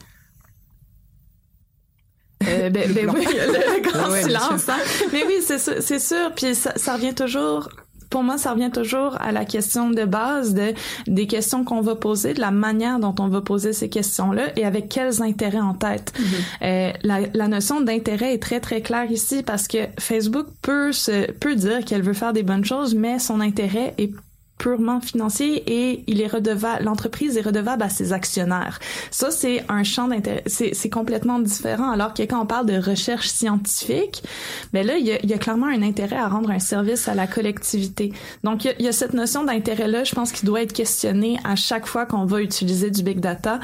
Euh, 2.47 2.69
ben, 2.69 2.91
ben 2.93 3.09
oui, 3.09 3.25
le, 3.25 3.81
grand 3.89 4.13
silence. 4.15 4.69
Hein. 4.69 4.77
Mais 5.11 5.23
oui, 5.25 5.35
c'est 5.41 5.99
sûr. 5.99 6.31
Puis 6.35 6.55
ça, 6.55 6.73
ça 6.75 6.95
revient 6.95 7.15
toujours 7.15 7.69
pour 8.09 8.23
moi, 8.23 8.37
ça 8.37 8.53
revient 8.53 8.71
toujours 8.71 9.17
à 9.19 9.31
la 9.31 9.43
question 9.43 9.89
de 9.89 10.05
base 10.05 10.53
de 10.53 10.73
des 11.07 11.27
questions 11.27 11.65
qu'on 11.65 11.81
va 11.81 11.95
poser, 11.95 12.33
de 12.33 12.39
la 12.39 12.51
manière 12.51 12.99
dont 12.99 13.15
on 13.19 13.27
va 13.27 13.41
poser 13.41 13.73
ces 13.73 13.89
questions-là 13.89 14.57
et 14.57 14.63
avec 14.63 14.87
quels 14.89 15.21
intérêts 15.21 15.59
en 15.59 15.73
tête. 15.73 16.13
Mm-hmm. 16.17 16.23
euh, 16.61 16.93
la, 17.03 17.19
la, 17.33 17.47
notion 17.47 17.81
d'intérêt 17.81 18.33
est 18.33 18.41
très 18.41 18.59
très 18.59 18.81
claire 18.81 19.11
ici 19.11 19.43
parce 19.43 19.67
que 19.67 19.79
Facebook 19.99 20.47
peut 20.61 20.91
se 20.91 21.29
peut 21.31 21.55
dire 21.55 21.83
qu'elle 21.83 22.03
veut 22.03 22.13
faire 22.13 22.31
des 22.31 22.43
bonnes 22.43 22.63
choses, 22.63 22.95
mais 22.95 23.19
son 23.19 23.41
intérêt 23.41 23.93
est 23.97 24.11
purement 24.57 25.01
financier 25.01 25.63
et 25.67 26.03
il 26.07 26.21
est 26.21 26.27
redevable, 26.27 26.85
l'entreprise 26.85 27.37
est 27.37 27.41
redevable 27.41 27.83
à 27.83 27.89
ses 27.89 28.13
actionnaires. 28.13 28.79
Ça, 29.11 29.29
c'est 29.29 29.63
un 29.67 29.83
champ 29.83 30.07
d'intérêt, 30.07 30.43
c'est 30.47 30.89
complètement 30.89 31.39
différent. 31.39 31.91
Alors 31.91 32.13
que 32.13 32.23
quand 32.23 32.41
on 32.41 32.45
parle 32.45 32.65
de 32.65 32.77
recherche 32.77 33.27
scientifique, 33.27 34.23
ben 34.71 34.85
là, 34.85 34.97
il 34.97 35.05
y 35.05 35.11
a, 35.11 35.19
il 35.23 35.29
y 35.29 35.33
a 35.33 35.37
clairement 35.37 35.67
un 35.67 35.81
intérêt 35.81 36.15
à 36.15 36.27
rendre 36.27 36.51
un 36.51 36.59
service 36.59 37.07
à 37.07 37.15
la 37.15 37.27
collectivité. 37.27 38.13
Donc, 38.43 38.65
il 38.65 38.85
y 38.85 38.87
a, 38.87 38.91
cette 38.91 39.13
notion 39.13 39.43
d'intérêt-là, 39.43 40.03
je 40.03 40.15
pense 40.15 40.31
qu'il 40.31 40.47
doit 40.47 40.61
être 40.61 40.73
questionné 40.73 41.37
à 41.43 41.55
chaque 41.55 41.85
fois 41.85 42.05
qu'on 42.05 42.25
va 42.25 42.41
utiliser 42.41 42.91
du 42.91 43.03
big 43.03 43.19
data. 43.19 43.59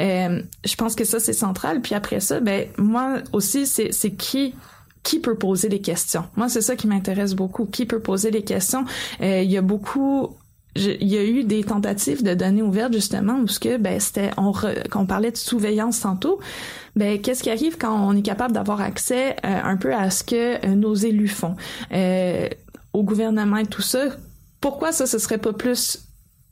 Euh, 0.00 0.42
je 0.64 0.74
pense 0.74 0.94
que 0.94 1.04
ça, 1.04 1.18
c'est 1.18 1.32
central. 1.32 1.80
Puis 1.80 1.94
après 1.94 2.20
ça, 2.20 2.40
ben, 2.40 2.68
moi 2.76 3.22
aussi, 3.32 3.66
c'est 3.66 4.10
qui 4.12 4.54
qui 5.06 5.20
peut 5.20 5.36
poser 5.36 5.68
les 5.68 5.80
questions. 5.80 6.24
Moi, 6.34 6.48
c'est 6.48 6.60
ça 6.60 6.74
qui 6.74 6.88
m'intéresse 6.88 7.34
beaucoup. 7.34 7.64
Qui 7.64 7.86
peut 7.86 8.00
poser 8.00 8.32
les 8.32 8.42
questions? 8.42 8.84
Euh, 9.22 9.40
il 9.40 9.50
y 9.50 9.56
a 9.56 9.62
beaucoup 9.62 10.30
il 10.74 11.08
y 11.08 11.16
a 11.16 11.24
eu 11.24 11.42
des 11.44 11.64
tentatives 11.64 12.22
de 12.22 12.34
données 12.34 12.60
ouvertes 12.60 12.92
justement 12.92 13.38
où 13.38 13.48
ce 13.48 13.58
que 13.58 13.78
ben 13.78 13.98
c'était 13.98 14.30
on 14.36 14.52
qu'on 14.90 15.06
parlait 15.06 15.30
de 15.30 15.36
surveillance 15.38 16.00
tantôt 16.00 16.38
ben 16.96 17.18
qu'est-ce 17.18 17.42
qui 17.42 17.48
arrive 17.48 17.78
quand 17.78 17.98
on 17.98 18.14
est 18.14 18.20
capable 18.20 18.52
d'avoir 18.52 18.82
accès 18.82 19.36
euh, 19.42 19.60
un 19.64 19.78
peu 19.78 19.94
à 19.94 20.10
ce 20.10 20.22
que 20.22 20.66
euh, 20.66 20.74
nos 20.74 20.94
élus 20.94 21.28
font? 21.28 21.56
Au 22.92 23.02
gouvernement 23.04 23.56
et 23.56 23.64
tout 23.64 23.80
ça 23.80 24.08
pourquoi 24.60 24.92
ça 24.92 25.06
ce 25.06 25.18
serait 25.18 25.38
pas 25.38 25.54
plus 25.54 26.05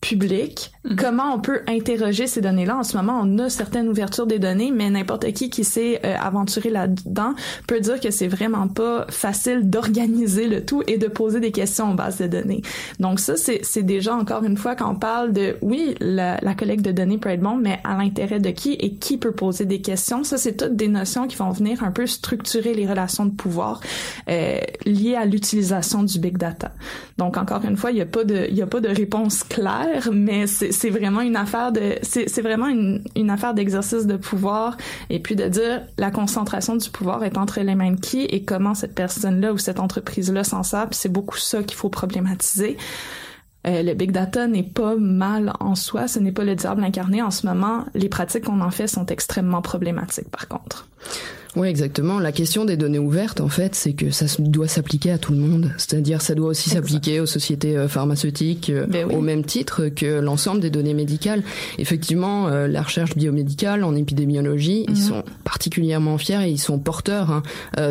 public. 0.04 0.70
Mhm. 0.84 0.96
Comment 0.96 1.34
on 1.34 1.40
peut 1.40 1.60
interroger 1.66 2.26
ces 2.26 2.42
données-là? 2.42 2.76
En 2.76 2.82
ce 2.82 2.96
moment, 2.96 3.18
on 3.22 3.38
a 3.38 3.48
certaines 3.48 3.88
ouvertures 3.88 4.26
des 4.26 4.38
données, 4.38 4.70
mais 4.70 4.90
n'importe 4.90 5.32
qui 5.32 5.48
qui 5.48 5.64
s'est 5.64 6.00
euh, 6.04 6.14
aventuré 6.20 6.68
là-dedans 6.68 7.34
peut 7.66 7.80
dire 7.80 7.98
que 8.00 8.10
c'est 8.10 8.28
vraiment 8.28 8.68
pas 8.68 9.06
facile 9.08 9.70
d'organiser 9.70 10.46
le 10.46 10.64
tout 10.64 10.82
et 10.86 10.98
de 10.98 11.06
poser 11.06 11.40
des 11.40 11.52
questions 11.52 11.86
en 11.86 11.94
base 11.94 12.18
de 12.18 12.26
données. 12.26 12.60
Donc 13.00 13.18
ça, 13.18 13.34
c'est 13.36 13.82
déjà 13.82 14.14
encore 14.14 14.44
une 14.44 14.58
fois 14.58 14.74
quand 14.74 14.90
on 14.90 14.96
parle 14.96 15.32
de, 15.32 15.56
oui, 15.62 15.94
la, 16.00 16.38
la 16.42 16.54
collecte 16.54 16.84
de 16.84 16.92
données 16.92 17.18
peut 17.18 17.30
être 17.30 17.40
bon, 17.40 17.56
mais 17.56 17.80
à 17.84 17.96
l'intérêt 17.96 18.40
de 18.40 18.50
qui 18.50 18.74
et 18.74 18.96
qui 18.96 19.16
peut 19.16 19.32
poser 19.32 19.64
des 19.64 19.80
questions? 19.80 20.22
Ça, 20.22 20.36
c'est 20.36 20.56
toutes 20.56 20.76
des 20.76 20.88
notions 20.88 21.26
qui 21.26 21.36
vont 21.36 21.50
venir 21.50 21.82
un 21.82 21.92
peu 21.92 22.06
structurer 22.06 22.74
les 22.74 22.86
relations 22.86 23.24
de 23.24 23.34
pouvoir 23.34 23.80
euh, 24.28 24.58
liées 24.84 25.14
à 25.14 25.24
l'utilisation 25.24 26.02
du 26.02 26.18
big 26.18 26.36
data. 26.36 26.72
Donc 27.16 27.38
encore 27.38 27.64
une 27.64 27.78
fois, 27.78 27.90
il 27.90 27.94
n'y 27.94 28.02
a 28.02 28.06
pas 28.06 28.24
de, 28.24 28.46
il 28.50 28.56
y 28.56 28.62
a 28.62 28.66
pas 28.66 28.80
de 28.80 28.88
réponse 28.88 29.44
claire 29.44 29.93
mais 30.12 30.46
c'est 30.46 30.90
vraiment 30.90 31.20
une 31.20 31.36
affaire 31.36 31.72
de, 31.72 31.98
c'est 32.02 32.40
vraiment 32.42 32.68
une, 32.68 33.02
une 33.16 33.30
affaire 33.30 33.54
d'exercice 33.54 34.06
de 34.06 34.16
pouvoir 34.16 34.76
et 35.10 35.20
puis 35.20 35.36
de 35.36 35.48
dire 35.48 35.82
la 35.98 36.10
concentration 36.10 36.76
du 36.76 36.90
pouvoir 36.90 37.24
est 37.24 37.38
entre 37.38 37.60
les 37.60 37.74
mains 37.74 37.92
de 37.92 38.00
qui 38.00 38.22
et 38.24 38.44
comment 38.44 38.74
cette 38.74 38.94
personne-là 38.94 39.52
ou 39.52 39.58
cette 39.58 39.80
entreprise-là 39.80 40.44
s'en 40.44 40.62
sert. 40.62 40.88
C'est 40.92 41.12
beaucoup 41.12 41.38
ça 41.38 41.62
qu'il 41.62 41.76
faut 41.76 41.88
problématiser. 41.88 42.76
Euh, 43.66 43.82
le 43.82 43.94
big 43.94 44.12
data 44.12 44.46
n'est 44.46 44.62
pas 44.62 44.94
mal 44.96 45.52
en 45.60 45.74
soi, 45.74 46.06
ce 46.06 46.18
n'est 46.18 46.32
pas 46.32 46.44
le 46.44 46.54
diable 46.54 46.84
incarné. 46.84 47.22
En 47.22 47.30
ce 47.30 47.46
moment, 47.46 47.84
les 47.94 48.08
pratiques 48.08 48.44
qu'on 48.44 48.60
en 48.60 48.70
fait 48.70 48.86
sont 48.86 49.06
extrêmement 49.06 49.62
problématiques 49.62 50.28
par 50.30 50.48
contre. 50.48 50.88
Oui, 51.56 51.68
exactement. 51.68 52.18
La 52.18 52.32
question 52.32 52.64
des 52.64 52.76
données 52.76 52.98
ouvertes, 52.98 53.40
en 53.40 53.48
fait, 53.48 53.76
c'est 53.76 53.92
que 53.92 54.10
ça 54.10 54.26
doit 54.40 54.66
s'appliquer 54.66 55.12
à 55.12 55.18
tout 55.18 55.32
le 55.32 55.38
monde. 55.38 55.72
C'est-à-dire, 55.76 56.20
ça 56.20 56.34
doit 56.34 56.48
aussi 56.48 56.70
s'appliquer 56.70 57.20
aux 57.20 57.26
sociétés 57.26 57.76
euh, 57.76 57.86
pharmaceutiques 57.86 58.70
euh, 58.70 58.86
ben 58.88 59.08
au 59.10 59.20
même 59.20 59.44
titre 59.44 59.86
que 59.86 60.18
l'ensemble 60.20 60.60
des 60.60 60.70
données 60.70 60.94
médicales. 60.94 61.44
Effectivement, 61.78 62.48
euh, 62.48 62.66
la 62.66 62.82
recherche 62.82 63.14
biomédicale 63.14 63.84
en 63.84 63.94
épidémiologie, 63.94 64.84
ils 64.88 64.94
mhm. 64.94 64.96
sont 64.96 65.24
particulièrement 65.44 66.18
fiers 66.18 66.42
et 66.44 66.50
ils 66.50 66.58
sont 66.58 66.78
porteurs 66.78 67.30
hein, 67.30 67.42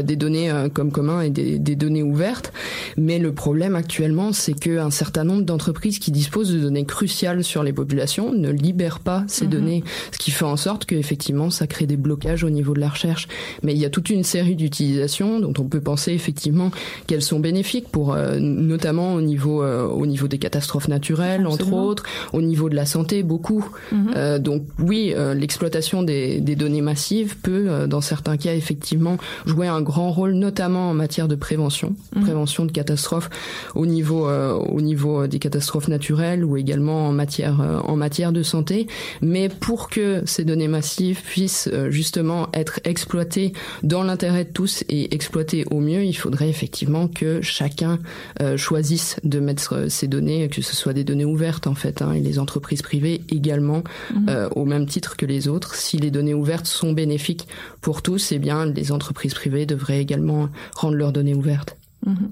des 0.02 0.16
données 0.16 0.52
comme 0.74 0.92
commun 0.92 1.22
et 1.22 1.30
des, 1.30 1.58
des, 1.58 1.76
données 1.76 2.04
ouvertes. 2.04 2.52
Mais 2.98 3.20
le 3.20 3.32
problème 3.34 3.76
actuellement, 3.76 4.34
c'est 4.34 4.54
qu'un 4.54 4.92
certain 4.92 5.24
nombre 5.24 5.44
d'entreprises 5.44 6.00
qui 6.00 6.12
disposent 6.12 6.54
de 6.54 6.60
données 6.60 6.86
cruciales 6.86 7.44
sur 7.44 7.64
les 7.64 7.74
populations 7.74 8.34
ne 8.34 8.50
libèrent 8.50 9.00
pas 9.00 9.24
ces 9.28 9.46
mhm. 9.46 9.52
données, 9.52 9.84
ce 10.12 10.18
qui 10.18 10.32
fait 10.32 10.46
en 10.46 10.58
sorte 10.58 10.86
qu'effectivement, 10.86 11.50
ça 11.50 11.68
crée 11.68 11.86
des 11.86 11.98
blocages 11.98 12.44
au 12.44 12.50
niveau 12.50 12.74
de 12.74 12.80
la 12.80 12.90
recherche 12.90 13.28
mais 13.62 13.74
il 13.74 13.80
y 13.80 13.86
a 13.86 13.90
toute 13.90 14.10
une 14.10 14.24
série 14.24 14.56
d'utilisations 14.56 15.40
dont 15.40 15.54
on 15.60 15.66
peut 15.66 15.82
penser 15.82 16.12
effectivement 16.12 16.72
qu'elles 17.08 17.22
sont 17.22 17.40
bénéfiques 17.40 17.90
pour 17.90 18.14
euh, 18.14 18.40
notamment 18.40 19.14
au 19.14 19.22
niveau 19.22 19.64
euh, 19.64 19.88
au 19.88 20.06
niveau 20.06 20.28
des 20.28 20.38
catastrophes 20.38 20.88
naturelles 20.88 21.46
entre 21.48 21.74
autres, 21.74 22.04
au 22.32 22.42
niveau 22.42 22.70
de 22.70 22.76
la 22.76 22.86
santé 22.86 23.24
beaucoup. 23.24 23.66
Mhm. 23.92 24.14
Euh, 24.16 24.40
donc 24.40 24.64
oui, 24.80 25.14
l'exploitation 25.36 26.04
des, 26.04 26.40
des, 26.40 26.56
données 26.56 26.82
massives 26.82 27.38
peut 27.38 27.88
dans 27.88 28.02
certains 28.02 28.38
cas 28.38 28.54
effectivement 28.54 29.18
jouer 29.46 29.68
un 29.68 29.82
grand 29.82 30.12
rôle 30.12 30.34
notamment 30.34 30.90
en 30.90 30.94
matière 30.94 31.28
de 31.28 31.36
prévention, 31.36 31.96
mhm. 32.16 32.24
prévention 32.24 32.66
de 32.66 32.72
catastrophes 32.72 33.30
au 33.76 33.86
niveau 33.86 34.28
au 34.28 34.82
niveau 34.82 35.28
des 35.28 35.40
catastrophes 35.40 35.88
naturelles 35.88 36.44
ou 36.46 36.58
également 36.58 37.08
en 37.08 37.12
matière 37.12 37.84
en 37.86 37.96
matière 37.96 38.32
de 38.32 38.44
santé, 38.44 38.88
mais 39.22 39.50
pour 39.50 39.90
que 39.90 40.22
ces 40.26 40.46
données 40.46 40.68
massives 40.68 41.22
puissent 41.22 41.70
justement 41.90 42.48
être 42.54 42.80
exploitées 42.84 43.43
dans 43.82 44.04
l'intérêt 44.04 44.46
de 44.46 44.52
tous 44.52 44.84
et 44.88 45.14
exploitées 45.14 45.66
au 45.72 45.80
mieux, 45.80 46.04
il 46.04 46.14
faudrait 46.14 46.50
effectivement 46.50 47.08
que 47.08 47.42
chacun 47.42 48.00
euh, 48.42 48.56
choisisse 48.56 49.18
de 49.24 49.40
mettre 49.40 49.90
ses 49.90 50.08
données, 50.08 50.48
que 50.48 50.62
ce 50.62 50.76
soit 50.76 50.94
des 50.94 51.04
données 51.04 51.26
ouvertes 51.26 51.68
en 51.68 51.76
fait, 51.76 52.02
hein, 52.02 52.14
et 52.14 52.22
les 52.22 52.40
entreprises 52.40 52.82
privées 52.82 53.22
également, 53.30 53.84
mhm. 54.14 54.30
euh, 54.30 54.50
au 54.56 54.66
même 54.66 54.86
titre 54.86 55.18
que 55.18 55.26
les 55.26 55.48
autres. 55.48 55.76
Si 55.76 55.98
les 55.98 56.12
données 56.12 56.34
ouvertes 56.34 56.68
sont 56.68 56.94
bénéfiques 56.94 57.48
pour 57.82 58.02
tous, 58.02 58.32
eh 58.32 58.40
bien 58.40 58.66
les 58.66 58.92
entreprises 58.92 59.34
privées 59.34 59.66
devraient 59.66 60.00
également 60.02 60.50
rendre 60.76 60.96
leurs 60.96 61.12
données 61.12 61.36
ouvertes. 61.36 61.78
Mhm. 62.06 62.32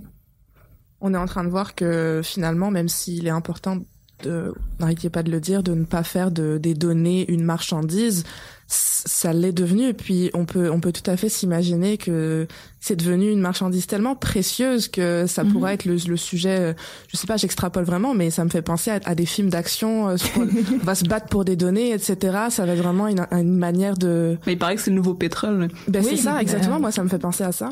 On 1.01 1.13
est 1.15 1.17
en 1.17 1.25
train 1.25 1.43
de 1.43 1.49
voir 1.49 1.73
que 1.73 2.21
finalement, 2.23 2.69
même 2.69 2.87
s'il 2.87 3.25
est 3.25 3.31
important 3.31 3.79
de, 4.23 4.53
n'arrêtez 4.79 5.09
pas 5.09 5.23
de 5.23 5.31
le 5.31 5.39
dire, 5.39 5.63
de 5.63 5.73
ne 5.73 5.83
pas 5.83 6.03
faire 6.03 6.31
de, 6.31 6.57
des 6.57 6.73
données 6.73 7.29
une 7.31 7.43
marchandise, 7.43 8.23
ça 8.71 9.33
l'est 9.33 9.51
devenu. 9.51 9.87
Et 9.87 9.93
puis 9.93 10.31
on 10.33 10.45
peut 10.45 10.69
on 10.71 10.79
peut 10.79 10.91
tout 10.91 11.09
à 11.09 11.17
fait 11.17 11.29
s'imaginer 11.29 11.97
que 11.97 12.47
c'est 12.79 12.95
devenu 12.95 13.29
une 13.29 13.39
marchandise 13.39 13.85
tellement 13.85 14.15
précieuse 14.15 14.87
que 14.87 15.25
ça 15.27 15.43
mhm. 15.43 15.53
pourrait 15.53 15.73
être 15.75 15.85
le, 15.85 15.97
le, 16.07 16.17
sujet. 16.17 16.59
Euh, 16.59 16.73
je 17.09 17.17
sais 17.17 17.27
pas, 17.27 17.37
j'extrapole 17.37 17.83
vraiment, 17.83 18.15
mais 18.15 18.31
ça 18.31 18.43
me 18.43 18.49
fait 18.49 18.63
penser 18.63 18.91
à, 19.05 19.13
des 19.13 19.27
films 19.27 19.49
d'action. 19.49 20.09
Euh, 20.09 20.15
on 20.37 20.83
va 20.83 20.95
se 20.95 21.05
battre 21.05 21.27
pour 21.27 21.45
des 21.45 21.55
données, 21.55 21.93
etc. 21.93 22.37
Ça 22.49 22.65
va 22.65 22.73
être 22.73 22.81
vraiment 22.81 23.07
une, 23.07 23.27
une 23.31 23.55
manière 23.55 23.97
de. 23.97 24.37
Mais 24.47 24.53
il 24.53 24.57
paraît 24.57 24.75
que 24.75 24.81
c'est 24.81 24.89
le 24.89 24.95
nouveau 24.95 25.13
pétrole. 25.13 25.67
Ben 25.87 26.03
c'est 26.03 26.17
ça, 26.17 26.41
exactement. 26.41 26.79
Moi, 26.79 26.91
ça 26.91 27.03
me 27.03 27.09
fait 27.09 27.19
penser 27.19 27.43
à 27.43 27.51
ça. 27.51 27.69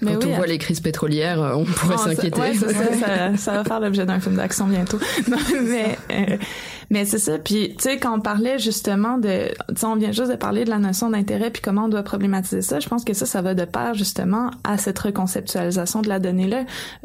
Mais 0.00 0.14
Quand 0.14 0.26
on 0.26 0.36
voit 0.36 0.46
les 0.46 0.58
crises 0.58 0.80
pétrolières, 0.80 1.54
on 1.54 1.64
pourrait 1.64 1.98
s'inquiéter. 1.98 2.54
Ça, 2.54 2.68
ça, 2.72 3.36
ça, 3.36 3.52
va 3.52 3.64
faire 3.64 3.80
l'objet 3.80 4.06
d'un 4.06 4.18
film 4.18 4.36
d'action 4.36 4.66
bientôt. 4.66 4.98
mais 5.62 5.98
euh, 6.10 6.36
mais 6.92 7.06
c'est 7.06 7.18
ça. 7.18 7.38
Puis 7.38 7.74
tu 7.78 7.84
sais, 7.84 7.96
quand 7.96 8.18
on 8.18 8.20
parlait 8.20 8.58
justement 8.58 9.16
de, 9.16 9.48
on 9.82 9.96
vient 9.96 10.12
juste 10.12 10.30
de 10.30 10.36
parler 10.36 10.64
de 10.64 10.70
la 10.70 10.78
notion 10.78 11.08
d'intérêt 11.08 11.50
puis 11.50 11.62
comment 11.62 11.86
on 11.86 11.88
doit 11.88 12.02
problématiser 12.02 12.60
ça. 12.60 12.80
Je 12.80 12.88
pense 12.88 13.02
que 13.02 13.14
ça, 13.14 13.24
ça 13.24 13.40
va 13.40 13.54
de 13.54 13.64
pair 13.64 13.94
justement 13.94 14.50
à 14.62 14.76
cette 14.76 14.98
reconceptualisation 14.98 16.02
de 16.02 16.10
la 16.10 16.18
donnée 16.18 16.48
là. 16.48 16.64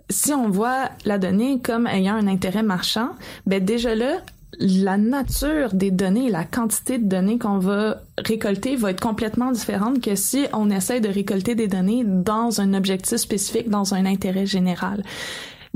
Si 0.10 0.34
on 0.34 0.50
voit 0.50 0.90
la 1.06 1.18
donnée 1.18 1.62
comme 1.64 1.88
ayant 1.88 2.16
un 2.16 2.28
intérêt 2.28 2.64
marchand, 2.64 3.12
ben 3.46 3.64
déjà 3.64 3.96
là, 3.96 4.18
la 4.60 4.98
nature 4.98 5.74
des 5.74 5.92
données, 5.92 6.30
la 6.30 6.44
quantité 6.44 6.98
de 6.98 7.06
données 7.08 7.40
qu'on 7.40 7.60
va 7.60 8.02
récolter 8.18 8.76
va 8.76 8.92
être 8.92 9.00
complètement 9.00 9.52
différente 9.52 10.02
que 10.02 10.16
si 10.16 10.48
on 10.52 10.70
essaie 10.70 11.00
de 11.00 11.08
récolter 11.08 11.56
des 11.56 11.70
données 11.70 12.04
dans 12.06 12.60
un 12.60 12.74
objectif 12.74 13.20
spécifique, 13.20 13.70
dans 13.70 13.94
un 13.94 14.06
intérêt 14.06 14.46
général 14.46 15.02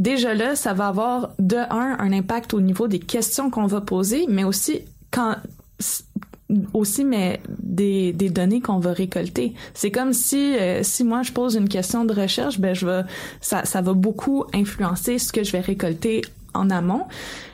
déjà 0.02 0.34
là, 0.34 0.56
ça 0.56 0.74
va 0.74 0.88
avoir 0.88 1.30
de 1.40 1.58
un 1.58 1.96
un 2.00 2.12
impact 2.12 2.54
au 2.54 2.62
niveau 2.62 2.88
des 2.88 3.00
questions 3.00 3.50
qu'on 3.50 3.68
va 3.68 3.82
poser, 3.82 4.26
mais 4.28 4.44
aussi 4.44 4.82
quand 5.12 5.36
aussi 6.74 7.06
mais 7.06 7.40
des, 7.48 8.12
des 8.12 8.30
données 8.30 8.60
qu'on 8.60 8.80
va 8.80 8.92
récolter. 8.92 9.54
C'est 9.74 9.92
comme 9.92 10.12
si 10.12 10.58
euh, 10.58 10.84
si 10.84 11.04
moi 11.04 11.22
je 11.22 11.32
pose 11.32 11.56
une 11.56 11.70
question 11.70 12.04
de 12.04 12.14
recherche, 12.14 12.60
ben 12.60 12.74
je 12.74 12.86
vais 12.86 13.04
ça 13.40 13.64
ça 13.64 13.82
va 13.82 13.94
beaucoup 13.94 14.46
influencer 14.54 15.18
ce 15.18 15.32
que 15.32 15.44
je 15.44 15.52
vais 15.52 15.62
récolter 15.62 16.22
en 16.54 16.70
amont 16.70 17.06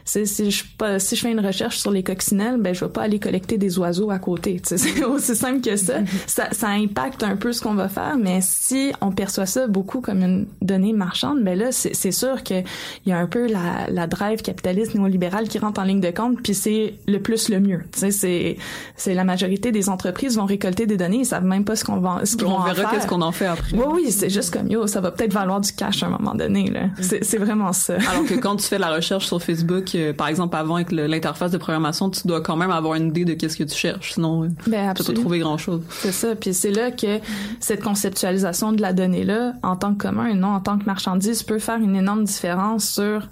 si, 0.08 0.26
je, 0.52 0.64
si 1.00 1.16
je 1.16 1.22
fais 1.22 1.32
une 1.32 1.46
recherche 1.46 1.78
sur 1.78 1.92
les 1.92 2.04
coccinelles, 2.04 2.58
ben 2.60 2.74
je 2.74 2.86
vais 2.86 2.92
pas 2.92 3.02
aller 3.02 3.20
collecter 3.20 3.58
des 3.58 3.78
oiseaux 3.78 4.10
à 4.10 4.20
côté. 4.20 4.62
C'est 4.64 5.04
aussi 5.04 5.36
simple 5.36 5.62
que 5.62 5.76
ça. 5.76 5.96
ça. 6.26 6.48
Ça 6.52 6.70
impacte 6.70 7.24
un 7.24 7.36
peu 7.36 7.52
ce 7.52 7.62
qu'on 7.62 7.74
va 7.74 7.90
faire, 7.90 8.16
mais 8.18 8.40
si 8.42 8.94
on 9.02 9.12
perçoit 9.12 9.46
ça 9.46 9.68
beaucoup 9.68 10.02
comme 10.02 10.22
une 10.22 10.48
donnée 10.62 10.94
marchande, 10.94 11.44
ben 11.44 11.58
là 11.58 11.72
c'est 11.72 12.12
sûr 12.12 12.44
qu'il 12.44 12.64
y 13.06 13.12
a 13.12 13.18
un 13.18 13.28
peu 13.28 13.48
la, 13.48 13.88
la 13.90 14.08
drive 14.08 14.42
capitaliste 14.42 14.96
néolibérale 14.96 15.48
qui 15.48 15.60
rentre 15.60 15.82
en 15.82 15.84
ligne 15.84 16.00
de 16.00 16.12
compte, 16.12 16.42
puis 16.42 16.54
c'est 16.54 16.96
le 17.08 17.22
plus 17.22 17.50
le 17.50 17.60
mieux. 17.60 17.84
C'est 17.94 19.14
la 19.14 19.24
majorité 19.24 19.72
des 19.72 19.90
entreprises 19.90 20.38
vont 20.38 20.46
récolter 20.46 20.86
des 20.86 20.98
données, 20.98 21.20
ils 21.20 21.26
savent 21.26 21.44
même 21.44 21.66
pas 21.66 21.76
ce 21.76 21.84
qu'on 21.84 21.98
va 21.98 22.22
ce 22.26 22.38
qu'on 22.38 22.60
va 22.60 22.74
verra 22.74 22.92
qu'est-ce 22.92 23.08
qu'on 23.08 23.22
en 23.22 23.32
fait 23.32 23.46
après. 23.46 23.76
Oui 23.76 23.86
oui, 23.92 24.12
c'est 24.12 24.30
juste 24.30 24.54
comme 24.54 24.70
yo, 24.70 24.88
ça 24.88 25.02
va 25.02 25.12
peut-être 25.12 25.34
valoir 25.34 25.60
du 25.60 25.72
cash 25.74 26.04
à 26.04 26.08
un 26.08 26.10
moment 26.10 26.36
donné 26.36 26.70
là. 26.70 26.90
C'est 27.00 27.38
vraiment 27.38 27.74
ça. 27.74 27.96
Alors 28.10 28.26
que 28.26 28.36
quand 28.36 28.56
tu 28.56 28.68
fais 28.68 28.80
la 28.80 28.92
recherche 28.92 29.26
sur 29.26 29.42
Facebook 29.42 29.97
par 30.14 30.28
exemple, 30.28 30.56
avant 30.56 30.76
avec 30.76 30.92
l'interface 30.92 31.52
de 31.52 31.58
programmation, 31.58 32.10
tu 32.10 32.28
dois 32.28 32.42
quand 32.42 32.56
même 32.56 32.72
avoir 32.72 32.96
une 32.96 33.08
idée 33.08 33.26
de 33.26 33.34
qu'est-ce 33.34 33.58
que 33.58 33.64
tu 33.64 33.76
cherches. 33.76 34.14
Sinon, 34.14 34.44
euh, 34.44 34.50
ben, 34.68 34.94
tu 34.94 35.04
peux 35.04 35.14
trouver 35.14 35.40
grand-chose. 35.40 35.82
C'est 35.90 36.12
ça. 36.12 36.36
Puis 36.36 36.54
c'est 36.54 36.72
là 36.72 36.92
que 36.92 37.20
cette 37.60 37.84
conceptualisation 37.84 38.72
de 38.72 38.82
la 38.82 38.94
donnée-là, 38.94 39.54
en 39.64 39.76
tant 39.76 39.94
que 39.94 40.04
commun 40.04 40.28
et 40.28 40.34
non 40.34 40.50
en 40.50 40.60
tant 40.60 40.78
que 40.78 40.86
marchandise, 40.86 41.44
peut 41.44 41.60
faire 41.60 41.78
une 41.78 41.96
énorme 41.96 42.24
différence 42.24 42.90
sur 42.90 43.28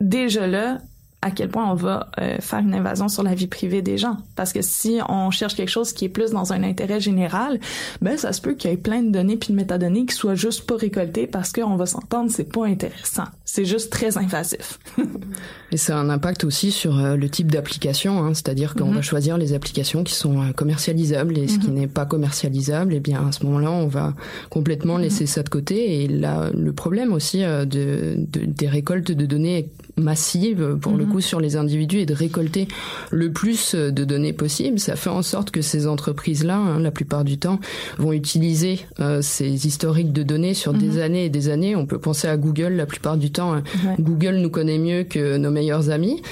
déjà 0.00 0.46
là 0.46 0.78
à 1.24 1.30
quel 1.30 1.48
point 1.48 1.70
on 1.70 1.74
va 1.74 2.10
euh, 2.20 2.36
faire 2.38 2.58
une 2.58 2.74
invasion 2.74 3.08
sur 3.08 3.22
la 3.22 3.34
vie 3.34 3.46
privée 3.46 3.80
des 3.80 3.96
gens. 3.96 4.18
Parce 4.36 4.52
que 4.52 4.60
si 4.60 4.98
on 5.08 5.30
cherche 5.30 5.54
quelque 5.54 5.70
chose 5.70 5.94
qui 5.94 6.04
est 6.04 6.10
plus 6.10 6.32
dans 6.32 6.52
un 6.52 6.62
intérêt 6.62 7.00
général, 7.00 7.58
ben 8.02 8.18
ça 8.18 8.34
se 8.34 8.42
peut 8.42 8.52
qu'il 8.52 8.70
y 8.70 8.74
ait 8.74 8.76
plein 8.76 9.02
de 9.02 9.10
données 9.10 9.38
puis 9.38 9.54
de 9.54 9.56
métadonnées 9.56 10.04
qui 10.04 10.14
soient 10.14 10.34
juste 10.34 10.66
pas 10.66 10.76
récoltées 10.76 11.26
parce 11.26 11.50
qu'on 11.50 11.76
va 11.76 11.86
s'entendre, 11.86 12.30
c'est 12.30 12.52
pas 12.52 12.66
intéressant. 12.66 13.24
C'est 13.46 13.64
juste 13.64 13.90
très 13.90 14.18
invasif. 14.18 14.78
Et 15.72 15.78
ça 15.78 15.96
a 15.96 16.00
un 16.00 16.10
impact 16.10 16.44
aussi 16.44 16.70
sur 16.70 16.98
euh, 16.98 17.16
le 17.16 17.28
type 17.30 17.50
d'application, 17.50 18.22
hein, 18.22 18.34
c'est-à-dire 18.34 18.74
qu'on 18.74 18.90
va 18.90 18.96
mhm. 18.96 19.02
choisir 19.02 19.38
les 19.38 19.54
applications 19.54 20.04
qui 20.04 20.14
sont 20.14 20.42
euh, 20.42 20.52
commercialisables 20.52 21.38
et 21.38 21.48
ce 21.48 21.58
qui 21.58 21.68
mhm. 21.68 21.74
n'est 21.74 21.86
pas 21.86 22.04
commercialisable, 22.04 22.92
et 22.92 22.96
eh 22.96 23.00
bien 23.00 23.26
à 23.26 23.32
ce 23.32 23.46
moment-là, 23.46 23.70
on 23.70 23.86
va 23.86 24.12
complètement 24.50 24.96
mhm. 24.96 25.02
laisser 25.02 25.24
ça 25.24 25.42
de 25.42 25.48
côté. 25.48 26.02
Et 26.02 26.08
là, 26.08 26.50
le 26.52 26.72
problème 26.74 27.14
aussi 27.14 27.40
de, 27.40 27.64
de, 27.64 28.44
des 28.44 28.68
récoltes 28.68 29.10
de 29.10 29.26
données 29.26 29.70
massives 29.96 30.76
pour 30.80 30.96
le 30.96 31.04
coup 31.06 31.20
sur 31.20 31.40
les 31.40 31.56
individus 31.56 31.98
et 31.98 32.06
de 32.06 32.14
récolter 32.14 32.68
le 33.10 33.32
plus 33.32 33.74
de 33.74 34.04
données 34.04 34.32
possible. 34.32 34.78
Ça 34.78 34.96
fait 34.96 35.10
en 35.10 35.22
sorte 35.22 35.50
que 35.50 35.62
ces 35.62 35.86
entreprises-là, 35.86 36.56
hein, 36.56 36.80
la 36.80 36.90
plupart 36.90 37.24
du 37.24 37.38
temps, 37.38 37.60
vont 37.98 38.12
utiliser 38.12 38.80
euh, 39.00 39.22
ces 39.22 39.66
historiques 39.66 40.12
de 40.12 40.22
données 40.22 40.54
sur 40.54 40.72
des 40.72 40.96
mhm. 40.96 41.00
années 41.00 41.24
et 41.26 41.28
des 41.28 41.48
années. 41.48 41.76
On 41.76 41.86
peut 41.86 41.98
penser 41.98 42.28
à 42.28 42.36
Google 42.36 42.74
la 42.74 42.86
plupart 42.86 43.16
du 43.16 43.30
temps. 43.30 43.54
Hein. 43.54 43.62
Google 44.00 44.36
nous 44.36 44.50
connaît 44.50 44.78
mieux 44.78 45.04
que 45.04 45.36
nos 45.36 45.50
meilleurs 45.50 45.90
amis. 45.90 46.22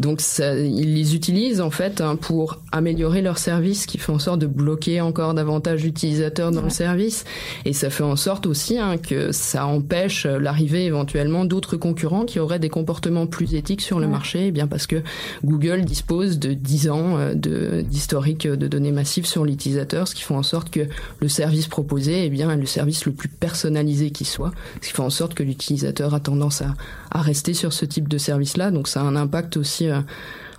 Donc 0.00 0.20
ça, 0.20 0.56
ils 0.58 0.94
les 0.94 1.14
utilisent 1.14 1.60
en 1.60 1.70
fait 1.70 2.00
hein, 2.00 2.16
pour 2.16 2.60
améliorer 2.72 3.22
leur 3.22 3.38
service, 3.38 3.86
qui 3.86 3.98
fait 3.98 4.12
en 4.12 4.18
sorte 4.18 4.40
de 4.40 4.46
bloquer 4.46 5.00
encore 5.00 5.34
davantage 5.34 5.82
d'utilisateurs 5.82 6.50
dans 6.50 6.62
le 6.62 6.70
service. 6.70 7.24
Et 7.64 7.72
ça 7.72 7.90
fait 7.90 8.04
en 8.04 8.16
sorte 8.16 8.46
aussi 8.46 8.78
que 9.02 9.32
ça 9.32 9.66
empêche 9.66 10.26
l'arrivée 10.26 10.84
éventuellement 10.84 11.44
d'autres 11.44 11.76
concurrents 11.76 12.24
qui 12.24 12.38
auraient 12.38 12.58
des 12.58 12.68
comportements 12.68 13.11
plus 13.26 13.54
éthiques 13.54 13.80
sur 13.80 14.00
le 14.00 14.06
marché 14.06 14.46
eh 14.46 14.50
bien 14.50 14.66
parce 14.66 14.86
que 14.86 15.02
Google 15.44 15.84
dispose 15.84 16.38
de 16.38 16.52
10 16.52 16.90
ans 16.90 17.16
euh, 17.18 17.34
de 17.34 17.82
d'historique 17.82 18.46
de 18.46 18.68
données 18.68 18.92
massives 18.92 19.26
sur 19.26 19.44
l'utilisateur, 19.44 20.08
ce 20.08 20.14
qui 20.14 20.22
fait 20.22 20.34
en 20.34 20.42
sorte 20.42 20.70
que 20.70 20.80
le 21.20 21.28
service 21.28 21.68
proposé 21.68 22.26
est 22.26 22.30
bien 22.30 22.54
le 22.56 22.66
service 22.66 23.06
le 23.06 23.12
plus 23.12 23.28
personnalisé 23.28 24.10
qui 24.10 24.24
soit, 24.24 24.52
ce 24.80 24.88
qui 24.88 24.92
fait 24.94 25.02
en 25.02 25.10
sorte 25.10 25.34
que 25.34 25.42
l'utilisateur 25.42 26.14
a 26.14 26.20
tendance 26.20 26.62
à, 26.62 26.74
à 27.10 27.22
rester 27.22 27.54
sur 27.54 27.72
ce 27.72 27.84
type 27.84 28.08
de 28.08 28.18
service-là. 28.18 28.70
Donc 28.70 28.88
ça 28.88 29.00
a 29.00 29.04
un 29.04 29.16
impact 29.16 29.56
aussi 29.56 29.88
euh, 29.88 30.00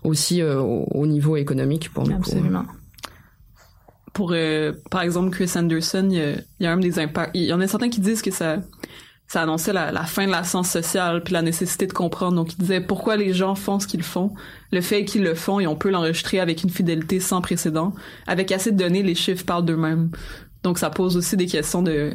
aussi 0.04 0.41
euh, 0.41 0.60
au 0.60 1.08
niveau 1.08 1.38
économique 1.38 1.89
pour 1.93 2.08
nous. 2.08 2.16
Absolument. 2.16 2.66
Pour, 4.14 4.36
par 4.91 5.01
exemple 5.01 5.32
Chris 5.32 5.51
Anderson, 5.56 6.08
il 6.12 6.18
y, 6.18 6.22
a, 6.22 6.34
il 6.60 6.64
y 6.64 6.68
a 6.68 6.72
un 6.72 6.78
des 6.78 6.99
impacts. 6.99 7.32
Il 7.34 7.45
y 7.45 7.54
en 7.54 7.60
a 7.62 7.68
certains 7.68 7.89
qui 7.89 7.99
disent 7.99 8.22
que 8.22 8.30
ça 8.30 8.58
ça 9.28 9.41
annonçait 9.41 9.74
la, 9.74 9.91
fin 10.03 10.28
de 10.28 10.32
la 10.32 10.43
science 10.43 10.69
sociale 10.69 11.24
puis 11.24 11.34
la 11.34 11.41
nécessité 11.41 11.88
de 11.88 11.93
comprendre. 11.93 12.36
Donc, 12.36 12.53
il 12.53 12.59
disait 12.59 12.82
pourquoi 12.82 13.15
les 13.15 13.34
gens 13.34 13.55
font 13.55 13.80
ce 13.80 13.88
qu'ils 13.88 14.03
font, 14.03 14.34
le 14.71 14.82
fait 14.82 15.05
qu'ils 15.05 15.24
le 15.24 15.34
font 15.34 15.59
et 15.59 15.67
on 15.67 15.76
peut 15.76 15.89
l'enregistrer 15.89 16.39
avec 16.39 16.63
une 16.63 16.69
fidélité 16.69 17.19
sans 17.19 17.41
précédent. 17.41 17.93
Avec 18.28 18.51
assez 18.51 18.71
de 18.71 18.78
données, 18.78 19.03
les 19.03 19.15
chiffres 19.15 19.45
parlent 19.45 19.65
d'eux-mêmes. 19.65 20.11
Donc, 20.63 20.78
ça 20.78 20.89
pose 20.89 21.17
aussi 21.17 21.36
des 21.36 21.47
questions 21.47 21.82
de 21.82 22.11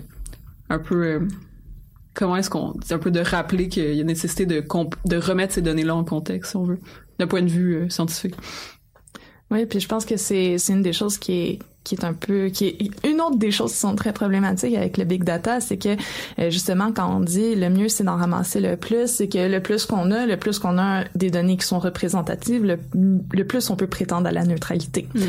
un 0.71 0.79
peu 0.79 1.05
euh, 1.05 1.21
comment 2.15 2.37
est-ce 2.37 2.51
qu'on 2.51 2.75
un 2.91 2.99
peu 2.99 3.11
de 3.11 3.21
rappeler 3.21 3.69
qu'il 3.69 3.95
y 3.95 4.01
a 4.01 4.05
nécessité 4.05 4.45
de 4.47 4.65
de 5.07 5.17
remettre 5.17 5.55
ces 5.55 5.63
données-là 5.63 5.97
en 5.97 6.05
contexte, 6.05 6.51
si 6.51 6.57
on 6.57 6.65
veut, 6.65 6.79
d'un 7.19 7.27
point 7.27 7.43
de 7.43 7.49
vue 7.49 7.75
euh, 7.75 7.89
scientifique. 7.89 8.35
Oui, 9.51 9.65
puis 9.67 9.81
je 9.81 9.89
pense 9.89 10.05
que 10.05 10.17
c'est 10.17 10.59
c'est 10.59 10.73
une 10.73 10.83
des 10.83 10.93
choses 10.93 11.19
qui 11.19 11.33
est 11.33 11.59
qui 11.85 11.95
est 11.95 12.05
un 12.05 12.13
peu 12.13 12.49
qui 12.49 12.67
est 12.67 13.09
une 13.09 13.21
autre 13.21 13.39
des 13.39 13.51
choses 13.51 13.73
qui 13.73 13.79
sont 13.79 13.95
très 13.95 14.13
problématiques 14.13 14.75
avec 14.75 14.97
le 14.97 15.05
big 15.05 15.25
data, 15.25 15.61
c'est 15.61 15.79
que 15.79 15.97
euh, 16.39 16.51
justement 16.51 16.93
quand 16.93 17.17
on 17.17 17.21
dit 17.21 17.55
le 17.55 17.71
mieux 17.71 17.89
c'est 17.89 18.05
d'en 18.05 18.17
ramasser 18.17 18.61
le 18.61 18.77
plus, 18.77 19.07
c'est 19.07 19.29
que 19.29 19.49
le 19.49 19.63
plus 19.63 19.87
qu'on 19.87 20.11
a, 20.11 20.27
le 20.27 20.37
plus 20.37 20.59
qu'on 20.59 20.79
a 20.79 21.05
des 21.15 21.31
données 21.31 21.57
qui 21.57 21.67
sont 21.67 21.79
représentatives, 21.79 22.65
le, 22.65 22.79
le 22.95 23.45
plus 23.47 23.71
on 23.71 23.77
peut 23.77 23.87
prétendre 23.87 24.27
à 24.27 24.33
la 24.33 24.45
neutralité. 24.45 25.09
Mm. 25.15 25.21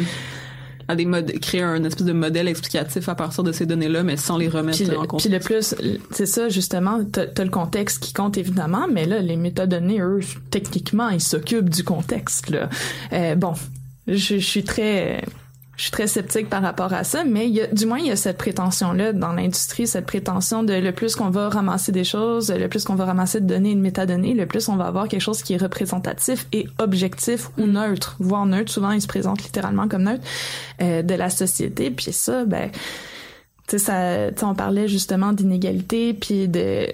à 0.89 0.95
des 0.95 1.05
modes, 1.05 1.31
créer 1.39 1.61
un 1.61 1.83
espèce 1.83 2.05
de 2.05 2.13
modèle 2.13 2.47
explicatif 2.47 3.07
à 3.07 3.15
partir 3.15 3.43
de 3.43 3.51
ces 3.51 3.65
données-là, 3.65 4.03
mais 4.03 4.17
sans 4.17 4.37
les 4.37 4.49
remettre 4.49 4.81
en 4.97 5.05
compte. 5.05 5.21
Puis 5.21 5.29
le 5.29 5.39
plus, 5.39 5.75
c'est 6.11 6.25
ça 6.25 6.49
justement, 6.49 7.03
t'as 7.05 7.25
as 7.37 7.43
le 7.43 7.51
contexte 7.51 8.03
qui 8.03 8.11
compte 8.11 8.37
évidemment, 8.37 8.87
mais 8.91 9.05
là 9.05 9.21
les 9.21 9.37
métadonnées, 9.37 10.01
eux, 10.01 10.19
techniquement, 10.51 11.09
ils 11.09 11.21
s'occupent 11.21 11.69
du 11.69 11.83
contexte. 11.83 12.49
Là. 12.49 12.69
Euh, 13.13 13.35
bon, 13.35 13.53
je, 14.07 14.15
je, 14.15 14.45
suis 14.45 14.63
très 14.63 15.23
je 15.79 15.83
suis 15.85 15.91
très 15.91 16.07
sceptique 16.07 16.49
par 16.49 16.61
rapport 16.61 16.91
à 16.91 17.05
ça, 17.05 17.23
mais 17.23 17.47
il 17.47 17.55
y 17.55 17.61
a, 17.61 17.67
du 17.67 17.85
moins 17.85 17.99
il 17.99 18.07
y 18.07 18.11
a 18.11 18.17
cette 18.17 18.37
prétention 18.37 18.91
là 18.91 19.13
dans 19.13 19.31
l'industrie, 19.31 19.87
cette 19.87 20.05
prétention 20.05 20.61
de 20.61 20.73
le 20.73 20.91
plus 20.91 21.15
qu'on 21.15 21.29
va 21.29 21.47
ramasser 21.47 21.93
des 21.93 22.03
choses, 22.03 22.51
le 22.51 22.67
plus 22.67 22.83
qu'on 22.83 22.95
va 22.95 23.05
ramasser 23.05 23.39
de 23.39 23.45
données 23.45 23.71
et 23.71 23.75
de 23.75 23.79
métadonnées, 23.79 24.33
le 24.33 24.45
plus 24.45 24.67
on 24.67 24.75
va 24.75 24.87
avoir 24.87 25.07
quelque 25.07 25.21
chose 25.21 25.41
qui 25.41 25.53
est 25.53 25.57
représentatif 25.57 26.47
et 26.51 26.67
objectif 26.79 27.49
ou 27.57 27.65
neutre, 27.65 28.17
voire 28.19 28.45
neutre. 28.45 28.69
Souvent, 28.69 28.91
il 28.91 29.01
se 29.01 29.07
présente 29.07 29.41
littéralement 29.41 29.87
comme 29.87 30.03
neutre 30.03 30.23
euh, 30.81 31.01
de 31.01 31.13
la 31.13 31.29
société. 31.29 31.91
Puis 31.91 32.11
ça, 32.11 32.43
ben 32.43 32.69
ça, 33.77 34.29
on 34.41 34.55
parlait 34.55 34.87
justement 34.87 35.33
d'inégalité, 35.33 36.13
puis 36.13 36.47
de 36.47 36.87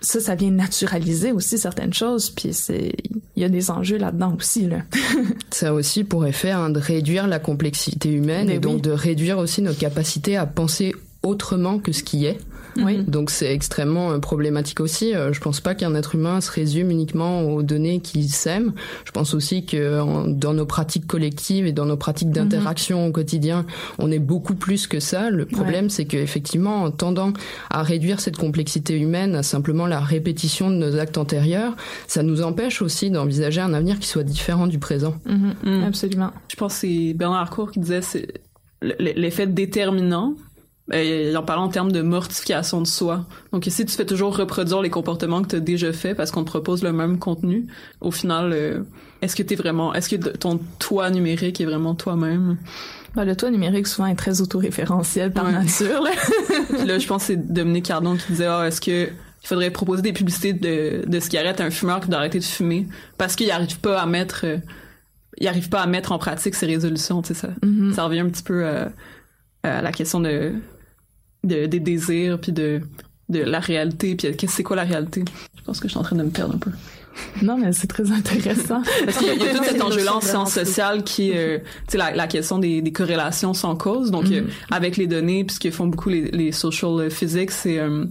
ça, 0.00 0.20
ça 0.20 0.34
vient 0.34 0.50
naturaliser 0.50 1.32
aussi 1.32 1.58
certaines 1.58 1.92
choses, 1.92 2.30
puis 2.30 2.52
c'est, 2.52 2.92
il 3.36 3.42
y 3.42 3.44
a 3.44 3.48
des 3.48 3.70
enjeux 3.70 3.98
là-dedans 3.98 4.34
aussi 4.36 4.66
là. 4.66 4.78
ça 5.50 5.74
aussi 5.74 6.04
pour 6.04 6.26
effet 6.26 6.50
hein, 6.50 6.70
de 6.70 6.80
réduire 6.80 7.26
la 7.26 7.38
complexité 7.38 8.10
humaine 8.10 8.50
et 8.50 8.58
donc 8.58 8.80
de 8.80 8.90
réduire 8.90 9.38
aussi 9.38 9.62
nos 9.62 9.74
capacités 9.74 10.36
à 10.36 10.46
penser 10.46 10.94
autrement 11.22 11.78
que 11.78 11.92
ce 11.92 12.02
qui 12.02 12.26
est. 12.26 12.38
Oui. 12.76 13.02
Donc 13.06 13.30
c'est 13.30 13.52
extrêmement 13.52 14.12
euh, 14.12 14.18
problématique 14.18 14.80
aussi. 14.80 15.14
Euh, 15.14 15.32
je 15.32 15.40
pense 15.40 15.60
pas 15.60 15.74
qu'un 15.74 15.94
être 15.94 16.14
humain 16.14 16.40
se 16.40 16.50
résume 16.50 16.90
uniquement 16.90 17.42
aux 17.42 17.62
données 17.62 18.00
qu'il 18.00 18.28
sème. 18.28 18.72
Je 19.04 19.10
pense 19.10 19.34
aussi 19.34 19.64
que 19.64 20.26
dans 20.28 20.54
nos 20.54 20.66
pratiques 20.66 21.06
collectives 21.06 21.66
et 21.66 21.72
dans 21.72 21.86
nos 21.86 21.96
pratiques 21.96 22.28
mhm. 22.28 22.34
d'interaction 22.34 23.06
au 23.06 23.12
quotidien, 23.12 23.66
on 23.98 24.10
est 24.10 24.18
beaucoup 24.18 24.54
plus 24.54 24.86
que 24.86 25.00
ça. 25.00 25.30
Le 25.30 25.46
problème, 25.46 25.90
c'est 25.90 26.04
qu'effectivement, 26.04 26.82
en 26.84 26.90
tendant 26.90 27.32
à 27.70 27.82
réduire 27.82 28.20
cette 28.20 28.36
complexité 28.36 28.98
humaine 28.98 29.34
à 29.34 29.42
simplement 29.42 29.86
la 29.86 30.00
répétition 30.00 30.70
de 30.70 30.76
nos 30.76 30.98
actes 30.98 31.18
antérieurs, 31.18 31.76
ça 32.06 32.22
nous 32.22 32.42
empêche 32.42 32.82
aussi 32.82 33.10
d'envisager 33.10 33.60
un 33.60 33.74
avenir 33.74 33.98
qui 33.98 34.08
soit 34.08 34.24
différent 34.24 34.66
du 34.66 34.78
présent. 34.78 35.14
Mhm. 35.26 35.54
Mhm. 35.64 35.84
Absolument. 35.84 36.30
Je 36.48 36.56
pense 36.56 36.74
que 36.74 36.80
c'est 36.80 37.14
Bernard 37.14 37.50
Cour 37.50 37.70
qui 37.70 37.80
disait 37.80 38.02
c'est 38.02 38.28
l'effet 38.98 39.46
déterminant 39.46 40.34
il 40.92 41.36
en 41.36 41.42
parlant 41.42 41.64
en 41.64 41.68
termes 41.68 41.92
de 41.92 42.02
mortification 42.02 42.80
de 42.80 42.86
soi. 42.86 43.24
Donc 43.52 43.64
si 43.68 43.86
tu 43.86 43.94
fais 43.94 44.04
toujours 44.04 44.36
reproduire 44.36 44.82
les 44.82 44.90
comportements 44.90 45.42
que 45.42 45.48
tu 45.48 45.56
as 45.56 45.60
déjà 45.60 45.92
fait 45.92 46.14
parce 46.14 46.30
qu'on 46.30 46.44
te 46.44 46.50
propose 46.50 46.82
le 46.82 46.92
même 46.92 47.18
contenu, 47.18 47.66
au 48.00 48.10
final, 48.10 48.52
euh, 48.52 48.80
est-ce 49.22 49.36
que 49.36 49.42
t'es 49.42 49.54
vraiment, 49.54 49.94
est-ce 49.94 50.14
que 50.14 50.16
ton 50.16 50.60
toi 50.78 51.10
numérique 51.10 51.60
est 51.60 51.64
vraiment 51.64 51.94
toi-même? 51.94 52.58
Ben, 53.14 53.24
le 53.24 53.36
toi 53.36 53.50
numérique 53.50 53.86
souvent 53.86 54.06
est 54.06 54.14
très 54.14 54.40
autoréférentiel 54.40 55.32
par 55.32 55.50
nature. 55.50 56.02
Là. 56.02 56.10
là, 56.84 56.98
je 56.98 57.06
pense 57.06 57.22
que 57.22 57.26
c'est 57.28 57.52
Dominique 57.52 57.86
Cardon 57.86 58.16
qui 58.16 58.32
disait 58.32 58.46
ah, 58.46 58.66
est-ce 58.66 58.80
que 58.80 59.08
il 59.44 59.48
faudrait 59.48 59.70
proposer 59.70 60.02
des 60.02 60.12
publicités 60.12 60.52
de, 60.52 61.02
de 61.04 61.20
cigarettes 61.20 61.60
à 61.60 61.64
un 61.64 61.70
fumeur 61.70 62.00
qui 62.00 62.08
doit 62.08 62.18
arrêter 62.18 62.38
de 62.38 62.44
fumer? 62.44 62.86
Parce 63.18 63.34
qu'il 63.34 63.50
arrive 63.50 63.80
pas 63.80 64.00
à 64.00 64.06
mettre 64.06 64.42
euh, 64.44 64.58
il 65.38 65.48
arrive 65.48 65.68
pas 65.68 65.80
à 65.80 65.86
mettre 65.86 66.12
en 66.12 66.18
pratique 66.18 66.54
ses 66.54 66.66
résolutions, 66.66 67.22
tu 67.22 67.28
sais 67.28 67.40
ça. 67.40 67.48
Mm-hmm. 67.62 67.92
Ça 67.94 68.04
revient 68.04 68.20
un 68.20 68.28
petit 68.28 68.42
peu 68.42 68.64
euh, 68.64 68.86
à 69.62 69.82
la 69.82 69.92
question 69.92 70.20
de 70.20 70.52
de, 71.44 71.66
des 71.66 71.80
désirs, 71.80 72.40
puis 72.40 72.52
de, 72.52 72.80
de 73.28 73.40
la 73.40 73.60
réalité, 73.60 74.14
puis 74.14 74.34
c'est 74.48 74.62
quoi 74.62 74.76
la 74.76 74.84
réalité? 74.84 75.24
Je 75.56 75.62
pense 75.62 75.80
que 75.80 75.88
je 75.88 75.92
suis 75.92 75.98
en 75.98 76.02
train 76.02 76.16
de 76.16 76.22
me 76.22 76.30
perdre 76.30 76.54
un 76.54 76.58
peu. 76.58 76.70
Non, 77.42 77.58
mais 77.58 77.72
c'est 77.72 77.86
très 77.86 78.10
intéressant. 78.10 78.82
Parce 79.04 79.18
qu'il 79.18 79.28
y, 79.28 79.30
a, 79.30 79.54
tout 79.54 79.64
cet 79.64 79.82
enjeu-là 79.82 80.16
en 80.16 80.20
sciences 80.20 80.52
sociales 80.52 81.02
qui, 81.02 81.32
euh, 81.34 81.58
tu 81.58 81.92
sais, 81.92 81.98
la, 81.98 82.14
la, 82.14 82.26
question 82.26 82.58
des, 82.58 82.82
des, 82.82 82.92
corrélations 82.92 83.54
sans 83.54 83.76
cause. 83.76 84.10
Donc, 84.10 84.24
mm-hmm. 84.24 84.44
euh, 84.44 84.50
avec 84.70 84.96
les 84.96 85.06
données, 85.06 85.44
puisque 85.44 85.70
font 85.70 85.86
beaucoup 85.86 86.08
les, 86.08 86.30
les 86.30 86.52
social 86.52 87.10
physics, 87.10 87.50
c'est 87.50 87.78
euh, 87.78 88.04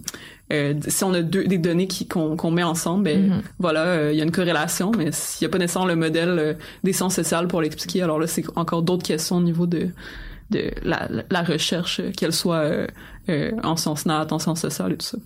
euh, 0.52 0.74
si 0.86 1.04
on 1.04 1.14
a 1.14 1.22
deux, 1.22 1.44
des 1.44 1.58
données 1.58 1.86
qui 1.86 2.06
qu'on 2.06 2.50
met 2.50 2.62
ensemble, 2.62 3.04
ben 3.04 3.30
mm-hmm. 3.30 3.42
voilà, 3.58 4.12
il 4.12 4.16
y 4.16 4.20
a 4.20 4.24
une 4.24 4.30
corrélation, 4.30 4.92
mais 4.96 5.10
s'il 5.12 5.46
n'y 5.46 5.50
a 5.50 5.52
pas 5.52 5.58
nécessairement 5.58 5.88
le 5.88 5.96
modèle 5.96 6.56
des 6.84 6.92
sciences 6.92 7.14
sociales 7.14 7.48
pour 7.48 7.62
l'expliquer, 7.62 8.02
alors 8.02 8.18
là, 8.18 8.26
c'est 8.26 8.44
encore 8.56 8.82
d'autres 8.82 9.04
questions 9.04 9.36
au 9.36 9.42
niveau 9.42 9.66
de 9.66 9.88
de 10.52 10.70
la, 10.84 11.08
la 11.30 11.42
recherche, 11.42 12.00
qu'elle 12.16 12.32
soit 12.32 12.56
euh, 12.56 12.86
en 13.28 13.76
sens 13.76 14.06
nat, 14.06 14.26
en 14.30 14.38
sens 14.38 14.60
social 14.60 14.92
et 14.92 14.96
tout 14.96 15.06
ça. 15.06 15.18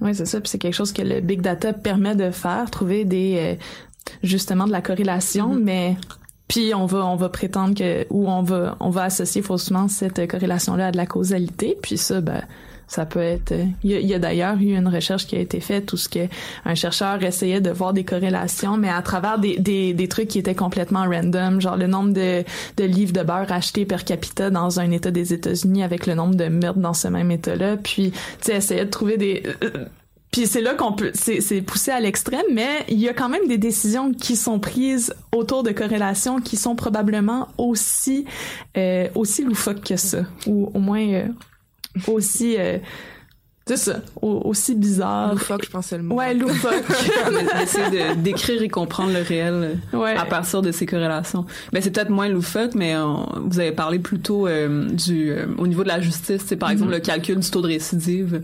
Oui, 0.00 0.14
c'est 0.14 0.26
ça. 0.26 0.40
Puis 0.40 0.48
c'est 0.48 0.58
quelque 0.58 0.74
chose 0.74 0.92
que 0.92 1.02
le 1.02 1.20
big 1.20 1.40
data 1.40 1.72
permet 1.72 2.14
de 2.14 2.30
faire, 2.30 2.70
trouver 2.70 3.04
des 3.04 3.36
euh, 3.38 3.54
justement 4.22 4.66
de 4.66 4.72
la 4.72 4.80
corrélation, 4.80 5.54
mm-hmm. 5.54 5.62
mais 5.62 5.96
puis 6.46 6.74
on 6.74 6.86
va 6.86 7.04
on 7.04 7.16
va 7.16 7.28
prétendre 7.28 7.74
que 7.74 8.06
ou 8.10 8.28
on 8.28 8.42
va 8.42 8.76
on 8.80 8.90
va 8.90 9.04
associer 9.04 9.42
faussement 9.42 9.88
cette 9.88 10.28
corrélation 10.30 10.76
là 10.76 10.88
à 10.88 10.90
de 10.92 10.96
la 10.96 11.06
causalité. 11.06 11.76
Puis 11.82 11.98
ça, 11.98 12.20
ben 12.20 12.42
ça 12.88 13.06
peut 13.06 13.20
être. 13.20 13.54
Il 13.84 13.92
y 13.92 14.14
a, 14.14 14.18
d'ailleurs 14.18 14.56
eu 14.56 14.74
une 14.74 14.88
recherche 14.88 15.26
qui 15.26 15.36
a 15.36 15.38
été 15.38 15.60
faite 15.60 15.92
où 15.92 15.96
ce 15.96 16.08
que 16.08 16.26
un 16.64 16.74
chercheur 16.74 17.22
essayait 17.22 17.60
de 17.60 17.70
voir 17.70 17.92
des 17.92 18.04
corrélations, 18.04 18.76
mais 18.76 18.88
à 18.88 19.02
travers 19.02 19.38
des, 19.38 19.58
des, 19.58 19.92
des 19.92 20.08
trucs 20.08 20.28
qui 20.28 20.38
étaient 20.38 20.54
complètement 20.54 21.04
random, 21.04 21.60
genre 21.60 21.76
le 21.76 21.86
nombre 21.86 22.12
de, 22.12 22.44
de 22.76 22.84
livres 22.84 23.12
de 23.12 23.22
beurre 23.22 23.52
achetés 23.52 23.84
per 23.84 24.04
capita 24.04 24.50
dans 24.50 24.80
un 24.80 24.90
État 24.90 25.10
des 25.10 25.32
États-Unis 25.32 25.82
avec 25.82 26.06
le 26.06 26.14
nombre 26.14 26.34
de 26.34 26.48
meurtres 26.48 26.80
dans 26.80 26.94
ce 26.94 27.08
même 27.08 27.30
État-là. 27.30 27.76
Puis, 27.76 28.12
tu 28.42 28.50
essayer 28.50 28.84
de 28.84 28.90
trouver 28.90 29.18
des 29.18 29.42
euh, 29.62 29.84
puis 30.30 30.46
c'est 30.46 30.60
là 30.60 30.74
qu'on 30.74 30.92
peut, 30.92 31.10
c'est 31.14 31.62
poussé 31.62 31.90
à 31.90 32.00
l'extrême, 32.00 32.44
mais 32.52 32.84
il 32.88 32.98
y 32.98 33.08
a 33.08 33.14
quand 33.14 33.30
même 33.30 33.48
des 33.48 33.56
décisions 33.56 34.12
qui 34.12 34.36
sont 34.36 34.58
prises 34.58 35.14
autour 35.34 35.62
de 35.62 35.70
corrélations 35.70 36.40
qui 36.40 36.56
sont 36.56 36.76
probablement 36.76 37.48
aussi 37.56 38.26
euh, 38.76 39.08
aussi 39.14 39.42
loufoques 39.42 39.82
que 39.82 39.96
ça, 39.96 40.18
ou 40.46 40.70
au 40.74 40.78
moins 40.80 41.06
euh, 41.08 41.26
aussi 42.06 42.56
euh, 42.58 42.78
c'est 43.68 43.76
ça, 43.76 44.00
aussi 44.22 44.74
bizarre. 44.74 45.32
Loufoque, 45.32 45.66
je 45.66 45.70
pense 45.70 45.92
le 45.92 46.02
mot. 46.02 46.14
Ouais, 46.14 46.32
loufoque. 46.32 46.84
Essayer 47.62 48.14
de 48.14 48.20
décrire 48.22 48.62
et 48.62 48.68
comprendre 48.68 49.12
le 49.12 49.20
réel 49.20 49.78
à 49.92 50.24
partir 50.24 50.62
de 50.62 50.72
ces 50.72 50.86
corrélations. 50.86 51.44
Ben 51.72 51.82
c'est 51.82 51.90
peut-être 51.90 52.08
moins 52.08 52.28
loufoque, 52.28 52.74
mais 52.74 52.94
vous 53.44 53.60
avez 53.60 53.72
parlé 53.72 53.98
plutôt 53.98 54.46
euh, 54.46 54.88
du 54.88 55.30
euh, 55.30 55.44
au 55.58 55.66
niveau 55.66 55.82
de 55.82 55.88
la 55.88 56.00
justice, 56.00 56.42
c'est 56.46 56.56
par 56.56 56.70
exemple 56.70 56.92
mm-hmm. 56.92 56.94
le 56.94 57.00
calcul 57.00 57.38
du 57.40 57.50
taux 57.50 57.60
de 57.60 57.66
récidive. 57.66 58.40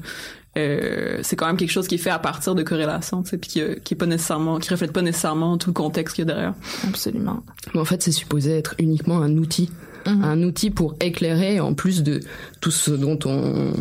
c'est 0.54 1.36
quand 1.36 1.46
même 1.46 1.56
quelque 1.56 1.72
chose 1.72 1.88
qui 1.88 1.94
est 1.94 1.98
fait 1.98 2.10
à 2.10 2.18
partir 2.18 2.54
de 2.54 2.62
corrélations, 2.62 3.22
tu 3.22 3.30
sais, 3.30 3.38
puis 3.38 3.48
qui, 3.48 3.62
qui 3.82 3.94
est 3.94 3.96
pas 3.96 4.04
nécessairement, 4.04 4.58
qui 4.58 4.68
reflète 4.68 4.92
pas 4.92 5.02
nécessairement 5.02 5.56
tout 5.56 5.70
le 5.70 5.74
contexte 5.74 6.16
qu'il 6.16 6.26
y 6.26 6.30
a 6.30 6.34
derrière. 6.34 6.54
Absolument. 6.86 7.42
en 7.74 7.84
fait, 7.86 8.02
c'est 8.02 8.12
supposé 8.12 8.58
être 8.58 8.74
uniquement 8.78 9.22
un 9.22 9.38
outil 9.38 9.70
Mm-hmm. 10.04 10.24
un 10.24 10.42
outil 10.42 10.70
pour 10.70 10.94
éclairer 11.00 11.60
en 11.60 11.72
plus 11.72 12.02
de 12.02 12.20
tout 12.64 12.70
ce 12.70 12.92
dont 12.92 13.18
on 13.26 13.72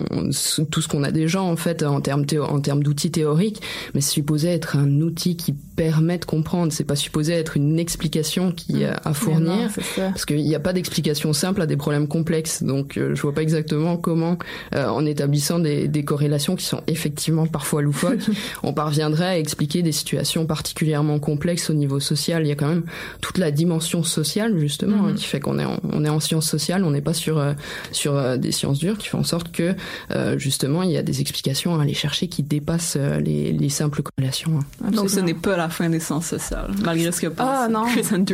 tout 0.69 0.81
ce 0.81 0.89
qu'on 0.89 1.03
a 1.03 1.11
déjà 1.11 1.41
en 1.41 1.55
fait 1.55 1.83
en 1.83 2.01
termes 2.01 2.25
en 2.41 2.59
termes 2.59 2.83
d'outils 2.83 3.11
théoriques 3.11 3.61
mais 3.93 4.01
c'est 4.01 4.11
supposé 4.11 4.49
être 4.49 4.75
un 4.75 4.99
outil 4.99 5.37
qui 5.37 5.55
permet 5.75 6.17
de 6.17 6.25
comprendre. 6.25 6.71
C'est 6.71 6.83
pas 6.83 6.95
supposé 6.95 7.33
être 7.33 7.57
une 7.57 7.79
explication 7.79 8.51
qui 8.51 8.83
a 8.83 8.91
mm. 8.91 8.99
à 9.05 9.13
fournir. 9.13 9.69
parce 9.95 10.25
qu'il 10.25 10.43
n'y 10.43 10.55
a 10.55 10.59
pas 10.59 10.73
d'explication 10.73 11.33
simple 11.33 11.61
à 11.61 11.65
des 11.65 11.77
problèmes 11.77 12.07
complexes. 12.07 12.63
Donc 12.63 12.97
euh, 12.97 13.15
je 13.15 13.21
vois 13.21 13.33
pas 13.33 13.41
exactement 13.41 13.97
comment 13.97 14.37
euh, 14.75 14.87
en 14.87 15.05
établissant 15.05 15.59
des, 15.59 15.87
des 15.87 16.03
corrélations 16.03 16.55
qui 16.55 16.65
sont 16.65 16.81
effectivement 16.87 17.47
parfois 17.47 17.81
loufoques 17.81 18.29
on 18.63 18.73
parviendrait 18.73 19.25
à 19.25 19.37
expliquer 19.37 19.81
des 19.81 19.91
situations 19.91 20.45
particulièrement 20.45 21.19
complexes 21.19 21.69
au 21.69 21.73
niveau 21.73 21.99
social. 21.99 22.43
Il 22.43 22.49
y 22.49 22.51
a 22.51 22.55
quand 22.55 22.67
même 22.67 22.83
toute 23.21 23.37
la 23.37 23.51
dimension 23.51 24.03
sociale 24.03 24.57
justement 24.59 25.05
hein, 25.05 25.11
mm-hmm. 25.11 25.15
qui 25.15 25.25
fait 25.25 25.39
qu'on 25.39 25.59
est 25.59 25.65
on 25.91 26.05
est 26.05 26.09
en 26.09 26.19
sciences 26.19 26.49
sociales, 26.49 26.83
on 26.83 26.91
n'est 26.91 27.01
pas 27.01 27.13
sur 27.13 27.37
euh, 27.37 27.53
sur 27.91 28.15
euh, 28.15 28.37
des 28.37 28.51
sciences 28.51 28.72
dures 28.79 28.97
qui 28.97 29.07
font 29.07 29.19
en 29.19 29.23
sorte 29.23 29.51
que 29.51 29.75
euh, 30.11 30.37
justement 30.37 30.83
il 30.83 30.91
y 30.91 30.97
a 30.97 31.03
des 31.03 31.21
explications 31.21 31.77
à 31.77 31.83
aller 31.83 31.93
chercher 31.93 32.27
qui 32.27 32.43
dépassent 32.43 32.97
les, 32.97 33.51
les 33.51 33.69
simples 33.69 34.01
corrélations. 34.01 34.59
Hein. 34.83 34.91
Donc 34.91 35.09
ce 35.09 35.19
n'est 35.19 35.33
pas 35.33 35.57
la 35.57 35.69
fin 35.69 35.89
des 35.89 35.99
sciences 35.99 36.27
sociales, 36.27 36.71
malgré 36.83 37.11
ce 37.11 37.21
que 37.21 37.27
pense 37.27 37.47
ah, 37.49 37.67
non. 37.69 37.85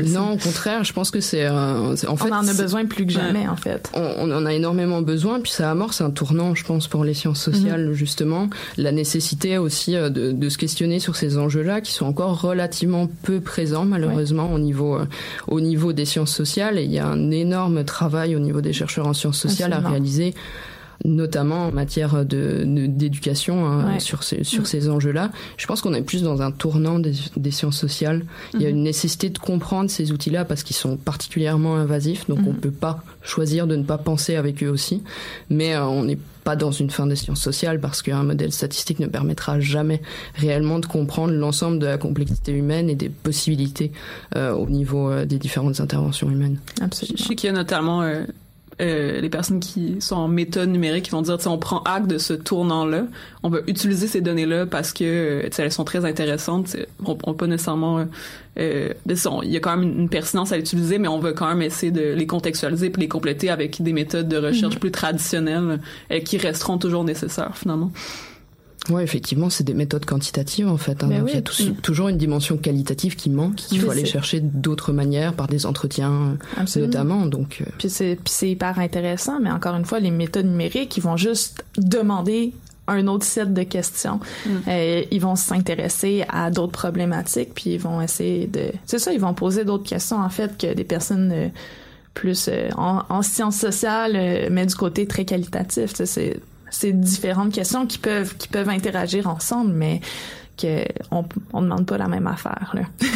Non, 0.07 0.33
au 0.33 0.37
contraire, 0.37 0.83
je 0.83 0.93
pense 0.93 1.11
que 1.11 1.21
c'est 1.21 1.47
en 1.49 1.95
fait 1.95 2.07
on 2.07 2.33
en 2.33 2.47
a 2.47 2.53
besoin 2.53 2.85
plus 2.85 3.05
que 3.05 3.11
jamais 3.11 3.47
en 3.47 3.55
fait. 3.55 3.89
On, 3.93 4.31
en 4.31 4.45
a 4.45 4.53
énormément 4.53 5.01
besoin, 5.01 5.39
puis 5.39 5.51
ça 5.51 5.71
amorce 5.71 6.01
un 6.01 6.11
tournant, 6.11 6.55
je 6.55 6.63
pense, 6.63 6.87
pour 6.87 7.03
les 7.03 7.13
sciences 7.13 7.41
sociales 7.41 7.87
mhm. 7.87 7.93
justement, 7.93 8.49
la 8.77 8.91
nécessité 8.91 9.57
aussi 9.57 9.93
de, 9.93 10.09
de 10.31 10.49
se 10.49 10.57
questionner 10.57 10.99
sur 10.99 11.15
ces 11.15 11.37
enjeux-là 11.37 11.81
qui 11.81 11.91
sont 11.91 12.05
encore 12.05 12.41
relativement 12.41 13.07
peu 13.23 13.41
présents 13.41 13.85
malheureusement 13.85 14.53
au 14.53 14.59
niveau 14.59 14.99
au 15.47 15.61
niveau 15.61 15.93
des 15.93 16.05
sciences 16.05 16.33
sociales 16.33 16.77
et 16.77 16.83
il 16.83 16.91
y 16.91 16.99
a 16.99 17.07
un 17.07 17.31
énorme 17.31 17.83
travail 17.83 18.35
au 18.35 18.39
niveau 18.39 18.61
des 18.61 18.73
chercheurs 18.73 19.07
en 19.07 19.13
sciences 19.13 19.39
sociales 19.39 19.73
à 19.73 19.79
réaliser 19.79 20.28
notamment 21.05 21.67
en 21.67 21.71
matière 21.71 22.25
de 22.25 22.63
d'éducation 22.65 23.65
hein, 23.65 23.99
sur 23.99 24.23
ces 24.23 24.43
sur 24.43 24.63
mm. 24.63 24.65
ces 24.65 24.89
enjeux-là. 24.89 25.31
Je 25.57 25.65
pense 25.65 25.81
qu'on 25.81 25.93
est 25.93 26.01
plus 26.01 26.23
dans 26.23 26.41
un 26.41 26.51
tournant 26.51 26.99
des, 26.99 27.13
des 27.37 27.51
sciences 27.51 27.77
sociales. 27.77 28.25
Il 28.53 28.61
y 28.61 28.65
a 28.65 28.67
mm-hmm. 28.67 28.71
une 28.71 28.83
nécessité 28.83 29.29
de 29.29 29.37
comprendre 29.37 29.89
ces 29.89 30.11
outils-là 30.11 30.45
parce 30.45 30.63
qu'ils 30.63 30.75
sont 30.75 30.97
particulièrement 30.97 31.77
invasifs, 31.77 32.27
donc 32.27 32.39
on 32.45 32.51
mm-hmm. 32.51 32.59
peut 32.59 32.71
pas 32.71 33.03
choisir 33.21 33.67
de 33.67 33.75
ne 33.75 33.83
pas 33.83 33.97
penser 33.97 34.35
avec 34.35 34.63
eux 34.63 34.69
aussi. 34.69 35.03
Mais 35.49 35.75
euh, 35.75 35.85
on 35.85 36.03
n'est 36.03 36.19
pas 36.43 36.55
dans 36.55 36.71
une 36.71 36.89
fin 36.89 37.05
des 37.05 37.15
sciences 37.15 37.41
sociales 37.41 37.79
parce 37.79 38.01
qu'un 38.01 38.23
modèle 38.23 38.51
statistique 38.51 38.99
ne 38.99 39.07
permettra 39.07 39.59
jamais 39.59 40.01
réellement 40.35 40.79
de 40.79 40.85
comprendre 40.85 41.33
l'ensemble 41.33 41.79
de 41.79 41.85
la 41.85 41.97
complexité 41.97 42.51
humaine 42.51 42.89
et 42.89 42.95
des 42.95 43.09
possibilités 43.09 43.91
euh, 44.35 44.51
au 44.51 44.67
niveau 44.67 45.09
euh, 45.09 45.25
des 45.25 45.37
différentes 45.37 45.79
interventions 45.79 46.29
humaines. 46.29 46.59
Absolument. 46.81 47.17
Je 47.17 47.23
sais 47.23 47.35
qu'il 47.35 47.47
y 47.47 47.51
a 47.51 47.55
notamment 47.55 48.03
euh, 48.81 49.19
les 49.19 49.29
personnes 49.29 49.59
qui 49.59 49.97
sont 49.99 50.15
en 50.15 50.27
méthode 50.27 50.69
numérique 50.69 51.05
qui 51.05 51.11
vont 51.11 51.21
dire, 51.21 51.37
on 51.47 51.57
prend 51.57 51.81
acte 51.83 52.07
de 52.07 52.17
ce 52.17 52.33
tournant-là, 52.33 53.05
on 53.43 53.49
va 53.49 53.59
utiliser 53.67 54.07
ces 54.07 54.21
données-là 54.21 54.65
parce 54.65 54.93
que 54.93 55.03
euh, 55.03 55.49
elles 55.57 55.71
sont 55.71 55.83
très 55.83 56.05
intéressantes. 56.05 56.77
On, 57.05 57.17
on 57.25 57.33
pas 57.33 57.47
nécessairement, 57.47 58.05
euh, 58.57 58.93
il 59.05 59.51
y 59.51 59.57
a 59.57 59.59
quand 59.59 59.75
même 59.75 59.99
une 59.99 60.09
pertinence 60.09 60.51
à 60.51 60.57
l'utiliser, 60.57 60.97
mais 60.97 61.07
on 61.07 61.19
veut 61.19 61.33
quand 61.33 61.47
même 61.47 61.61
essayer 61.61 61.91
de 61.91 62.13
les 62.13 62.25
contextualiser 62.27 62.89
puis 62.89 63.01
les 63.01 63.07
compléter 63.07 63.49
avec 63.49 63.81
des 63.81 63.93
méthodes 63.93 64.27
de 64.27 64.37
recherche 64.37 64.75
mm-hmm. 64.75 64.79
plus 64.79 64.91
traditionnelles 64.91 65.79
qui 66.23 66.37
resteront 66.37 66.77
toujours 66.77 67.03
nécessaires 67.03 67.57
finalement. 67.57 67.91
Ouais, 68.89 69.03
effectivement, 69.03 69.49
c'est 69.49 69.63
des 69.63 69.73
méthodes 69.73 70.05
quantitatives 70.05 70.67
en 70.67 70.77
fait. 70.77 71.03
Hein. 71.03 71.09
il 71.27 71.33
y 71.33 71.37
a 71.37 71.41
toujours 71.81 72.07
une 72.07 72.17
dimension 72.17 72.57
qualitative 72.57 73.15
qui 73.15 73.29
manque, 73.29 73.55
qu'il 73.55 73.81
faut 73.81 73.91
aller 73.91 74.05
chercher 74.05 74.39
d'autres 74.39 74.93
manières 74.93 75.33
par 75.33 75.47
des 75.47 75.65
entretiens 75.65 76.37
notamment. 76.75 77.25
Donc, 77.25 77.61
euh. 77.61 77.69
puis 77.77 77.89
c'est 77.89 78.49
hyper 78.49 78.79
intéressant, 78.79 79.39
mais 79.39 79.51
encore 79.51 79.75
une 79.75 79.85
fois, 79.85 79.99
les 79.99 80.11
méthodes 80.11 80.45
numériques, 80.45 80.95
ils 80.97 81.03
vont 81.03 81.17
juste 81.17 81.63
demander 81.77 82.53
un 82.87 83.05
autre 83.07 83.25
set 83.25 83.53
de 83.53 83.63
questions. 83.63 84.19
Mm. 84.45 84.49
Euh, 84.67 85.03
ils 85.11 85.21
vont 85.21 85.35
s'intéresser 85.35 86.25
à 86.27 86.49
d'autres 86.49 86.71
problématiques, 86.71 87.53
puis 87.53 87.71
ils 87.71 87.79
vont 87.79 88.01
essayer 88.01 88.47
de... 88.47 88.71
C'est 88.85 88.97
ça, 88.97 89.13
ils 89.13 89.19
vont 89.19 89.35
poser 89.35 89.63
d'autres 89.63 89.87
questions, 89.87 90.17
en 90.17 90.29
fait, 90.29 90.57
que 90.57 90.73
des 90.73 90.83
personnes 90.83 91.31
euh, 91.31 91.47
plus 92.15 92.49
en, 92.75 93.03
en, 93.09 93.21
sciences 93.21 93.57
sociales, 93.57 94.49
mais 94.49 94.65
du 94.65 94.73
côté 94.73 95.05
très 95.05 95.23
qualitatif. 95.23 95.93
C'est 95.93 96.39
c'est 96.69 96.93
différentes 96.93 97.53
questions 97.53 97.85
qui 97.85 97.97
peuvent 97.97 98.35
qui 98.37 98.47
peuvent 98.47 98.69
interagir 98.69 99.27
ensemble, 99.27 99.71
mais 99.73 100.01
que 100.57 100.83
on 101.11 101.25
on 101.53 101.61
demande 101.61 101.85
pas 101.85 101.97
la 101.97 102.07
même 102.07 102.27
affaire. 102.27 102.73
Là. 102.73 102.81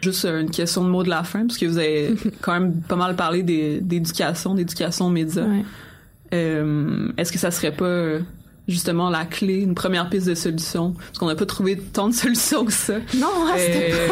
Juste 0.00 0.24
une 0.26 0.50
question 0.50 0.84
de 0.84 0.90
mot 0.90 1.02
de 1.02 1.08
la 1.08 1.24
fin, 1.24 1.46
parce 1.46 1.58
que 1.58 1.66
vous 1.66 1.78
avez 1.78 2.14
quand 2.40 2.52
même 2.52 2.80
pas 2.82 2.96
mal 2.96 3.16
parlé 3.16 3.42
d'éducation, 3.42 4.54
d'éducation 4.54 5.10
média. 5.10 5.44
Euh, 6.32 7.10
Est-ce 7.16 7.32
que 7.32 7.38
ça 7.38 7.50
serait 7.50 7.72
pas 7.72 8.18
justement 8.68 9.10
la 9.10 9.24
clé, 9.24 9.56
une 9.56 9.74
première 9.74 10.08
piste 10.10 10.28
de 10.28 10.34
solution, 10.34 10.92
parce 10.92 11.18
qu'on 11.18 11.26
n'a 11.26 11.34
pas 11.34 11.46
trouvé 11.46 11.78
tant 11.78 12.08
de 12.08 12.14
solutions 12.14 12.64
que 12.64 12.72
ça. 12.72 12.98
Non, 13.16 13.28
euh, 13.56 14.08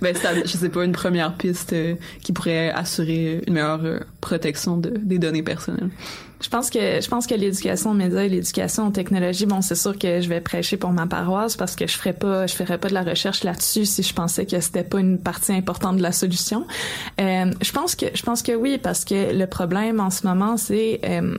ben, 0.00 0.16
je 0.44 0.50
sais 0.50 0.68
pas, 0.70 0.84
une 0.84 0.92
première 0.92 1.34
piste 1.34 1.72
euh, 1.74 1.94
qui 2.22 2.32
pourrait 2.32 2.70
assurer 2.70 3.42
une 3.46 3.54
meilleure 3.54 3.84
euh, 3.84 4.00
protection 4.20 4.78
de, 4.78 4.90
des 4.96 5.18
données 5.18 5.42
personnelles. 5.42 5.90
Je 6.44 6.50
pense 6.50 6.68
que 6.68 7.00
je 7.00 7.08
pense 7.08 7.26
que 7.26 7.34
l'éducation 7.34 7.92
aux 7.92 7.94
médias 7.94 8.24
et 8.24 8.28
l'éducation 8.28 8.88
aux 8.88 8.90
technologies, 8.90 9.46
bon, 9.46 9.62
c'est 9.62 9.74
sûr 9.74 9.98
que 9.98 10.20
je 10.20 10.28
vais 10.28 10.42
prêcher 10.42 10.76
pour 10.76 10.90
ma 10.90 11.06
paroisse 11.06 11.56
parce 11.56 11.74
que 11.74 11.86
je 11.86 11.96
ferais 11.96 12.12
pas 12.12 12.46
je 12.46 12.54
ferais 12.54 12.76
pas 12.76 12.88
de 12.88 12.94
la 12.94 13.02
recherche 13.02 13.44
là-dessus 13.44 13.86
si 13.86 14.02
je 14.02 14.12
pensais 14.12 14.44
que 14.44 14.60
c'était 14.60 14.84
pas 14.84 15.00
une 15.00 15.18
partie 15.18 15.52
importante 15.52 15.96
de 15.96 16.02
la 16.02 16.12
solution. 16.12 16.66
Euh, 17.18 17.50
je 17.62 17.72
pense 17.72 17.94
que 17.94 18.06
je 18.12 18.22
pense 18.22 18.42
que 18.42 18.52
oui 18.52 18.76
parce 18.76 19.06
que 19.06 19.34
le 19.34 19.46
problème 19.46 20.00
en 20.00 20.10
ce 20.10 20.26
moment 20.26 20.58
c'est 20.58 21.00
euh, 21.04 21.38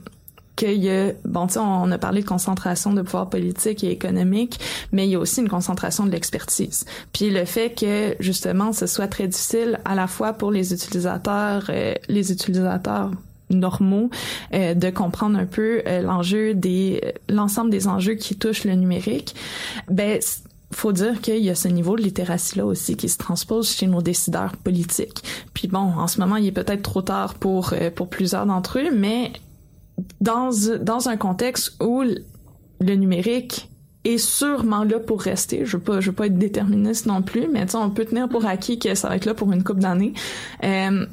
qu'il 0.56 0.84
y 0.84 0.90
a, 0.90 1.12
bon, 1.26 1.48
tu 1.48 1.58
on 1.60 1.92
a 1.92 1.98
parlé 1.98 2.22
de 2.22 2.28
concentration 2.28 2.94
de 2.94 3.02
pouvoir 3.02 3.30
politique 3.30 3.84
et 3.84 3.92
économique, 3.92 4.60
mais 4.92 5.08
il 5.08 5.12
y 5.12 5.16
a 5.16 5.20
aussi 5.20 5.42
une 5.42 5.50
concentration 5.50 6.06
de 6.06 6.12
l'expertise. 6.12 6.86
Puis 7.14 7.30
le 7.30 7.46
fait 7.46 7.74
que, 7.78 8.16
justement, 8.20 8.74
ce 8.74 8.88
soit 8.88 9.08
très 9.08 9.28
difficile 9.28 9.80
à 9.86 9.96
la 9.96 10.08
fois 10.08 10.34
pour 10.34 10.52
les 10.52 10.74
utilisateurs, 10.74 11.66
euh, 11.70 11.94
les 12.08 12.32
utilisateurs 12.32 13.12
normaux 13.50 14.10
euh, 14.54 14.74
de 14.74 14.90
comprendre 14.90 15.38
un 15.38 15.46
peu 15.46 15.84
euh, 15.86 16.02
l'enjeu 16.02 16.56
des 16.56 17.14
l'ensemble 17.30 17.70
des 17.70 17.88
enjeux 17.88 18.16
qui 18.16 18.36
touchent 18.36 18.64
le 18.64 18.74
numérique 18.74 19.36
ben 19.88 20.20
faut 20.72 20.92
dire 20.92 21.22
qu'il 21.22 21.44
y 21.44 21.52
a 21.52 21.56
ce 21.56 21.68
niveau 21.68 21.96
de 21.96 22.02
littératie 22.02 22.58
là 22.58 22.66
aussi 22.66 22.98
qui 22.98 23.08
se 23.08 23.20
transpose 23.20 23.70
chez 23.70 23.86
nos 23.86 24.02
décideurs 24.02 24.58
politiques. 24.58 25.24
Puis 25.54 25.68
bon, 25.68 25.78
en 25.78 26.08
ce 26.08 26.20
moment, 26.20 26.38
il 26.38 26.48
est 26.48 26.52
peut-être 26.52 26.82
trop 26.82 27.04
tard 27.04 27.36
pour 27.36 27.74
pour 27.94 28.10
plusieurs 28.10 28.48
d'entre 28.48 28.80
eux, 28.80 28.90
mais 28.92 29.32
dans, 30.22 30.50
dans 30.82 31.10
un 31.10 31.18
contexte 31.18 31.82
où 31.82 32.04
le 32.80 32.96
numérique 32.96 33.70
est 34.04 34.18
sûrement 34.18 34.84
là 34.84 35.00
pour 35.00 35.22
rester. 35.22 35.66
Je 35.66 35.78
veux 35.78 35.84
pas, 35.84 36.00
je 36.00 36.12
veux 36.12 36.16
pas 36.16 36.28
être 36.28 36.38
déterministe 36.38 37.08
non 37.08 37.22
plus, 37.22 37.48
mais 37.48 37.66
on 37.76 37.90
peut 37.90 38.06
tenir 38.06 38.30
pour 38.30 38.46
acquis 38.46 38.80
que 38.80 38.94
ça 38.96 39.10
va 39.10 39.16
être 39.16 39.26
là 39.26 39.34
pour 39.34 39.52
une 39.52 39.64
couple 39.64 39.82
d'années. 39.82 40.14
Euh, 40.64 41.06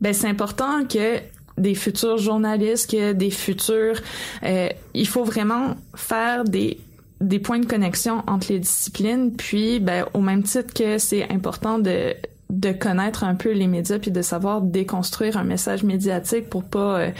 ben 0.00 0.12
c'est 0.12 0.28
important 0.28 0.84
que 0.84 1.20
des 1.56 1.74
futurs 1.74 2.18
journalistes, 2.18 2.90
que 2.90 3.12
des 3.12 3.30
futurs, 3.30 4.00
euh, 4.42 4.68
il 4.92 5.06
faut 5.06 5.24
vraiment 5.24 5.76
faire 5.94 6.44
des 6.44 6.80
des 7.22 7.38
points 7.38 7.60
de 7.60 7.66
connexion 7.66 8.22
entre 8.26 8.52
les 8.52 8.58
disciplines, 8.58 9.32
puis 9.34 9.80
ben 9.80 10.04
au 10.12 10.20
même 10.20 10.42
titre 10.42 10.74
que 10.74 10.98
c'est 10.98 11.30
important 11.30 11.78
de 11.78 12.14
de 12.50 12.70
connaître 12.70 13.24
un 13.24 13.34
peu 13.34 13.52
les 13.52 13.66
médias 13.66 13.98
puis 13.98 14.12
de 14.12 14.22
savoir 14.22 14.60
déconstruire 14.60 15.36
un 15.36 15.44
message 15.44 15.82
médiatique 15.82 16.48
pour 16.48 16.62
pas 16.62 17.00
euh, 17.00 17.10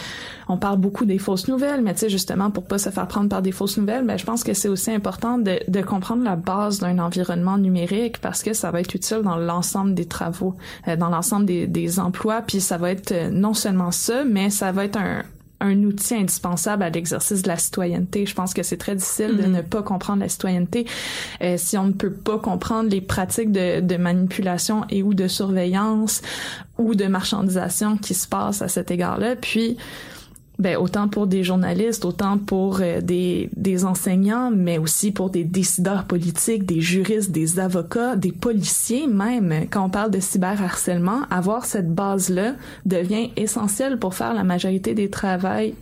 on 0.49 0.57
parle 0.57 0.79
beaucoup 0.79 1.05
des 1.05 1.19
fausses 1.19 1.49
nouvelles 1.49 1.83
mais 1.83 1.95
tu 1.95 2.01
sais 2.01 2.09
justement 2.09 2.51
pour 2.53 2.65
pas 2.65 2.79
se 2.79 2.91
faire 2.91 3.09
prendre 3.09 3.29
par 3.29 3.43
des 3.43 3.51
fausses 3.51 3.77
nouvelles 3.77 4.05
mais 4.05 4.19
je 4.19 4.25
pense 4.25 4.45
que 4.45 4.55
c'est 4.55 4.69
aussi 4.69 4.93
important 4.93 5.39
de, 5.39 5.59
de 5.67 5.83
comprendre 5.83 6.23
la 6.23 6.37
base 6.37 6.79
d'un 6.79 7.01
environnement 7.01 7.59
numérique 7.59 8.21
parce 8.21 8.45
que 8.45 8.53
ça 8.53 8.71
va 8.71 8.81
être 8.81 8.95
utile 8.95 9.23
dans 9.25 9.37
l'ensemble 9.37 9.95
des 9.95 10.07
travaux 10.07 10.55
euh, 10.87 10.95
dans 10.95 11.09
l'ensemble 11.09 11.47
des, 11.47 11.67
des 11.67 11.99
emplois 11.99 12.43
puis 12.43 12.61
ça 12.61 12.77
va 12.79 12.93
être 12.93 13.11
euh, 13.11 13.31
non 13.31 13.55
seulement 13.55 13.91
ça 13.91 14.25
mais 14.25 14.51
ça 14.51 14.71
va 14.71 14.85
être 14.85 14.97
un, 14.97 15.23
un 15.61 15.83
outil 15.85 16.15
indispensable 16.15 16.83
à 16.83 16.91
l'exercice 16.91 17.43
de 17.43 17.49
la 17.49 17.57
citoyenneté. 17.57 18.27
Je 18.27 18.35
pense 18.35 18.55
que 18.55 18.63
c'est 18.63 18.77
très 18.77 18.95
difficile 18.95 19.37
de 19.37 19.43
mm-hmm. 19.43 19.51
ne 19.51 19.63
pas 19.63 19.83
comprendre 19.83 20.21
la 20.21 20.29
citoyenneté 20.29 20.87
euh, 21.43 21.57
si 21.57 21.77
on 21.79 21.85
ne 21.85 21.93
peut 21.93 22.13
pas 22.13 22.39
comprendre 22.39 22.91
les 22.91 23.01
pratiques 23.01 23.53
de, 23.53 23.81
de, 23.81 23.97
manipulation 23.97 24.85
et 24.91 25.03
ou 25.03 25.15
de 25.15 25.29
surveillance 25.29 26.23
ou 26.79 26.95
de 26.95 27.07
marchandisation 27.07 27.97
qui 27.97 28.15
se 28.15 28.29
passent 28.29 28.63
à 28.63 28.69
cet 28.69 28.91
égard-là. 28.91 29.37
Puis 29.37 29.77
ben, 30.59 30.77
autant 30.77 31.09
pour 31.09 31.27
des 31.27 31.45
journalistes, 31.45 32.05
autant 32.05 32.39
pour 32.39 32.81
euh, 32.81 33.01
des, 33.01 33.51
des 33.57 33.85
enseignants, 33.85 34.51
mais 34.51 34.79
aussi 34.79 35.13
pour 35.13 35.31
des 35.31 35.45
décideurs 35.45 36.05
politiques, 36.05 36.65
des 36.65 36.81
juristes, 36.81 37.31
des 37.31 37.59
avocats, 37.59 38.17
des 38.17 38.33
policiers 38.33 39.07
même. 39.07 39.67
Quand 39.71 39.85
on 39.85 39.91
parle 39.91 40.11
de 40.11 40.21
cyberharcèlement, 40.21 41.23
avoir 41.31 41.67
cette 41.67 41.95
base-là 41.95 42.55
devient 42.85 43.31
essentiel 43.37 43.99
pour 43.99 44.15
faire 44.15 44.35
la 44.35 44.45
majorité 44.45 44.95
des 44.95 45.11
travails 45.11 45.75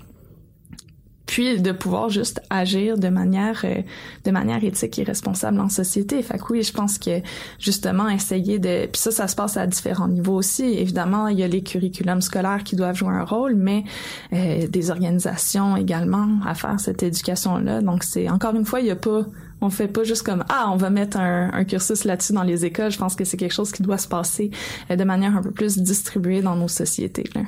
puis 1.26 1.60
de 1.60 1.72
pouvoir 1.72 2.10
juste 2.10 2.42
agir 2.50 2.98
de 2.98 3.08
manière 3.08 3.62
euh, 3.64 3.80
de 4.24 4.30
manière 4.30 4.62
éthique 4.62 4.98
et 4.98 5.04
responsable 5.04 5.58
en 5.60 5.68
société. 5.68 6.22
Fait 6.22 6.38
que 6.38 6.44
oui, 6.50 6.62
je 6.62 6.72
pense 6.72 6.98
que 6.98 7.22
justement 7.58 8.08
essayer 8.08 8.58
de 8.58 8.86
puis 8.86 9.00
ça 9.00 9.10
ça 9.10 9.28
se 9.28 9.36
passe 9.36 9.56
à 9.56 9.66
différents 9.66 10.08
niveaux 10.08 10.34
aussi. 10.34 10.64
Évidemment, 10.64 11.28
il 11.28 11.38
y 11.38 11.42
a 11.42 11.48
les 11.48 11.62
curriculums 11.62 12.20
scolaires 12.20 12.62
qui 12.62 12.76
doivent 12.76 12.96
jouer 12.96 13.14
un 13.14 13.24
rôle, 13.24 13.54
mais 13.54 13.84
euh, 14.32 14.66
des 14.68 14.90
organisations 14.90 15.76
également 15.76 16.28
à 16.46 16.54
faire 16.54 16.78
cette 16.78 17.02
éducation 17.02 17.56
là. 17.58 17.80
Donc 17.80 18.04
c'est 18.04 18.28
encore 18.28 18.54
une 18.54 18.66
fois, 18.66 18.80
il 18.80 18.86
y 18.86 18.90
a 18.90 18.96
pas 18.96 19.24
on 19.60 19.70
fait 19.70 19.88
pas 19.88 20.04
juste 20.04 20.24
comme 20.24 20.44
ah 20.50 20.68
on 20.70 20.76
va 20.76 20.90
mettre 20.90 21.16
un, 21.16 21.50
un 21.52 21.64
cursus 21.64 22.04
là-dessus 22.04 22.34
dans 22.34 22.42
les 22.42 22.66
écoles. 22.66 22.90
Je 22.90 22.98
pense 22.98 23.14
que 23.14 23.24
c'est 23.24 23.38
quelque 23.38 23.54
chose 23.54 23.72
qui 23.72 23.82
doit 23.82 23.98
se 23.98 24.08
passer 24.08 24.50
euh, 24.90 24.96
de 24.96 25.04
manière 25.04 25.34
un 25.36 25.42
peu 25.42 25.52
plus 25.52 25.78
distribuée 25.78 26.42
dans 26.42 26.56
nos 26.56 26.68
sociétés. 26.68 27.24
Là. 27.34 27.42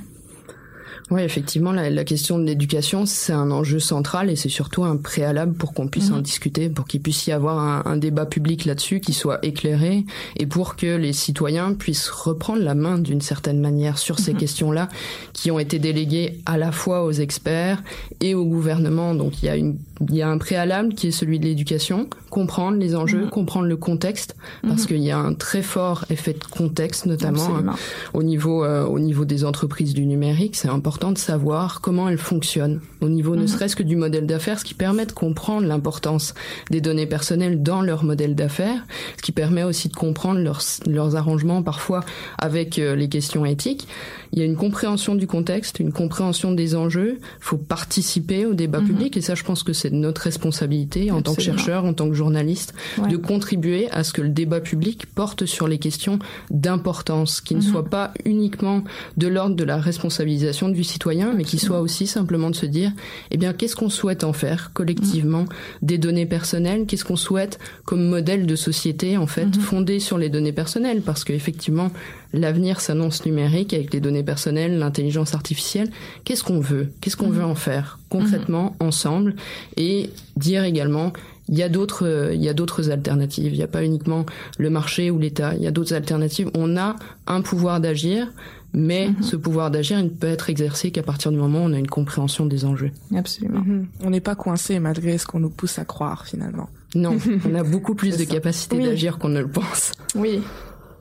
Oui, 1.10 1.22
effectivement, 1.22 1.70
la, 1.70 1.88
la 1.88 2.04
question 2.04 2.36
de 2.36 2.44
l'éducation, 2.44 3.06
c'est 3.06 3.32
un 3.32 3.52
enjeu 3.52 3.78
central 3.78 4.28
et 4.28 4.34
c'est 4.34 4.48
surtout 4.48 4.82
un 4.82 4.96
préalable 4.96 5.54
pour 5.54 5.72
qu'on 5.72 5.86
puisse 5.86 6.10
en 6.10 6.16
mhm. 6.16 6.22
discuter, 6.22 6.68
pour 6.68 6.86
qu'il 6.86 7.00
puisse 7.00 7.28
y 7.28 7.32
avoir 7.32 7.60
un, 7.60 7.82
un 7.92 7.96
débat 7.96 8.26
public 8.26 8.64
là-dessus 8.64 8.98
qui 8.98 9.12
soit 9.12 9.38
éclairé 9.44 10.04
et 10.36 10.46
pour 10.46 10.74
que 10.74 10.96
les 10.96 11.12
citoyens 11.12 11.74
puissent 11.74 12.08
reprendre 12.08 12.62
la 12.62 12.74
main 12.74 12.98
d'une 12.98 13.20
certaine 13.20 13.60
manière 13.60 13.98
sur 13.98 14.18
ces 14.18 14.32
mhm. 14.32 14.38
questions-là 14.38 14.88
qui 15.32 15.52
ont 15.52 15.60
été 15.60 15.78
déléguées 15.78 16.40
à 16.44 16.58
la 16.58 16.72
fois 16.72 17.04
aux 17.04 17.12
experts 17.12 17.84
et 18.20 18.34
au 18.34 18.44
gouvernement. 18.44 19.14
Donc 19.14 19.42
il 19.42 19.46
y 19.46 19.48
a 19.48 19.56
une 19.56 19.78
il 20.08 20.14
y 20.14 20.22
a 20.22 20.28
un 20.28 20.38
préalable 20.38 20.94
qui 20.94 21.08
est 21.08 21.12
celui 21.12 21.38
de 21.38 21.44
l'éducation, 21.44 22.08
comprendre 22.30 22.76
les 22.76 22.94
enjeux, 22.94 23.24
mhm. 23.24 23.30
comprendre 23.30 23.66
le 23.66 23.76
contexte, 23.76 24.36
parce 24.62 24.86
qu'il 24.86 24.98
y 24.98 25.10
a 25.10 25.18
un 25.18 25.32
très 25.32 25.62
fort 25.62 26.04
effet 26.10 26.34
de 26.34 26.44
contexte, 26.44 27.06
notamment 27.06 27.56
hein, 27.56 27.74
au 28.12 28.22
niveau 28.22 28.64
euh, 28.64 28.84
au 28.84 28.98
niveau 28.98 29.24
des 29.24 29.44
entreprises 29.44 29.94
du 29.94 30.04
numérique. 30.04 30.56
C'est 30.56 30.68
important 30.68 30.95
de 31.04 31.18
savoir 31.18 31.80
comment 31.80 32.08
elles 32.08 32.18
fonctionnent, 32.18 32.80
au 33.00 33.08
niveau 33.08 33.36
ne 33.36 33.42
mhm. 33.42 33.48
serait-ce 33.48 33.76
que 33.76 33.82
du 33.82 33.96
modèle 33.96 34.26
d'affaires, 34.26 34.58
ce 34.58 34.64
qui 34.64 34.74
permet 34.74 35.06
de 35.06 35.12
comprendre 35.12 35.66
l'importance 35.66 36.34
des 36.70 36.80
données 36.80 37.06
personnelles 37.06 37.62
dans 37.62 37.82
leur 37.82 38.02
modèle 38.04 38.34
d'affaires, 38.34 38.84
ce 39.16 39.22
qui 39.22 39.32
permet 39.32 39.62
aussi 39.62 39.88
de 39.88 39.94
comprendre 39.94 40.40
leurs, 40.40 40.62
leurs 40.86 41.16
arrangements 41.16 41.62
parfois 41.62 42.00
avec 42.38 42.78
euh, 42.78 42.96
les 42.96 43.08
questions 43.08 43.44
éthiques. 43.44 43.86
Il 44.32 44.38
y 44.38 44.42
a 44.42 44.44
une 44.44 44.56
compréhension 44.56 45.14
du 45.14 45.26
contexte, 45.26 45.78
une 45.80 45.92
compréhension 45.92 46.52
des 46.52 46.74
enjeux. 46.74 47.18
Il 47.20 47.44
faut 47.44 47.56
participer 47.56 48.44
au 48.44 48.54
débat 48.54 48.80
mhm. 48.80 48.86
public 48.86 49.16
et 49.16 49.20
ça, 49.20 49.34
je 49.34 49.44
pense 49.44 49.62
que 49.62 49.72
c'est 49.72 49.90
notre 49.90 50.22
responsabilité 50.22 51.10
en 51.10 51.22
tant 51.22 51.34
que 51.34 51.42
chercheur, 51.42 51.84
en 51.84 51.92
tant 51.92 52.08
que 52.08 52.14
journaliste, 52.14 52.74
de 53.08 53.16
contribuer 53.16 53.90
à 53.90 54.02
ce 54.02 54.12
que 54.12 54.22
le 54.22 54.30
débat 54.30 54.60
public 54.60 55.06
porte 55.14 55.46
sur 55.46 55.68
les 55.68 55.78
questions 55.78 56.18
d'importance, 56.50 57.40
qui 57.40 57.54
ne 57.54 57.60
mhm. 57.60 57.66
soit 57.66 57.84
pas 57.84 58.12
uniquement 58.24 58.82
de 59.16 59.28
l'ordre 59.28 59.56
de 59.56 59.64
la 59.64 59.78
responsabilisation 59.78 60.68
du 60.68 60.84
citoyen, 60.86 61.32
mais 61.34 61.44
qui 61.44 61.58
soit 61.58 61.80
aussi 61.80 62.06
simplement 62.06 62.50
de 62.50 62.56
se 62.56 62.66
dire, 62.66 62.92
eh 63.30 63.36
bien, 63.36 63.52
qu'est-ce 63.52 63.76
qu'on 63.76 63.90
souhaite 63.90 64.24
en 64.24 64.32
faire 64.32 64.70
collectivement 64.72 65.44
des 65.82 65.98
données 65.98 66.26
personnelles? 66.26 66.86
Qu'est-ce 66.86 67.04
qu'on 67.04 67.16
souhaite 67.16 67.58
comme 67.84 68.08
modèle 68.08 68.46
de 68.46 68.56
société, 68.56 69.16
en 69.16 69.26
fait, 69.26 69.46
mhm. 69.46 69.60
fondé 69.60 70.00
sur 70.00 70.18
les 70.18 70.28
données 70.28 70.52
personnelles? 70.52 71.02
Parce 71.02 71.24
qu'effectivement, 71.24 71.90
l'avenir 72.32 72.80
s'annonce 72.80 73.24
numérique 73.26 73.74
avec 73.74 73.92
les 73.92 74.00
données 74.00 74.24
personnelles, 74.24 74.78
l'intelligence 74.78 75.34
artificielle. 75.34 75.90
Qu'est-ce 76.24 76.44
qu'on 76.44 76.60
veut? 76.60 76.90
Qu'est-ce 77.00 77.16
qu'on 77.16 77.28
mhm. 77.28 77.36
veut 77.36 77.44
en 77.44 77.54
faire 77.54 77.98
concrètement, 78.08 78.76
mhm. 78.80 78.86
ensemble? 78.86 79.36
Et 79.76 80.10
dire 80.36 80.64
également, 80.64 81.12
il 81.48 81.56
y 81.56 81.62
a 81.62 81.68
d'autres 81.68 82.30
il 82.34 82.42
y 82.42 82.48
a 82.48 82.54
d'autres 82.54 82.90
alternatives 82.90 83.52
il 83.52 83.58
n'y 83.58 83.62
a 83.62 83.68
pas 83.68 83.84
uniquement 83.84 84.26
le 84.58 84.70
marché 84.70 85.10
ou 85.10 85.18
l'état 85.18 85.54
il 85.54 85.62
y 85.62 85.66
a 85.66 85.70
d'autres 85.70 85.94
alternatives 85.94 86.50
on 86.54 86.76
a 86.76 86.96
un 87.26 87.40
pouvoir 87.40 87.80
d'agir 87.80 88.28
Mais 88.72 89.08
mm-hmm. 89.08 89.22
ce 89.22 89.36
pouvoir 89.36 89.70
d'agir, 89.70 89.98
il 89.98 90.04
ne 90.04 90.10
peut 90.10 90.26
être 90.26 90.50
exercé 90.50 90.90
qu'à 90.90 91.02
partir 91.02 91.30
du 91.32 91.38
moment 91.38 91.60
où 91.60 91.68
on 91.68 91.72
a 91.72 91.78
une 91.78 91.86
compréhension 91.86 92.46
des 92.46 92.64
enjeux. 92.64 92.90
Absolument. 93.14 93.60
Mm-hmm. 93.60 93.84
On 94.02 94.10
n'est 94.10 94.20
pas 94.20 94.34
coincé 94.34 94.78
malgré 94.78 95.18
ce 95.18 95.26
qu'on 95.26 95.40
nous 95.40 95.50
pousse 95.50 95.78
à 95.78 95.84
croire 95.84 96.26
finalement. 96.26 96.68
Non, 96.94 97.16
on 97.48 97.54
a 97.54 97.62
beaucoup 97.62 97.94
plus 97.94 98.16
de 98.16 98.24
capacité 98.24 98.78
d'agir 98.78 99.18
qu'on 99.18 99.28
ne 99.28 99.40
le 99.40 99.48
pense. 99.48 99.92
Oui, 100.14 100.40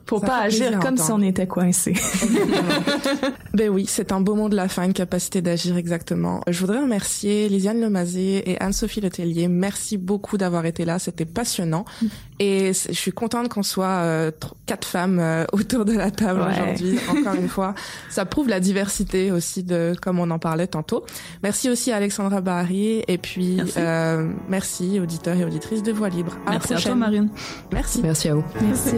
pour 0.06 0.20
pas 0.20 0.38
agir 0.38 0.78
comme 0.78 0.96
si 0.96 1.10
on 1.10 1.20
était 1.20 1.46
coincé. 1.46 1.92
ben 3.54 3.68
oui, 3.68 3.86
c'est 3.88 4.12
un 4.12 4.20
beau 4.20 4.34
mot 4.34 4.48
de 4.48 4.56
la 4.56 4.68
fin, 4.68 4.84
une 4.84 4.92
capacité 4.92 5.42
d'agir 5.42 5.76
exactement. 5.76 6.40
Je 6.46 6.58
voudrais 6.60 6.80
remercier 6.80 7.48
Lisiane 7.48 7.80
Lemazé 7.80 8.50
et 8.50 8.60
Anne-Sophie 8.60 9.00
Letellier. 9.00 9.48
Merci 9.48 9.96
beaucoup 9.98 10.38
d'avoir 10.38 10.64
été 10.64 10.84
là, 10.84 10.98
c'était 10.98 11.24
passionnant. 11.24 11.84
Et 12.38 12.72
je 12.74 12.92
suis 12.92 13.12
contente 13.12 13.48
qu'on 13.48 13.62
soit 13.62 13.86
euh, 13.86 14.30
quatre 14.66 14.86
femmes 14.86 15.18
euh, 15.18 15.46
autour 15.52 15.86
de 15.86 15.94
la 15.94 16.10
table 16.10 16.42
aujourd'hui. 16.42 16.98
Encore 17.08 17.34
une 17.34 17.48
fois, 17.48 17.74
ça 18.10 18.26
prouve 18.26 18.48
la 18.48 18.60
diversité 18.60 19.32
aussi 19.32 19.62
de, 19.62 19.94
comme 20.02 20.18
on 20.18 20.30
en 20.30 20.38
parlait 20.38 20.66
tantôt. 20.66 21.06
Merci 21.42 21.70
aussi 21.70 21.92
à 21.92 21.96
Alexandra 21.96 22.42
Barry 22.42 23.02
et 23.08 23.16
puis 23.16 23.56
merci, 23.56 23.78
euh, 23.78 24.30
merci 24.48 25.00
auditeurs 25.00 25.36
et 25.36 25.44
auditrices 25.44 25.82
de 25.82 25.92
Voix 25.92 26.10
Libre. 26.10 26.36
merci 26.46 26.74
à 26.74 26.78
toi 26.78 26.94
Marine. 26.94 27.30
Merci. 27.72 28.02
Merci 28.02 28.28
à 28.28 28.34
vous. 28.34 28.44
Merci. 28.60 28.96